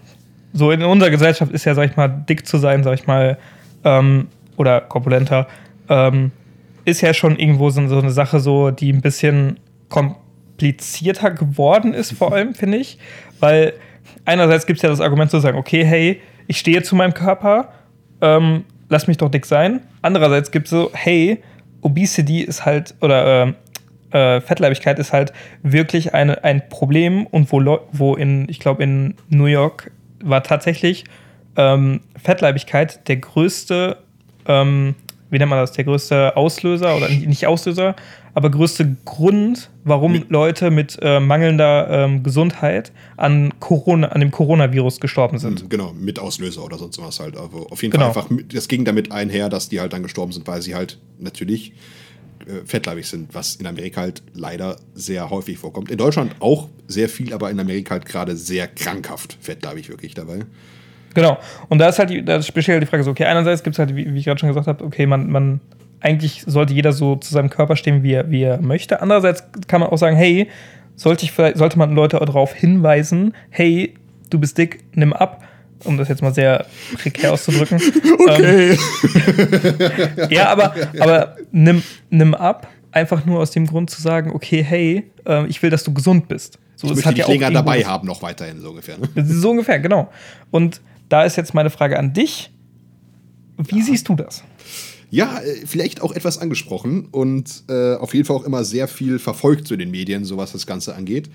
so 0.53 0.71
in 0.71 0.81
unserer 0.83 1.09
Gesellschaft 1.09 1.51
ist 1.51 1.65
ja, 1.65 1.75
sag 1.75 1.89
ich 1.89 1.95
mal, 1.95 2.07
dick 2.07 2.47
zu 2.47 2.57
sein, 2.57 2.83
sag 2.83 2.93
ich 2.95 3.07
mal, 3.07 3.37
ähm, 3.83 4.27
oder 4.55 4.81
korpulenter, 4.81 5.47
ähm, 5.89 6.31
ist 6.85 7.01
ja 7.01 7.13
schon 7.13 7.37
irgendwo 7.37 7.69
so, 7.69 7.87
so 7.87 7.99
eine 7.99 8.11
Sache, 8.11 8.39
so, 8.39 8.71
die 8.71 8.91
ein 8.91 9.01
bisschen 9.01 9.59
komplizierter 9.89 11.31
geworden 11.31 11.93
ist, 11.93 12.13
vor 12.13 12.33
allem, 12.33 12.53
finde 12.55 12.77
ich. 12.77 12.97
Weil 13.39 13.73
einerseits 14.25 14.65
gibt 14.65 14.77
es 14.77 14.83
ja 14.83 14.89
das 14.89 15.01
Argument 15.01 15.31
zu 15.31 15.39
sagen, 15.39 15.57
okay, 15.57 15.83
hey, 15.85 16.21
ich 16.47 16.57
stehe 16.57 16.83
zu 16.83 16.95
meinem 16.95 17.13
Körper, 17.13 17.69
ähm, 18.21 18.65
lass 18.89 19.07
mich 19.07 19.17
doch 19.17 19.29
dick 19.29 19.45
sein. 19.45 19.81
Andererseits 20.01 20.51
gibt 20.51 20.65
es 20.65 20.71
so, 20.71 20.91
hey, 20.93 21.41
Obesity 21.81 22.41
ist 22.41 22.65
halt, 22.65 22.95
oder 23.01 23.47
äh, 23.47 23.53
äh, 24.13 24.41
Fettleibigkeit 24.41 24.99
ist 24.99 25.11
halt 25.11 25.33
wirklich 25.63 26.13
eine, 26.13 26.43
ein 26.43 26.69
Problem 26.69 27.25
und 27.25 27.51
wo, 27.51 27.79
wo 27.91 28.15
in, 28.15 28.47
ich 28.49 28.59
glaube, 28.59 28.83
in 28.83 29.15
New 29.29 29.45
York 29.45 29.91
war 30.23 30.43
tatsächlich 30.43 31.03
ähm, 31.55 32.01
Fettleibigkeit 32.21 33.07
der 33.07 33.17
größte 33.17 33.97
ähm, 34.47 34.95
wie 35.33 35.39
nennt 35.39 35.49
man 35.49 35.59
das, 35.59 35.71
der 35.71 35.83
größte 35.83 36.37
Auslöser 36.37 36.95
oder 36.95 37.09
nicht 37.09 37.47
Auslöser, 37.47 37.95
aber 38.35 38.51
größte 38.51 38.95
Grund, 39.03 39.71
warum 39.83 40.11
mit 40.11 40.29
Leute 40.29 40.69
mit 40.69 40.99
äh, 41.01 41.19
mangelnder 41.19 41.87
ähm, 41.89 42.21
Gesundheit 42.21 42.91
an, 43.17 43.51
Corona, 43.59 44.09
an 44.09 44.21
dem 44.21 44.29
Coronavirus 44.29 44.99
gestorben 44.99 45.39
sind. 45.39 45.61
Hm, 45.61 45.69
genau, 45.69 45.91
mit 45.93 46.19
Auslöser 46.19 46.63
oder 46.63 46.77
sonst 46.77 47.01
was 47.01 47.19
halt. 47.19 47.35
Also 47.35 47.67
auf 47.67 47.81
jeden 47.81 47.93
genau. 47.93 48.11
Fall 48.11 48.23
einfach, 48.23 48.45
das 48.53 48.67
ging 48.67 48.85
damit 48.85 49.11
einher, 49.11 49.49
dass 49.49 49.69
die 49.69 49.79
halt 49.79 49.91
dann 49.91 50.03
gestorben 50.03 50.31
sind, 50.31 50.47
weil 50.47 50.61
sie 50.61 50.75
halt 50.75 50.99
natürlich 51.17 51.73
äh, 52.45 52.65
fettleibig 52.65 53.07
sind, 53.07 53.33
was 53.33 53.55
in 53.55 53.65
Amerika 53.65 54.01
halt 54.01 54.21
leider 54.33 54.77
sehr 54.93 55.31
häufig 55.31 55.57
vorkommt. 55.57 55.89
In 55.89 55.97
Deutschland 55.97 56.35
auch 56.41 56.69
sehr 56.87 57.09
viel, 57.09 57.33
aber 57.33 57.49
in 57.49 57.59
Amerika 57.59 57.95
halt 57.95 58.05
gerade 58.05 58.35
sehr 58.35 58.67
krankhaft 58.67 59.37
fettleibig 59.41 59.89
wirklich 59.89 60.13
dabei. 60.13 60.41
Genau. 61.13 61.37
Und 61.69 61.79
da 61.79 61.89
ist 61.89 61.99
halt 61.99 62.09
die, 62.09 62.23
da 62.23 62.41
speziell 62.41 62.79
die 62.79 62.85
Frage 62.85 63.03
so, 63.03 63.11
okay, 63.11 63.25
einerseits 63.25 63.63
gibt 63.63 63.75
es 63.75 63.79
halt, 63.79 63.95
wie, 63.95 64.13
wie 64.13 64.19
ich 64.19 64.25
gerade 64.25 64.39
schon 64.39 64.49
gesagt 64.49 64.67
habe, 64.67 64.83
okay, 64.83 65.05
man, 65.05 65.29
man, 65.29 65.59
eigentlich 65.99 66.43
sollte 66.45 66.73
jeder 66.73 66.91
so 66.91 67.15
zu 67.15 67.33
seinem 67.33 67.49
Körper 67.49 67.75
stehen, 67.75 68.03
wie 68.03 68.13
er, 68.13 68.29
wie 68.29 68.43
er 68.43 68.61
möchte. 68.61 69.01
Andererseits 69.01 69.43
kann 69.67 69.81
man 69.81 69.89
auch 69.89 69.97
sagen, 69.97 70.15
hey, 70.15 70.49
sollte, 70.95 71.25
ich 71.25 71.31
vielleicht, 71.31 71.57
sollte 71.57 71.77
man 71.77 71.95
Leute 71.95 72.17
darauf 72.19 72.53
hinweisen, 72.53 73.33
hey, 73.49 73.95
du 74.29 74.39
bist 74.39 74.57
dick, 74.57 74.83
nimm 74.93 75.13
ab, 75.13 75.43
um 75.83 75.97
das 75.97 76.09
jetzt 76.09 76.21
mal 76.21 76.33
sehr 76.33 76.65
prekär 76.97 77.33
auszudrücken. 77.33 77.81
Okay. 78.23 78.71
Ähm, 78.71 80.29
ja, 80.29 80.49
aber, 80.49 80.73
aber 80.99 81.35
nimm, 81.51 81.83
nimm 82.09 82.33
ab, 82.33 82.67
einfach 82.91 83.25
nur 83.25 83.39
aus 83.39 83.51
dem 83.51 83.65
Grund 83.65 83.89
zu 83.89 84.01
sagen, 84.01 84.31
okay, 84.31 84.63
hey, 84.63 85.11
äh, 85.25 85.45
ich 85.47 85.61
will, 85.61 85.69
dass 85.69 85.83
du 85.83 85.93
gesund 85.93 86.27
bist. 86.27 86.59
So, 86.75 86.87
ich 86.87 86.95
möchte 86.95 87.13
dich 87.13 87.27
länger 87.27 87.51
dabei 87.51 87.83
haben, 87.83 88.07
noch 88.07 88.21
weiterhin, 88.21 88.61
so 88.61 88.69
ungefähr. 88.69 88.97
Ne? 88.97 89.09
So 89.25 89.51
ungefähr, 89.51 89.79
genau. 89.79 90.09
Und 90.51 90.81
da 91.13 91.23
ist 91.25 91.35
jetzt 91.35 91.53
meine 91.53 91.69
Frage 91.69 91.99
an 91.99 92.11
dich. 92.11 92.49
Wie 93.57 93.77
ja. 93.77 93.85
siehst 93.85 94.09
du 94.09 94.15
das? 94.15 94.43
Ja, 95.11 95.37
äh, 95.41 95.67
vielleicht 95.67 96.01
auch 96.01 96.11
etwas 96.11 96.39
angesprochen 96.39 97.05
und 97.11 97.65
äh, 97.69 97.93
auf 97.97 98.15
jeden 98.15 98.25
Fall 98.25 98.35
auch 98.37 98.45
immer 98.45 98.63
sehr 98.63 98.87
viel 98.87 99.19
verfolgt 99.19 99.67
zu 99.67 99.75
den 99.75 99.91
Medien, 99.91 100.25
so 100.25 100.37
was 100.37 100.53
das 100.53 100.65
Ganze 100.65 100.95
angeht. 100.95 101.29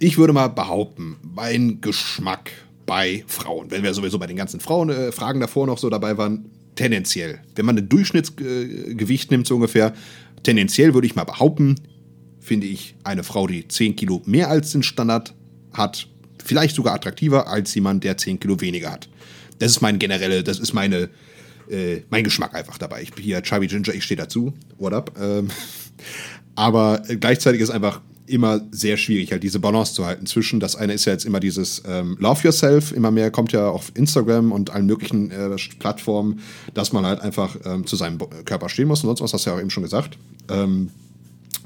Ich 0.00 0.18
würde 0.18 0.32
mal 0.32 0.48
behaupten, 0.48 1.18
mein 1.22 1.80
Geschmack 1.80 2.50
bei 2.84 3.22
Frauen, 3.28 3.70
wenn 3.70 3.84
wir 3.84 3.94
sowieso 3.94 4.18
bei 4.18 4.26
den 4.26 4.36
ganzen 4.36 4.58
Frauenfragen 4.58 5.40
äh, 5.40 5.44
davor 5.44 5.68
noch 5.68 5.78
so 5.78 5.88
dabei 5.88 6.18
waren, 6.18 6.50
tendenziell, 6.74 7.38
wenn 7.54 7.64
man 7.64 7.78
ein 7.78 7.88
Durchschnittsgewicht 7.88 9.30
nimmt, 9.30 9.46
so 9.46 9.54
ungefähr, 9.54 9.94
tendenziell 10.42 10.94
würde 10.94 11.06
ich 11.06 11.14
mal 11.14 11.22
behaupten, 11.22 11.76
finde 12.40 12.66
ich 12.66 12.96
eine 13.04 13.22
Frau, 13.22 13.46
die 13.46 13.68
10 13.68 13.94
Kilo 13.94 14.20
mehr 14.26 14.50
als 14.50 14.72
den 14.72 14.82
Standard 14.82 15.32
hat, 15.72 16.08
vielleicht 16.46 16.76
sogar 16.76 16.94
attraktiver 16.94 17.48
als 17.48 17.74
jemand, 17.74 18.04
der 18.04 18.16
10 18.16 18.40
Kilo 18.40 18.60
weniger 18.60 18.92
hat. 18.92 19.08
Das 19.58 19.70
ist 19.72 19.80
mein 19.80 19.98
generelle, 19.98 20.42
das 20.42 20.58
ist 20.58 20.72
meine, 20.72 21.08
äh, 21.68 22.02
mein 22.10 22.24
Geschmack 22.24 22.54
einfach 22.54 22.78
dabei. 22.78 23.02
Ich 23.02 23.12
bin 23.12 23.24
hier 23.24 23.42
Chubby 23.42 23.66
Ginger, 23.66 23.94
ich 23.94 24.04
stehe 24.04 24.18
dazu. 24.18 24.52
What 24.78 24.92
up? 24.92 25.12
Ähm, 25.20 25.48
aber 26.54 27.02
gleichzeitig 27.20 27.60
ist 27.60 27.70
einfach 27.70 28.00
immer 28.26 28.60
sehr 28.72 28.96
schwierig, 28.96 29.30
halt 29.30 29.42
diese 29.42 29.60
Balance 29.60 29.94
zu 29.94 30.04
halten 30.04 30.26
zwischen, 30.26 30.58
das 30.58 30.74
eine 30.74 30.92
ist 30.92 31.04
ja 31.04 31.12
jetzt 31.12 31.24
immer 31.24 31.38
dieses 31.38 31.82
ähm, 31.86 32.16
Love 32.18 32.42
Yourself, 32.42 32.92
immer 32.92 33.12
mehr 33.12 33.30
kommt 33.30 33.52
ja 33.52 33.68
auf 33.68 33.92
Instagram 33.94 34.50
und 34.50 34.70
allen 34.70 34.86
möglichen 34.86 35.30
äh, 35.30 35.56
Plattformen, 35.78 36.40
dass 36.74 36.92
man 36.92 37.06
halt 37.06 37.20
einfach 37.20 37.56
ähm, 37.64 37.86
zu 37.86 37.94
seinem 37.94 38.18
Körper 38.44 38.68
stehen 38.68 38.88
muss 38.88 39.02
und 39.04 39.08
sonst 39.08 39.20
was, 39.20 39.32
hast 39.32 39.46
du 39.46 39.50
ja 39.50 39.56
auch 39.56 39.60
eben 39.60 39.70
schon 39.70 39.84
gesagt. 39.84 40.18
Ähm, 40.48 40.90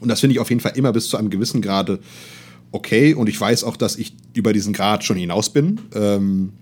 und 0.01 0.09
das 0.09 0.21
finde 0.21 0.35
ich 0.35 0.41
auf 0.41 0.51
jeden 0.51 0.61
Fall 0.61 0.73
immer 0.77 0.93
bis 0.93 1.09
zu 1.09 1.17
einem 1.17 1.31
gewissen 1.31 1.63
Grade 1.63 2.01
okay 2.73 3.15
und 3.15 3.29
ich 3.29 3.41
weiß 3.41 3.65
auch, 3.65 3.77
dass 3.77 3.97
ich 3.97 4.15
über 4.35 4.53
diesen 4.53 4.73
Grad 4.73 5.05
schon 5.05 5.17
hinaus 5.17 5.53
bin, 5.53 5.81
ähm, 5.95 6.53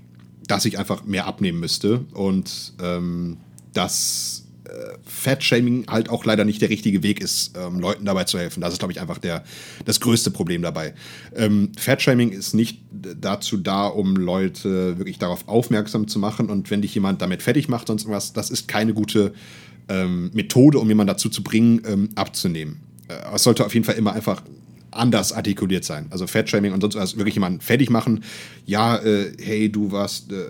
dass 0.47 0.65
ich 0.65 0.79
einfach 0.79 1.05
mehr 1.05 1.27
abnehmen 1.27 1.61
müsste 1.61 2.05
und 2.15 2.75
ähm, 2.83 3.37
dass 3.75 4.49
äh, 4.65 4.99
Fat-Shaming 5.05 5.87
halt 5.89 6.09
auch 6.09 6.25
leider 6.25 6.45
nicht 6.45 6.61
der 6.63 6.71
richtige 6.71 7.03
Weg 7.03 7.21
ist, 7.21 7.57
ähm, 7.57 7.81
Leuten 7.81 8.05
dabei 8.05 8.25
zu 8.25 8.39
helfen. 8.39 8.61
Das 8.61 8.73
ist, 8.73 8.79
glaube 8.79 8.93
ich, 8.93 9.01
einfach 9.01 9.19
der, 9.19 9.45
das 9.85 10.01
größte 10.01 10.31
Problem 10.31 10.63
dabei. 10.63 10.95
Ähm, 11.35 11.73
Fat-Shaming 11.79 12.31
ist 12.31 12.55
nicht 12.55 12.81
dazu 12.91 13.57
da, 13.57 13.87
um 13.87 14.17
Leute 14.17 14.99
wirklich 14.99 15.19
darauf 15.19 15.47
aufmerksam 15.49 16.09
zu 16.09 16.19
machen 16.19 16.51
und 16.51 16.71
wenn 16.71 16.83
dich 16.83 16.95
jemand 16.95 17.23
damit 17.23 17.43
fertig 17.43 17.69
macht, 17.69 17.89
sonst 17.89 18.03
irgendwas, 18.03 18.33
das 18.33 18.51
ist 18.51 18.69
keine 18.69 18.95
gute 18.95 19.33
ähm, 19.89 20.31
Methode, 20.33 20.79
um 20.79 20.89
jemanden 20.89 21.09
dazu 21.09 21.29
zu 21.29 21.43
bringen, 21.43 21.83
ähm, 21.87 22.09
abzunehmen. 22.15 22.81
Äh, 23.09 23.35
es 23.35 23.43
sollte 23.43 23.65
auf 23.65 23.75
jeden 23.75 23.85
Fall 23.85 23.97
immer 23.97 24.13
einfach 24.13 24.43
anders 24.91 25.33
artikuliert 25.33 25.85
sein. 25.85 26.07
Also 26.11 26.27
Fettshaming 26.27 26.73
und 26.73 26.81
sonst 26.81 26.97
was, 26.97 27.17
wirklich 27.17 27.35
jemanden 27.35 27.61
fertig 27.61 27.91
machen. 27.91 28.25
Ja, 28.67 28.97
äh, 28.97 29.33
hey, 29.41 29.71
du 29.71 29.93
warst 29.93 30.33
äh, 30.33 30.45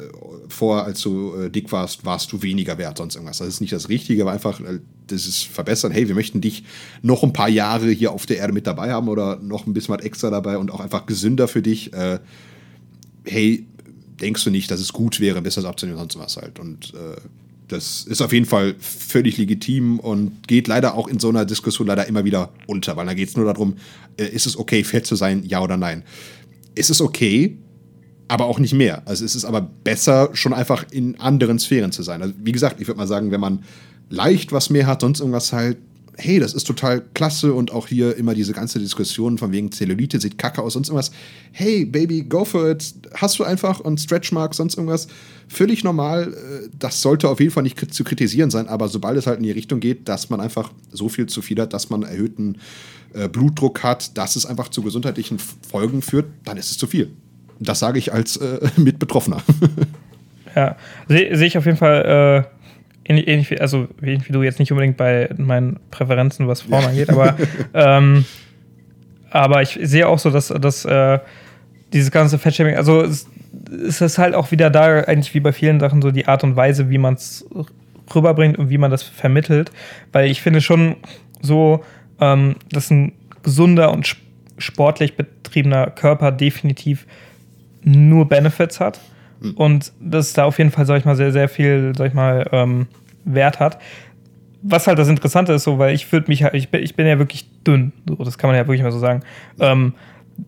vor, 0.49 0.85
als 0.85 1.01
du 1.01 1.35
äh, 1.35 1.51
dick 1.51 1.71
warst, 1.73 2.05
warst 2.05 2.33
du 2.33 2.43
weniger 2.43 2.79
wert, 2.79 2.99
sonst 2.99 3.17
irgendwas. 3.17 3.39
Das 3.39 3.49
ist 3.49 3.61
nicht 3.61 3.73
das 3.73 3.89
Richtige, 3.89 4.23
aber 4.23 4.33
einfach 4.33 4.61
äh, 4.61 4.81
das 5.07 5.27
ist 5.27 5.45
verbessern. 5.45 5.93
Hey, 5.93 6.09
wir 6.09 6.15
möchten 6.15 6.41
dich 6.41 6.65
noch 7.03 7.23
ein 7.23 7.33
paar 7.33 7.49
Jahre 7.49 7.91
hier 7.91 8.13
auf 8.13 8.27
der 8.27 8.39
Erde 8.39 8.53
mit 8.53 8.67
dabei 8.67 8.93
haben 8.93 9.09
oder 9.09 9.37
noch 9.37 9.67
ein 9.67 9.73
bisschen 9.73 9.95
was 9.95 10.05
extra 10.05 10.31
dabei 10.31 10.59
und 10.59 10.71
auch 10.71 10.81
einfach 10.81 11.07
gesünder 11.07 11.49
für 11.49 11.63
dich. 11.63 11.93
Äh, 11.93 12.19
hey, 13.25 13.67
denkst 14.21 14.45
du 14.45 14.51
nicht, 14.51 14.71
dass 14.71 14.81
es 14.81 14.93
gut 14.93 15.21
wäre, 15.21 15.43
das 15.43 15.65
abzunehmen 15.65 15.99
und 16.01 16.13
sonst 16.13 16.25
was 16.25 16.43
halt. 16.43 16.59
Und 16.59 16.95
äh, 16.95 17.21
das 17.69 18.05
ist 18.07 18.21
auf 18.23 18.33
jeden 18.33 18.47
Fall 18.47 18.75
völlig 18.79 19.39
legitim 19.39 20.01
und 20.01 20.47
geht 20.49 20.69
leider 20.69 20.95
auch 20.95 21.09
in 21.09 21.21
so 21.21 21.29
einer 21.29 21.45
Diskussion 21.45 21.87
leider 21.87 22.07
immer 22.07 22.25
wieder 22.25 22.51
unter, 22.67 22.97
weil 22.97 23.07
da 23.07 23.15
geht 23.15 23.29
es 23.29 23.37
nur 23.37 23.47
darum, 23.47 23.77
äh, 24.17 24.27
ist 24.27 24.47
es 24.47 24.59
okay, 24.59 24.83
fett 24.85 25.07
zu 25.07 25.17
sein, 25.17 25.45
ja 25.45 25.63
oder 25.63 25.77
nein. 25.77 26.03
Es 26.75 26.91
ist 26.91 27.01
okay, 27.01 27.59
aber 28.29 28.47
auch 28.47 28.59
nicht 28.59 28.75
mehr. 28.75 29.03
Also 29.07 29.25
es 29.25 29.35
ist 29.35 29.45
aber 29.45 29.61
besser, 29.61 30.31
schon 30.35 30.53
einfach 30.53 30.85
in 30.91 31.19
anderen 31.21 31.59
Sphären 31.59 31.93
zu 31.93 32.03
sein. 32.03 32.23
Also 32.23 32.35
wie 32.43 32.53
gesagt, 32.53 32.81
ich 32.81 32.87
würde 32.87 32.99
mal 32.99 33.07
sagen, 33.07 33.31
wenn 33.31 33.41
man 33.41 33.65
leicht 34.11 34.53
was 34.53 34.71
mehr 34.71 34.87
hat, 34.87 35.01
sonst 35.01 35.21
irgendwas 35.21 35.53
halt, 35.53 35.79
hey, 36.21 36.41
das 36.41 36.53
ist 36.53 36.65
total 36.65 37.03
klasse 37.15 37.55
und 37.55 37.71
auch 37.73 37.87
hier 37.87 38.17
immer 38.17 38.35
diese 38.35 38.53
ganze 38.53 38.81
Diskussion 38.81 39.39
von 39.39 39.53
wegen 39.53 39.71
Zellulite 39.71 40.21
sieht 40.21 40.37
kacke 40.37 40.61
aus, 40.61 40.73
sonst 40.73 40.89
irgendwas. 40.89 41.13
Hey, 41.53 41.85
Baby, 41.85 42.23
go 42.23 42.45
for 42.45 42.71
it. 42.71 42.93
Hast 43.15 43.39
du 43.39 43.45
einfach 43.45 43.79
und 43.79 44.01
Stretchmark, 44.01 44.53
sonst 44.55 44.77
irgendwas. 44.77 45.07
Völlig 45.47 45.85
normal. 45.85 46.35
Äh, 46.35 46.69
das 46.77 47.01
sollte 47.03 47.29
auf 47.29 47.39
jeden 47.39 47.53
Fall 47.53 47.63
nicht 47.63 47.95
zu 47.95 48.03
kritisieren 48.03 48.51
sein, 48.51 48.67
aber 48.67 48.89
sobald 48.89 49.17
es 49.17 49.29
halt 49.29 49.39
in 49.39 49.45
die 49.45 49.53
Richtung 49.53 49.79
geht, 49.79 50.09
dass 50.09 50.29
man 50.29 50.41
einfach 50.41 50.73
so 50.91 51.09
viel 51.09 51.27
zu 51.27 51.41
viel 51.41 51.61
hat, 51.61 51.73
dass 51.73 51.89
man 51.89 52.03
erhöhten 52.03 52.59
äh, 53.15 53.29
Blutdruck 53.29 53.85
hat, 53.85 54.19
dass 54.19 54.35
es 54.35 54.45
einfach 54.45 54.69
zu 54.69 54.83
gesundheitlichen 54.83 55.39
Folgen 55.39 56.03
führt, 56.03 56.27
dann 56.45 56.57
ist 56.57 56.73
es 56.73 56.79
zu 56.79 56.89
viel. 56.89 57.13
Das 57.61 57.79
sage 57.79 57.99
ich 58.01 58.13
als 58.13 58.37
äh, 58.39 58.59
Mitbetroffener. 58.77 59.41
ja, 60.57 60.77
sehe 61.09 61.37
seh 61.37 61.47
ich 61.47 61.57
auf 61.57 61.65
jeden 61.65 61.79
Fall. 61.79 62.45
Äh 62.53 62.58
ähnlich, 63.09 63.29
ähnlich 63.29 63.51
wie, 63.51 63.61
also 63.61 63.89
ähnlich 64.03 64.29
wie 64.29 64.33
du 64.33 64.43
jetzt 64.43 64.59
nicht 64.59 64.71
unbedingt 64.71 64.97
bei 64.97 65.31
meinen 65.37 65.81
Präferenzen, 65.91 66.47
was 66.47 66.63
Frauen 66.63 66.83
ja. 66.83 66.89
angeht, 66.89 67.11
aber, 67.11 67.37
ähm, 67.75 68.25
aber 69.31 69.63
ich 69.63 69.79
sehe 69.83 70.07
auch 70.07 70.19
so, 70.19 70.31
dass, 70.31 70.49
dass 70.49 70.85
äh, 70.85 71.19
dieses 71.93 72.11
ganze 72.11 72.39
Fettshaming, 72.39 72.77
also 72.77 73.03
es, 73.03 73.29
es 73.87 74.01
ist 74.01 74.19
halt 74.19 74.35
auch 74.35 74.51
wieder 74.51 74.71
da, 74.71 75.01
eigentlich 75.01 75.35
wie 75.35 75.41
bei 75.41 75.53
vielen 75.53 75.81
Sachen, 75.81 76.03
so 76.03 76.11
die 76.11 76.27
Art 76.27 76.45
und 76.45 76.57
Weise, 76.57 76.91
wie 76.91 76.99
man 76.99 77.15
es 77.15 77.47
rüberbringt 78.15 78.59
und 78.59 78.71
wie 78.71 78.79
man 78.79 78.91
das 78.91 79.03
vermittelt. 79.03 79.71
Weil 80.13 80.31
ich 80.31 80.43
finde 80.43 80.61
schon 80.61 80.97
so, 81.41 81.85
ähm, 82.21 82.57
dass 82.71 82.91
ein 82.91 83.13
gesunder 83.43 83.93
und 83.93 84.17
sportlich 84.59 85.17
betriebener 85.17 85.91
Körper 85.91 86.33
definitiv 86.33 87.07
nur 87.83 88.29
Benefits 88.29 88.81
hat. 88.81 89.01
Mhm. 89.41 89.53
Und 89.53 89.93
das 90.01 90.33
da 90.33 90.45
auf 90.45 90.59
jeden 90.59 90.71
Fall, 90.71 90.87
sag 90.87 90.99
ich 90.99 91.05
mal, 91.05 91.17
sehr, 91.17 91.33
sehr 91.33 91.49
viel, 91.49 91.93
sag 91.97 92.09
ich 92.09 92.15
mal, 92.15 92.47
ähm, 92.53 92.87
Wert 93.25 93.61
hat. 93.61 93.79
Was 94.63 94.87
halt 94.87 94.99
das 94.99 95.09
Interessante 95.09 95.53
ist, 95.53 95.65
so, 95.65 95.79
weil 95.79 95.95
ich 95.95 96.11
würde 96.11 96.29
mich 96.29 96.43
halt, 96.43 96.55
ich 96.55 96.69
bin, 96.69 96.83
ich 96.83 96.97
bin 96.97 97.07
ja 97.07 97.19
wirklich 97.19 97.49
dünn, 97.63 97.93
so, 98.09 98.17
das 98.17 98.39
kann 98.39 98.49
man 98.49 98.57
ja 98.57 98.67
wirklich 98.67 98.83
mal 98.83 98.93
so 98.93 98.99
sagen. 98.99 99.23
Ähm, 99.61 99.95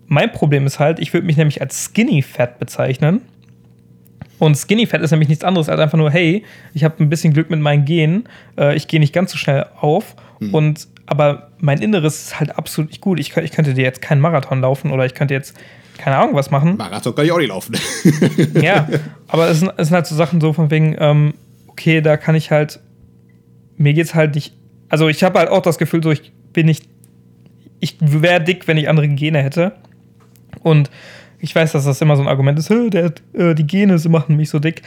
mein 0.06 0.32
Problem 0.32 0.66
ist 0.66 0.78
halt, 0.78 0.98
ich 0.98 1.12
würde 1.12 1.26
mich 1.26 1.36
nämlich 1.36 1.60
als 1.60 1.84
Skinny 1.84 2.22
Fat 2.22 2.58
bezeichnen. 2.58 3.22
Und 4.38 4.56
Skinny 4.56 4.86
Fat 4.86 5.02
ist 5.02 5.10
nämlich 5.10 5.28
nichts 5.28 5.44
anderes 5.44 5.68
als 5.68 5.80
einfach 5.80 5.98
nur, 5.98 6.10
hey, 6.10 6.44
ich 6.74 6.82
habe 6.82 7.02
ein 7.02 7.08
bisschen 7.08 7.32
Glück 7.32 7.50
mit 7.50 7.60
meinen 7.60 7.84
Genen, 7.84 8.28
äh, 8.58 8.74
ich 8.74 8.88
gehe 8.88 8.98
nicht 8.98 9.12
ganz 9.12 9.32
so 9.32 9.38
schnell 9.38 9.66
auf. 9.80 10.16
Mhm. 10.40 10.54
Und 10.54 10.88
aber 11.06 11.50
mein 11.58 11.82
Inneres 11.82 12.22
ist 12.22 12.40
halt 12.40 12.56
absolut 12.56 12.90
nicht 12.90 13.00
gut. 13.00 13.18
Ich, 13.18 13.36
ich 13.36 13.50
könnte 13.50 13.74
dir 13.74 13.82
jetzt 13.82 14.00
keinen 14.00 14.20
Marathon 14.20 14.60
laufen 14.60 14.92
oder 14.92 15.04
ich 15.04 15.14
könnte 15.14 15.34
jetzt 15.34 15.56
keine 16.00 16.16
Ahnung 16.16 16.34
was 16.34 16.50
machen. 16.50 16.76
Marathon 16.78 17.14
kann 17.14 17.26
ich 17.26 17.32
auch 17.32 17.38
nicht 17.38 17.48
laufen. 17.48 17.76
ja, 18.62 18.88
aber 19.28 19.48
es 19.48 19.60
sind, 19.60 19.72
es 19.76 19.88
sind, 19.88 19.94
halt 19.94 20.06
so 20.06 20.16
Sachen 20.16 20.40
so 20.40 20.52
von 20.54 20.70
wegen, 20.70 20.96
ähm, 20.98 21.34
okay, 21.66 22.00
da 22.00 22.16
kann 22.16 22.34
ich 22.34 22.50
halt, 22.50 22.80
mir 23.76 23.92
geht's 23.92 24.14
halt 24.14 24.34
nicht, 24.34 24.54
also 24.88 25.08
ich 25.08 25.22
habe 25.22 25.38
halt 25.38 25.50
auch 25.50 25.60
das 25.60 25.76
Gefühl, 25.76 26.02
so 26.02 26.10
ich 26.10 26.32
bin 26.52 26.66
nicht, 26.66 26.88
ich 27.80 27.96
wäre 28.00 28.42
dick, 28.42 28.66
wenn 28.66 28.78
ich 28.78 28.88
andere 28.88 29.08
Gene 29.08 29.42
hätte. 29.42 29.72
Und 30.62 30.90
ich 31.38 31.54
weiß, 31.54 31.72
dass 31.72 31.84
das 31.84 32.00
immer 32.00 32.16
so 32.16 32.22
ein 32.22 32.28
Argument 32.28 32.58
ist, 32.58 32.70
der, 32.70 33.12
äh, 33.34 33.54
die 33.54 33.66
Gene 33.66 33.98
sie 33.98 34.08
machen 34.08 34.36
mich 34.36 34.48
so 34.48 34.58
dick. 34.58 34.82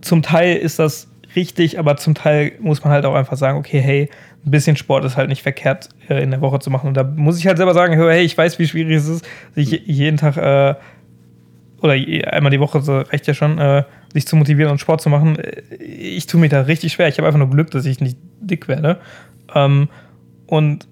Zum 0.00 0.22
Teil 0.22 0.56
ist 0.56 0.78
das 0.78 1.08
richtig, 1.34 1.78
aber 1.78 1.96
zum 1.96 2.14
Teil 2.14 2.52
muss 2.60 2.82
man 2.84 2.92
halt 2.92 3.04
auch 3.04 3.14
einfach 3.14 3.36
sagen, 3.36 3.58
okay, 3.58 3.80
hey, 3.80 4.08
ein 4.46 4.50
bisschen 4.50 4.76
Sport 4.76 5.04
ist 5.04 5.16
halt 5.16 5.28
nicht 5.28 5.42
verkehrt 5.42 5.88
äh, 6.08 6.22
in 6.22 6.30
der 6.30 6.40
Woche 6.40 6.60
zu 6.60 6.70
machen. 6.70 6.88
Und 6.88 6.94
da 6.94 7.02
muss 7.02 7.38
ich 7.38 7.46
halt 7.46 7.56
selber 7.56 7.74
sagen, 7.74 7.94
hey, 7.94 8.22
ich 8.22 8.38
weiß, 8.38 8.58
wie 8.58 8.66
schwierig 8.66 8.96
es 8.96 9.08
ist, 9.08 9.28
sich 9.54 9.82
jeden 9.86 10.16
Tag 10.16 10.36
äh, 10.36 10.74
oder 11.82 11.92
einmal 12.32 12.50
die 12.50 12.60
Woche 12.60 12.80
so 12.80 12.98
reicht 12.98 13.26
ja 13.26 13.34
schon, 13.34 13.58
äh, 13.58 13.84
sich 14.12 14.26
zu 14.26 14.36
motivieren 14.36 14.72
und 14.72 14.78
Sport 14.78 15.00
zu 15.00 15.10
machen. 15.10 15.36
Ich 15.78 16.26
tue 16.26 16.40
mich 16.40 16.50
da 16.50 16.62
richtig 16.62 16.92
schwer. 16.92 17.08
Ich 17.08 17.18
habe 17.18 17.26
einfach 17.26 17.38
nur 17.38 17.50
Glück, 17.50 17.70
dass 17.70 17.84
ich 17.84 18.00
nicht 18.00 18.16
dick 18.40 18.68
werde. 18.68 19.00
Ähm, 19.54 19.88
und 20.46 20.88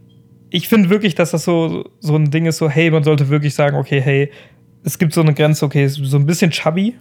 ich 0.50 0.68
finde 0.68 0.90
wirklich, 0.90 1.14
dass 1.14 1.30
das 1.30 1.44
so, 1.44 1.90
so 2.00 2.16
ein 2.16 2.30
Ding 2.30 2.46
ist, 2.46 2.59
so, 2.59 2.68
hey, 2.68 2.90
man 2.90 3.02
sollte 3.02 3.28
wirklich 3.28 3.55
sagen, 3.55 3.76
okay, 3.76 4.00
hey, 4.00 4.30
es 4.84 4.98
gibt 4.98 5.14
so 5.14 5.22
eine 5.22 5.32
Grenze, 5.32 5.64
okay, 5.64 5.88
so 5.88 6.16
ein 6.16 6.26
bisschen 6.26 6.50
chubby, 6.50 6.94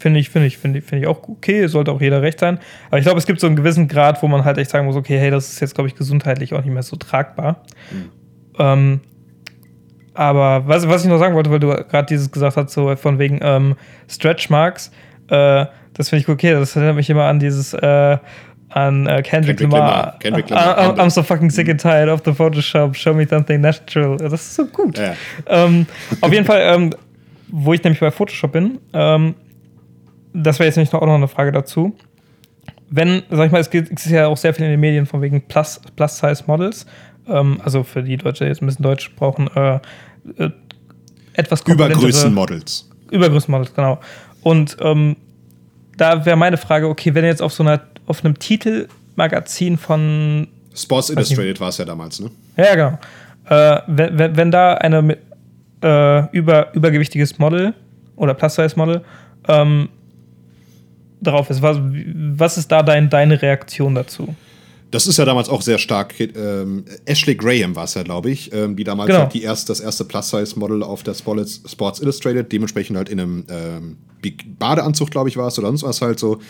Finde 0.00 0.18
ich, 0.18 0.30
finde 0.30 0.48
ich, 0.48 0.56
finde 0.56 0.78
ich, 0.78 0.84
finde 0.86 1.04
ich 1.04 1.08
auch 1.08 1.28
okay, 1.28 1.66
sollte 1.66 1.92
auch 1.92 2.00
jeder 2.00 2.22
recht 2.22 2.40
sein. 2.40 2.58
Aber 2.88 2.98
ich 2.98 3.04
glaube, 3.04 3.18
es 3.18 3.26
gibt 3.26 3.38
so 3.38 3.46
einen 3.46 3.54
gewissen 3.54 3.86
Grad, 3.86 4.22
wo 4.22 4.28
man 4.28 4.46
halt 4.46 4.56
echt 4.56 4.70
sagen 4.70 4.86
muss, 4.86 4.96
okay, 4.96 5.18
hey, 5.18 5.30
das 5.30 5.52
ist 5.52 5.60
jetzt, 5.60 5.74
glaube 5.74 5.88
ich, 5.88 5.94
gesundheitlich 5.94 6.54
auch 6.54 6.64
nicht 6.64 6.72
mehr 6.72 6.82
so 6.82 6.96
tragbar. 6.96 7.62
Mhm. 7.92 8.10
Ähm, 8.58 9.00
aber 10.14 10.66
was, 10.66 10.88
was 10.88 11.04
ich 11.04 11.10
noch 11.10 11.18
sagen 11.18 11.34
wollte, 11.34 11.50
weil 11.50 11.60
du 11.60 11.68
gerade 11.68 12.06
dieses 12.06 12.30
gesagt 12.30 12.56
hast, 12.56 12.72
so 12.72 12.96
von 12.96 13.18
wegen 13.18 13.40
ähm, 13.42 13.76
Stretch 14.08 14.48
Marks, 14.48 14.90
äh, 15.28 15.66
das 15.92 16.08
finde 16.08 16.22
ich 16.22 16.28
okay. 16.30 16.52
Das 16.52 16.74
erinnert 16.74 16.96
mich 16.96 17.10
immer 17.10 17.24
an 17.24 17.38
dieses, 17.38 17.74
äh, 17.74 18.16
an 18.70 19.06
äh, 19.06 19.22
Kendrick, 19.22 19.58
Kendrick 19.58 19.72
Lamar. 19.72 20.18
Kendrick 20.18 20.48
Lamar. 20.48 20.96
I, 20.96 21.00
I'm 21.00 21.10
so 21.10 21.22
fucking 21.22 21.50
sick 21.50 21.68
and 21.68 21.80
tired 21.80 22.08
of 22.08 22.22
the 22.24 22.32
Photoshop. 22.32 22.94
Show 22.94 23.12
me 23.12 23.26
something 23.28 23.60
natural. 23.60 24.16
Das 24.16 24.32
ist 24.32 24.54
so 24.54 24.64
gut. 24.64 24.98
Ja. 24.98 25.14
Ähm, 25.46 25.86
auf 26.22 26.32
jeden 26.32 26.46
Fall, 26.46 26.60
ähm, 26.62 26.94
wo 27.48 27.74
ich 27.74 27.82
nämlich 27.82 28.00
bei 28.00 28.10
Photoshop 28.10 28.52
bin, 28.52 28.78
ähm, 28.94 29.34
das 30.32 30.58
wäre 30.58 30.66
jetzt 30.66 30.76
nämlich 30.76 30.92
auch 30.94 31.06
noch 31.06 31.14
eine 31.14 31.28
Frage 31.28 31.52
dazu. 31.52 31.96
Wenn, 32.88 33.22
sag 33.30 33.46
ich 33.46 33.52
mal, 33.52 33.60
es 33.60 33.70
gibt 33.70 34.06
ja 34.06 34.26
auch 34.26 34.36
sehr 34.36 34.52
viel 34.52 34.64
in 34.64 34.72
den 34.72 34.80
Medien 34.80 35.06
von 35.06 35.22
wegen 35.22 35.42
Plus-Size-Models, 35.42 36.86
ähm, 37.28 37.60
also 37.64 37.84
für 37.84 38.02
die 38.02 38.16
Deutsche 38.16 38.46
jetzt 38.46 38.62
ein 38.62 38.66
bisschen 38.66 38.82
Deutsch 38.82 39.14
brauchen, 39.14 39.48
äh, 39.54 39.76
äh, 40.36 40.50
etwas 41.34 41.62
Übergrößenmodels. 41.62 42.88
Übergrößenmodels, 43.10 43.74
genau. 43.74 44.00
Und 44.42 44.76
ähm, 44.80 45.16
da 45.96 46.24
wäre 46.24 46.36
meine 46.36 46.56
Frage, 46.56 46.88
okay, 46.88 47.14
wenn 47.14 47.24
jetzt 47.24 47.42
auf 47.42 47.52
so 47.52 47.62
einer, 47.62 47.80
auf 48.06 48.24
einem 48.24 48.38
Titelmagazin 48.38 49.76
von 49.76 50.48
Sports 50.74 51.10
Illustrated 51.10 51.60
war 51.60 51.68
es 51.68 51.78
ja 51.78 51.84
damals, 51.84 52.20
ne? 52.20 52.30
Ja, 52.56 52.74
genau. 52.74 52.98
Äh, 53.48 53.82
wenn, 53.86 54.18
wenn, 54.18 54.36
wenn, 54.36 54.50
da 54.50 54.74
eine 54.74 55.16
äh, 55.82 56.36
über, 56.36 56.72
übergewichtiges 56.74 57.38
Model 57.38 57.74
oder 58.16 58.34
Plus-Size-Model 58.34 59.02
ähm, 59.48 59.88
drauf 61.20 61.50
ist. 61.50 61.62
Was, 61.62 61.78
was 61.80 62.58
ist 62.58 62.70
da 62.70 62.82
dein, 62.82 63.10
deine 63.10 63.40
Reaktion 63.40 63.94
dazu? 63.94 64.34
Das 64.90 65.06
ist 65.06 65.18
ja 65.18 65.24
damals 65.24 65.48
auch 65.48 65.62
sehr 65.62 65.78
stark. 65.78 66.18
Ähm, 66.18 66.84
Ashley 67.04 67.36
Graham 67.36 67.76
war 67.76 67.84
es 67.84 67.94
ja, 67.94 68.02
glaube 68.02 68.30
ich, 68.30 68.52
ähm, 68.52 68.74
die 68.74 68.84
damals 68.84 69.08
genau. 69.08 69.20
halt 69.20 69.34
die 69.34 69.42
erst, 69.42 69.68
das 69.68 69.80
erste 69.80 70.04
Plus-Size-Model 70.04 70.82
auf 70.82 71.02
der 71.04 71.14
Sports 71.14 72.00
Illustrated, 72.00 72.50
dementsprechend 72.50 72.96
halt 72.96 73.08
in 73.08 73.20
einem 73.20 73.44
ähm, 73.48 73.96
Badeanzug, 74.58 75.10
glaube 75.10 75.28
ich, 75.28 75.36
war 75.36 75.46
es, 75.46 75.58
oder 75.58 75.68
sonst 75.68 75.84
was 75.84 76.02
halt 76.02 76.18
so, 76.18 76.40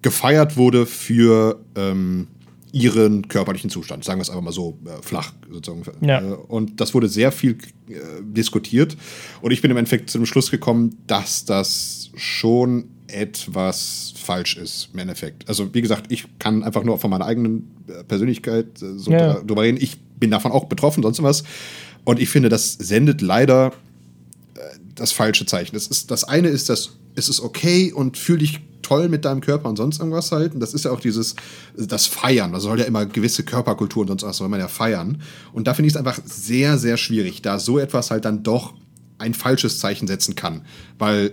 gefeiert 0.00 0.56
wurde 0.56 0.86
für 0.86 1.60
ähm, 1.74 2.28
ihren 2.72 3.26
körperlichen 3.26 3.70
Zustand. 3.70 4.04
Sagen 4.04 4.20
wir 4.20 4.22
es 4.22 4.30
einfach 4.30 4.42
mal 4.42 4.52
so 4.52 4.78
äh, 4.84 5.02
flach 5.02 5.32
sozusagen. 5.50 6.06
Ja. 6.06 6.20
Äh, 6.20 6.34
und 6.34 6.80
das 6.80 6.94
wurde 6.94 7.08
sehr 7.08 7.32
viel 7.32 7.58
äh, 7.88 7.94
diskutiert. 8.22 8.96
Und 9.40 9.50
ich 9.50 9.60
bin 9.60 9.70
im 9.70 9.76
Endeffekt 9.76 10.10
zu 10.10 10.18
dem 10.18 10.26
Schluss 10.26 10.50
gekommen, 10.50 10.98
dass 11.06 11.44
das 11.44 12.10
schon 12.14 12.90
etwas 13.08 14.14
falsch 14.16 14.56
ist, 14.56 14.90
im 14.92 15.00
Endeffekt. 15.00 15.48
Also, 15.48 15.74
wie 15.74 15.82
gesagt, 15.82 16.12
ich 16.12 16.26
kann 16.38 16.62
einfach 16.62 16.84
nur 16.84 16.98
von 16.98 17.10
meiner 17.10 17.26
eigenen 17.26 17.70
äh, 17.88 18.04
Persönlichkeit 18.04 18.82
äh, 18.82 18.98
so 18.98 19.10
ja. 19.10 19.34
drüber 19.34 19.62
reden. 19.62 19.78
Ich 19.80 19.98
bin 20.00 20.30
davon 20.30 20.52
auch 20.52 20.66
betroffen, 20.66 21.02
sonst 21.02 21.22
was. 21.22 21.44
Und 22.04 22.20
ich 22.20 22.28
finde, 22.28 22.48
das 22.48 22.74
sendet 22.74 23.20
leider 23.20 23.72
äh, 24.54 24.60
das 24.94 25.12
falsche 25.12 25.46
Zeichen. 25.46 25.74
Das, 25.74 25.86
ist, 25.86 26.10
das 26.10 26.24
eine 26.24 26.48
ist, 26.48 26.68
dass 26.68 26.90
es 27.14 27.28
ist 27.28 27.40
okay 27.40 27.92
und 27.92 28.16
fühl 28.16 28.38
dich 28.38 28.60
toll 28.82 29.08
mit 29.08 29.24
deinem 29.24 29.40
Körper 29.40 29.68
und 29.68 29.76
sonst 29.76 29.98
irgendwas 29.98 30.32
halt. 30.32 30.54
Und 30.54 30.60
das 30.60 30.72
ist 30.72 30.84
ja 30.84 30.92
auch 30.92 31.00
dieses, 31.00 31.34
das 31.76 32.06
Feiern. 32.06 32.52
Man 32.52 32.60
soll 32.60 32.78
ja 32.78 32.86
immer 32.86 33.06
gewisse 33.06 33.42
Körperkultur 33.42 34.02
und 34.02 34.08
sonst 34.08 34.22
was 34.22 34.36
soll 34.38 34.48
man 34.48 34.60
ja 34.60 34.68
feiern. 34.68 35.20
Und 35.52 35.66
da 35.66 35.74
finde 35.74 35.88
ich 35.88 35.94
es 35.94 35.96
einfach 35.96 36.20
sehr, 36.24 36.78
sehr 36.78 36.96
schwierig, 36.96 37.42
da 37.42 37.58
so 37.58 37.78
etwas 37.78 38.10
halt 38.10 38.24
dann 38.24 38.42
doch 38.42 38.74
ein 39.18 39.34
falsches 39.34 39.78
Zeichen 39.78 40.06
setzen 40.06 40.36
kann. 40.36 40.62
Weil 40.98 41.32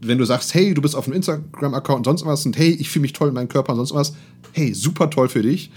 wenn 0.00 0.18
du 0.18 0.24
sagst, 0.24 0.54
hey, 0.54 0.74
du 0.74 0.82
bist 0.82 0.94
auf 0.94 1.06
einem 1.06 1.16
Instagram-Account 1.16 1.98
und 1.98 2.04
sonst 2.04 2.24
was 2.24 2.46
und 2.46 2.56
hey, 2.56 2.70
ich 2.70 2.88
fühle 2.88 3.02
mich 3.02 3.12
toll 3.12 3.28
in 3.28 3.34
meinem 3.34 3.48
Körper 3.48 3.72
und 3.72 3.78
sonst 3.78 3.94
was, 3.94 4.14
hey, 4.52 4.72
super 4.74 5.10
toll 5.10 5.28
für 5.28 5.42
dich. 5.42 5.70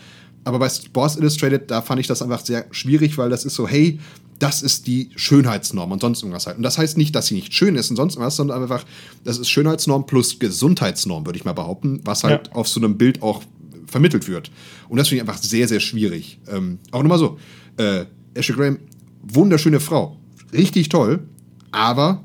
Aber 0.44 0.60
bei 0.60 0.70
Sports 0.70 1.18
Illustrated, 1.18 1.70
da 1.70 1.82
fand 1.82 2.00
ich 2.00 2.08
das 2.08 2.22
einfach 2.22 2.44
sehr 2.44 2.66
schwierig, 2.72 3.18
weil 3.18 3.30
das 3.30 3.46
ist 3.46 3.56
so, 3.56 3.68
hey, 3.68 4.00
das 4.40 4.64
ist 4.64 4.88
die 4.88 5.12
Schönheitsnorm 5.16 5.92
und 5.92 6.02
sonst 6.02 6.24
irgendwas 6.24 6.48
halt. 6.48 6.58
Und 6.58 6.64
das 6.64 6.80
heißt 6.80 6.98
nicht, 6.98 7.14
dass 7.14 7.28
sie 7.28 7.36
nicht 7.36 7.54
schön 7.54 7.76
ist 7.76 7.92
und 7.92 7.96
sonst 7.96 8.16
irgendwas, 8.16 8.36
sondern 8.36 8.62
einfach, 8.62 8.84
das 9.24 9.38
ist 9.38 9.50
Schönheitsnorm 9.50 10.08
plus 10.08 10.40
Gesundheitsnorm, 10.40 11.28
würde 11.28 11.38
ich 11.38 11.46
mal 11.46 11.54
behaupten, 11.54 12.02
was 12.06 12.24
halt 12.24 12.48
ja. 12.48 12.54
auf 12.54 12.68
so 12.68 12.80
einem 12.80 12.98
Bild 12.98 13.22
auch 13.22 13.44
vermittelt 13.86 14.28
wird. 14.28 14.50
Und 14.90 14.98
das 14.98 15.10
finde 15.10 15.24
ich 15.24 15.30
einfach 15.30 15.42
sehr, 15.42 15.68
sehr 15.68 15.80
schwierig. 15.80 16.40
Ähm, 16.48 16.80
auch 16.92 17.04
nochmal 17.04 17.20
so, 17.20 17.38
äh, 17.78 18.06
Ashley 18.34 18.56
Graham, 18.56 18.80
wunderschöne 19.22 19.80
Frau, 19.80 20.18
richtig 20.54 20.90
toll, 20.90 21.28
aber 21.72 22.24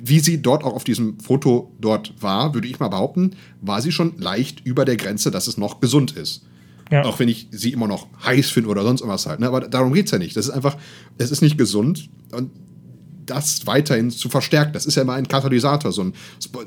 wie 0.00 0.20
sie 0.20 0.40
dort 0.40 0.64
auch 0.64 0.74
auf 0.74 0.84
diesem 0.84 1.18
Foto 1.20 1.72
dort 1.80 2.14
war, 2.20 2.54
würde 2.54 2.68
ich 2.68 2.78
mal 2.80 2.88
behaupten, 2.88 3.36
war 3.60 3.82
sie 3.82 3.92
schon 3.92 4.18
leicht 4.18 4.60
über 4.64 4.84
der 4.84 4.96
Grenze, 4.96 5.30
dass 5.30 5.46
es 5.46 5.56
noch 5.56 5.80
gesund 5.80 6.12
ist. 6.12 6.46
Ja. 6.90 7.04
Auch 7.04 7.18
wenn 7.18 7.28
ich 7.28 7.48
sie 7.52 7.72
immer 7.72 7.86
noch 7.86 8.08
heiß 8.24 8.50
finde 8.50 8.68
oder 8.68 8.82
sonst 8.82 9.00
irgendwas 9.00 9.26
halt. 9.26 9.38
Ne? 9.40 9.46
Aber 9.46 9.60
darum 9.60 9.92
geht 9.92 10.06
es 10.06 10.12
ja 10.12 10.18
nicht. 10.18 10.36
Das 10.36 10.46
ist 10.46 10.50
einfach, 10.50 10.76
es 11.18 11.30
ist 11.30 11.40
nicht 11.40 11.56
gesund 11.56 12.08
und 12.32 12.50
das 13.30 13.66
weiterhin 13.66 14.10
zu 14.10 14.28
verstärken. 14.28 14.72
Das 14.72 14.86
ist 14.86 14.96
ja 14.96 15.02
immer 15.02 15.14
ein 15.14 15.28
Katalysator. 15.28 15.92
So 15.92 16.02
ein, 16.02 16.14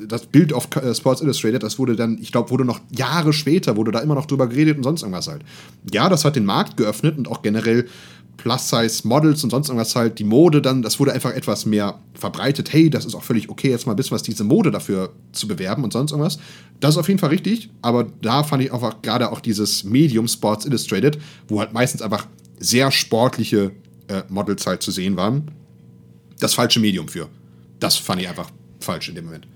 das 0.08 0.26
Bild 0.26 0.54
auf 0.54 0.68
äh, 0.76 0.96
Sports 0.96 1.22
Illustrated, 1.22 1.62
das 1.64 1.78
wurde 1.78 1.96
dann, 1.96 2.18
ich 2.22 2.32
glaube, 2.32 2.50
wurde 2.50 2.66
noch 2.66 2.80
Jahre 2.96 3.34
später, 3.34 3.76
wurde 3.76 3.92
da 3.92 4.00
immer 4.00 4.16
noch 4.16 4.26
drüber 4.26 4.48
geredet 4.48 4.78
und 4.78 4.84
sonst 4.84 5.02
irgendwas 5.02 5.28
halt. 5.28 5.44
Ja, 5.92 6.10
das 6.10 6.26
hat 6.26 6.36
den 6.36 6.46
Markt 6.46 6.78
geöffnet 6.78 7.18
und 7.18 7.28
auch 7.28 7.42
generell 7.42 7.88
Plus-Size-Models 8.38 9.44
und 9.44 9.52
sonst 9.52 9.70
irgendwas 9.70 9.96
halt, 9.96 10.20
die 10.20 10.24
Mode 10.24 10.62
dann, 10.62 10.82
das 10.82 11.00
wurde 11.00 11.14
einfach 11.14 11.32
etwas 11.32 11.66
mehr 11.66 12.00
verbreitet. 12.14 12.74
Hey, 12.74 12.90
das 12.90 13.06
ist 13.06 13.16
auch 13.16 13.24
völlig 13.24 13.50
okay, 13.50 13.70
jetzt 13.70 13.86
mal 13.86 13.94
ein 13.94 13.96
bisschen 13.96 14.16
was 14.16 14.24
diese 14.24 14.44
Mode 14.44 14.72
dafür 14.72 15.12
zu 15.32 15.48
bewerben 15.48 15.84
und 15.84 15.94
sonst 15.94 16.12
irgendwas. 16.12 16.40
Das 16.80 16.96
ist 16.96 16.98
auf 16.98 17.08
jeden 17.08 17.20
Fall 17.20 17.30
richtig, 17.30 17.70
aber 17.82 18.08
da 18.22 18.44
fand 18.44 18.64
ich 18.64 18.72
auch 18.72 19.02
gerade 19.02 19.32
auch 19.32 19.40
dieses 19.40 19.84
Medium 19.84 20.28
Sports 20.28 20.66
Illustrated, 20.66 21.20
wo 21.48 21.60
halt 21.60 21.74
meistens 21.74 22.02
einfach 22.02 22.28
sehr 22.60 22.92
sportliche 22.92 23.72
äh, 24.08 24.24
Models 24.30 24.66
halt 24.66 24.82
zu 24.82 24.92
sehen 24.92 25.16
waren, 25.16 25.52
das 26.44 26.54
falsche 26.54 26.80
Medium 26.80 27.08
für. 27.08 27.30
Das 27.80 27.96
fand 27.96 28.22
ich 28.22 28.30
einfach 28.30 28.50
falsch 28.80 29.10
in 29.10 29.16
dem 29.16 29.26
Moment 29.26 29.48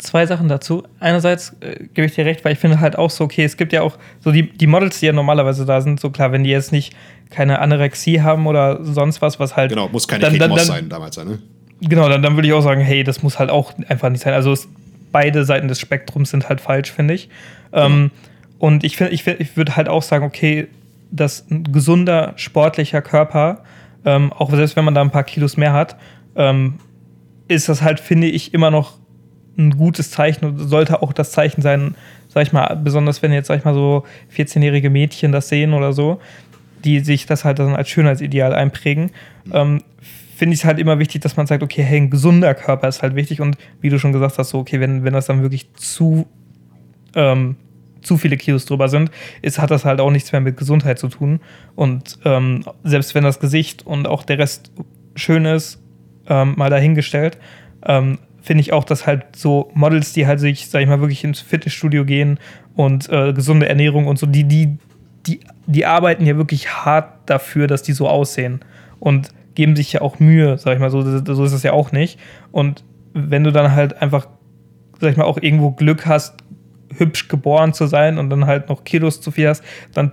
zwei 0.00 0.26
Sachen 0.26 0.48
dazu. 0.48 0.82
Einerseits 0.98 1.54
äh, 1.60 1.84
gebe 1.94 2.06
ich 2.06 2.14
dir 2.14 2.24
recht, 2.24 2.44
weil 2.44 2.54
ich 2.54 2.58
finde 2.58 2.80
halt 2.80 2.96
auch 2.96 3.10
so, 3.10 3.24
okay, 3.24 3.44
es 3.44 3.56
gibt 3.56 3.72
ja 3.72 3.82
auch 3.82 3.96
so 4.20 4.32
die, 4.32 4.50
die 4.50 4.66
Models, 4.66 5.00
die 5.00 5.06
ja 5.06 5.12
normalerweise 5.12 5.64
da 5.64 5.80
sind, 5.80 6.00
so 6.00 6.10
klar, 6.10 6.32
wenn 6.32 6.44
die 6.44 6.50
jetzt 6.50 6.72
nicht 6.72 6.94
keine 7.30 7.60
Anorexie 7.60 8.22
haben 8.22 8.46
oder 8.46 8.84
sonst 8.84 9.22
was, 9.22 9.38
was 9.38 9.56
halt. 9.56 9.70
Genau, 9.70 9.88
muss 9.88 10.08
keine 10.08 10.22
dann, 10.22 10.32
Kate 10.32 10.40
dann, 10.40 10.50
Moss 10.50 10.66
sein 10.66 10.88
damals, 10.88 11.16
ne? 11.16 11.38
Genau, 11.80 12.08
dann, 12.08 12.22
dann 12.22 12.34
würde 12.34 12.48
ich 12.48 12.54
auch 12.54 12.62
sagen, 12.62 12.80
hey, 12.80 13.04
das 13.04 13.22
muss 13.22 13.38
halt 13.38 13.50
auch 13.50 13.72
einfach 13.88 14.10
nicht 14.10 14.22
sein. 14.22 14.34
Also 14.34 14.52
es, 14.52 14.68
beide 15.12 15.44
Seiten 15.44 15.68
des 15.68 15.80
Spektrums 15.80 16.30
sind 16.30 16.48
halt 16.48 16.60
falsch, 16.60 16.90
finde 16.92 17.14
ich. 17.14 17.28
Ähm, 17.72 17.82
genau. 17.82 17.86
Ähm, 17.86 18.10
und 18.58 18.84
ich 18.84 18.96
finde, 18.96 19.12
ich, 19.12 19.26
ich 19.26 19.56
würde 19.56 19.76
halt 19.76 19.88
auch 19.88 20.02
sagen, 20.02 20.24
okay, 20.24 20.68
dass 21.10 21.50
ein 21.50 21.72
gesunder, 21.72 22.34
sportlicher 22.36 23.00
Körper, 23.00 23.64
ähm, 24.04 24.32
auch 24.32 24.50
selbst 24.50 24.76
wenn 24.76 24.84
man 24.84 24.94
da 24.94 25.00
ein 25.00 25.10
paar 25.10 25.24
Kilos 25.24 25.56
mehr 25.56 25.72
hat, 25.72 25.96
ähm, 26.36 26.74
ist 27.48 27.68
das 27.68 27.82
halt, 27.82 28.00
finde 28.00 28.28
ich, 28.28 28.54
immer 28.54 28.70
noch 28.70 28.98
ein 29.58 29.76
gutes 29.76 30.10
Zeichen 30.10 30.44
und 30.44 30.58
sollte 30.58 31.02
auch 31.02 31.12
das 31.12 31.32
Zeichen 31.32 31.62
sein, 31.62 31.94
sag 32.28 32.44
ich 32.44 32.52
mal, 32.52 32.76
besonders 32.76 33.22
wenn 33.22 33.32
jetzt, 33.32 33.48
sag 33.48 33.58
ich 33.58 33.64
mal, 33.64 33.74
so 33.74 34.04
14-jährige 34.34 34.90
Mädchen 34.90 35.32
das 35.32 35.48
sehen 35.48 35.74
oder 35.74 35.92
so, 35.92 36.20
die 36.84 37.00
sich 37.00 37.26
das 37.26 37.44
halt 37.44 37.58
dann 37.58 37.74
als 37.74 37.88
Schönheitsideal 37.88 38.54
einprägen, 38.54 39.10
ähm, 39.52 39.82
finde 40.36 40.54
ich 40.54 40.60
es 40.60 40.64
halt 40.64 40.78
immer 40.78 40.98
wichtig, 40.98 41.20
dass 41.20 41.36
man 41.36 41.46
sagt, 41.46 41.62
okay, 41.62 41.82
hey, 41.82 41.98
ein 41.98 42.08
gesunder 42.08 42.54
Körper 42.54 42.88
ist 42.88 43.02
halt 43.02 43.14
wichtig 43.14 43.40
und 43.40 43.58
wie 43.82 43.90
du 43.90 43.98
schon 43.98 44.12
gesagt 44.12 44.38
hast, 44.38 44.50
so, 44.50 44.58
okay, 44.60 44.80
wenn, 44.80 45.04
wenn 45.04 45.12
das 45.12 45.26
dann 45.26 45.42
wirklich 45.42 45.74
zu, 45.74 46.26
ähm, 47.14 47.56
zu 48.02 48.16
viele 48.16 48.36
Kilos 48.36 48.64
drüber 48.66 48.88
sind, 48.88 49.10
ist, 49.42 49.58
hat 49.58 49.70
das 49.70 49.84
halt 49.84 50.00
auch 50.00 50.10
nichts 50.10 50.32
mehr 50.32 50.40
mit 50.40 50.56
Gesundheit 50.56 50.98
zu 50.98 51.08
tun. 51.08 51.40
Und 51.76 52.18
ähm, 52.24 52.64
selbst 52.82 53.14
wenn 53.14 53.24
das 53.24 53.40
Gesicht 53.40 53.86
und 53.86 54.06
auch 54.06 54.24
der 54.24 54.38
Rest 54.38 54.72
schön 55.14 55.44
ist, 55.44 55.82
ähm, 56.28 56.54
mal 56.56 56.70
dahingestellt, 56.70 57.38
ähm, 57.84 58.18
finde 58.42 58.62
ich 58.62 58.72
auch, 58.72 58.84
dass 58.84 59.06
halt 59.06 59.36
so 59.36 59.70
Models, 59.74 60.12
die 60.12 60.26
halt 60.26 60.40
sich, 60.40 60.68
sag 60.68 60.82
ich 60.82 60.88
mal, 60.88 61.00
wirklich 61.00 61.24
ins 61.24 61.40
Fitnessstudio 61.40 62.04
gehen 62.04 62.38
und 62.74 63.08
äh, 63.10 63.32
gesunde 63.32 63.68
Ernährung 63.68 64.06
und 64.06 64.18
so, 64.18 64.26
die, 64.26 64.44
die, 64.44 64.78
die, 65.26 65.40
die 65.66 65.86
arbeiten 65.86 66.24
ja 66.24 66.36
wirklich 66.36 66.70
hart 66.70 67.12
dafür, 67.26 67.66
dass 67.66 67.82
die 67.82 67.92
so 67.92 68.08
aussehen 68.08 68.60
und 68.98 69.28
geben 69.54 69.76
sich 69.76 69.92
ja 69.92 70.00
auch 70.00 70.20
Mühe, 70.20 70.56
sag 70.58 70.74
ich 70.74 70.80
mal, 70.80 70.90
so, 70.90 71.02
so 71.02 71.44
ist 71.44 71.52
es 71.52 71.62
ja 71.62 71.72
auch 71.72 71.92
nicht. 71.92 72.18
Und 72.50 72.84
wenn 73.12 73.44
du 73.44 73.52
dann 73.52 73.72
halt 73.72 74.00
einfach, 74.00 74.28
sag 75.00 75.10
ich 75.10 75.16
mal, 75.16 75.24
auch 75.24 75.38
irgendwo 75.38 75.72
Glück 75.72 76.06
hast, 76.06 76.36
hübsch 76.96 77.28
geboren 77.28 77.72
zu 77.72 77.86
sein 77.86 78.18
und 78.18 78.30
dann 78.30 78.46
halt 78.46 78.68
noch 78.68 78.84
Kilos 78.84 79.20
zu 79.20 79.30
viel 79.30 79.48
hast, 79.48 79.62
dann 79.94 80.12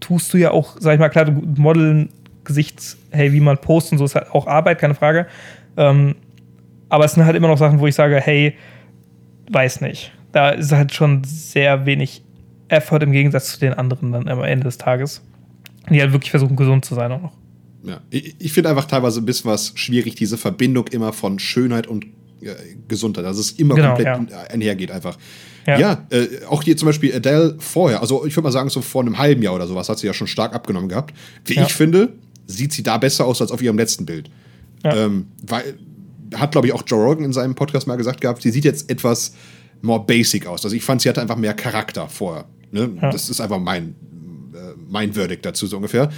tust 0.00 0.32
du 0.32 0.38
ja 0.38 0.50
auch, 0.52 0.76
sag 0.78 0.94
ich 0.94 1.00
mal, 1.00 1.08
klar, 1.08 1.26
du 1.26 1.32
modeln 1.60 2.10
Gesichts, 2.44 2.96
hey, 3.10 3.32
wie 3.32 3.40
man 3.40 3.58
posten, 3.58 3.98
so 3.98 4.06
ist 4.06 4.14
halt 4.14 4.30
auch 4.30 4.46
Arbeit, 4.46 4.78
keine 4.78 4.94
Frage. 4.94 5.26
Ähm, 5.76 6.14
aber 6.88 7.04
es 7.04 7.12
sind 7.12 7.26
halt 7.26 7.36
immer 7.36 7.48
noch 7.48 7.58
Sachen, 7.58 7.78
wo 7.78 7.86
ich 7.86 7.94
sage, 7.94 8.18
hey, 8.20 8.56
weiß 9.50 9.82
nicht. 9.82 10.12
Da 10.32 10.50
ist 10.50 10.72
halt 10.72 10.94
schon 10.94 11.22
sehr 11.24 11.84
wenig 11.84 12.22
Effort 12.68 13.02
im 13.02 13.12
Gegensatz 13.12 13.52
zu 13.52 13.60
den 13.60 13.74
anderen 13.74 14.12
dann 14.12 14.28
am 14.28 14.42
Ende 14.42 14.64
des 14.64 14.78
Tages. 14.78 15.22
Die 15.90 16.00
halt 16.00 16.12
wirklich 16.12 16.30
versuchen, 16.30 16.56
gesund 16.56 16.84
zu 16.84 16.94
sein 16.94 17.12
auch 17.12 17.20
noch. 17.20 17.32
Ja, 17.82 18.00
ich, 18.10 18.34
ich 18.38 18.52
finde 18.52 18.70
einfach 18.70 18.86
teilweise 18.86 19.20
ein 19.20 19.26
bisschen 19.26 19.50
was 19.50 19.72
schwierig, 19.76 20.14
diese 20.14 20.36
Verbindung 20.36 20.86
immer 20.88 21.12
von 21.12 21.38
Schönheit 21.38 21.86
und 21.86 22.06
Gesundheit, 22.86 23.24
dass 23.24 23.38
es 23.38 23.52
immer 23.52 23.74
genau, 23.74 23.94
komplett 23.94 24.30
ja. 24.30 24.40
einhergeht 24.50 24.90
einfach. 24.90 25.16
Ja, 25.66 25.78
ja 25.78 26.06
äh, 26.10 26.44
auch 26.48 26.62
hier 26.62 26.76
zum 26.76 26.86
Beispiel 26.86 27.14
Adele 27.14 27.56
vorher, 27.58 28.00
also 28.00 28.24
ich 28.24 28.34
würde 28.34 28.44
mal 28.44 28.52
sagen, 28.52 28.70
so 28.70 28.80
vor 28.80 29.02
einem 29.02 29.18
halben 29.18 29.42
Jahr 29.42 29.54
oder 29.54 29.66
sowas 29.66 29.88
hat 29.88 29.98
sie 29.98 30.06
ja 30.06 30.14
schon 30.14 30.26
stark 30.26 30.54
abgenommen 30.54 30.88
gehabt. 30.88 31.14
Wie 31.44 31.54
ja. 31.54 31.62
ich 31.62 31.72
finde, 31.74 32.14
sieht 32.46 32.72
sie 32.72 32.82
da 32.82 32.98
besser 32.98 33.26
aus 33.26 33.40
als 33.40 33.50
auf 33.50 33.60
ihrem 33.60 33.76
letzten 33.76 34.06
Bild. 34.06 34.30
Ähm, 34.84 35.26
weil 35.42 35.76
hat, 36.34 36.52
glaube 36.52 36.66
ich, 36.66 36.72
auch 36.72 36.82
Joe 36.86 37.02
Rogan 37.02 37.24
in 37.24 37.32
seinem 37.32 37.54
Podcast 37.54 37.86
mal 37.86 37.96
gesagt 37.96 38.20
gehabt, 38.20 38.42
sie 38.42 38.50
sieht 38.50 38.64
jetzt 38.64 38.90
etwas 38.90 39.34
more 39.80 40.04
basic 40.04 40.46
aus. 40.46 40.64
Also 40.64 40.76
ich 40.76 40.84
fand, 40.84 41.02
sie 41.02 41.08
hatte 41.08 41.20
einfach 41.20 41.36
mehr 41.36 41.54
Charakter 41.54 42.08
vorher. 42.08 42.44
Ne? 42.70 42.90
Das 43.00 43.30
ist 43.30 43.40
einfach 43.40 43.58
mein, 43.58 43.94
äh, 44.54 44.74
mein 44.88 45.12
Verdict 45.12 45.44
dazu 45.44 45.66
so 45.66 45.76
ungefähr. 45.76 46.10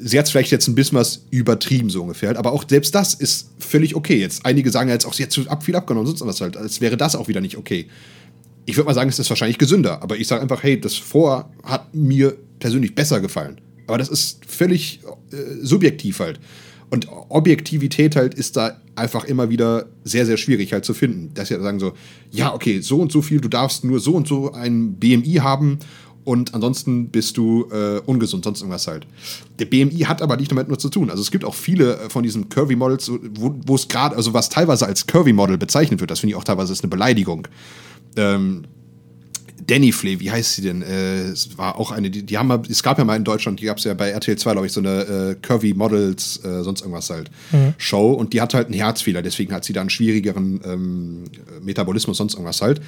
Sie 0.00 0.18
hat 0.18 0.26
es 0.26 0.30
vielleicht 0.30 0.50
jetzt 0.50 0.68
ein 0.68 0.74
bisschen 0.74 0.98
was 0.98 1.24
übertrieben, 1.30 1.90
so 1.90 2.02
ungefähr. 2.02 2.36
Aber 2.38 2.52
auch 2.52 2.64
selbst 2.68 2.94
das 2.94 3.14
ist 3.14 3.50
völlig 3.58 3.94
okay. 3.94 4.18
Jetzt, 4.18 4.46
einige 4.46 4.70
sagen 4.70 4.88
jetzt 4.88 5.06
auch, 5.06 5.12
sie 5.12 5.22
hat 5.22 5.32
zu 5.32 5.48
ab 5.48 5.64
viel 5.64 5.76
abgenommen 5.76 6.06
sonst 6.06 6.24
was 6.24 6.40
halt. 6.40 6.56
Als 6.56 6.80
wäre 6.80 6.96
das 6.96 7.16
auch 7.16 7.28
wieder 7.28 7.40
nicht 7.40 7.56
okay. 7.56 7.86
Ich 8.64 8.76
würde 8.76 8.86
mal 8.86 8.94
sagen, 8.94 9.10
es 9.10 9.18
ist 9.18 9.28
wahrscheinlich 9.28 9.58
gesünder. 9.58 10.02
Aber 10.02 10.16
ich 10.16 10.28
sage 10.28 10.42
einfach, 10.42 10.62
hey, 10.62 10.80
das 10.80 10.94
vor 10.94 11.50
hat 11.64 11.94
mir 11.94 12.36
persönlich 12.58 12.94
besser 12.94 13.20
gefallen. 13.20 13.60
Aber 13.86 13.98
das 13.98 14.08
ist 14.08 14.44
völlig 14.46 15.00
äh, 15.32 15.36
subjektiv 15.62 16.20
halt. 16.20 16.38
Und 16.90 17.08
Objektivität 17.30 18.16
halt 18.16 18.34
ist 18.34 18.56
da 18.56 18.80
einfach 18.96 19.24
immer 19.24 19.48
wieder 19.48 19.86
sehr, 20.04 20.26
sehr 20.26 20.36
schwierig 20.36 20.72
halt 20.72 20.84
zu 20.84 20.94
finden. 20.94 21.32
Dass 21.34 21.48
sie 21.48 21.60
sagen 21.60 21.80
so, 21.80 21.94
ja, 22.30 22.54
okay, 22.54 22.80
so 22.80 23.00
und 23.00 23.10
so 23.10 23.22
viel, 23.22 23.40
du 23.40 23.48
darfst 23.48 23.82
nur 23.82 23.98
so 23.98 24.14
und 24.14 24.28
so 24.28 24.52
ein 24.52 24.94
BMI 24.94 25.36
haben 25.40 25.78
und 26.24 26.54
ansonsten 26.54 27.08
bist 27.08 27.36
du 27.36 27.68
äh, 27.72 28.00
ungesund, 28.06 28.44
sonst 28.44 28.60
irgendwas 28.60 28.86
halt. 28.86 29.06
Der 29.58 29.66
BMI 29.66 30.00
hat 30.00 30.22
aber 30.22 30.36
nicht 30.36 30.50
damit 30.50 30.68
nur 30.68 30.78
zu 30.78 30.88
tun. 30.88 31.10
Also 31.10 31.22
es 31.22 31.30
gibt 31.30 31.44
auch 31.44 31.54
viele 31.54 31.96
äh, 31.96 32.10
von 32.10 32.22
diesen 32.22 32.48
Curvy-Models, 32.48 33.10
wo 33.34 33.74
es 33.74 33.88
gerade, 33.88 34.16
also 34.16 34.32
was 34.32 34.48
teilweise 34.48 34.86
als 34.86 35.06
Curvy-Model 35.06 35.58
bezeichnet 35.58 36.00
wird, 36.00 36.10
das 36.10 36.20
finde 36.20 36.32
ich 36.32 36.36
auch 36.36 36.44
teilweise 36.44 36.72
ist 36.72 36.84
eine 36.84 36.90
Beleidigung. 36.90 37.48
Ähm, 38.16 38.64
Danny 39.66 39.92
Flay, 39.92 40.18
wie 40.18 40.30
heißt 40.30 40.54
sie 40.54 40.62
denn? 40.62 40.82
Äh, 40.82 41.28
es 41.28 41.56
war 41.56 41.78
auch 41.78 41.92
eine, 41.92 42.10
die, 42.10 42.24
die 42.24 42.38
haben 42.38 42.48
mal, 42.48 42.62
es 42.68 42.82
gab 42.82 42.98
ja 42.98 43.04
mal 43.04 43.16
in 43.16 43.24
Deutschland, 43.24 43.60
die 43.60 43.66
gab 43.66 43.78
es 43.78 43.84
ja 43.84 43.94
bei 43.94 44.10
RTL 44.10 44.36
2, 44.36 44.52
glaube 44.52 44.66
ich, 44.66 44.72
so 44.72 44.80
eine 44.80 45.02
äh, 45.02 45.34
Curvy 45.40 45.74
Models, 45.74 46.44
äh, 46.44 46.62
sonst 46.62 46.80
irgendwas 46.80 47.10
halt, 47.10 47.30
mhm. 47.52 47.74
Show 47.78 48.12
und 48.12 48.32
die 48.32 48.40
hat 48.40 48.54
halt 48.54 48.66
einen 48.66 48.74
Herzfehler, 48.74 49.22
deswegen 49.22 49.52
hat 49.52 49.64
sie 49.64 49.72
da 49.72 49.80
einen 49.80 49.90
schwierigeren 49.90 50.60
ähm, 50.64 51.24
Metabolismus, 51.62 52.16
sonst 52.16 52.34
irgendwas 52.34 52.60
halt. 52.60 52.80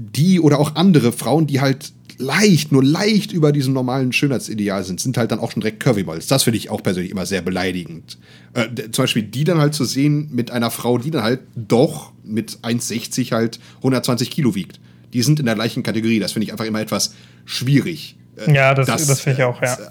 Die 0.00 0.40
oder 0.40 0.58
auch 0.58 0.76
andere 0.76 1.12
Frauen, 1.12 1.46
die 1.46 1.60
halt 1.60 1.92
leicht, 2.20 2.70
nur 2.70 2.84
leicht 2.84 3.32
über 3.32 3.50
diesem 3.50 3.72
normalen 3.72 4.12
Schönheitsideal 4.12 4.84
sind, 4.84 5.00
sind 5.00 5.16
halt 5.16 5.32
dann 5.32 5.38
auch 5.38 5.52
schon 5.52 5.62
direkt 5.62 5.80
Curvy 5.80 6.04
Models. 6.04 6.26
Das 6.26 6.44
finde 6.44 6.58
ich 6.58 6.70
auch 6.70 6.82
persönlich 6.82 7.10
immer 7.10 7.26
sehr 7.26 7.42
beleidigend. 7.42 8.18
Äh, 8.52 8.68
zum 8.90 9.04
Beispiel 9.04 9.22
die 9.22 9.44
dann 9.44 9.58
halt 9.58 9.74
zu 9.74 9.84
sehen 9.84 10.28
mit 10.30 10.50
einer 10.50 10.70
Frau, 10.70 10.98
die 10.98 11.10
dann 11.10 11.22
halt 11.22 11.40
doch 11.54 12.12
mit 12.22 12.58
1,60 12.62 13.32
halt 13.32 13.58
120 13.78 14.30
Kilo 14.30 14.54
wiegt. 14.54 14.80
Die 15.12 15.22
sind 15.22 15.40
in 15.40 15.46
der 15.46 15.54
gleichen 15.54 15.82
Kategorie. 15.82 16.20
Das 16.20 16.32
finde 16.32 16.44
ich 16.44 16.52
einfach 16.52 16.66
immer 16.66 16.80
etwas 16.80 17.14
schwierig. 17.44 18.16
Äh, 18.36 18.54
ja, 18.54 18.74
das, 18.74 18.86
das, 18.86 19.06
das 19.06 19.20
finde 19.20 19.38
ich 19.38 19.44
auch, 19.44 19.60
ja. 19.62 19.74
Äh, 19.74 19.88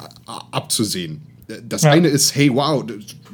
abzusehen. 0.51 1.21
Das 1.67 1.81
ja. 1.81 1.91
eine 1.91 2.07
ist, 2.07 2.35
hey, 2.35 2.53
wow, 2.53 2.83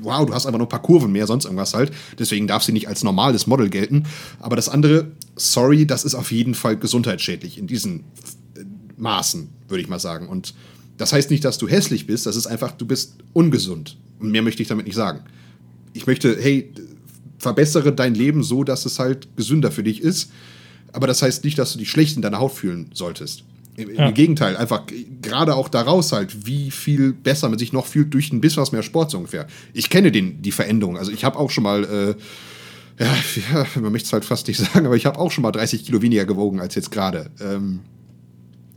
wow, 0.01 0.25
du 0.25 0.33
hast 0.33 0.45
einfach 0.45 0.57
nur 0.57 0.67
ein 0.67 0.69
paar 0.69 0.81
Kurven 0.81 1.11
mehr, 1.11 1.27
sonst 1.27 1.45
irgendwas 1.45 1.73
halt. 1.73 1.91
Deswegen 2.17 2.47
darf 2.47 2.63
sie 2.63 2.71
nicht 2.71 2.87
als 2.87 3.03
normales 3.03 3.45
Model 3.45 3.69
gelten. 3.69 4.05
Aber 4.39 4.55
das 4.55 4.69
andere, 4.69 5.11
sorry, 5.35 5.85
das 5.85 6.05
ist 6.05 6.15
auf 6.15 6.31
jeden 6.31 6.55
Fall 6.55 6.77
gesundheitsschädlich 6.77 7.57
in 7.57 7.67
diesen 7.67 8.05
Maßen, 8.97 9.49
würde 9.67 9.81
ich 9.81 9.89
mal 9.89 9.99
sagen. 9.99 10.29
Und 10.29 10.53
das 10.97 11.11
heißt 11.11 11.29
nicht, 11.29 11.43
dass 11.43 11.57
du 11.57 11.67
hässlich 11.67 12.07
bist, 12.07 12.25
das 12.25 12.37
ist 12.37 12.47
einfach, 12.47 12.71
du 12.71 12.85
bist 12.85 13.15
ungesund. 13.33 13.97
Und 14.19 14.31
mehr 14.31 14.41
möchte 14.41 14.61
ich 14.61 14.69
damit 14.69 14.85
nicht 14.85 14.95
sagen. 14.95 15.21
Ich 15.91 16.07
möchte, 16.07 16.37
hey, 16.39 16.71
verbessere 17.37 17.93
dein 17.93 18.15
Leben 18.15 18.43
so, 18.43 18.63
dass 18.63 18.85
es 18.85 18.97
halt 18.97 19.27
gesünder 19.35 19.71
für 19.71 19.83
dich 19.83 20.01
ist. 20.01 20.31
Aber 20.93 21.07
das 21.07 21.21
heißt 21.21 21.43
nicht, 21.43 21.59
dass 21.59 21.73
du 21.73 21.79
dich 21.79 21.91
schlecht 21.91 22.15
in 22.15 22.21
deiner 22.21 22.39
Haut 22.39 22.53
fühlen 22.53 22.89
solltest. 22.93 23.43
Im, 23.77 23.95
Ja. 23.95 24.11
Gegenteil, 24.11 24.55
einfach 24.55 24.83
gerade 25.21 25.55
auch 25.55 25.69
daraus 25.69 26.11
halt, 26.11 26.45
wie 26.45 26.71
viel 26.71 27.13
besser 27.13 27.49
man 27.49 27.59
sich 27.59 27.73
noch 27.73 27.85
fühlt 27.85 28.13
durch 28.13 28.31
ein 28.31 28.41
bisschen 28.41 28.61
was 28.61 28.71
mehr 28.71 28.83
Sport 28.83 29.11
so 29.11 29.17
ungefähr. 29.17 29.47
Ich 29.73 29.89
kenne 29.89 30.11
den, 30.11 30.41
die 30.41 30.51
Veränderung. 30.51 30.97
Also 30.97 31.11
ich 31.11 31.25
habe 31.25 31.37
auch 31.37 31.51
schon 31.51 31.63
mal, 31.63 31.83
äh, 31.83 33.03
ja, 33.03 33.13
ja, 33.53 33.67
man 33.81 33.91
möchte 33.91 34.07
es 34.07 34.13
halt 34.13 34.25
fast 34.25 34.47
nicht 34.47 34.57
sagen, 34.73 34.85
aber 34.85 34.95
ich 34.95 35.05
habe 35.05 35.19
auch 35.19 35.31
schon 35.31 35.41
mal 35.41 35.51
30 35.51 35.85
Kilo 35.85 36.01
weniger 36.01 36.25
gewogen 36.25 36.59
als 36.59 36.75
jetzt 36.75 36.91
gerade. 36.91 37.29
Ähm, 37.41 37.81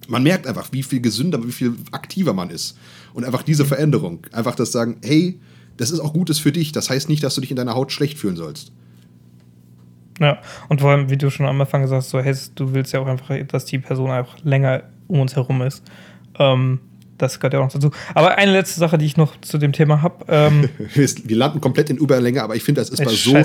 man 0.08 0.22
merkt 0.22 0.46
einfach, 0.46 0.72
wie 0.72 0.82
viel 0.82 1.00
gesünder, 1.00 1.46
wie 1.46 1.52
viel 1.52 1.74
aktiver 1.92 2.32
man 2.32 2.50
ist. 2.50 2.76
Und 3.12 3.24
einfach 3.24 3.42
diese 3.42 3.64
Veränderung. 3.64 4.26
Einfach 4.32 4.54
das 4.54 4.72
sagen, 4.72 4.96
hey, 5.04 5.38
das 5.76 5.90
ist 5.90 6.00
auch 6.00 6.12
Gutes 6.12 6.38
für 6.38 6.50
dich. 6.50 6.72
Das 6.72 6.90
heißt 6.90 7.08
nicht, 7.08 7.22
dass 7.22 7.34
du 7.34 7.40
dich 7.40 7.50
in 7.50 7.56
deiner 7.56 7.74
Haut 7.74 7.92
schlecht 7.92 8.18
fühlen 8.18 8.36
sollst. 8.36 8.72
Ja, 10.20 10.38
und 10.68 10.80
vor 10.80 10.90
allem, 10.90 11.10
wie 11.10 11.16
du 11.16 11.30
schon 11.30 11.46
am 11.46 11.60
Anfang 11.60 11.82
gesagt 11.82 12.02
hast, 12.02 12.10
so, 12.10 12.20
hey, 12.20 12.34
du 12.54 12.74
willst 12.74 12.92
ja 12.92 13.00
auch 13.00 13.06
einfach, 13.06 13.34
dass 13.48 13.64
die 13.64 13.78
Person 13.78 14.10
einfach 14.10 14.36
länger 14.42 14.82
um 15.06 15.20
uns 15.20 15.36
herum 15.36 15.62
ist. 15.62 15.82
Ähm, 16.38 16.80
das 17.16 17.40
gehört 17.40 17.54
ja 17.54 17.60
auch 17.60 17.64
noch 17.64 17.72
dazu. 17.72 17.90
Aber 18.14 18.38
eine 18.38 18.52
letzte 18.52 18.78
Sache, 18.78 18.96
die 18.96 19.04
ich 19.04 19.16
noch 19.16 19.40
zu 19.40 19.58
dem 19.58 19.72
Thema 19.72 20.02
habe. 20.02 20.24
Ähm, 20.28 20.68
Wir 20.94 21.36
landen 21.36 21.60
komplett 21.60 21.90
in 21.90 21.96
Überlänge, 21.96 22.42
aber 22.42 22.54
ich 22.54 22.62
finde, 22.62 22.80
das 22.80 22.90
ist 22.90 23.04
bei 23.04 23.10
so, 23.10 23.36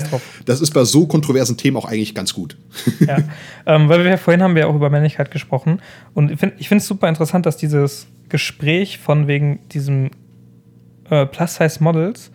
das 0.44 0.60
ist 0.60 0.72
bei 0.72 0.84
so 0.84 1.06
kontroversen 1.06 1.56
Themen 1.56 1.76
auch 1.76 1.84
eigentlich 1.84 2.14
ganz 2.14 2.34
gut. 2.34 2.56
ja. 3.00 3.18
ähm, 3.66 3.88
weil 3.88 4.04
wir 4.04 4.10
ja 4.10 4.16
vorhin 4.16 4.42
haben 4.42 4.54
wir 4.54 4.68
auch 4.68 4.74
über 4.76 4.90
Männlichkeit 4.90 5.30
gesprochen. 5.32 5.80
Und 6.12 6.30
ich 6.30 6.38
finde 6.68 6.82
es 6.82 6.86
super 6.86 7.08
interessant, 7.08 7.46
dass 7.46 7.56
dieses 7.56 8.06
Gespräch 8.28 8.98
von 8.98 9.26
wegen 9.26 9.58
diesem 9.70 10.10
äh, 11.10 11.26
Plus-Size-Models 11.26 12.30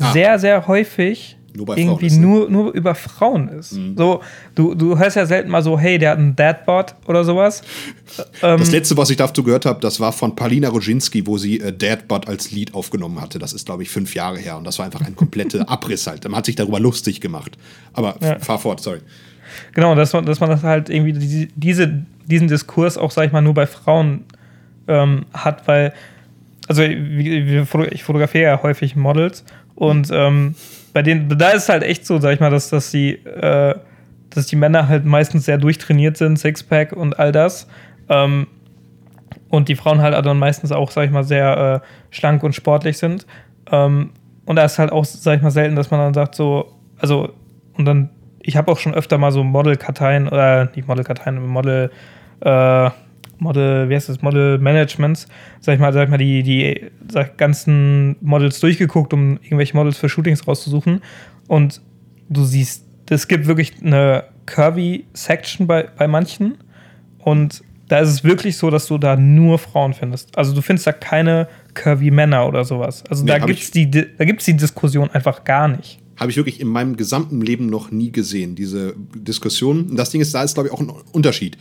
Ah. 0.00 0.12
sehr, 0.12 0.38
sehr 0.38 0.66
häufig 0.66 1.36
Nur 1.56 1.66
bei 1.66 1.74
Frauen 1.76 1.86
irgendwie 1.86 2.06
ist, 2.06 2.16
ne? 2.16 2.26
nur, 2.26 2.50
nur 2.50 2.72
über 2.72 2.94
Frauen 2.96 3.48
ist. 3.48 3.70
So, 3.96 4.20
du, 4.56 4.74
du 4.74 4.98
hörst 4.98 5.16
ja 5.16 5.24
selten 5.24 5.50
mal 5.50 5.62
so, 5.62 5.78
hey, 5.78 5.98
der 5.98 6.10
hat 6.10 6.18
einen 6.18 6.34
Dadbot 6.34 6.96
oder 7.06 7.24
sowas. 7.24 7.62
Ähm, 8.42 8.58
Das 8.58 8.72
letzte, 8.72 8.96
was 8.96 9.08
ich 9.10 9.16
dazu 9.16 9.44
gehört 9.44 9.64
habe, 9.64 9.80
das 9.80 10.00
war 10.00 10.12
von 10.12 10.34
Palina 10.34 10.68
Roginski, 10.68 11.26
wo 11.28 11.38
sie 11.38 11.60
äh, 11.60 11.72
Dadbud 11.72 12.26
als 12.26 12.50
Lied 12.50 12.74
aufgenommen 12.74 13.20
hatte. 13.20 13.38
Das 13.38 13.52
ist, 13.52 13.66
glaube 13.66 13.84
ich, 13.84 13.90
fünf 13.90 14.14
Jahre 14.16 14.38
her. 14.38 14.56
Und 14.58 14.64
das 14.64 14.78
war 14.78 14.86
einfach 14.86 15.00
ein 15.02 15.14
kompletter 15.14 15.68
Abriss 15.70 16.06
halt. 16.08 16.24
Man 16.24 16.34
hat 16.36 16.46
sich 16.46 16.56
darüber 16.56 16.80
lustig 16.80 17.20
gemacht. 17.20 17.56
Aber 17.92 18.16
Ja. 18.20 18.38
fahr 18.40 18.58
fort, 18.58 18.80
sorry. 18.80 18.98
Genau, 19.74 19.94
dass 19.94 20.12
man, 20.12 20.26
dass 20.26 20.40
man 20.40 20.50
das 20.50 20.64
halt 20.64 20.90
irgendwie 20.90 21.12
die- 21.12 21.48
diese, 21.54 22.04
diesen 22.26 22.48
Diskurs 22.48 22.98
auch, 22.98 23.12
sag 23.12 23.26
ich 23.26 23.32
mal, 23.32 23.42
nur 23.42 23.54
bei 23.54 23.68
Frauen 23.68 24.24
ähm, 24.88 25.26
hat, 25.32 25.68
weil, 25.68 25.92
also 26.66 26.82
foto- 26.82 27.92
ich 27.92 28.02
fotografiere 28.02 28.44
ja 28.44 28.62
häufig 28.62 28.96
Models 28.96 29.44
und 29.76 30.08
ähm, 30.12 30.56
bei 30.94 31.02
denen, 31.02 31.28
da 31.28 31.50
ist 31.50 31.68
halt 31.68 31.82
echt 31.82 32.06
so, 32.06 32.18
sag 32.18 32.32
ich 32.32 32.40
mal, 32.40 32.50
dass, 32.50 32.70
dass 32.70 32.90
die, 32.92 33.16
äh, 33.26 33.74
dass 34.30 34.46
die 34.46 34.56
Männer 34.56 34.88
halt 34.88 35.04
meistens 35.04 35.44
sehr 35.44 35.58
durchtrainiert 35.58 36.16
sind, 36.16 36.38
Sixpack 36.38 36.92
und 36.92 37.18
all 37.18 37.32
das. 37.32 37.66
Ähm, 38.08 38.46
und 39.50 39.68
die 39.68 39.74
Frauen 39.74 40.00
halt 40.00 40.14
dann 40.24 40.38
meistens 40.38 40.72
auch, 40.72 40.90
sag 40.90 41.04
ich 41.04 41.10
mal, 41.10 41.24
sehr 41.24 41.82
äh, 41.82 42.14
schlank 42.14 42.42
und 42.44 42.54
sportlich 42.54 42.96
sind. 42.96 43.26
Ähm, 43.70 44.10
und 44.46 44.56
da 44.56 44.64
ist 44.64 44.78
halt 44.78 44.92
auch, 44.92 45.04
sag 45.04 45.36
ich 45.36 45.42
mal, 45.42 45.50
selten, 45.50 45.74
dass 45.74 45.90
man 45.90 46.00
dann 46.00 46.14
sagt, 46.14 46.36
so, 46.36 46.72
also, 46.98 47.30
und 47.76 47.84
dann, 47.84 48.10
ich 48.40 48.56
habe 48.56 48.70
auch 48.70 48.78
schon 48.78 48.94
öfter 48.94 49.18
mal 49.18 49.32
so 49.32 49.42
Model-Karteien, 49.42 50.28
oder 50.28 50.70
nicht 50.76 50.86
Model-Karteien, 50.86 51.44
Model, 51.44 51.90
äh, 52.40 52.90
Model, 53.38 53.88
wie 53.88 53.94
heißt 53.94 54.08
das, 54.08 54.22
Model-Managements, 54.22 55.26
sag 55.60 55.74
ich 55.74 55.80
mal, 55.80 55.92
sag 55.92 56.04
ich 56.04 56.10
mal, 56.10 56.18
die, 56.18 56.42
die 56.42 56.90
sag, 57.10 57.38
ganzen 57.38 58.16
Models 58.20 58.60
durchgeguckt, 58.60 59.12
um 59.12 59.38
irgendwelche 59.42 59.76
Models 59.76 59.98
für 59.98 60.08
Shootings 60.08 60.46
rauszusuchen. 60.46 61.00
Und 61.48 61.80
du 62.28 62.44
siehst, 62.44 62.84
es 63.10 63.28
gibt 63.28 63.46
wirklich 63.46 63.72
eine 63.82 64.24
Curvy-Section 64.46 65.66
bei, 65.66 65.88
bei 65.96 66.08
manchen. 66.08 66.58
Und 67.18 67.62
da 67.88 67.98
ist 67.98 68.08
es 68.08 68.24
wirklich 68.24 68.56
so, 68.56 68.70
dass 68.70 68.86
du 68.86 68.98
da 68.98 69.16
nur 69.16 69.58
Frauen 69.58 69.92
findest. 69.92 70.36
Also 70.36 70.54
du 70.54 70.62
findest 70.62 70.86
da 70.86 70.92
keine 70.92 71.48
curvy 71.74 72.10
Männer 72.10 72.46
oder 72.46 72.64
sowas. 72.64 73.04
Also 73.08 73.24
Nee, 73.24 73.32
da 73.32 73.38
gibt 73.38 73.60
es 73.60 73.70
die, 73.70 73.90
da 73.90 74.24
gibt's 74.24 74.44
die 74.44 74.56
Diskussion 74.56 75.10
einfach 75.10 75.44
gar 75.44 75.68
nicht. 75.68 75.98
Habe 76.16 76.30
ich 76.30 76.36
wirklich 76.36 76.60
in 76.60 76.68
meinem 76.68 76.96
gesamten 76.96 77.40
Leben 77.40 77.66
noch 77.66 77.90
nie 77.90 78.12
gesehen, 78.12 78.54
diese 78.54 78.94
Diskussion. 79.14 79.90
Und 79.90 79.96
das 79.96 80.10
Ding 80.10 80.20
ist, 80.20 80.34
da 80.34 80.42
ist, 80.44 80.54
glaube 80.54 80.68
ich, 80.68 80.72
auch 80.72 80.80
ein 80.80 80.90
Unterschied. 81.12 81.58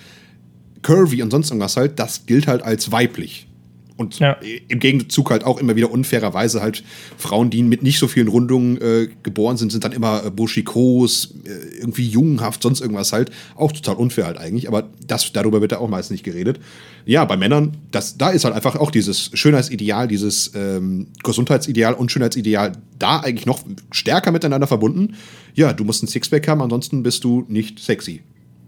Curvy 0.83 1.23
und 1.23 1.31
sonst 1.31 1.49
irgendwas 1.49 1.75
halt, 1.77 1.97
das 1.99 2.25
gilt 2.25 2.47
halt 2.47 2.61
als 2.61 2.91
weiblich. 2.91 3.47
Und 3.95 4.17
Ja. 4.17 4.37
im 4.69 4.79
Gegenzug 4.79 5.29
halt 5.29 5.43
auch 5.43 5.59
immer 5.59 5.75
wieder 5.75 5.91
unfairerweise 5.91 6.61
halt 6.63 6.83
Frauen, 7.15 7.51
die 7.51 7.61
mit 7.61 7.83
nicht 7.83 7.99
so 7.99 8.07
vielen 8.07 8.27
Rundungen 8.27 8.81
äh, 8.81 9.07
geboren 9.21 9.55
sind, 9.55 9.71
sind 9.71 9.83
dann 9.83 9.91
immer 9.91 10.25
äh, 10.25 10.31
buschikos, 10.31 11.35
äh, 11.45 11.77
irgendwie 11.79 12.07
jungenhaft, 12.07 12.63
sonst 12.63 12.81
irgendwas 12.81 13.13
halt. 13.13 13.29
Auch 13.55 13.71
total 13.71 13.95
unfair 13.97 14.25
halt 14.25 14.39
eigentlich, 14.39 14.67
aber 14.67 14.89
das, 15.05 15.31
darüber 15.31 15.61
wird 15.61 15.73
ja 15.73 15.77
auch 15.77 15.89
meist 15.89 16.09
nicht 16.09 16.23
geredet. 16.23 16.59
Ja, 17.05 17.23
bei 17.25 17.37
Männern, 17.37 17.77
das, 17.91 18.17
da 18.17 18.31
ist 18.31 18.45
halt 18.45 18.55
einfach 18.55 18.75
auch 18.77 18.89
dieses 18.89 19.29
Schönheitsideal, 19.35 20.07
dieses 20.07 20.51
ähm, 20.55 21.07
Gesundheitsideal 21.23 21.93
und 21.93 22.11
Schönheitsideal 22.11 22.71
da 22.97 23.19
eigentlich 23.19 23.45
noch 23.45 23.59
stärker 23.91 24.31
miteinander 24.31 24.65
verbunden. 24.65 25.15
Ja, 25.53 25.71
du 25.71 25.83
musst 25.83 26.01
ein 26.01 26.07
Sixpack 26.07 26.47
haben, 26.47 26.63
ansonsten 26.63 27.03
bist 27.03 27.23
du 27.23 27.45
nicht 27.47 27.77
sexy. 27.77 28.21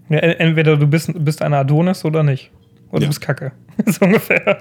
Ja, 0.10 0.18
en- 0.19 0.40
entweder 0.40 0.77
du 0.77 0.88
bist, 0.88 1.11
bist 1.23 1.41
ein 1.41 1.53
Adonis 1.53 2.06
oder 2.06 2.23
nicht. 2.23 2.52
Oder 2.91 3.02
Ja. 3.02 3.06
du 3.06 3.07
bist 3.07 3.22
Kacke. 3.22 3.52
so 3.88 4.06
ungefähr. 4.06 4.60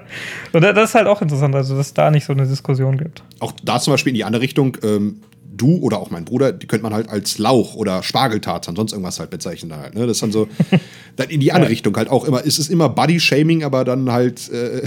Und 0.51 0.61
da- 0.63 0.73
das 0.73 0.89
ist 0.89 0.95
halt 0.95 1.07
auch 1.07 1.21
interessant, 1.21 1.55
also 1.55 1.75
dass 1.77 1.87
es 1.87 1.93
da 1.93 2.09
nicht 2.11 2.25
so 2.25 2.33
eine 2.33 2.45
Diskussion 2.47 2.97
gibt. 2.97 3.23
Auch 3.39 3.53
da 3.63 3.79
zum 3.79 3.93
Beispiel 3.93 4.11
in 4.11 4.15
die 4.15 4.23
andere 4.23 4.41
Richtung, 4.41 4.77
ähm, 4.83 5.21
du 5.57 5.77
oder 5.77 5.99
auch 5.99 6.09
mein 6.11 6.25
Bruder, 6.25 6.51
die 6.51 6.67
könnte 6.67 6.83
man 6.83 6.93
halt 6.93 7.07
als 7.07 7.37
Lauch 7.37 7.75
oder 7.75 8.03
Spargeltarzan, 8.03 8.75
sonst 8.75 8.91
irgendwas 8.91 9.19
halt 9.19 9.29
bezeichnen. 9.29 9.73
Halt, 9.75 9.95
ne? 9.95 10.01
Das 10.01 10.17
ist 10.17 10.23
dann 10.23 10.31
so, 10.33 10.49
dann 11.15 11.29
in 11.29 11.39
die 11.39 11.51
andere 11.53 11.67
Ja. 11.67 11.71
Richtung 11.71 11.95
halt 11.95 12.09
auch 12.09 12.25
immer, 12.25 12.45
es 12.45 12.59
ist 12.59 12.69
immer 12.69 12.89
Body-Shaming, 12.89 13.63
aber 13.63 13.85
dann 13.85 14.11
halt 14.11 14.49
äh, 14.51 14.81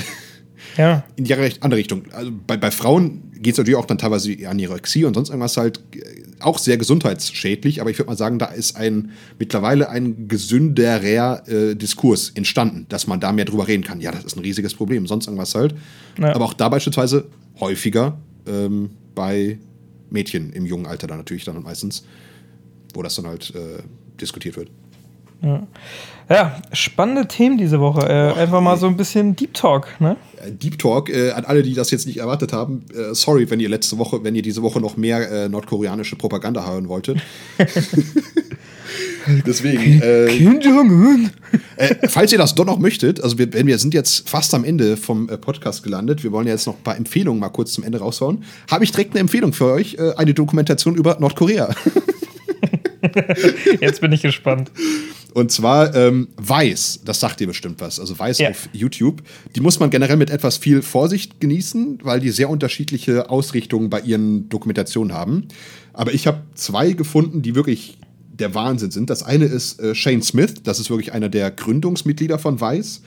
Ja. 0.76 1.04
in 1.16 1.24
die 1.24 1.32
andere 1.34 1.76
Richtung. 1.78 2.02
Also 2.12 2.30
bei, 2.46 2.56
bei 2.58 2.70
Frauen 2.70 3.27
geht 3.40 3.54
es 3.54 3.58
natürlich 3.58 3.76
auch 3.76 3.86
dann 3.86 3.98
teilweise 3.98 4.34
die 4.34 4.46
Anorexie 4.46 5.04
und 5.04 5.14
sonst 5.14 5.28
irgendwas 5.28 5.56
halt 5.56 5.80
äh, 5.94 6.00
auch 6.40 6.58
sehr 6.58 6.76
gesundheitsschädlich, 6.76 7.80
aber 7.80 7.90
ich 7.90 7.98
würde 7.98 8.10
mal 8.10 8.16
sagen, 8.16 8.38
da 8.38 8.46
ist 8.46 8.76
ein 8.76 9.10
mittlerweile 9.38 9.88
ein 9.88 10.28
gesünderer 10.28 11.48
äh, 11.48 11.74
Diskurs 11.74 12.30
entstanden, 12.34 12.86
dass 12.88 13.06
man 13.06 13.20
da 13.20 13.32
mehr 13.32 13.44
drüber 13.44 13.66
reden 13.66 13.84
kann. 13.84 14.00
Ja, 14.00 14.12
das 14.12 14.24
ist 14.24 14.36
ein 14.36 14.42
riesiges 14.42 14.74
Problem, 14.74 15.06
sonst 15.06 15.26
irgendwas 15.26 15.54
halt. 15.54 15.74
Ja. 16.18 16.34
Aber 16.34 16.44
auch 16.44 16.54
da 16.54 16.68
beispielsweise 16.68 17.26
häufiger 17.60 18.18
ähm, 18.46 18.90
bei 19.14 19.58
Mädchen 20.10 20.52
im 20.52 20.66
jungen 20.66 20.86
Alter 20.86 21.06
dann 21.06 21.18
natürlich 21.18 21.44
dann 21.44 21.62
meistens, 21.62 22.04
wo 22.94 23.02
das 23.02 23.16
dann 23.16 23.26
halt 23.26 23.52
äh, 23.54 23.82
diskutiert 24.20 24.56
wird. 24.56 24.70
Ja, 26.30 26.60
spannende 26.72 27.26
Themen 27.26 27.56
diese 27.56 27.80
Woche. 27.80 28.06
Äh, 28.06 28.38
einfach 28.38 28.60
mal 28.60 28.76
so 28.76 28.86
ein 28.86 28.98
bisschen 28.98 29.34
Deep 29.34 29.54
Talk, 29.54 29.88
ne? 29.98 30.16
Äh, 30.44 30.52
Deep 30.52 30.78
Talk, 30.78 31.08
äh, 31.08 31.30
an 31.30 31.46
alle, 31.46 31.62
die 31.62 31.72
das 31.72 31.90
jetzt 31.90 32.06
nicht 32.06 32.18
erwartet 32.18 32.52
haben, 32.52 32.84
äh, 32.92 33.14
sorry, 33.14 33.50
wenn 33.50 33.60
ihr 33.60 33.70
letzte 33.70 33.96
Woche, 33.96 34.22
wenn 34.24 34.34
ihr 34.34 34.42
diese 34.42 34.62
Woche 34.62 34.78
noch 34.78 34.98
mehr 34.98 35.30
äh, 35.30 35.48
nordkoreanische 35.48 36.16
Propaganda 36.16 36.68
hören 36.68 36.88
wolltet. 36.88 37.18
Deswegen, 39.46 40.02
äh, 40.02 40.26
Kim 40.28 40.60
Jong-un. 40.60 41.30
äh, 41.76 42.08
falls 42.08 42.32
ihr 42.32 42.38
das 42.38 42.54
doch 42.54 42.66
noch 42.66 42.78
möchtet, 42.78 43.22
also 43.22 43.38
wir, 43.38 43.50
wir 43.52 43.78
sind 43.78 43.94
jetzt 43.94 44.28
fast 44.28 44.54
am 44.54 44.64
Ende 44.64 44.98
vom 44.98 45.30
äh, 45.30 45.38
Podcast 45.38 45.82
gelandet, 45.82 46.24
wir 46.24 46.32
wollen 46.32 46.46
ja 46.46 46.52
jetzt 46.52 46.66
noch 46.66 46.76
ein 46.76 46.82
paar 46.82 46.96
Empfehlungen 46.96 47.40
mal 47.40 47.48
kurz 47.48 47.72
zum 47.72 47.84
Ende 47.84 48.00
raushauen, 48.00 48.44
habe 48.70 48.84
ich 48.84 48.92
direkt 48.92 49.12
eine 49.12 49.20
Empfehlung 49.20 49.54
für 49.54 49.72
euch, 49.72 49.96
äh, 49.98 50.12
eine 50.16 50.34
Dokumentation 50.34 50.94
über 50.94 51.16
Nordkorea. 51.20 51.74
Jetzt 53.80 54.00
bin 54.00 54.12
ich 54.12 54.22
gespannt. 54.22 54.70
Und 55.38 55.52
zwar 55.52 55.94
ähm, 55.94 56.26
Weiß, 56.36 57.00
das 57.04 57.20
sagt 57.20 57.40
ihr 57.40 57.46
bestimmt 57.46 57.80
was. 57.80 58.00
Also 58.00 58.18
Weiß 58.18 58.38
Ja. 58.38 58.50
auf 58.50 58.68
YouTube. 58.72 59.22
Die 59.54 59.60
muss 59.60 59.78
man 59.78 59.88
generell 59.88 60.16
mit 60.16 60.30
etwas 60.30 60.56
viel 60.56 60.82
Vorsicht 60.82 61.40
genießen, 61.40 62.00
weil 62.02 62.18
die 62.18 62.30
sehr 62.30 62.50
unterschiedliche 62.50 63.30
Ausrichtungen 63.30 63.88
bei 63.88 64.00
ihren 64.00 64.48
Dokumentationen 64.48 65.14
haben. 65.14 65.46
Aber 65.92 66.12
ich 66.12 66.26
habe 66.26 66.42
zwei 66.56 66.90
gefunden, 66.90 67.40
die 67.40 67.54
wirklich 67.54 67.98
der 68.32 68.52
Wahnsinn 68.56 68.90
sind. 68.90 69.10
Das 69.10 69.22
eine 69.22 69.44
ist 69.44 69.78
äh, 69.78 69.94
Shane 69.94 70.22
Smith, 70.22 70.54
das 70.64 70.80
ist 70.80 70.90
wirklich 70.90 71.12
einer 71.12 71.28
der 71.28 71.52
Gründungsmitglieder 71.52 72.40
von 72.40 72.60
Weiß. 72.60 73.02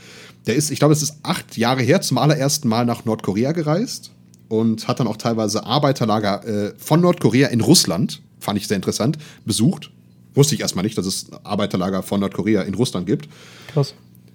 Der 0.48 0.56
ist, 0.56 0.72
ich 0.72 0.80
glaube, 0.80 0.94
es 0.94 1.02
ist 1.02 1.16
acht 1.24 1.58
Jahre 1.58 1.82
her, 1.82 2.00
zum 2.00 2.18
allerersten 2.18 2.70
Mal 2.70 2.86
nach 2.86 3.04
Nordkorea 3.04 3.52
gereist 3.52 4.12
und 4.48 4.88
hat 4.88 5.02
dann 5.02 5.08
auch 5.08 5.18
teilweise 5.18 5.66
Arbeiterlager 5.66 6.48
äh, 6.48 6.74
von 6.78 7.02
Nordkorea 7.02 7.50
in 7.50 7.60
Russland, 7.60 8.22
fand 8.40 8.58
ich 8.58 8.68
sehr 8.70 8.78
interessant, 8.78 9.18
besucht. 9.46 9.92
Wusste 10.34 10.56
ich 10.56 10.62
erstmal 10.62 10.84
nicht, 10.84 10.98
dass 10.98 11.06
es 11.06 11.28
Arbeiterlager 11.44 12.04
von 12.04 12.20
Nordkorea 12.20 12.62
in 12.62 12.74
Russland 12.74 13.06
gibt. 13.06 13.28
Krass. 13.74 13.94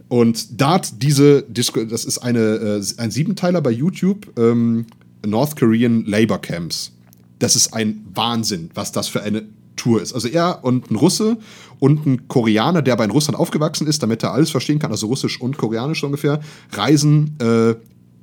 Und 0.08 0.60
da 0.60 0.74
hat 0.74 1.02
diese 1.02 1.42
Disco, 1.42 1.84
das 1.84 2.04
ist 2.04 2.18
eine, 2.18 2.38
äh, 2.38 2.82
ein 2.98 3.10
Siebenteiler 3.10 3.60
bei 3.60 3.70
YouTube, 3.70 4.38
ähm, 4.38 4.86
North 5.26 5.56
Korean 5.56 6.04
Labor 6.04 6.40
Camps. 6.40 6.92
Das 7.38 7.56
ist 7.56 7.74
ein 7.74 8.04
Wahnsinn, 8.14 8.70
was 8.74 8.92
das 8.92 9.08
für 9.08 9.22
eine 9.22 9.44
Tour 9.74 10.00
ist. 10.00 10.12
Also 10.12 10.28
er 10.28 10.64
und 10.64 10.90
ein 10.90 10.96
Russe 10.96 11.36
und 11.78 12.06
ein 12.06 12.28
Koreaner, 12.28 12.82
der 12.82 12.94
aber 12.94 13.04
in 13.04 13.10
Russland 13.10 13.38
aufgewachsen 13.38 13.86
ist, 13.86 14.02
damit 14.02 14.22
er 14.22 14.32
alles 14.32 14.50
verstehen 14.50 14.78
kann, 14.78 14.90
also 14.90 15.06
Russisch 15.06 15.40
und 15.40 15.58
Koreanisch 15.58 16.00
so 16.00 16.06
ungefähr, 16.06 16.40
reisen 16.72 17.36
äh, 17.40 17.74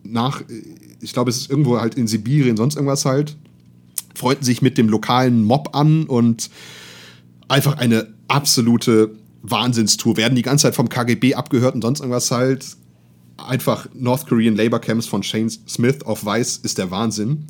nach, 0.04 0.42
äh, 0.42 0.64
ich 1.02 1.14
glaube, 1.14 1.30
es 1.30 1.38
ist 1.38 1.50
irgendwo 1.50 1.80
halt 1.80 1.96
in 1.96 2.08
Sibirien, 2.08 2.58
sonst 2.58 2.76
irgendwas 2.76 3.06
halt, 3.06 3.36
freunden 4.16 4.44
sich 4.44 4.62
mit 4.62 4.78
dem 4.78 4.90
lokalen 4.90 5.44
Mob 5.44 5.76
an 5.76 6.06
und 6.06 6.50
einfach 7.48 7.78
eine 7.78 8.08
absolute 8.28 9.16
Wahnsinnstour, 9.42 10.18
werden 10.18 10.36
die 10.36 10.42
ganze 10.42 10.64
Zeit 10.64 10.76
vom 10.76 10.90
KGB 10.90 11.36
abgehört 11.36 11.76
und 11.76 11.82
sonst 11.82 12.00
irgendwas 12.00 12.32
halt. 12.32 12.66
Einfach 13.38 13.88
North 13.94 14.28
Korean 14.28 14.56
Labor 14.56 14.80
Camps 14.80 15.08
von 15.08 15.24
Shane 15.24 15.50
Smith 15.50 16.04
auf 16.06 16.24
Weiß 16.24 16.58
ist 16.58 16.78
der 16.78 16.92
Wahnsinn. 16.92 17.46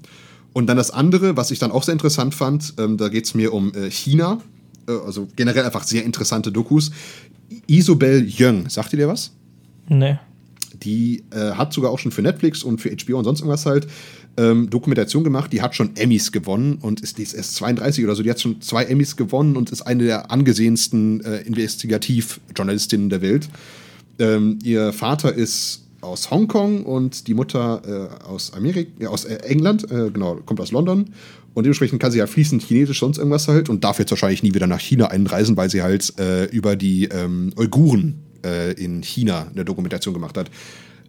Und 0.53 0.67
dann 0.67 0.77
das 0.77 0.91
andere, 0.91 1.35
was 1.35 1.51
ich 1.51 1.59
dann 1.59 1.71
auch 1.71 1.83
sehr 1.83 1.93
interessant 1.93 2.33
fand, 2.33 2.75
ähm, 2.77 2.97
da 2.97 3.09
geht 3.09 3.25
es 3.25 3.35
mir 3.35 3.53
um 3.53 3.73
äh, 3.73 3.89
China, 3.89 4.39
äh, 4.87 4.91
also 4.91 5.27
generell 5.35 5.65
einfach 5.65 5.83
sehr 5.83 6.03
interessante 6.03 6.51
Dokus. 6.51 6.91
Isobel 7.67 8.27
Young, 8.39 8.69
sagt 8.69 8.93
ihr 8.93 8.99
dir 8.99 9.07
was? 9.07 9.31
Nee. 9.87 10.17
Die 10.83 11.23
äh, 11.31 11.51
hat 11.51 11.73
sogar 11.73 11.91
auch 11.91 11.99
schon 11.99 12.11
für 12.11 12.21
Netflix 12.21 12.63
und 12.63 12.81
für 12.81 12.95
HBO 12.95 13.17
und 13.17 13.25
sonst 13.25 13.41
irgendwas 13.41 13.65
halt 13.65 13.87
ähm, 14.37 14.69
Dokumentation 14.69 15.23
gemacht. 15.23 15.53
Die 15.53 15.61
hat 15.61 15.75
schon 15.75 15.95
Emmys 15.95 16.31
gewonnen 16.31 16.77
und 16.81 17.01
ist, 17.01 17.17
die 17.17 17.23
ist 17.23 17.33
erst 17.33 17.55
32 17.55 18.03
oder 18.03 18.15
so. 18.15 18.23
Die 18.23 18.29
hat 18.29 18.41
schon 18.41 18.61
zwei 18.61 18.85
Emmys 18.85 19.15
gewonnen 19.15 19.55
und 19.55 19.71
ist 19.71 19.81
eine 19.81 20.03
der 20.05 20.31
angesehensten 20.31 21.23
äh, 21.23 21.41
Investigativjournalistinnen 21.41 23.09
der 23.09 23.21
Welt. 23.21 23.49
Ähm, 24.19 24.59
ihr 24.63 24.93
Vater 24.93 25.33
ist 25.33 25.83
aus 26.01 26.29
Hongkong 26.29 26.83
und 26.83 27.27
die 27.27 27.33
Mutter 27.33 27.81
äh, 28.21 28.25
aus 28.25 28.53
Amerika, 28.53 28.91
äh, 28.99 29.07
aus 29.07 29.25
England, 29.25 29.89
äh, 29.89 30.11
genau, 30.11 30.35
kommt 30.45 30.59
aus 30.59 30.71
London. 30.71 31.11
Und 31.53 31.65
dementsprechend 31.65 32.01
kann 32.01 32.11
sie 32.11 32.17
ja 32.17 32.27
fließend 32.27 32.63
Chinesisch 32.63 32.99
sonst 32.99 33.19
irgendwas 33.19 33.47
halt 33.47 33.69
und 33.69 33.83
darf 33.83 33.99
jetzt 33.99 34.09
wahrscheinlich 34.09 34.41
nie 34.41 34.53
wieder 34.53 34.67
nach 34.67 34.79
China 34.79 35.07
einreisen, 35.07 35.55
weil 35.55 35.69
sie 35.69 35.83
halt 35.83 36.17
äh, 36.19 36.45
über 36.45 36.75
die 36.75 37.05
ähm, 37.05 37.53
Uiguren 37.55 38.15
äh, 38.43 38.73
in 38.73 39.03
China 39.03 39.47
eine 39.53 39.63
Dokumentation 39.63 40.13
gemacht 40.13 40.37
hat. 40.37 40.49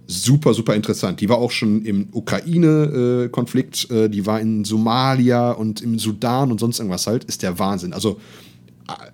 Super, 0.07 0.53
super 0.55 0.75
interessant. 0.75 1.21
Die 1.21 1.29
war 1.29 1.39
auch 1.39 1.51
schon 1.51 1.83
im 1.83 2.09
Ukraine-Konflikt, 2.13 3.89
die 3.91 4.27
war 4.27 4.39
in 4.41 4.65
Somalia 4.65 5.53
und 5.53 5.81
im 5.81 5.99
Sudan 5.99 6.51
und 6.51 6.61
sonst 6.61 6.79
irgendwas 6.79 7.07
halt. 7.07 7.25
Ist 7.25 7.43
der 7.43 7.59
Wahnsinn. 7.59 7.95
Also 7.95 8.21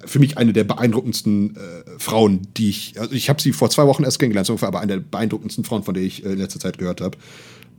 für 0.05 0.19
mich 0.19 0.37
eine 0.39 0.53
der 0.53 0.65
beeindruckendsten 0.65 1.57
äh, 1.57 1.61
Frauen, 1.99 2.49
die 2.57 2.71
ich, 2.71 3.01
also 3.01 3.15
ich 3.15 3.29
habe 3.29 3.41
sie 3.41 3.53
vor 3.53 3.71
zwei 3.71 3.87
Wochen 3.87 4.03
erst 4.03 4.19
kennengelernt, 4.19 4.51
ungefähr, 4.51 4.69
aber 4.69 4.81
eine 4.81 4.95
der 4.95 5.01
beeindruckendsten 5.01 5.65
Frauen, 5.65 5.83
von 5.85 5.95
der 5.95 6.03
ich 6.03 6.25
äh, 6.25 6.33
in 6.33 6.39
letzter 6.39 6.59
Zeit 6.59 6.79
gehört 6.79 7.01
habe. 7.01 7.17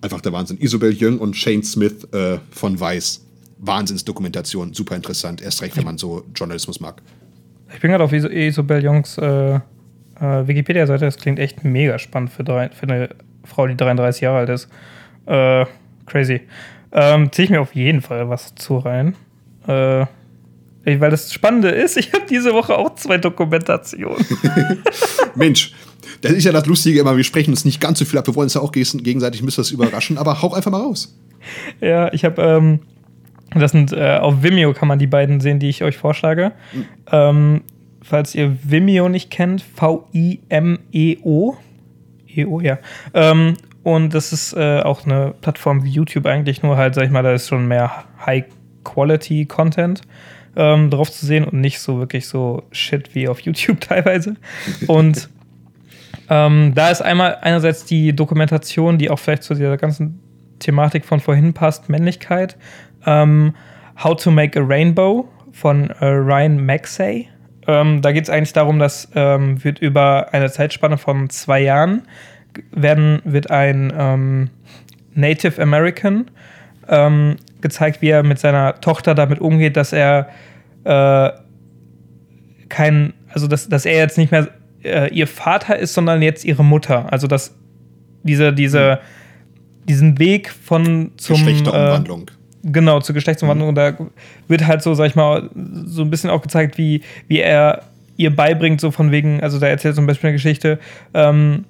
Einfach 0.02 0.22
der 0.22 0.32
Wahnsinn. 0.32 0.58
Isabel 0.60 0.94
Jung 0.94 1.20
und 1.20 1.36
Shane 1.36 1.64
Smith 1.64 2.08
äh, 2.14 2.38
von 2.52 2.80
Weiß. 2.80 3.22
Wahnsinnsdokumentation, 3.60 4.74
super 4.74 4.96
interessant. 4.96 5.42
Erst 5.42 5.62
recht, 5.62 5.78
wenn 5.78 5.84
man 5.84 5.98
so 5.98 6.24
Journalismus 6.34 6.80
mag. 6.80 7.02
Ich 7.74 7.80
bin 7.80 7.92
gerade 7.92 8.04
auf 8.04 8.12
Is 8.12 8.26
Isabel 8.26 8.84
Jungs 8.84 9.18
äh, 10.22 10.48
Wikipedia-Seite. 10.48 11.06
Das 11.06 11.18
klingt 11.18 11.40
echt 11.40 11.64
mega 11.64 12.00
spannend 12.00 12.32
für, 12.32 12.44
drei, 12.44 12.70
für 12.70 12.84
eine 12.84 13.10
Frau, 13.44 13.68
die 13.68 13.76
33 13.76 14.22
Jahre 14.22 14.38
alt 14.40 14.50
ist. 14.50 14.70
Äh, 15.26 15.66
crazy. 16.06 16.42
Ähm, 16.92 17.32
Ziehe 17.32 17.46
ich 17.46 17.52
mir 17.52 17.62
auf 17.62 17.76
jeden 17.76 18.02
Fall 18.02 18.30
was 18.30 18.56
zu 18.56 18.78
rein. 18.78 19.16
Äh, 19.68 20.06
weil 20.84 21.12
das 21.12 21.32
Spannende 21.32 21.70
ist, 21.70 21.98
ich 21.98 22.14
habe 22.14 22.26
diese 22.30 22.54
Woche 22.54 22.78
auch 22.78 22.96
zwei 22.96 23.18
Dokumentationen. 23.18 24.26
Mensch, 25.36 25.74
das 26.22 26.32
ist 26.32 26.44
ja 26.44 26.52
das 26.52 26.66
Lustige 26.66 27.00
immer, 27.00 27.16
wir 27.16 27.24
sprechen 27.24 27.52
uns 27.52 27.66
nicht 27.66 27.80
ganz 27.80 28.00
so 28.00 28.06
viel 28.06 28.18
ab, 28.18 28.28
wir 28.28 28.36
wollen 28.36 28.46
uns 28.46 28.56
ja 28.56 28.62
auch 28.62 28.72
gegenseitig 28.72 29.44
müssen 29.44 29.62
das 29.62 29.72
überraschen, 29.72 30.18
aber 30.18 30.42
hau 30.42 30.54
einfach 30.54 30.72
mal 30.72 30.82
raus. 30.82 31.16
Ja, 31.82 32.12
ich 32.14 32.26
habe, 32.26 32.42
ähm, 32.42 32.80
das 33.54 33.72
sind, 33.72 33.94
äh, 33.94 34.18
auf 34.18 34.42
Vimeo 34.42 34.74
kann 34.74 34.88
man 34.88 34.98
die 34.98 35.08
beiden 35.08 35.40
sehen, 35.40 35.60
die 35.60 35.70
ich 35.70 35.84
euch 35.84 35.98
vorschlage. 35.98 36.52
Mhm. 36.74 36.86
Ähm, 37.12 37.62
falls 38.02 38.36
ihr 38.36 38.58
Vimeo 38.64 39.10
nicht 39.10 39.32
kennt, 39.32 39.62
V-I-M-E-O. 39.62 41.56
E-O, 42.28 42.60
ja. 42.62 42.78
Ähm, 43.14 43.56
und 43.84 44.14
das 44.14 44.32
ist 44.32 44.54
äh, 44.54 44.82
auch 44.82 45.06
eine 45.06 45.34
Plattform 45.42 45.84
wie 45.84 45.90
YouTube 45.90 46.26
eigentlich, 46.26 46.62
nur 46.62 46.78
halt, 46.78 46.96
sag 46.96 47.06
ich 47.06 47.12
mal, 47.12 47.24
da 47.24 47.34
ist 47.34 47.48
schon 47.48 47.68
mehr 47.68 48.06
High-Quality-Content 48.26 50.02
ähm, 50.56 50.90
drauf 50.90 51.12
zu 51.12 51.26
sehen 51.26 51.46
und 51.46 51.60
nicht 51.60 51.80
so 51.80 51.98
wirklich 52.00 52.28
so 52.28 52.64
Shit 52.72 53.16
wie 53.16 53.28
auf 53.28 53.40
YouTube 53.42 53.82
teilweise. 53.82 54.36
Und 54.88 55.30
ähm, 56.30 56.74
da 56.76 56.90
ist 56.90 57.02
einmal 57.02 57.38
einerseits 57.42 57.86
die 57.86 58.16
Dokumentation, 58.16 58.98
die 58.98 59.10
auch 59.10 59.20
vielleicht 59.20 59.44
zu 59.44 59.54
dieser 59.54 59.78
ganzen 59.78 60.20
Thematik 60.60 61.06
von 61.06 61.20
vorhin 61.20 61.54
passt, 61.54 61.90
Männlichkeit. 61.90 62.58
Ähm, 63.06 63.54
How 64.02 64.16
to 64.16 64.32
Make 64.32 64.60
a 64.60 64.64
Rainbow 64.64 65.28
von 65.52 65.90
äh, 65.90 66.06
Ryan 66.06 66.66
Maxey. 66.66 67.28
Ähm, 67.72 68.02
da 68.02 68.12
geht 68.12 68.24
es 68.24 68.30
eigentlich 68.30 68.54
darum, 68.54 68.80
dass 68.80 69.10
ähm, 69.16 69.64
wird 69.64 69.80
über 69.80 70.34
eine 70.34 70.52
Zeitspanne 70.52 70.98
von 70.98 71.30
zwei 71.30 71.62
Jahren 71.62 72.04
werden, 72.72 73.22
wird 73.24 73.50
ein 73.50 73.94
ähm, 73.98 74.50
Native 75.14 75.62
American 75.62 76.30
ähm, 76.88 77.38
gezeigt, 77.62 78.02
wie 78.02 78.10
er 78.10 78.24
mit 78.24 78.40
seiner 78.40 78.80
Tochter 78.82 79.16
damit 79.16 79.40
umgeht, 79.40 79.78
dass 79.78 79.94
er 79.94 80.30
äh, 80.84 81.32
kein, 82.70 83.14
also 83.30 83.48
dass, 83.48 83.70
dass 83.70 83.86
er 83.86 83.98
jetzt 83.98 84.18
nicht 84.18 84.32
mehr 84.32 84.48
äh, 84.84 85.14
ihr 85.14 85.28
Vater 85.28 85.78
ist, 85.78 85.94
sondern 85.94 86.22
jetzt 86.22 86.44
ihre 86.46 86.64
Mutter. 86.64 87.12
Also 87.12 87.28
dass 87.28 87.56
diese, 88.24 88.54
diese, 88.54 89.00
mhm. 89.02 89.86
diesen 89.88 90.20
Weg 90.20 90.50
von 90.50 91.12
zum 91.18 91.38
Geschlechterumwandlung. 91.38 92.30
Äh, 92.30 92.41
genau, 92.64 93.00
zur 93.00 93.16
Geschlechtsumwandlung. 93.16 93.72
Mhm. 93.72 93.76
Da 93.76 93.94
wird 94.48 94.68
halt 94.68 94.82
so, 94.82 94.94
sag 94.94 95.08
ich 95.08 95.16
mal, 95.16 95.50
so 95.86 96.02
ein 96.02 96.10
bisschen 96.10 96.30
auch 96.30 96.42
gezeigt, 96.42 96.78
wie, 96.78 97.02
wie 97.28 97.40
er 97.40 97.84
ihr 98.18 98.36
beibringt, 98.36 98.82
so 98.82 98.92
von 98.92 99.12
wegen, 99.12 99.42
also 99.42 99.60
da 99.60 99.68
erzählt 99.68 99.96
zum 99.96 100.06
Beispiel 100.06 100.30
eine 100.30 100.36
Geschichte, 100.36 100.80
ähm, 101.14 101.66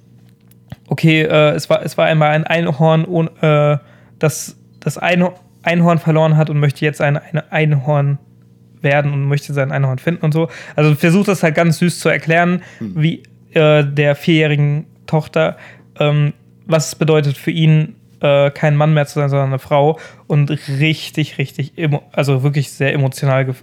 okay, 0.88 1.22
äh, 1.22 1.50
es, 1.50 1.70
war, 1.70 1.82
es 1.82 1.96
war 1.96 2.06
einmal 2.06 2.30
ein 2.30 2.44
Einhorn, 2.44 3.28
äh, 3.40 3.78
das 4.18 4.56
das 4.82 4.98
Einhorn 4.98 5.98
verloren 5.98 6.36
hat 6.36 6.50
und 6.50 6.58
möchte 6.58 6.84
jetzt 6.84 7.00
ein, 7.00 7.16
ein 7.16 7.42
Einhorn 7.50 8.18
werden 8.80 9.12
und 9.12 9.24
möchte 9.26 9.52
sein 9.52 9.70
Einhorn 9.70 9.98
finden 9.98 10.24
und 10.24 10.32
so. 10.32 10.48
Also 10.74 10.94
versucht 10.94 11.28
das 11.28 11.42
halt 11.42 11.54
ganz 11.54 11.78
süß 11.78 12.00
zu 12.00 12.08
erklären, 12.08 12.62
hm. 12.78 12.94
wie 12.96 13.22
äh, 13.52 13.84
der 13.84 14.16
vierjährigen 14.16 14.86
Tochter, 15.06 15.56
ähm, 16.00 16.32
was 16.66 16.88
es 16.88 16.94
bedeutet 16.96 17.36
für 17.36 17.52
ihn, 17.52 17.94
äh, 18.22 18.50
kein 18.50 18.76
Mann 18.76 18.94
mehr 18.94 19.06
zu 19.06 19.14
sein, 19.14 19.28
sondern 19.28 19.48
eine 19.48 19.58
Frau. 19.58 19.98
Und 20.26 20.50
richtig, 20.50 21.38
richtig, 21.38 21.72
also 22.12 22.42
wirklich 22.42 22.70
sehr 22.70 22.92
emotional 22.94 23.44
ge 23.44 23.54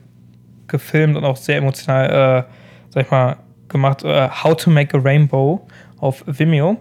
gefilmt 0.67 1.17
und 1.17 1.25
auch 1.25 1.35
sehr 1.35 1.57
emotional, 1.57 2.45
äh, 2.45 2.93
sag 2.93 3.05
ich 3.05 3.09
mal, 3.09 3.37
gemacht. 3.69 4.03
Äh, 4.03 4.29
How 4.29 4.55
to 4.55 4.69
Make 4.69 4.95
a 4.95 5.01
Rainbow 5.01 5.67
auf 5.97 6.23
Vimeo. 6.27 6.77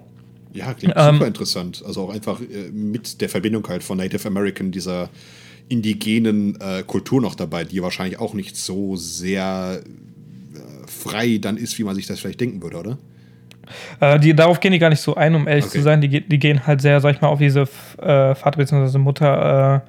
Ja, 0.53 0.75
klingt 0.75 0.93
ähm, 0.95 1.15
super 1.15 1.27
interessant. 1.27 1.83
Also 1.87 2.03
auch 2.03 2.11
einfach 2.11 2.39
äh, 2.43 2.71
mit 2.71 3.23
der 3.23 3.31
Verbindung 3.31 3.67
halt 3.67 3.83
von 3.83 3.97
Native 3.97 4.29
American, 4.29 4.73
dieser 4.73 5.09
indigenen 5.71 6.61
äh, 6.61 6.83
Kultur 6.87 7.23
noch 7.23 7.35
dabei, 7.35 7.65
die 7.65 7.83
wahrscheinlich 7.83 8.19
auch 8.19 8.35
nicht 8.35 8.57
so 8.57 8.97
sehr 8.97 9.81
äh, 9.81 10.87
frei 10.87 11.39
dann 11.39 11.57
ist, 11.57 11.79
wie 11.79 11.85
man 11.85 11.95
sich 11.95 12.07
das 12.07 12.21
vielleicht 12.21 12.41
denken 12.41 12.63
würde, 12.63 12.77
oder? 12.77 12.99
Äh, 14.01 14.19
die, 14.19 14.35
darauf 14.35 14.61
gehen 14.61 14.73
die 14.73 14.79
gar 14.79 14.91
nicht 14.91 15.01
so 15.01 15.15
ein, 15.15 15.35
um 15.35 15.49
ehrlich 15.49 15.67
okay. 15.67 15.79
zu 15.79 15.83
sein. 15.83 16.01
Die, 16.01 16.21
die 16.21 16.39
gehen 16.39 16.67
halt 16.67 16.81
sehr, 16.81 17.01
sag 17.01 17.15
ich 17.15 17.21
mal, 17.21 17.29
auf 17.29 17.39
diese 17.39 17.63
äh, 17.63 18.35
Vater- 18.35 18.59
bzw. 18.59 18.99
Mutter- 18.99 19.83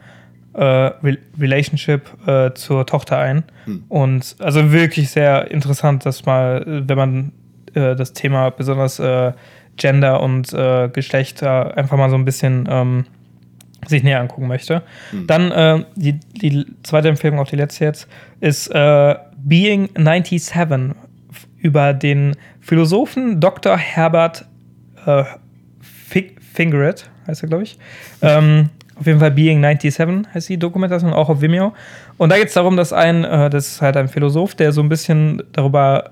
äh, 0.54 0.92
Relationship 1.40 2.10
zur 2.56 2.86
Tochter 2.86 3.20
ein. 3.20 3.44
Hm. 3.66 3.84
Und 3.88 4.36
also 4.40 4.72
wirklich 4.72 5.12
sehr 5.12 5.50
interessant, 5.52 6.06
dass 6.06 6.26
mal, 6.26 6.64
wenn 6.66 6.98
man 6.98 7.32
das 7.74 8.14
Thema 8.14 8.50
besonders 8.50 9.00
Gender 9.80 10.22
und 10.22 10.54
äh, 10.54 10.90
Geschlechter 10.90 11.76
einfach 11.76 11.98
mal 11.98 12.10
so 12.10 12.16
ein 12.16 12.26
bisschen 12.26 12.68
ähm, 12.70 13.06
sich 13.88 14.04
näher 14.04 14.20
angucken 14.20 14.48
möchte. 14.48 14.84
Mhm. 15.12 15.28
Dann 15.28 15.52
äh, 15.52 15.84
die, 15.96 16.20
die 16.20 16.66
zweite 16.84 17.10
Empfehlung, 17.10 17.40
auch 17.40 17.48
die 17.48 17.56
letzte 17.56 17.86
jetzt, 17.86 18.08
ist 18.40 18.68
äh, 18.68 19.16
Being 19.38 19.90
97 19.96 20.44
über 21.60 21.94
den 21.94 22.36
Philosophen 22.62 23.40
Dr. 23.40 23.78
Herbert 23.78 24.46
äh, 25.06 25.24
Fingeret, 26.54 27.10
heißt 27.28 27.44
er, 27.44 27.50
glaube 27.50 27.64
ich. 27.64 27.78
Ähm, 28.22 28.70
auf 28.96 29.06
jeden 29.06 29.20
Fall 29.20 29.32
Being 29.32 29.62
97 29.62 30.28
heißt 30.34 30.50
die 30.50 30.58
Dokumentation, 30.58 31.14
auch 31.14 31.30
auf 31.30 31.42
Vimeo. 31.42 31.74
Und 32.18 32.32
da 32.32 32.38
geht 32.38 32.48
es 32.48 32.54
darum, 32.54 32.76
dass 32.76 32.92
ein, 32.92 33.24
äh, 33.24 33.50
das 33.50 33.68
ist 33.68 33.82
halt 33.82 33.96
ein 33.96 34.10
Philosoph, 34.10 34.56
der 34.56 34.72
so 34.72 34.82
ein 34.82 34.90
bisschen 34.90 35.44
darüber 35.54 36.12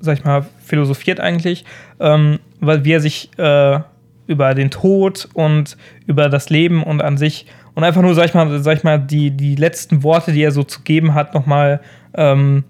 sag 0.00 0.18
ich 0.18 0.24
mal, 0.24 0.46
philosophiert 0.64 1.20
eigentlich, 1.20 1.64
ähm, 2.00 2.38
weil 2.60 2.84
wie 2.84 2.92
er 2.92 3.00
sich 3.00 3.30
äh, 3.38 3.80
über 4.26 4.54
den 4.54 4.70
Tod 4.70 5.28
und 5.32 5.76
über 6.06 6.28
das 6.28 6.50
Leben 6.50 6.82
und 6.82 7.02
an 7.02 7.16
sich 7.16 7.46
und 7.74 7.84
einfach 7.84 8.02
nur, 8.02 8.14
sag 8.14 8.26
ich 8.26 8.34
mal, 8.34 8.58
sag 8.60 8.76
ich 8.76 8.84
mal 8.84 8.98
die, 8.98 9.30
die 9.30 9.54
letzten 9.54 10.02
Worte, 10.02 10.32
die 10.32 10.42
er 10.42 10.52
so 10.52 10.62
zu 10.62 10.82
geben 10.82 11.14
hat, 11.14 11.34
nochmal 11.34 11.80
ähm, 12.14 12.64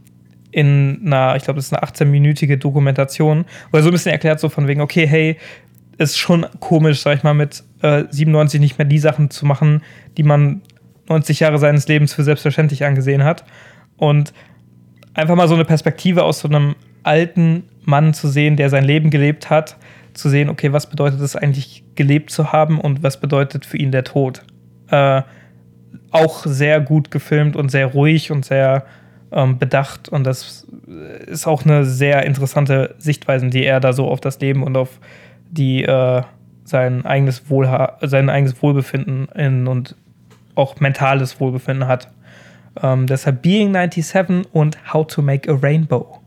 in 0.50 1.02
einer, 1.04 1.36
ich 1.36 1.44
glaube, 1.44 1.58
das 1.58 1.66
ist 1.66 1.74
eine 1.74 1.82
18-minütige 1.82 2.56
Dokumentation, 2.56 3.44
wo 3.70 3.76
er 3.76 3.82
so 3.82 3.90
ein 3.90 3.92
bisschen 3.92 4.12
erklärt, 4.12 4.40
so 4.40 4.48
von 4.48 4.66
wegen, 4.66 4.80
okay, 4.80 5.06
hey, 5.06 5.36
ist 5.98 6.16
schon 6.16 6.46
komisch, 6.60 7.00
sag 7.00 7.16
ich 7.16 7.22
mal, 7.22 7.34
mit 7.34 7.64
äh, 7.82 8.04
97 8.10 8.60
nicht 8.60 8.78
mehr 8.78 8.86
die 8.86 8.98
Sachen 8.98 9.30
zu 9.30 9.44
machen, 9.44 9.82
die 10.16 10.22
man 10.22 10.62
90 11.08 11.40
Jahre 11.40 11.58
seines 11.58 11.88
Lebens 11.88 12.14
für 12.14 12.22
selbstverständlich 12.22 12.84
angesehen 12.84 13.24
hat. 13.24 13.44
Und 13.96 14.32
einfach 15.14 15.34
mal 15.34 15.48
so 15.48 15.54
eine 15.54 15.64
Perspektive 15.64 16.22
aus 16.22 16.40
so 16.40 16.48
einem 16.48 16.76
alten 17.02 17.64
Mann 17.82 18.14
zu 18.14 18.28
sehen, 18.28 18.56
der 18.56 18.70
sein 18.70 18.84
Leben 18.84 19.10
gelebt 19.10 19.50
hat, 19.50 19.76
zu 20.14 20.28
sehen, 20.28 20.48
okay, 20.48 20.72
was 20.72 20.88
bedeutet 20.88 21.20
es 21.20 21.36
eigentlich, 21.36 21.84
gelebt 21.94 22.30
zu 22.30 22.52
haben 22.52 22.80
und 22.80 23.02
was 23.02 23.20
bedeutet 23.20 23.66
für 23.66 23.76
ihn 23.76 23.92
der 23.92 24.04
Tod. 24.04 24.42
Äh, 24.90 25.22
auch 26.10 26.44
sehr 26.46 26.80
gut 26.80 27.10
gefilmt 27.10 27.56
und 27.56 27.70
sehr 27.70 27.86
ruhig 27.86 28.30
und 28.30 28.44
sehr 28.44 28.84
ähm, 29.32 29.58
bedacht 29.58 30.08
und 30.08 30.24
das 30.24 30.66
ist 31.26 31.46
auch 31.46 31.64
eine 31.64 31.84
sehr 31.84 32.24
interessante 32.24 32.94
Sichtweise, 32.98 33.48
die 33.48 33.64
er 33.64 33.80
da 33.80 33.92
so 33.92 34.08
auf 34.08 34.20
das 34.20 34.40
Leben 34.40 34.62
und 34.62 34.76
auf 34.76 34.98
die 35.50 35.84
äh, 35.84 36.22
sein 36.64 37.06
eigenes 37.06 37.48
Wohlha 37.48 37.98
sein 38.02 38.28
eigenes 38.28 38.62
Wohlbefinden 38.62 39.28
in, 39.34 39.66
und 39.66 39.96
auch 40.54 40.80
mentales 40.80 41.40
Wohlbefinden 41.40 41.88
hat. 41.88 42.08
Ähm, 42.82 43.06
deshalb 43.06 43.42
Being 43.42 43.72
97 43.72 44.46
und 44.52 44.92
How 44.92 45.06
to 45.06 45.22
Make 45.22 45.50
a 45.50 45.54
Rainbow. 45.54 46.20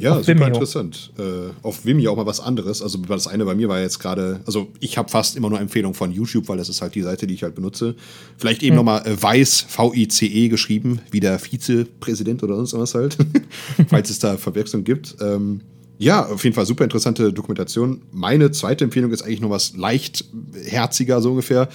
Ja, 0.00 0.12
auf 0.12 0.24
super 0.24 0.40
Vimeo. 0.40 0.46
interessant. 0.46 1.12
Äh, 1.18 1.50
auf 1.62 1.84
Vimeo 1.84 2.12
auch 2.12 2.16
mal 2.16 2.26
was 2.26 2.40
anderes. 2.40 2.82
Also 2.82 2.98
das 2.98 3.26
eine 3.26 3.44
bei 3.44 3.54
mir 3.54 3.68
war 3.68 3.80
jetzt 3.80 3.98
gerade, 3.98 4.40
also 4.46 4.68
ich 4.80 4.98
habe 4.98 5.08
fast 5.08 5.36
immer 5.36 5.50
nur 5.50 5.60
Empfehlungen 5.60 5.94
von 5.94 6.12
YouTube, 6.12 6.48
weil 6.48 6.58
das 6.58 6.68
ist 6.68 6.82
halt 6.82 6.94
die 6.94 7.02
Seite, 7.02 7.26
die 7.26 7.34
ich 7.34 7.42
halt 7.42 7.54
benutze. 7.54 7.94
Vielleicht 8.36 8.62
eben 8.62 8.70
hm. 8.70 8.76
nochmal 8.76 9.06
äh, 9.06 9.20
Weiß, 9.20 9.66
V-I-C-E 9.68 10.48
geschrieben, 10.48 11.00
wie 11.10 11.20
der 11.20 11.38
Vizepräsident 11.38 12.42
oder 12.42 12.56
sonst 12.56 12.74
was 12.74 12.94
halt, 12.94 13.16
falls 13.88 14.10
es 14.10 14.18
da 14.18 14.36
Verwechslung 14.36 14.84
gibt. 14.84 15.16
Ähm, 15.20 15.60
ja, 15.98 16.26
auf 16.26 16.44
jeden 16.44 16.54
Fall 16.54 16.66
super 16.66 16.84
interessante 16.84 17.32
Dokumentation. 17.32 18.02
Meine 18.12 18.50
zweite 18.50 18.84
Empfehlung 18.84 19.12
ist 19.12 19.22
eigentlich 19.22 19.40
nur 19.40 19.50
was 19.50 19.76
leicht 19.76 20.24
herziger, 20.66 21.20
so 21.22 21.30
ungefähr. 21.30 21.68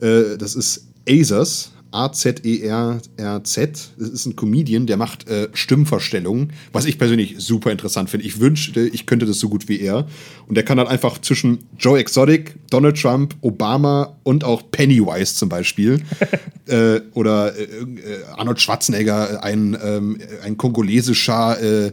Äh, 0.00 0.36
das 0.36 0.56
ist 0.56 0.88
Azers 1.08 1.72
A-Z-E-R-R-Z. 1.90 3.90
Das 3.98 4.08
ist 4.08 4.26
ein 4.26 4.36
Comedian, 4.36 4.86
der 4.86 4.96
macht 4.96 5.28
äh, 5.28 5.48
Stimmverstellungen, 5.52 6.52
was 6.72 6.84
ich 6.84 6.98
persönlich 6.98 7.36
super 7.38 7.72
interessant 7.72 8.10
finde. 8.10 8.26
Ich 8.26 8.40
wünschte, 8.40 8.80
ich 8.80 9.06
könnte 9.06 9.26
das 9.26 9.38
so 9.38 9.48
gut 9.48 9.68
wie 9.68 9.80
er. 9.80 10.06
Und 10.46 10.56
der 10.56 10.64
kann 10.64 10.76
dann 10.76 10.88
einfach 10.88 11.18
zwischen 11.18 11.58
Joe 11.78 11.98
Exotic, 11.98 12.56
Donald 12.70 13.00
Trump, 13.00 13.34
Obama 13.40 14.16
und 14.22 14.44
auch 14.44 14.62
Pennywise 14.70 15.34
zum 15.34 15.48
Beispiel 15.48 16.02
äh, 16.66 17.00
oder 17.14 17.56
äh, 17.56 17.62
äh, 17.62 18.24
Arnold 18.36 18.60
Schwarzenegger, 18.60 19.42
ein, 19.42 19.76
ähm, 19.82 20.18
ein 20.44 20.56
kongolesischer 20.56 21.60
äh, 21.60 21.92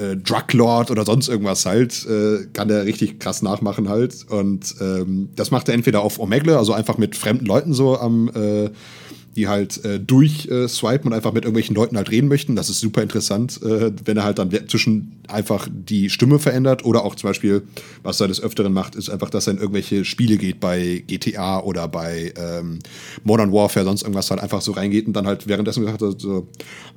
äh, 0.00 0.16
Druglord 0.16 0.90
oder 0.90 1.04
sonst 1.04 1.28
irgendwas 1.28 1.66
halt, 1.66 2.06
äh, 2.06 2.46
kann 2.52 2.68
der 2.68 2.86
richtig 2.86 3.20
krass 3.20 3.42
nachmachen 3.42 3.88
halt. 3.88 4.26
Und 4.30 4.74
ähm, 4.80 5.28
das 5.36 5.50
macht 5.50 5.68
er 5.68 5.74
entweder 5.74 6.02
auf 6.02 6.18
Omegle, 6.18 6.56
also 6.56 6.72
einfach 6.72 6.98
mit 6.98 7.16
fremden 7.16 7.46
Leuten 7.46 7.74
so 7.74 7.98
am 7.98 8.30
äh, 8.34 8.70
die 9.36 9.48
halt 9.48 9.84
äh, 9.84 10.00
durchswipen 10.00 11.04
äh, 11.04 11.06
und 11.06 11.12
einfach 11.12 11.32
mit 11.32 11.44
irgendwelchen 11.44 11.76
Leuten 11.76 11.96
halt 11.96 12.10
reden 12.10 12.28
möchten. 12.28 12.56
Das 12.56 12.68
ist 12.68 12.80
super 12.80 13.02
interessant, 13.02 13.60
äh, 13.62 13.92
wenn 14.04 14.16
er 14.16 14.24
halt 14.24 14.38
dann 14.38 14.50
zwischen 14.68 15.12
einfach 15.28 15.68
die 15.70 16.10
Stimme 16.10 16.38
verändert 16.38 16.84
oder 16.84 17.04
auch 17.04 17.14
zum 17.14 17.30
Beispiel, 17.30 17.62
was 18.02 18.20
er 18.20 18.28
des 18.28 18.42
Öfteren 18.42 18.72
macht, 18.72 18.96
ist 18.96 19.08
einfach, 19.08 19.30
dass 19.30 19.46
er 19.46 19.54
in 19.54 19.58
irgendwelche 19.58 20.04
Spiele 20.04 20.36
geht 20.36 20.58
bei 20.58 21.04
GTA 21.06 21.60
oder 21.60 21.86
bei 21.86 22.32
ähm, 22.36 22.80
Modern 23.22 23.52
Warfare, 23.52 23.84
sonst 23.84 24.02
irgendwas 24.02 24.30
halt 24.30 24.40
einfach 24.40 24.60
so 24.60 24.72
reingeht 24.72 25.06
und 25.06 25.12
dann 25.12 25.26
halt 25.26 25.46
währenddessen 25.46 25.84
gesagt 25.84 26.02
hat, 26.02 26.20
so, 26.20 26.48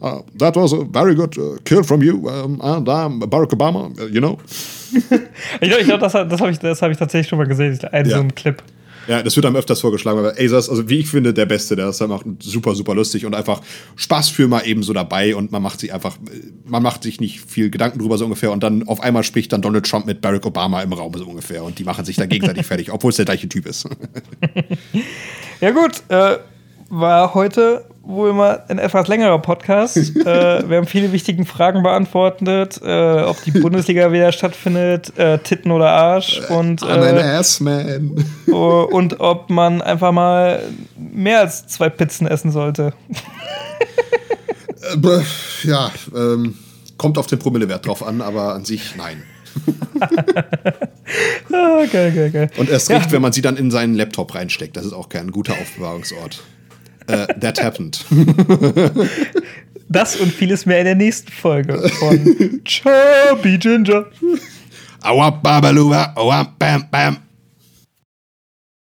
uh, 0.01 0.21
that 0.37 0.55
was 0.55 0.73
a 0.73 0.85
very 0.91 1.13
good 1.13 1.37
uh, 1.37 1.57
kill 1.63 1.83
from 1.83 2.01
you 2.01 2.27
um, 2.27 2.59
and 2.61 2.87
I'm 2.87 3.19
Barack 3.19 3.53
Obama, 3.53 3.91
you 4.11 4.19
know. 4.19 4.39
ich 4.93 5.69
glaube, 5.69 5.83
glaub, 5.85 5.99
das, 5.99 6.13
das 6.13 6.41
habe 6.41 6.51
ich, 6.51 6.59
hab 6.59 6.91
ich 6.91 6.97
tatsächlich 6.97 7.27
schon 7.27 7.37
mal 7.37 7.47
gesehen, 7.47 7.77
ein, 7.91 8.09
ja. 8.09 8.17
so 8.17 8.23
ein 8.23 8.33
Clip. 8.33 8.61
Ja, 9.07 9.21
das 9.21 9.35
wird 9.35 9.45
einem 9.45 9.55
öfters 9.55 9.81
vorgeschlagen, 9.81 10.19
aber 10.19 10.33
Azers, 10.37 10.69
also 10.69 10.89
wie 10.89 10.99
ich 10.99 11.07
finde, 11.07 11.33
der 11.33 11.45
Beste, 11.45 11.75
der 11.75 11.89
ist 11.89 11.99
dann 11.99 12.11
auch 12.11 12.23
super, 12.39 12.75
super 12.75 12.95
lustig 12.95 13.25
und 13.25 13.35
einfach 13.35 13.61
Spaß 13.95 14.29
für 14.29 14.47
mal 14.47 14.61
eben 14.61 14.83
so 14.83 14.93
dabei 14.93 15.35
und 15.35 15.51
man 15.51 15.61
macht 15.61 15.79
sich 15.79 15.93
einfach, 15.93 16.17
man 16.65 16.81
macht 16.81 17.03
sich 17.03 17.19
nicht 17.19 17.41
viel 17.41 17.69
Gedanken 17.69 17.99
drüber 17.99 18.17
so 18.17 18.25
ungefähr 18.25 18.51
und 18.51 18.63
dann 18.63 18.87
auf 18.87 19.01
einmal 19.01 19.23
spricht 19.23 19.51
dann 19.51 19.61
Donald 19.61 19.85
Trump 19.85 20.05
mit 20.05 20.21
Barack 20.21 20.45
Obama 20.45 20.81
im 20.81 20.93
Raum 20.93 21.13
so 21.15 21.25
ungefähr 21.25 21.63
und 21.63 21.79
die 21.79 21.83
machen 21.83 22.05
sich 22.05 22.15
da 22.15 22.25
gegenseitig 22.25 22.65
fertig, 22.67 22.91
obwohl 22.91 23.09
es 23.09 23.17
der 23.17 23.25
gleiche 23.25 23.49
Typ 23.49 23.65
ist. 23.65 23.87
ja 25.61 25.71
gut, 25.71 26.03
äh, 26.09 26.37
war 26.93 27.33
heute 27.33 27.85
wohl 28.03 28.33
mal 28.33 28.63
ein 28.67 28.77
etwas 28.77 29.07
längerer 29.07 29.39
Podcast. 29.39 29.97
äh, 30.25 30.69
wir 30.69 30.77
haben 30.77 30.85
viele 30.85 31.11
wichtige 31.11 31.43
Fragen 31.45 31.81
beantwortet, 31.81 32.79
äh, 32.83 33.21
ob 33.21 33.41
die 33.43 33.51
Bundesliga 33.51 34.11
wieder 34.11 34.31
stattfindet, 34.31 35.17
äh, 35.17 35.39
Titten 35.39 35.71
oder 35.71 35.89
Arsch 35.89 36.41
und 36.49 36.83
an 36.83 37.01
äh, 37.01 37.21
ass 37.21 37.59
man. 37.59 38.23
und 38.45 39.19
ob 39.19 39.49
man 39.49 39.81
einfach 39.81 40.11
mal 40.11 40.61
mehr 40.95 41.39
als 41.39 41.65
zwei 41.67 41.89
Pizzen 41.89 42.27
essen 42.27 42.51
sollte. 42.51 42.93
Äh, 44.83 45.21
ja, 45.63 45.91
ähm, 46.15 46.55
kommt 46.97 47.17
auf 47.17 47.25
den 47.27 47.39
Promillewert 47.39 47.85
drauf 47.85 48.05
an, 48.05 48.21
aber 48.21 48.53
an 48.53 48.65
sich 48.65 48.95
nein. 48.95 49.23
ah, 51.51 51.85
geil, 51.91 52.11
geil, 52.11 52.31
geil. 52.31 52.49
Und 52.57 52.69
erst 52.69 52.89
recht, 52.89 53.05
ja. 53.05 53.11
wenn 53.13 53.21
man 53.21 53.31
sie 53.31 53.41
dann 53.41 53.55
in 53.55 53.71
seinen 53.71 53.93
Laptop 53.93 54.35
reinsteckt. 54.35 54.75
Das 54.75 54.85
ist 54.85 54.93
auch 54.93 55.09
kein 55.09 55.31
guter 55.31 55.53
Aufbewahrungsort. 55.53 56.43
Uh, 57.07 57.25
that 57.39 57.59
happened. 57.59 58.03
Das 59.89 60.15
und 60.15 60.31
vieles 60.33 60.65
mehr 60.65 60.79
in 60.79 60.85
der 60.85 60.95
nächsten 60.95 61.31
Folge 61.31 61.77
von 61.99 62.61
Chubby 62.65 63.59
Ginger. 63.59 64.05
Awa 65.01 65.29
babalua, 65.29 66.13
awa 66.15 66.43
bam 66.57 66.89
bam. 66.89 67.17